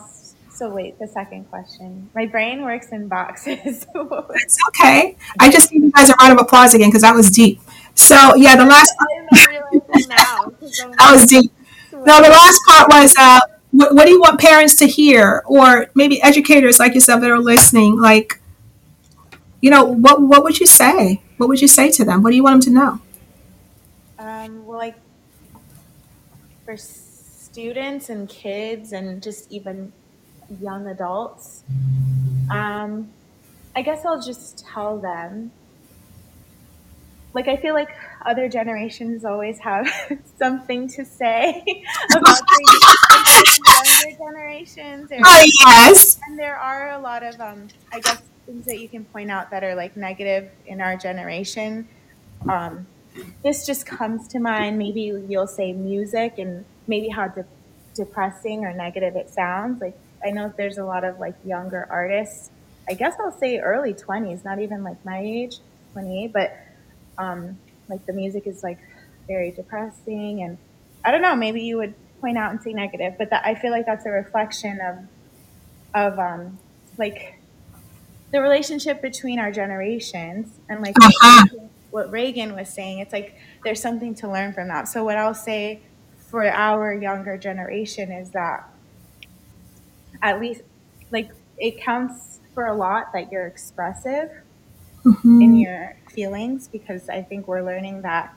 So 0.53 0.69
wait, 0.69 0.99
the 0.99 1.07
second 1.07 1.45
question. 1.49 2.09
My 2.13 2.25
brain 2.25 2.61
works 2.63 2.89
in 2.91 3.07
boxes. 3.07 3.87
It's 3.95 4.57
okay. 4.69 5.15
I 5.39 5.49
just 5.49 5.71
give 5.71 5.81
you 5.83 5.91
guys 5.91 6.09
a 6.09 6.13
round 6.21 6.33
of 6.33 6.39
applause 6.45 6.73
again 6.73 6.89
because 6.89 7.01
that 7.03 7.15
was 7.15 7.31
deep. 7.31 7.61
So 7.95 8.35
yeah, 8.35 8.55
the 8.55 8.65
last 8.65 8.93
I'm 8.99 9.25
not 9.31 9.47
realizing 9.47 10.09
now. 10.09 10.51
'cause 10.59 10.79
I'm 10.83 10.91
that 10.91 11.11
was 11.13 11.25
deep. 11.25 11.51
No, 11.93 12.21
the 12.21 12.29
last 12.29 12.59
part 12.67 12.89
was 12.91 13.15
uh, 13.17 13.39
what, 13.71 13.95
what 13.95 14.05
do 14.05 14.11
you 14.11 14.19
want 14.19 14.39
parents 14.39 14.75
to 14.75 14.87
hear, 14.87 15.43
or 15.45 15.87
maybe 15.95 16.21
educators 16.21 16.79
like 16.79 16.93
yourself 16.93 17.21
that 17.21 17.29
are 17.29 17.39
listening? 17.39 17.99
Like, 17.99 18.41
you 19.61 19.69
know, 19.69 19.83
what 19.83 20.21
what 20.21 20.43
would 20.43 20.59
you 20.59 20.67
say? 20.67 21.21
What 21.37 21.49
would 21.49 21.61
you 21.61 21.67
say 21.67 21.89
to 21.91 22.05
them? 22.05 22.21
What 22.21 22.31
do 22.31 22.35
you 22.35 22.43
want 22.43 22.63
them 22.63 22.73
to 22.73 22.79
know? 22.79 23.01
Um, 24.19 24.65
well, 24.65 24.77
like 24.77 24.95
for 26.65 26.77
students 26.77 28.09
and 28.09 28.29
kids 28.29 28.91
and 28.91 29.21
just 29.23 29.51
even 29.51 29.93
young 30.61 30.87
adults, 30.87 31.63
um, 32.49 33.09
I 33.75 33.81
guess 33.81 34.05
I'll 34.05 34.21
just 34.21 34.65
tell 34.65 34.97
them. 34.99 35.51
Like 37.33 37.47
I 37.47 37.55
feel 37.57 37.73
like 37.73 37.89
other 38.25 38.49
generations 38.49 39.23
always 39.25 39.57
have 39.59 39.87
something 40.37 40.87
to 40.89 41.05
say 41.05 41.63
about 42.15 42.39
younger 43.67 44.17
generations, 44.17 45.11
or 45.11 45.17
Oh 45.23 45.45
yes. 45.61 46.19
and 46.27 46.37
there 46.37 46.57
are 46.57 46.91
a 46.91 46.99
lot 46.99 47.23
of 47.23 47.39
um, 47.39 47.67
I 47.91 47.99
guess 47.99 48.21
things 48.45 48.65
that 48.65 48.79
you 48.79 48.89
can 48.89 49.05
point 49.05 49.31
out 49.31 49.49
that 49.51 49.63
are 49.63 49.75
like 49.75 49.95
negative 49.95 50.49
in 50.65 50.81
our 50.81 50.97
generation. 50.97 51.87
Um, 52.49 52.87
this 53.43 53.65
just 53.65 53.85
comes 53.85 54.27
to 54.29 54.39
mind. 54.39 54.77
Maybe 54.77 55.01
you'll 55.27 55.47
say 55.47 55.73
music 55.73 56.37
and 56.37 56.65
maybe 56.87 57.09
how 57.09 57.27
de- 57.27 57.45
depressing 57.93 58.65
or 58.65 58.73
negative 58.73 59.15
it 59.15 59.29
sounds. 59.29 59.81
Like 59.81 59.97
I 60.25 60.31
know 60.31 60.53
there's 60.57 60.77
a 60.77 60.85
lot 60.85 61.03
of 61.03 61.19
like 61.19 61.35
younger 61.45 61.87
artists. 61.89 62.49
I 62.89 62.93
guess 62.93 63.15
I'll 63.19 63.31
say 63.37 63.59
early 63.59 63.93
twenties, 63.93 64.43
not 64.43 64.59
even 64.59 64.83
like 64.83 65.03
my 65.05 65.19
age, 65.19 65.59
twenty 65.93 66.25
eight, 66.25 66.33
but 66.33 66.57
um, 67.17 67.59
like 67.89 68.05
the 68.05 68.13
music 68.13 68.47
is 68.47 68.63
like 68.63 68.79
very 69.27 69.51
depressing 69.51 70.41
and 70.43 70.57
I 71.03 71.11
don't 71.11 71.21
know. 71.21 71.35
Maybe 71.35 71.61
you 71.61 71.77
would 71.77 71.95
point 72.21 72.37
out 72.37 72.51
and 72.51 72.61
say 72.61 72.73
negative, 72.73 73.15
but 73.17 73.29
that 73.31 73.45
I 73.45 73.55
feel 73.55 73.71
like 73.71 73.85
that's 73.85 74.05
a 74.05 74.11
reflection 74.11 74.79
of 74.81 74.97
of 75.93 76.19
um, 76.19 76.59
like 76.97 77.39
the 78.31 78.41
relationship 78.41 79.01
between 79.01 79.39
our 79.39 79.51
generations 79.51 80.59
and 80.69 80.81
like 80.81 80.95
Uh-huh. 81.01 81.47
what 81.91 82.11
Reagan 82.11 82.55
was 82.55 82.69
saying. 82.69 82.99
It's 82.99 83.13
like 83.13 83.35
there's 83.63 83.81
something 83.81 84.15
to 84.15 84.29
learn 84.31 84.53
from 84.53 84.67
that. 84.69 84.87
So 84.87 85.03
what 85.03 85.17
I'll 85.17 85.33
say 85.33 85.81
for 86.29 86.45
our 86.45 86.93
younger 86.93 87.37
generation 87.37 88.11
is 88.11 88.31
that 88.31 88.69
at 90.21 90.39
least 90.39 90.61
like 91.11 91.31
it 91.57 91.81
counts 91.81 92.39
for 92.53 92.65
a 92.65 92.73
lot 92.75 93.07
that 93.13 93.31
you're 93.31 93.47
expressive 93.47 94.29
in 95.05 95.13
Mhm. 95.55 95.61
your 95.63 95.93
feelings 96.09 96.67
because 96.67 97.09
I 97.09 97.21
think 97.23 97.47
we're 97.47 97.61
learning 97.63 98.01
that 98.03 98.33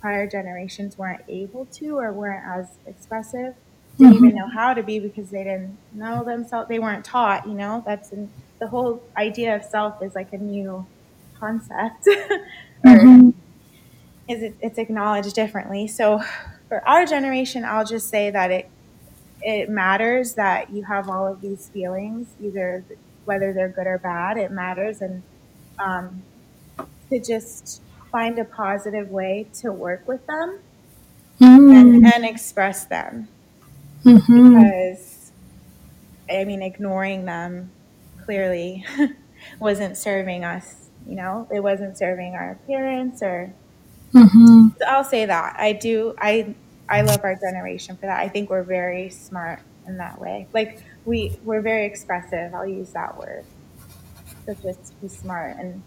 prior 0.00 0.26
generations 0.28 0.98
weren't 0.98 1.22
able 1.28 1.66
to 1.66 1.98
or 1.98 2.12
weren't 2.12 2.44
as 2.46 2.78
expressive. 2.86 3.54
Didn't 3.98 4.14
even 4.14 4.34
know 4.34 4.48
how 4.54 4.74
to 4.74 4.82
be 4.82 4.98
because 5.00 5.30
they 5.30 5.44
didn't 5.44 5.78
know 5.92 6.24
themselves. 6.24 6.68
They 6.68 6.78
weren't 6.78 7.04
taught 7.04 7.46
you 7.46 7.54
know? 7.54 7.82
That's 7.86 8.12
in, 8.12 8.30
the 8.60 8.68
whole 8.68 9.02
idea 9.16 9.56
of 9.56 9.64
self 9.64 10.02
is 10.02 10.14
like 10.14 10.32
a 10.32 10.38
new 10.38 10.86
concept. 11.38 12.04
Or 12.86 12.92
Mhm. 12.92 13.34
is 14.28 14.42
it, 14.42 14.56
it's 14.60 14.78
acknowledged 14.78 15.34
differently. 15.34 15.88
So 15.88 16.22
for 16.68 16.86
our 16.88 17.06
generation 17.06 17.64
i'll 17.64 17.84
just 17.84 18.08
say 18.10 18.30
that 18.30 18.50
it 18.50 18.70
it 19.42 19.68
matters 19.70 20.34
that 20.34 20.70
you 20.70 20.84
have 20.84 21.08
all 21.10 21.26
of 21.32 21.40
these 21.42 21.68
feelings 21.70 22.34
either 22.40 22.84
whether 23.24 23.52
they're 23.54 23.68
good 23.70 23.86
or 23.86 23.98
bad 23.98 24.36
it 24.38 24.50
matters. 24.52 25.00
And 25.02 25.24
um, 25.78 26.22
to 27.10 27.20
just 27.20 27.82
find 28.12 28.38
a 28.38 28.44
positive 28.44 29.10
way 29.10 29.48
to 29.62 29.72
work 29.72 30.06
with 30.08 30.26
them 30.26 30.60
and, 31.40 32.02
Mhm. 32.04 32.12
and 32.14 32.24
express 32.24 32.86
them 32.86 33.28
Mhm. 34.04 34.54
because 34.54 35.32
I 36.30 36.44
mean, 36.44 36.62
ignoring 36.62 37.24
them 37.24 37.70
clearly 38.24 38.84
wasn't 39.60 39.96
serving 39.96 40.44
us. 40.44 40.90
You 41.06 41.16
know, 41.16 41.48
it 41.52 41.60
wasn't 41.60 41.96
serving 41.96 42.34
our 42.34 42.52
appearance, 42.52 43.22
or 43.22 43.52
Mhm. 44.14 44.74
I'll 44.88 45.04
say 45.04 45.26
that 45.26 45.56
I 45.58 45.72
do. 45.72 46.14
I 46.20 46.54
I 46.88 47.02
love 47.02 47.20
our 47.24 47.36
generation 47.36 47.96
for 47.96 48.06
that. 48.06 48.20
I 48.20 48.28
think 48.28 48.50
we're 48.50 48.62
very 48.64 49.10
smart 49.10 49.60
in 49.86 49.98
that 49.98 50.20
way. 50.20 50.48
Like 50.52 50.82
we 51.04 51.38
we're 51.44 51.62
very 51.62 51.86
expressive. 51.86 52.54
I'll 52.54 52.66
use 52.66 52.92
that 52.92 53.18
word. 53.18 53.44
So 54.46 54.54
just 54.54 55.00
be 55.00 55.08
smart 55.08 55.56
and 55.58 55.84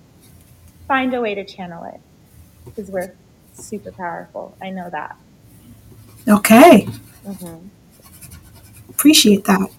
find 0.88 1.14
a 1.14 1.22
way 1.22 1.36
to 1.36 1.45
channel 1.45 1.86
it 1.86 2.02
because 2.76 2.91
we're 2.91 3.15
super 3.53 3.91
powerful. 3.91 4.57
I 4.61 4.72
know 4.72 4.90
that. 4.91 5.18
Okay. 6.27 6.88
Mm-hmm. 7.26 7.68
Appreciate 8.90 9.45
that. 9.45 9.69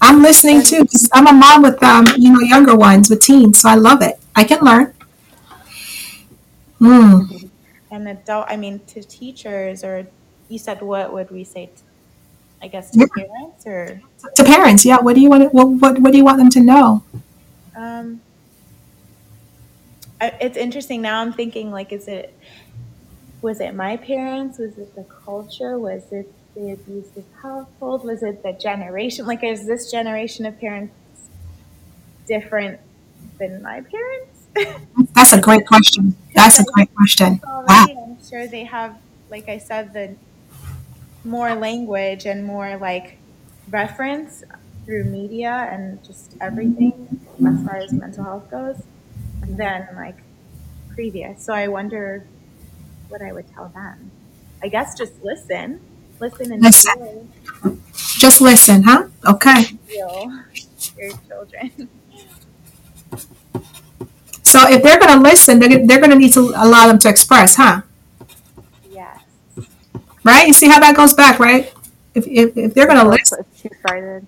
I'm 0.00 0.22
listening 0.22 0.62
too. 0.62 0.84
'cause 0.86 1.08
I'm 1.14 1.26
a 1.28 1.32
mom 1.32 1.62
with 1.62 1.82
um, 1.82 2.06
you 2.16 2.32
know, 2.32 2.40
younger 2.40 2.76
ones 2.76 3.10
with 3.10 3.20
teens, 3.22 3.60
so 3.60 3.68
I 3.70 3.74
love 3.74 4.02
it. 4.02 4.18
I 4.36 4.44
can 4.44 4.60
learn. 4.64 4.94
Mm. 6.80 7.50
And 7.90 8.08
adult, 8.08 8.46
I 8.48 8.56
mean, 8.56 8.80
to 8.88 9.02
teachers, 9.02 9.84
or 9.84 10.08
you 10.48 10.58
said, 10.58 10.82
what 10.82 11.12
would 11.12 11.30
we 11.30 11.44
say? 11.44 11.66
To, 11.66 11.82
I 12.62 12.68
guess 12.68 12.92
to 12.96 13.04
Yeah. 13.04 13.06
parents, 13.16 13.66
or 13.66 14.02
To 14.36 14.44
parents, 14.44 14.84
yeah. 14.84 14.98
What 15.00 15.14
do 15.16 15.20
you 15.20 15.30
want? 15.30 15.52
What, 15.54 15.68
what 15.68 15.98
What 16.00 16.12
do 16.12 16.18
you 16.18 16.24
want 16.24 16.38
them 16.38 16.50
to 16.50 16.60
know? 16.60 17.02
Um, 17.78 18.20
I, 20.20 20.32
it's 20.40 20.56
interesting. 20.56 21.02
Now 21.02 21.20
I'm 21.20 21.32
thinking, 21.32 21.70
like, 21.70 21.92
is 21.92 22.08
it 22.08 22.34
was 23.42 23.60
it 23.60 23.74
my 23.74 23.96
parents? 23.96 24.58
Was 24.58 24.78
it 24.78 24.94
the 24.94 25.04
culture? 25.04 25.78
Was 25.78 26.12
it 26.12 26.32
the 26.54 26.72
abusive 26.72 27.24
household? 27.42 28.04
Was 28.04 28.22
it 28.22 28.42
the 28.42 28.52
generation? 28.52 29.26
Like, 29.26 29.44
is 29.44 29.66
this 29.66 29.90
generation 29.90 30.46
of 30.46 30.58
parents 30.58 30.94
different 32.26 32.80
than 33.38 33.62
my 33.62 33.82
parents? 33.82 34.80
That's 35.14 35.32
a 35.32 35.40
great 35.40 35.66
question. 35.66 36.16
That's 36.34 36.58
a 36.58 36.64
great 36.64 36.94
question. 36.94 37.40
Wow. 37.66 37.86
already 37.86 37.94
i'm 38.02 38.16
sure 38.28 38.46
they 38.48 38.64
have 38.64 38.96
like 39.30 39.48
i 39.48 39.58
said 39.58 39.92
the 39.92 40.16
more 41.24 41.54
language 41.54 42.26
and 42.26 42.44
more 42.44 42.76
like 42.76 43.18
reference 43.70 44.42
through 44.88 45.04
media 45.04 45.68
and 45.72 46.00
just 46.04 46.36
everything 46.42 46.92
as 47.46 47.62
far 47.64 47.78
as 47.78 47.94
mental 47.94 48.24
health 48.24 48.50
goes 48.50 48.76
than 49.48 49.88
like 49.96 50.18
previous 50.94 51.44
so 51.44 51.54
i 51.54 51.68
wonder 51.68 52.30
what 53.08 53.22
i 53.22 53.32
would 53.32 53.46
tell 53.54 53.70
them 53.74 54.12
i 54.62 54.68
guess 54.68 54.94
just 54.98 55.14
listen 55.22 55.80
listen 56.20 56.52
and 56.52 56.64
Listen. 56.64 56.92
feel, 56.92 57.28
Just 58.18 58.40
listen, 58.40 58.84
huh? 58.84 59.08
Okay. 59.26 59.78
feel 59.88 60.30
your 60.96 61.12
children 61.28 61.90
So 64.42 64.68
if 64.70 64.82
they're 64.82 64.98
going 64.98 65.14
to 65.16 65.22
listen, 65.22 65.58
they're, 65.60 65.86
they're 65.86 65.98
going 66.00 66.10
to 66.10 66.16
need 66.18 66.32
to 66.34 66.52
allow 66.56 66.88
them 66.88 66.98
to 67.00 67.08
express, 67.08 67.56
huh? 67.56 67.82
yes 68.84 69.24
Right? 70.24 70.46
You 70.46 70.52
see 70.52 70.68
how 70.68 70.80
that 70.80 70.96
goes 70.96 71.14
back, 71.14 71.38
right? 71.40 71.72
If, 72.14 72.26
if, 72.28 72.56
if 72.56 72.74
they're 72.74 72.86
going 72.88 73.00
to 73.02 73.08
listen, 73.08 73.38
It's 73.38 73.62
two 73.62 73.70
sided. 73.86 74.26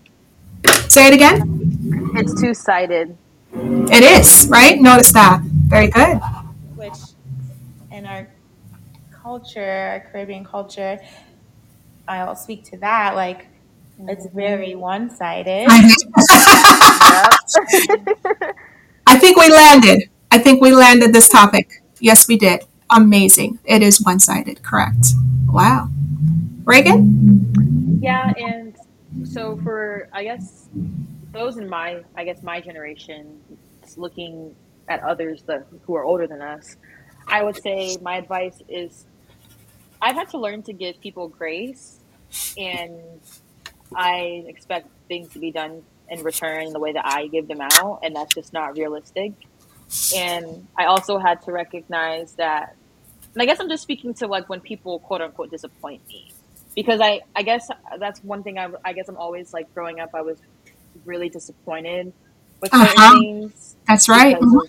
Say 0.90 1.08
it 1.08 1.14
again. 1.14 2.10
It's 2.14 2.40
two 2.40 2.54
sided. 2.54 3.16
It 3.54 4.02
is, 4.02 4.48
right? 4.50 4.78
Notice 4.80 5.12
that. 5.12 5.40
Very 5.42 5.88
good. 5.88 6.20
which 6.74 6.96
in 7.92 8.06
our 8.06 8.28
culture, 9.10 9.90
our 9.92 10.00
Caribbean 10.10 10.44
culture, 10.44 10.98
I'll 12.08 12.36
speak 12.36 12.64
to 12.70 12.78
that. 12.78 13.14
Like, 13.14 13.46
it's 14.00 14.26
very 14.34 14.74
one 14.74 15.10
sided. 15.10 15.66
I 19.06 19.18
think 19.18 19.36
we 19.36 19.48
landed. 19.50 20.08
I 20.30 20.38
think 20.38 20.60
we 20.62 20.72
landed 20.72 21.12
this 21.12 21.28
topic. 21.28 21.82
Yes, 22.00 22.26
we 22.28 22.36
did. 22.36 22.62
Amazing. 22.90 23.58
It 23.64 23.82
is 23.82 24.00
one 24.00 24.20
sided. 24.20 24.62
Correct. 24.62 25.08
Wow. 25.46 25.88
Reagan? 26.64 28.00
Yeah, 28.02 28.32
and 28.38 28.74
so 29.24 29.56
for 29.62 30.08
I 30.12 30.24
guess 30.24 30.68
those 31.32 31.56
in 31.56 31.68
my 31.68 32.02
I 32.16 32.24
guess 32.24 32.42
my 32.42 32.60
generation, 32.60 33.40
looking 33.96 34.54
at 34.88 35.02
others 35.02 35.42
that 35.42 35.66
who 35.82 35.94
are 35.94 36.04
older 36.04 36.26
than 36.26 36.42
us, 36.42 36.76
I 37.26 37.42
would 37.42 37.60
say 37.60 37.96
my 38.02 38.16
advice 38.16 38.62
is 38.68 39.06
I've 40.02 40.16
had 40.16 40.30
to 40.30 40.38
learn 40.38 40.62
to 40.64 40.72
give 40.72 41.00
people 41.00 41.28
grace, 41.28 42.00
and 42.56 43.00
I 43.94 44.44
expect 44.46 44.88
things 45.08 45.32
to 45.34 45.38
be 45.38 45.50
done 45.50 45.82
in 46.08 46.22
return 46.22 46.72
the 46.72 46.80
way 46.80 46.92
that 46.92 47.06
I 47.06 47.26
give 47.28 47.48
them 47.48 47.60
out, 47.60 48.00
and 48.02 48.16
that's 48.16 48.34
just 48.34 48.52
not 48.52 48.76
realistic. 48.76 49.32
And 50.16 50.66
I 50.78 50.86
also 50.86 51.18
had 51.18 51.42
to 51.42 51.52
recognize 51.52 52.34
that, 52.34 52.76
and 53.34 53.42
I 53.42 53.46
guess 53.46 53.60
I'm 53.60 53.68
just 53.68 53.82
speaking 53.82 54.14
to 54.14 54.26
like 54.26 54.48
when 54.48 54.60
people 54.60 55.00
quote 55.00 55.20
unquote 55.20 55.50
disappoint 55.50 56.06
me 56.08 56.32
because 56.80 57.00
I, 57.00 57.20
I 57.36 57.42
guess 57.42 57.66
that's 58.00 58.20
one 58.22 58.42
thing 58.42 58.58
I, 58.58 58.68
I 58.84 58.92
guess 58.92 59.06
I'm 59.08 59.16
always 59.16 59.50
like 59.52 59.66
growing 59.74 60.00
up 60.00 60.10
I 60.14 60.22
was 60.22 60.40
really 61.04 61.28
disappointed 61.30 62.08
with 62.62 62.72
certain 62.74 63.02
Uh-huh. 63.02 63.12
things 63.12 63.76
That's 63.88 64.08
right. 64.08 64.38
because 64.38 64.54
of, 64.54 64.62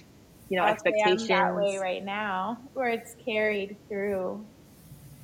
you 0.49 0.57
know 0.59 0.65
I'll 0.65 0.77
say 0.77 1.01
I'm 1.05 1.27
expectations 1.27 1.29
that 1.29 1.55
way 1.55 1.77
right 1.77 2.03
now, 2.03 2.57
where 2.73 2.89
it's 2.89 3.15
carried 3.25 3.77
through, 3.89 4.47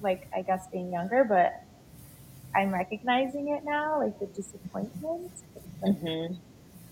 like, 0.01 0.19
I 0.35 0.41
guess 0.43 0.61
being 0.73 0.91
younger, 0.91 1.26
but 1.27 1.51
I'm 2.55 2.73
recognizing 2.73 3.49
it 3.49 3.64
now, 3.65 3.99
like 4.01 4.14
the 4.19 4.27
disappointment. 4.35 5.31
Like, 5.81 5.95
hmm 5.97 6.35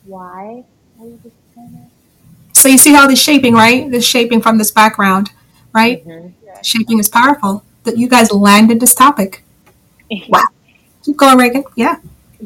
why 0.04 0.64
are 1.00 1.06
you 1.06 1.20
disappointed? 1.24 1.92
So 2.54 2.70
you 2.70 2.78
see 2.78 2.94
how 2.94 3.08
this 3.08 3.22
shaping, 3.22 3.56
right? 3.56 3.90
This 3.92 4.06
shaping 4.08 4.42
from 4.42 4.58
this 4.60 4.72
background, 4.72 5.32
right? 5.74 6.06
hmm 6.06 6.36
Yeah. 6.42 6.64
Shaping 6.64 7.00
is 7.00 7.10
powerful. 7.10 7.64
That 7.86 7.98
you 7.98 8.10
guys 8.10 8.32
landed 8.32 8.82
this 8.82 8.96
topic. 8.96 9.45
Wow. 10.30 10.42
Keep 11.04 11.18
going, 11.18 11.38
Reagan. 11.38 11.64
Yeah. 11.76 11.98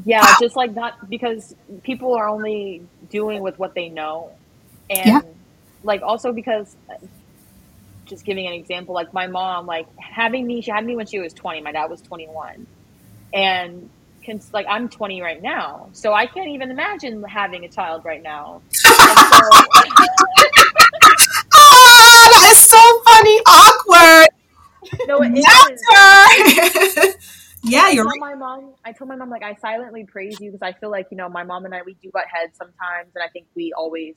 yeah 0.05 0.35
just 0.39 0.55
like 0.55 0.73
not 0.73 1.09
because 1.09 1.55
people 1.83 2.13
are 2.13 2.27
only 2.29 2.81
doing 3.09 3.41
with 3.41 3.57
what 3.57 3.73
they 3.73 3.89
know 3.89 4.31
and 4.89 5.07
Yeah. 5.07 5.21
like 5.83 6.01
also 6.03 6.31
because 6.31 6.75
just 8.05 8.23
giving 8.25 8.45
an 8.47 8.53
example 8.53 8.93
like 8.93 9.11
my 9.13 9.27
mom 9.27 9.65
like 9.65 9.87
having 9.97 10.45
me 10.45 10.61
she 10.61 10.71
had 10.71 10.85
me 10.85 10.95
when 10.95 11.05
she 11.05 11.19
was 11.19 11.33
20 11.33 11.61
my 11.61 11.71
dad 11.71 11.89
was 11.89 12.01
21 12.01 12.65
and 13.33 13.89
can 14.23 14.39
like 14.53 14.65
i'm 14.69 14.89
20 14.89 15.21
right 15.21 15.41
now 15.41 15.89
so 15.93 16.13
i 16.13 16.25
can't 16.25 16.49
even 16.49 16.69
imagine 16.71 17.23
having 17.23 17.65
a 17.65 17.69
child 17.69 18.03
right 18.05 18.21
now 18.23 18.61
so 18.73 18.89
Oh, 21.61 22.27
that 22.31 22.49
is 22.51 22.57
so 22.57 22.81
funny. 23.05 23.37
Awkward. 23.47 24.29
no 25.07 25.21
it 25.23 25.33
is. 27.09 27.15
yeah, 27.63 27.89
I 27.89 27.91
you're 27.91 28.05
right. 28.05 28.13
my 28.19 28.35
mom. 28.35 28.75
I 28.85 28.93
told 28.93 29.09
my 29.09 29.15
mom 29.17 29.29
like 29.29 29.43
I 29.43 29.55
silently 29.55 30.05
praise 30.11 30.39
you 30.41 30.51
because 30.51 30.63
I 30.67 30.77
feel 30.79 30.91
like 30.91 31.07
you 31.11 31.17
know 31.17 31.29
my 31.29 31.43
mom 31.43 31.65
and 31.65 31.75
I 31.75 31.81
we 31.85 31.95
do 32.01 32.11
butt 32.13 32.25
heads 32.33 32.53
sometimes, 32.57 33.11
and 33.15 33.23
I 33.23 33.29
think 33.29 33.47
we 33.55 33.73
always. 33.77 34.15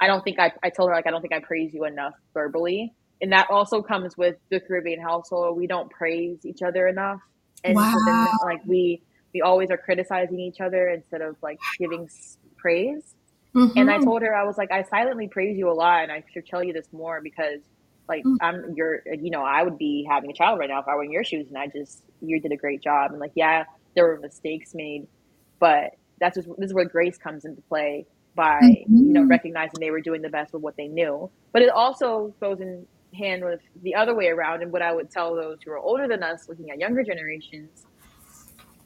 I 0.00 0.08
don't 0.08 0.22
think 0.24 0.38
I. 0.40 0.52
I 0.64 0.70
told 0.70 0.90
her 0.90 0.96
like 0.96 1.06
I 1.06 1.10
don't 1.10 1.22
think 1.22 1.34
I 1.34 1.40
praise 1.40 1.72
you 1.74 1.84
enough 1.86 2.14
verbally, 2.34 2.92
and 3.20 3.32
that 3.32 3.48
also 3.50 3.82
comes 3.82 4.16
with 4.18 4.36
the 4.50 4.60
Caribbean 4.60 5.00
household. 5.02 5.56
We 5.58 5.66
don't 5.68 5.90
praise 5.90 6.40
each 6.46 6.62
other 6.66 6.88
enough, 6.88 7.20
and 7.64 7.88
so 7.88 8.00
then 8.06 8.26
like 8.44 8.60
we 8.66 9.02
we 9.34 9.42
always 9.42 9.70
are 9.70 9.78
criticizing 9.78 10.40
each 10.40 10.60
other 10.60 10.88
instead 10.90 11.22
of 11.22 11.36
like 11.42 11.58
giving 11.78 12.08
praise. 12.58 13.04
And 13.76 13.90
I 13.90 13.98
Mhm. 13.98 14.00
told 14.00 14.22
her 14.22 14.34
I 14.34 14.44
was 14.44 14.58
like 14.58 14.72
I 14.72 14.84
silently 14.84 15.28
praise 15.28 15.58
you 15.58 15.70
a 15.70 15.74
lot, 15.74 16.04
and 16.04 16.12
I 16.12 16.24
should 16.32 16.46
tell 16.46 16.64
you 16.64 16.72
this 16.74 16.88
more 16.92 17.20
because 17.22 17.60
like 18.08 18.24
Mm. 18.24 18.36
I'm 18.40 18.74
your 18.76 19.00
you 19.06 19.30
know 19.30 19.42
I 19.44 19.62
would 19.62 19.78
be 19.78 20.06
having 20.08 20.30
a 20.30 20.34
child 20.34 20.58
right 20.58 20.68
now 20.68 20.80
if 20.80 20.88
I 20.88 20.94
were 20.94 21.04
in 21.04 21.12
your 21.12 21.24
shoes, 21.24 21.48
and 21.48 21.58
I 21.58 21.66
just 21.68 22.02
you 22.20 22.40
did 22.40 22.52
a 22.52 22.56
great 22.56 22.82
job, 22.82 23.10
and 23.12 23.20
like 23.20 23.32
yeah 23.34 23.64
there 23.94 24.06
were 24.06 24.18
mistakes 24.20 24.72
made, 24.74 25.06
but 25.60 25.90
that's 26.20 26.36
just 26.36 26.48
this 26.58 26.68
is 26.68 26.74
where 26.74 26.84
grace 26.86 27.18
comes 27.18 27.44
into 27.44 27.62
play 27.68 28.06
by 28.34 28.84
you 29.00 29.12
know 29.12 29.22
Mhm. 29.22 29.28
recognizing 29.28 29.80
they 29.80 29.90
were 29.90 30.00
doing 30.00 30.22
the 30.22 30.28
best 30.30 30.52
with 30.52 30.62
what 30.62 30.74
they 30.76 30.88
knew, 30.88 31.30
but 31.52 31.62
it 31.62 31.70
also 31.70 32.34
goes 32.42 32.60
in 32.60 32.86
hand 33.14 33.44
with 33.44 33.60
the 33.82 33.94
other 33.94 34.14
way 34.14 34.28
around, 34.28 34.62
and 34.62 34.72
what 34.72 34.82
I 34.82 34.92
would 34.92 35.10
tell 35.10 35.34
those 35.34 35.58
who 35.64 35.72
are 35.72 35.78
older 35.78 36.06
than 36.08 36.22
us, 36.22 36.44
looking 36.48 36.70
at 36.70 36.78
younger 36.78 37.02
generations, 37.04 37.86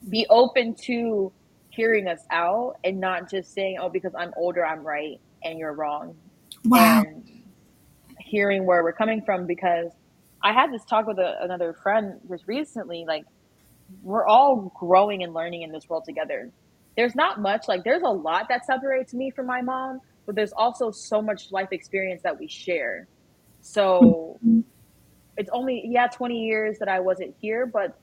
be 0.09 0.25
open 0.29 0.75
to 0.85 1.33
hearing 1.69 2.07
us 2.07 2.21
out 2.31 2.75
and 2.83 2.99
not 2.99 3.29
just 3.29 3.53
saying, 3.53 3.77
"Oh, 3.81 3.89
because 3.89 4.13
I'm 4.17 4.33
older, 4.37 4.65
I'm 4.65 4.85
right 4.85 5.17
and 5.43 5.59
you're 5.59 5.73
wrong," 5.73 6.15
Wow. 6.65 7.03
and 7.03 7.23
hearing 8.31 8.65
where 8.65 8.83
we're 8.83 8.93
coming 8.93 9.21
from. 9.23 9.45
Because 9.45 9.91
I 10.41 10.53
had 10.53 10.71
this 10.71 10.83
talk 10.85 11.05
with 11.05 11.19
a, 11.19 11.35
another 11.41 11.73
friend 11.73 12.19
just 12.29 12.47
recently. 12.47 13.05
Like, 13.07 13.25
we're 14.01 14.25
all 14.25 14.71
growing 14.79 15.23
and 15.23 15.33
learning 15.33 15.61
in 15.63 15.71
this 15.71 15.87
world 15.89 16.05
together. 16.05 16.49
There's 16.95 17.15
not 17.15 17.41
much, 17.41 17.67
like, 17.67 17.83
there's 17.83 18.03
a 18.03 18.09
lot 18.09 18.47
that 18.49 18.65
separates 18.65 19.13
me 19.13 19.31
from 19.31 19.45
my 19.45 19.61
mom, 19.61 19.99
but 20.25 20.35
there's 20.35 20.51
also 20.51 20.91
so 20.91 21.21
much 21.21 21.51
life 21.51 21.69
experience 21.71 22.21
that 22.23 22.39
we 22.39 22.47
share. 22.47 23.07
So 23.61 24.37
mm-hmm. 24.43 24.61
it's 25.37 25.49
only, 25.53 25.83
yeah, 25.85 26.07
20 26.07 26.43
years 26.43 26.79
that 26.79 26.89
I 26.89 26.99
wasn't 26.99 27.35
here, 27.39 27.65
but 27.65 27.97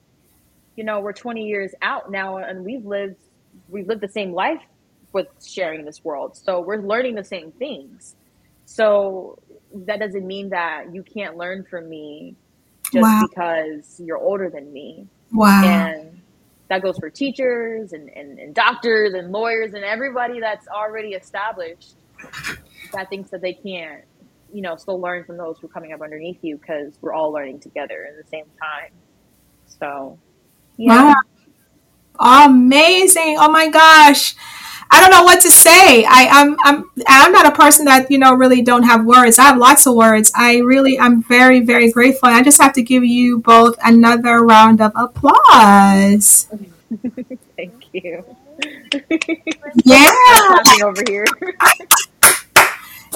you 0.79 0.85
know, 0.85 1.01
we're 1.01 1.13
20 1.13 1.43
years 1.43 1.75
out 1.83 2.09
now 2.09 2.37
and 2.37 2.65
we've 2.65 2.87
lived 2.87 3.17
we've 3.69 3.89
lived 3.89 4.01
the 4.01 4.09
same 4.09 4.33
life 4.33 4.63
with 5.13 5.27
sharing 5.45 5.85
this 5.85 6.05
world. 6.05 6.37
So 6.37 6.61
we're 6.61 6.81
learning 6.81 7.17
the 7.17 7.25
same 7.25 7.51
things. 7.51 8.15
So 8.65 9.39
that 9.75 9.99
doesn't 10.01 10.27
mean 10.27 10.51
that 10.51 10.95
you 10.95 11.03
can't 11.03 11.37
learn 11.37 11.65
from 11.65 11.89
me 11.89 12.35
just 12.93 13.03
Wow. 13.03 13.23
because 13.29 14.01
you're 14.01 14.19
older 14.19 14.49
than 14.51 14.73
me. 14.73 15.07
Wow. 15.33 15.63
And 15.65 16.21
that 16.69 16.83
goes 16.83 16.99
for 16.99 17.11
teachers 17.11 17.93
and, 17.93 18.09
and, 18.11 18.39
and 18.39 18.55
doctors 18.55 19.15
and 19.15 19.33
lawyers 19.33 19.75
and 19.75 19.85
everybody 19.85 20.41
that's 20.41 20.69
already 20.69 21.11
established 21.11 21.95
that 22.93 23.09
thinks 23.11 23.31
that 23.31 23.41
they 23.41 23.53
can't 23.53 24.05
you 24.53 24.63
know, 24.63 24.77
still 24.77 25.01
learn 25.01 25.25
from 25.25 25.37
those 25.37 25.59
who 25.59 25.67
are 25.67 25.71
coming 25.71 25.93
up 25.93 26.01
underneath 26.01 26.39
you 26.43 26.57
because 26.57 26.95
we're 27.01 27.13
all 27.13 27.31
learning 27.31 27.61
together 27.61 28.07
in 28.11 28.17
the 28.17 28.27
same 28.29 28.47
time. 28.61 28.91
So, 29.67 30.19
yeah. 30.77 31.15
Wow. 32.19 32.47
Amazing. 32.47 33.37
Oh 33.39 33.51
my 33.51 33.69
gosh. 33.69 34.35
I 34.91 35.01
don't 35.01 35.11
know 35.11 35.23
what 35.23 35.41
to 35.43 35.51
say. 35.51 36.05
I, 36.05 36.29
I'm 36.31 36.57
I'm 36.65 36.91
I'm 37.07 37.33
not 37.33 37.47
a 37.47 37.53
person 37.53 37.85
that 37.87 38.11
you 38.11 38.19
know 38.19 38.33
really 38.33 38.63
don't 38.63 38.85
have 38.85 39.05
words. 39.05 39.39
I 39.39 39.45
have 39.45 39.59
lots 39.59 39.87
of 39.87 39.95
words. 39.95 40.33
I 40.35 40.59
really 40.59 40.99
I'm 40.99 41.23
very 41.23 41.61
very 41.61 41.93
grateful. 41.93 42.29
I 42.29 42.43
just 42.43 42.61
have 42.61 42.73
to 42.75 42.83
give 42.83 43.05
you 43.05 43.39
both 43.39 43.77
another 43.85 44.45
round 44.45 44.81
of 44.81 44.93
applause. 44.95 46.49
Thank 47.57 47.93
you. 47.93 48.25
Yeah. 49.85 50.11
over 50.83 51.03
here. 51.07 51.27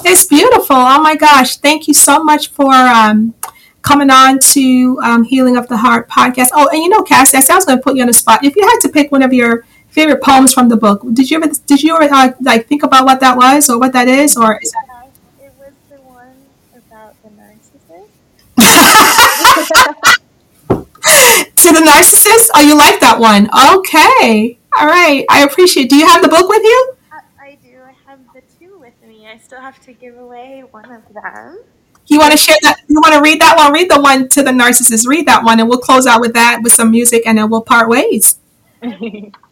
it's 0.05 0.25
beautiful. 0.25 0.75
Oh 0.75 1.01
my 1.01 1.15
gosh! 1.15 1.57
Thank 1.57 1.87
you 1.87 1.93
so 1.93 2.23
much 2.23 2.49
for 2.49 2.71
um, 2.73 3.33
coming 3.81 4.11
on 4.11 4.39
to 4.39 4.99
um, 5.03 5.23
Healing 5.23 5.57
of 5.57 5.67
the 5.67 5.77
Heart 5.77 6.09
podcast. 6.09 6.49
Oh, 6.53 6.69
and 6.69 6.83
you 6.83 6.89
know, 6.89 7.03
Cassie, 7.03 7.37
I 7.37 7.55
was 7.55 7.65
going 7.65 7.77
to 7.77 7.83
put 7.83 7.95
you 7.95 8.01
on 8.01 8.07
the 8.07 8.13
spot. 8.13 8.43
If 8.43 8.55
you 8.55 8.63
had 8.67 8.79
to 8.81 8.89
pick 8.89 9.11
one 9.11 9.23
of 9.23 9.33
your 9.33 9.65
favorite 9.93 10.21
poems 10.23 10.53
from 10.53 10.69
the 10.69 10.75
book, 10.75 11.01
did 11.13 11.29
you 11.29 11.37
ever 11.37 11.53
did 11.67 11.83
you 11.83 11.95
ever 11.95 12.11
uh, 12.13 12.31
like 12.41 12.67
think 12.67 12.83
about 12.83 13.05
what 13.05 13.19
that 13.21 13.37
was 13.37 13.69
or 13.69 13.79
what 13.79 13.93
that 13.93 14.07
is, 14.07 14.35
or 14.35 14.59
is 14.61 14.71
that? 14.71 15.09
It 15.39 15.53
was 15.59 15.73
the 15.89 15.97
one 16.01 16.35
about 16.75 17.15
the 17.21 17.29
narcissist. 17.29 18.09
to 21.55 21.71
the 21.71 21.79
narcissist? 21.85 22.49
Oh, 22.55 22.61
you 22.61 22.75
like 22.75 22.99
that 23.01 23.19
one? 23.19 23.47
Okay, 23.77 24.57
all 24.79 24.87
right. 24.87 25.25
I 25.29 25.43
appreciate. 25.43 25.89
Do 25.89 25.95
you 25.95 26.07
have 26.07 26.21
the 26.23 26.29
book 26.29 26.49
with 26.49 26.63
you? 26.63 26.93
Uh, 27.11 27.19
I 27.39 27.57
do. 27.63 27.77
I 27.85 27.93
have 28.09 28.19
the 28.33 28.41
two 28.59 28.79
with 28.79 28.93
me. 29.07 29.27
I 29.27 29.37
still 29.37 29.61
have 29.61 29.79
to 29.85 29.93
give 29.93 30.17
away 30.17 30.63
one 30.71 30.91
of 30.91 31.03
them. 31.13 31.59
You 32.07 32.19
want 32.19 32.31
to 32.31 32.37
share 32.37 32.57
that? 32.63 32.77
You 32.87 32.95
want 32.95 33.13
to 33.13 33.21
read 33.21 33.39
that 33.41 33.55
one? 33.55 33.71
Read 33.71 33.89
the 33.89 34.01
one 34.01 34.27
to 34.29 34.41
the 34.43 34.51
narcissist. 34.51 35.07
Read 35.07 35.27
that 35.27 35.43
one, 35.43 35.59
and 35.59 35.69
we'll 35.69 35.79
close 35.79 36.07
out 36.07 36.19
with 36.19 36.33
that 36.33 36.61
with 36.63 36.73
some 36.73 36.89
music, 36.89 37.23
and 37.27 37.37
then 37.37 37.49
we'll 37.49 37.61
part 37.61 37.87
ways. 37.87 38.39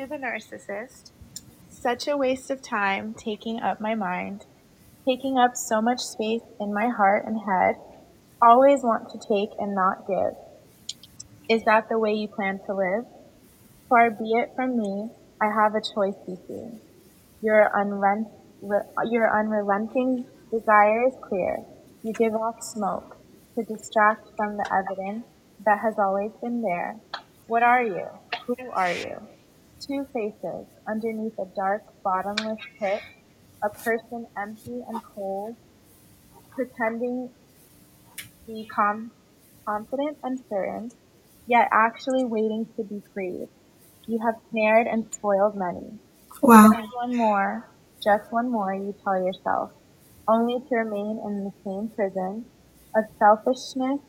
to 0.00 0.06
the 0.06 0.16
narcissist, 0.16 1.10
such 1.68 2.08
a 2.08 2.16
waste 2.16 2.50
of 2.50 2.62
time 2.62 3.12
taking 3.12 3.60
up 3.60 3.82
my 3.82 3.94
mind, 3.94 4.46
taking 5.04 5.36
up 5.36 5.54
so 5.54 5.82
much 5.82 6.00
space 6.00 6.40
in 6.58 6.72
my 6.72 6.88
heart 6.88 7.26
and 7.26 7.38
head. 7.38 7.74
Always 8.40 8.82
want 8.82 9.10
to 9.10 9.18
take 9.18 9.50
and 9.58 9.74
not 9.74 10.06
give. 10.06 10.34
Is 11.50 11.64
that 11.64 11.90
the 11.90 11.98
way 11.98 12.14
you 12.14 12.28
plan 12.28 12.60
to 12.64 12.74
live? 12.74 13.04
Far 13.90 14.10
be 14.10 14.32
it 14.32 14.52
from 14.56 14.78
me. 14.78 15.10
I 15.38 15.52
have 15.52 15.74
a 15.74 15.82
choice 15.82 16.16
between 16.26 16.80
your, 17.42 17.70
unrent, 17.74 18.28
your 18.62 19.38
unrelenting 19.38 20.24
Desire 20.50 21.06
is 21.06 21.14
clear. 21.22 21.58
You 22.02 22.12
give 22.12 22.34
off 22.34 22.62
smoke 22.62 23.18
to 23.54 23.62
distract 23.62 24.30
from 24.36 24.56
the 24.56 24.66
evidence 24.72 25.24
that 25.64 25.78
has 25.78 25.94
always 25.98 26.32
been 26.42 26.62
there. 26.62 26.96
What 27.46 27.62
are 27.62 27.84
you? 27.84 28.06
Who 28.46 28.56
are 28.72 28.92
you? 28.92 29.20
Two 29.80 30.06
faces 30.12 30.66
underneath 30.86 31.38
a 31.38 31.46
dark, 31.56 31.82
bottomless 32.02 32.58
pit, 32.78 33.00
a 33.62 33.70
person 33.70 34.26
empty 34.36 34.82
and 34.86 35.02
cold, 35.02 35.56
pretending 36.50 37.30
to 38.16 38.24
be 38.46 38.66
com- 38.66 39.10
confident 39.66 40.18
and 40.22 40.38
certain, 40.48 40.90
yet 41.46 41.68
actually 41.72 42.24
waiting 42.24 42.66
to 42.76 42.84
be 42.84 43.02
freed. 43.14 43.48
You 44.06 44.18
have 44.24 44.36
snared 44.50 44.86
and 44.86 45.12
spoiled 45.12 45.56
many. 45.56 45.98
Wow. 46.42 46.70
Just 46.72 46.94
one 46.94 47.16
more, 47.16 47.68
just 48.02 48.32
one 48.32 48.50
more, 48.50 48.74
you 48.74 48.94
tell 49.04 49.22
yourself 49.22 49.72
only 50.28 50.60
to 50.68 50.76
remain 50.76 51.20
in 51.24 51.44
the 51.44 51.52
same 51.64 51.88
prison 51.88 52.44
of 52.94 53.04
selfishness, 53.18 54.00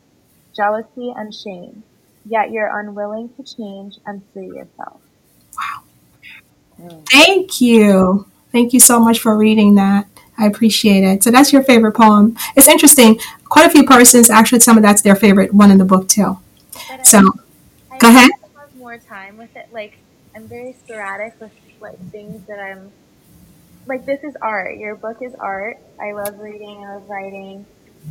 jealousy, 0.54 1.12
and 1.16 1.34
shame. 1.34 1.82
Yet 2.24 2.52
you're 2.52 2.78
unwilling 2.78 3.30
to 3.36 3.42
change 3.42 3.98
and 4.06 4.22
free 4.32 4.46
yourself. 4.48 5.00
Thank 7.10 7.60
you. 7.60 8.26
Thank 8.50 8.72
you 8.72 8.80
so 8.80 9.00
much 9.00 9.18
for 9.18 9.36
reading 9.36 9.74
that. 9.76 10.06
I 10.38 10.46
appreciate 10.46 11.04
it. 11.04 11.22
So 11.22 11.30
that's 11.30 11.52
your 11.52 11.62
favorite 11.62 11.92
poem. 11.92 12.36
It's 12.56 12.68
interesting. 12.68 13.18
Quite 13.44 13.66
a 13.66 13.70
few 13.70 13.84
persons 13.84 14.30
actually 14.30 14.60
some 14.60 14.76
of 14.76 14.82
that's 14.82 15.02
their 15.02 15.14
favorite 15.14 15.52
one 15.52 15.70
in 15.70 15.78
the 15.78 15.84
book 15.84 16.08
too. 16.08 16.38
But 16.88 17.06
so 17.06 17.18
I, 17.90 17.96
I 17.96 17.98
go 17.98 18.08
ahead. 18.08 18.30
Have 18.56 18.76
more 18.76 18.98
time 18.98 19.36
with 19.36 19.54
it. 19.56 19.68
Like 19.72 19.98
I'm 20.34 20.48
very 20.48 20.72
sporadic 20.72 21.38
with 21.40 21.52
like 21.80 21.98
things 22.10 22.46
that 22.46 22.58
I'm 22.58 22.90
like 23.86 24.06
this 24.06 24.22
is 24.24 24.36
art. 24.40 24.76
Your 24.78 24.96
book 24.96 25.18
is 25.20 25.34
art. 25.34 25.78
I 26.00 26.12
love 26.12 26.38
reading. 26.38 26.84
I 26.84 26.94
love 26.94 27.08
writing, 27.08 27.66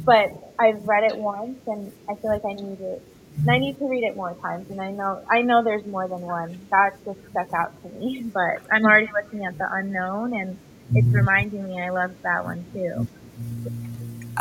but 0.05 0.31
I've 0.59 0.87
read 0.87 1.03
it 1.03 1.17
once, 1.17 1.59
and 1.67 1.91
I 2.09 2.15
feel 2.15 2.31
like 2.31 2.45
I 2.45 2.53
need 2.53 2.79
it. 2.79 3.01
And 3.39 3.49
I 3.49 3.57
need 3.57 3.77
to 3.79 3.87
read 3.87 4.03
it 4.03 4.15
more 4.15 4.33
times. 4.35 4.69
And 4.69 4.81
I 4.81 4.91
know 4.91 5.23
I 5.29 5.41
know 5.41 5.63
there's 5.63 5.85
more 5.85 6.07
than 6.07 6.21
one. 6.21 6.59
That 6.71 6.91
just 7.05 7.19
stuck 7.31 7.53
out 7.53 7.73
to 7.83 7.89
me. 7.89 8.23
But 8.33 8.61
I'm 8.71 8.85
already 8.85 9.09
looking 9.13 9.45
at 9.45 9.57
the 9.57 9.67
unknown, 9.71 10.33
and 10.33 10.57
it's 10.93 11.13
reminding 11.13 11.67
me 11.67 11.81
I 11.81 11.89
love 11.89 12.11
that 12.23 12.43
one 12.43 12.65
too. 12.73 13.07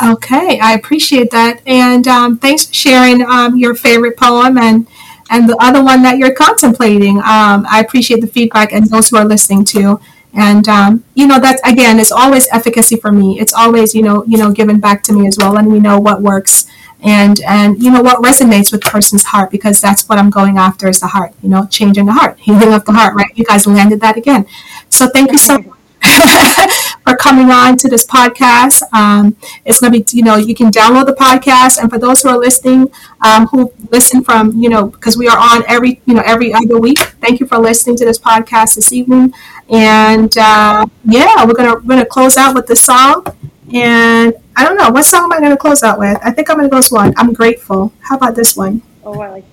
Okay, 0.03 0.59
I 0.61 0.73
appreciate 0.75 1.31
that, 1.31 1.61
and 1.67 2.07
um, 2.09 2.39
thanks 2.39 2.67
for 2.67 2.75
sharing 2.75 3.23
um, 3.23 3.57
your 3.57 3.75
favorite 3.75 4.17
poem 4.17 4.57
and 4.57 4.87
and 5.31 5.49
the 5.49 5.57
other 5.61 5.83
one 5.83 6.03
that 6.03 6.19
you're 6.19 6.35
contemplating. 6.35 7.19
Um, 7.19 7.67
I 7.71 7.81
appreciate 7.85 8.21
the 8.21 8.27
feedback 8.27 8.73
and 8.73 8.89
those 8.89 9.11
who 9.11 9.17
are 9.17 9.25
listening 9.25 9.65
too 9.65 10.01
and 10.35 10.69
um, 10.69 11.05
you 11.15 11.27
know 11.27 11.39
that's 11.41 11.61
again 11.69 11.99
it's 11.99 12.12
always 12.12 12.47
efficacy 12.53 12.97
for 12.97 13.11
me 13.12 13.39
it's 13.41 13.53
always 13.53 13.95
you 13.95 14.03
know 14.03 14.25
you 14.27 14.39
know 14.39 14.53
given 14.53 14.79
back 14.79 15.03
to 15.03 15.12
me 15.12 15.27
as 15.27 15.37
well 15.39 15.57
and 15.57 15.71
we 15.71 15.81
know 15.81 15.99
what 15.99 16.23
works 16.23 16.67
and 17.02 17.40
and 17.40 17.82
you 17.82 17.90
know 17.90 18.02
what 18.02 18.22
resonates 18.22 18.72
with 18.72 18.82
the 18.82 18.90
person's 18.90 19.24
heart 19.24 19.51
because 19.51 19.81
that's 19.81 20.09
what 20.09 20.18
i'm 20.18 20.31
going 20.31 20.59
after 20.59 20.89
is 20.89 21.01
the 21.01 21.09
heart 21.09 21.32
you 21.43 21.48
know 21.48 21.66
changing 21.66 22.06
the 22.06 22.12
heart 22.12 22.39
healing 22.39 22.72
of 22.72 22.85
the 22.85 22.93
heart 22.93 23.14
right 23.14 23.31
you 23.35 23.44
guys 23.44 23.66
landed 23.66 24.01
that 24.01 24.16
again 24.16 24.47
so 24.89 25.09
thank 25.09 25.31
you 25.32 25.39
so 25.39 25.59
much 25.59 25.77
for 27.05 27.16
coming 27.16 27.51
on 27.51 27.77
to 27.77 27.89
this 27.89 28.06
podcast. 28.06 28.82
Um, 28.93 29.36
it's 29.64 29.81
going 29.81 29.93
to 29.93 29.98
be, 30.01 30.16
you 30.16 30.24
know, 30.24 30.36
you 30.36 30.55
can 30.55 30.70
download 30.70 31.06
the 31.06 31.12
podcast. 31.12 31.78
And 31.78 31.90
for 31.90 31.98
those 31.98 32.22
who 32.22 32.28
are 32.31 32.39
listening, 32.39 32.90
um, 33.22 33.47
who 33.48 33.72
listen 33.90 34.24
from, 34.24 34.52
you 34.52 34.68
know, 34.68 34.86
because 34.86 35.16
we 35.16 35.28
are 35.28 35.36
on 35.39 35.62
every, 35.68 36.01
you 36.06 36.14
know, 36.14 36.22
every 36.24 36.55
other 36.55 36.78
week. 36.78 36.98
Thank 36.98 37.40
you 37.40 37.47
for 37.47 37.59
listening 37.59 37.97
to 37.97 38.05
this 38.05 38.18
podcast 38.18 38.77
this 38.77 38.93
evening. 38.93 39.35
And 39.68 40.36
uh, 40.39 40.86
yeah, 41.05 41.44
we're 41.44 41.55
gonna 41.55 41.74
we're 41.74 41.82
gonna 41.82 42.06
close 42.06 42.36
out 42.36 42.55
with 42.55 42.66
the 42.66 42.77
song. 42.77 43.27
And 43.73 44.35
I 44.57 44.65
don't 44.65 44.77
know 44.77 44.91
what 44.91 45.05
song 45.05 45.25
am 45.25 45.33
I 45.33 45.41
gonna 45.41 45.57
close 45.57 45.83
out 45.83 45.99
with. 45.99 46.19
I 46.23 46.31
think 46.33 46.51
I'm 46.51 46.57
gonna 46.57 46.69
go 46.69 46.79
with 46.79 46.91
one. 46.91 47.15
I'm 47.17 47.33
grateful. 47.33 47.93
How 48.01 48.17
about 48.17 48.35
this 48.35 48.57
one? 48.57 48.83
Oh, 49.05 49.21
I 49.21 49.31
like. 49.31 49.45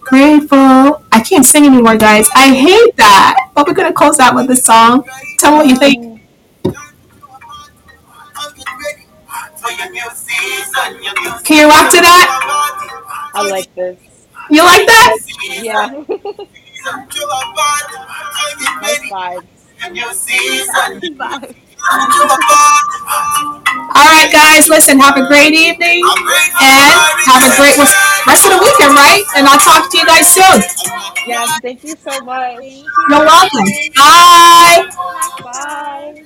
Grateful. 0.00 1.04
I 1.12 1.22
can't 1.26 1.44
sing 1.44 1.64
anymore, 1.64 1.96
guys. 1.96 2.28
I 2.34 2.54
hate 2.54 2.96
that. 2.96 3.50
But 3.54 3.66
we're 3.66 3.74
gonna 3.74 3.92
close 3.92 4.18
out 4.20 4.34
with 4.34 4.46
this 4.48 4.64
song. 4.64 5.04
Tell 5.38 5.52
me 5.52 5.58
what 5.58 5.68
you 5.68 5.76
think. 5.76 6.22
Can 11.44 11.56
you 11.58 11.68
rock 11.68 11.90
to 11.90 12.00
that? 12.00 13.30
I 13.34 13.48
like 13.48 13.74
this. 13.74 13.98
You 14.50 14.62
like 14.64 14.86
that? 14.86 15.16
Yeah. 15.62 15.86
nice 18.80 19.00
vibes. 19.10 19.61
All 23.94 24.08
right, 24.08 24.30
guys, 24.30 24.68
listen, 24.68 25.00
have 25.00 25.16
a 25.16 25.26
great 25.26 25.52
evening 25.52 26.04
and 26.60 26.94
have 27.26 27.42
a 27.42 27.50
great 27.56 27.76
rest 28.26 28.46
of 28.46 28.52
the 28.52 28.58
weekend, 28.62 28.94
right? 28.94 29.24
And 29.36 29.46
I'll 29.46 29.58
talk 29.58 29.90
to 29.90 29.98
you 29.98 30.06
guys 30.06 30.28
soon. 30.32 30.62
Yes, 31.26 31.58
thank 31.60 31.82
you 31.82 31.96
so 31.96 32.20
much. 32.24 32.62
You. 32.62 32.86
You're 33.08 33.26
welcome. 33.26 33.66
Bye. 33.96 34.88
Bye. 35.42 36.22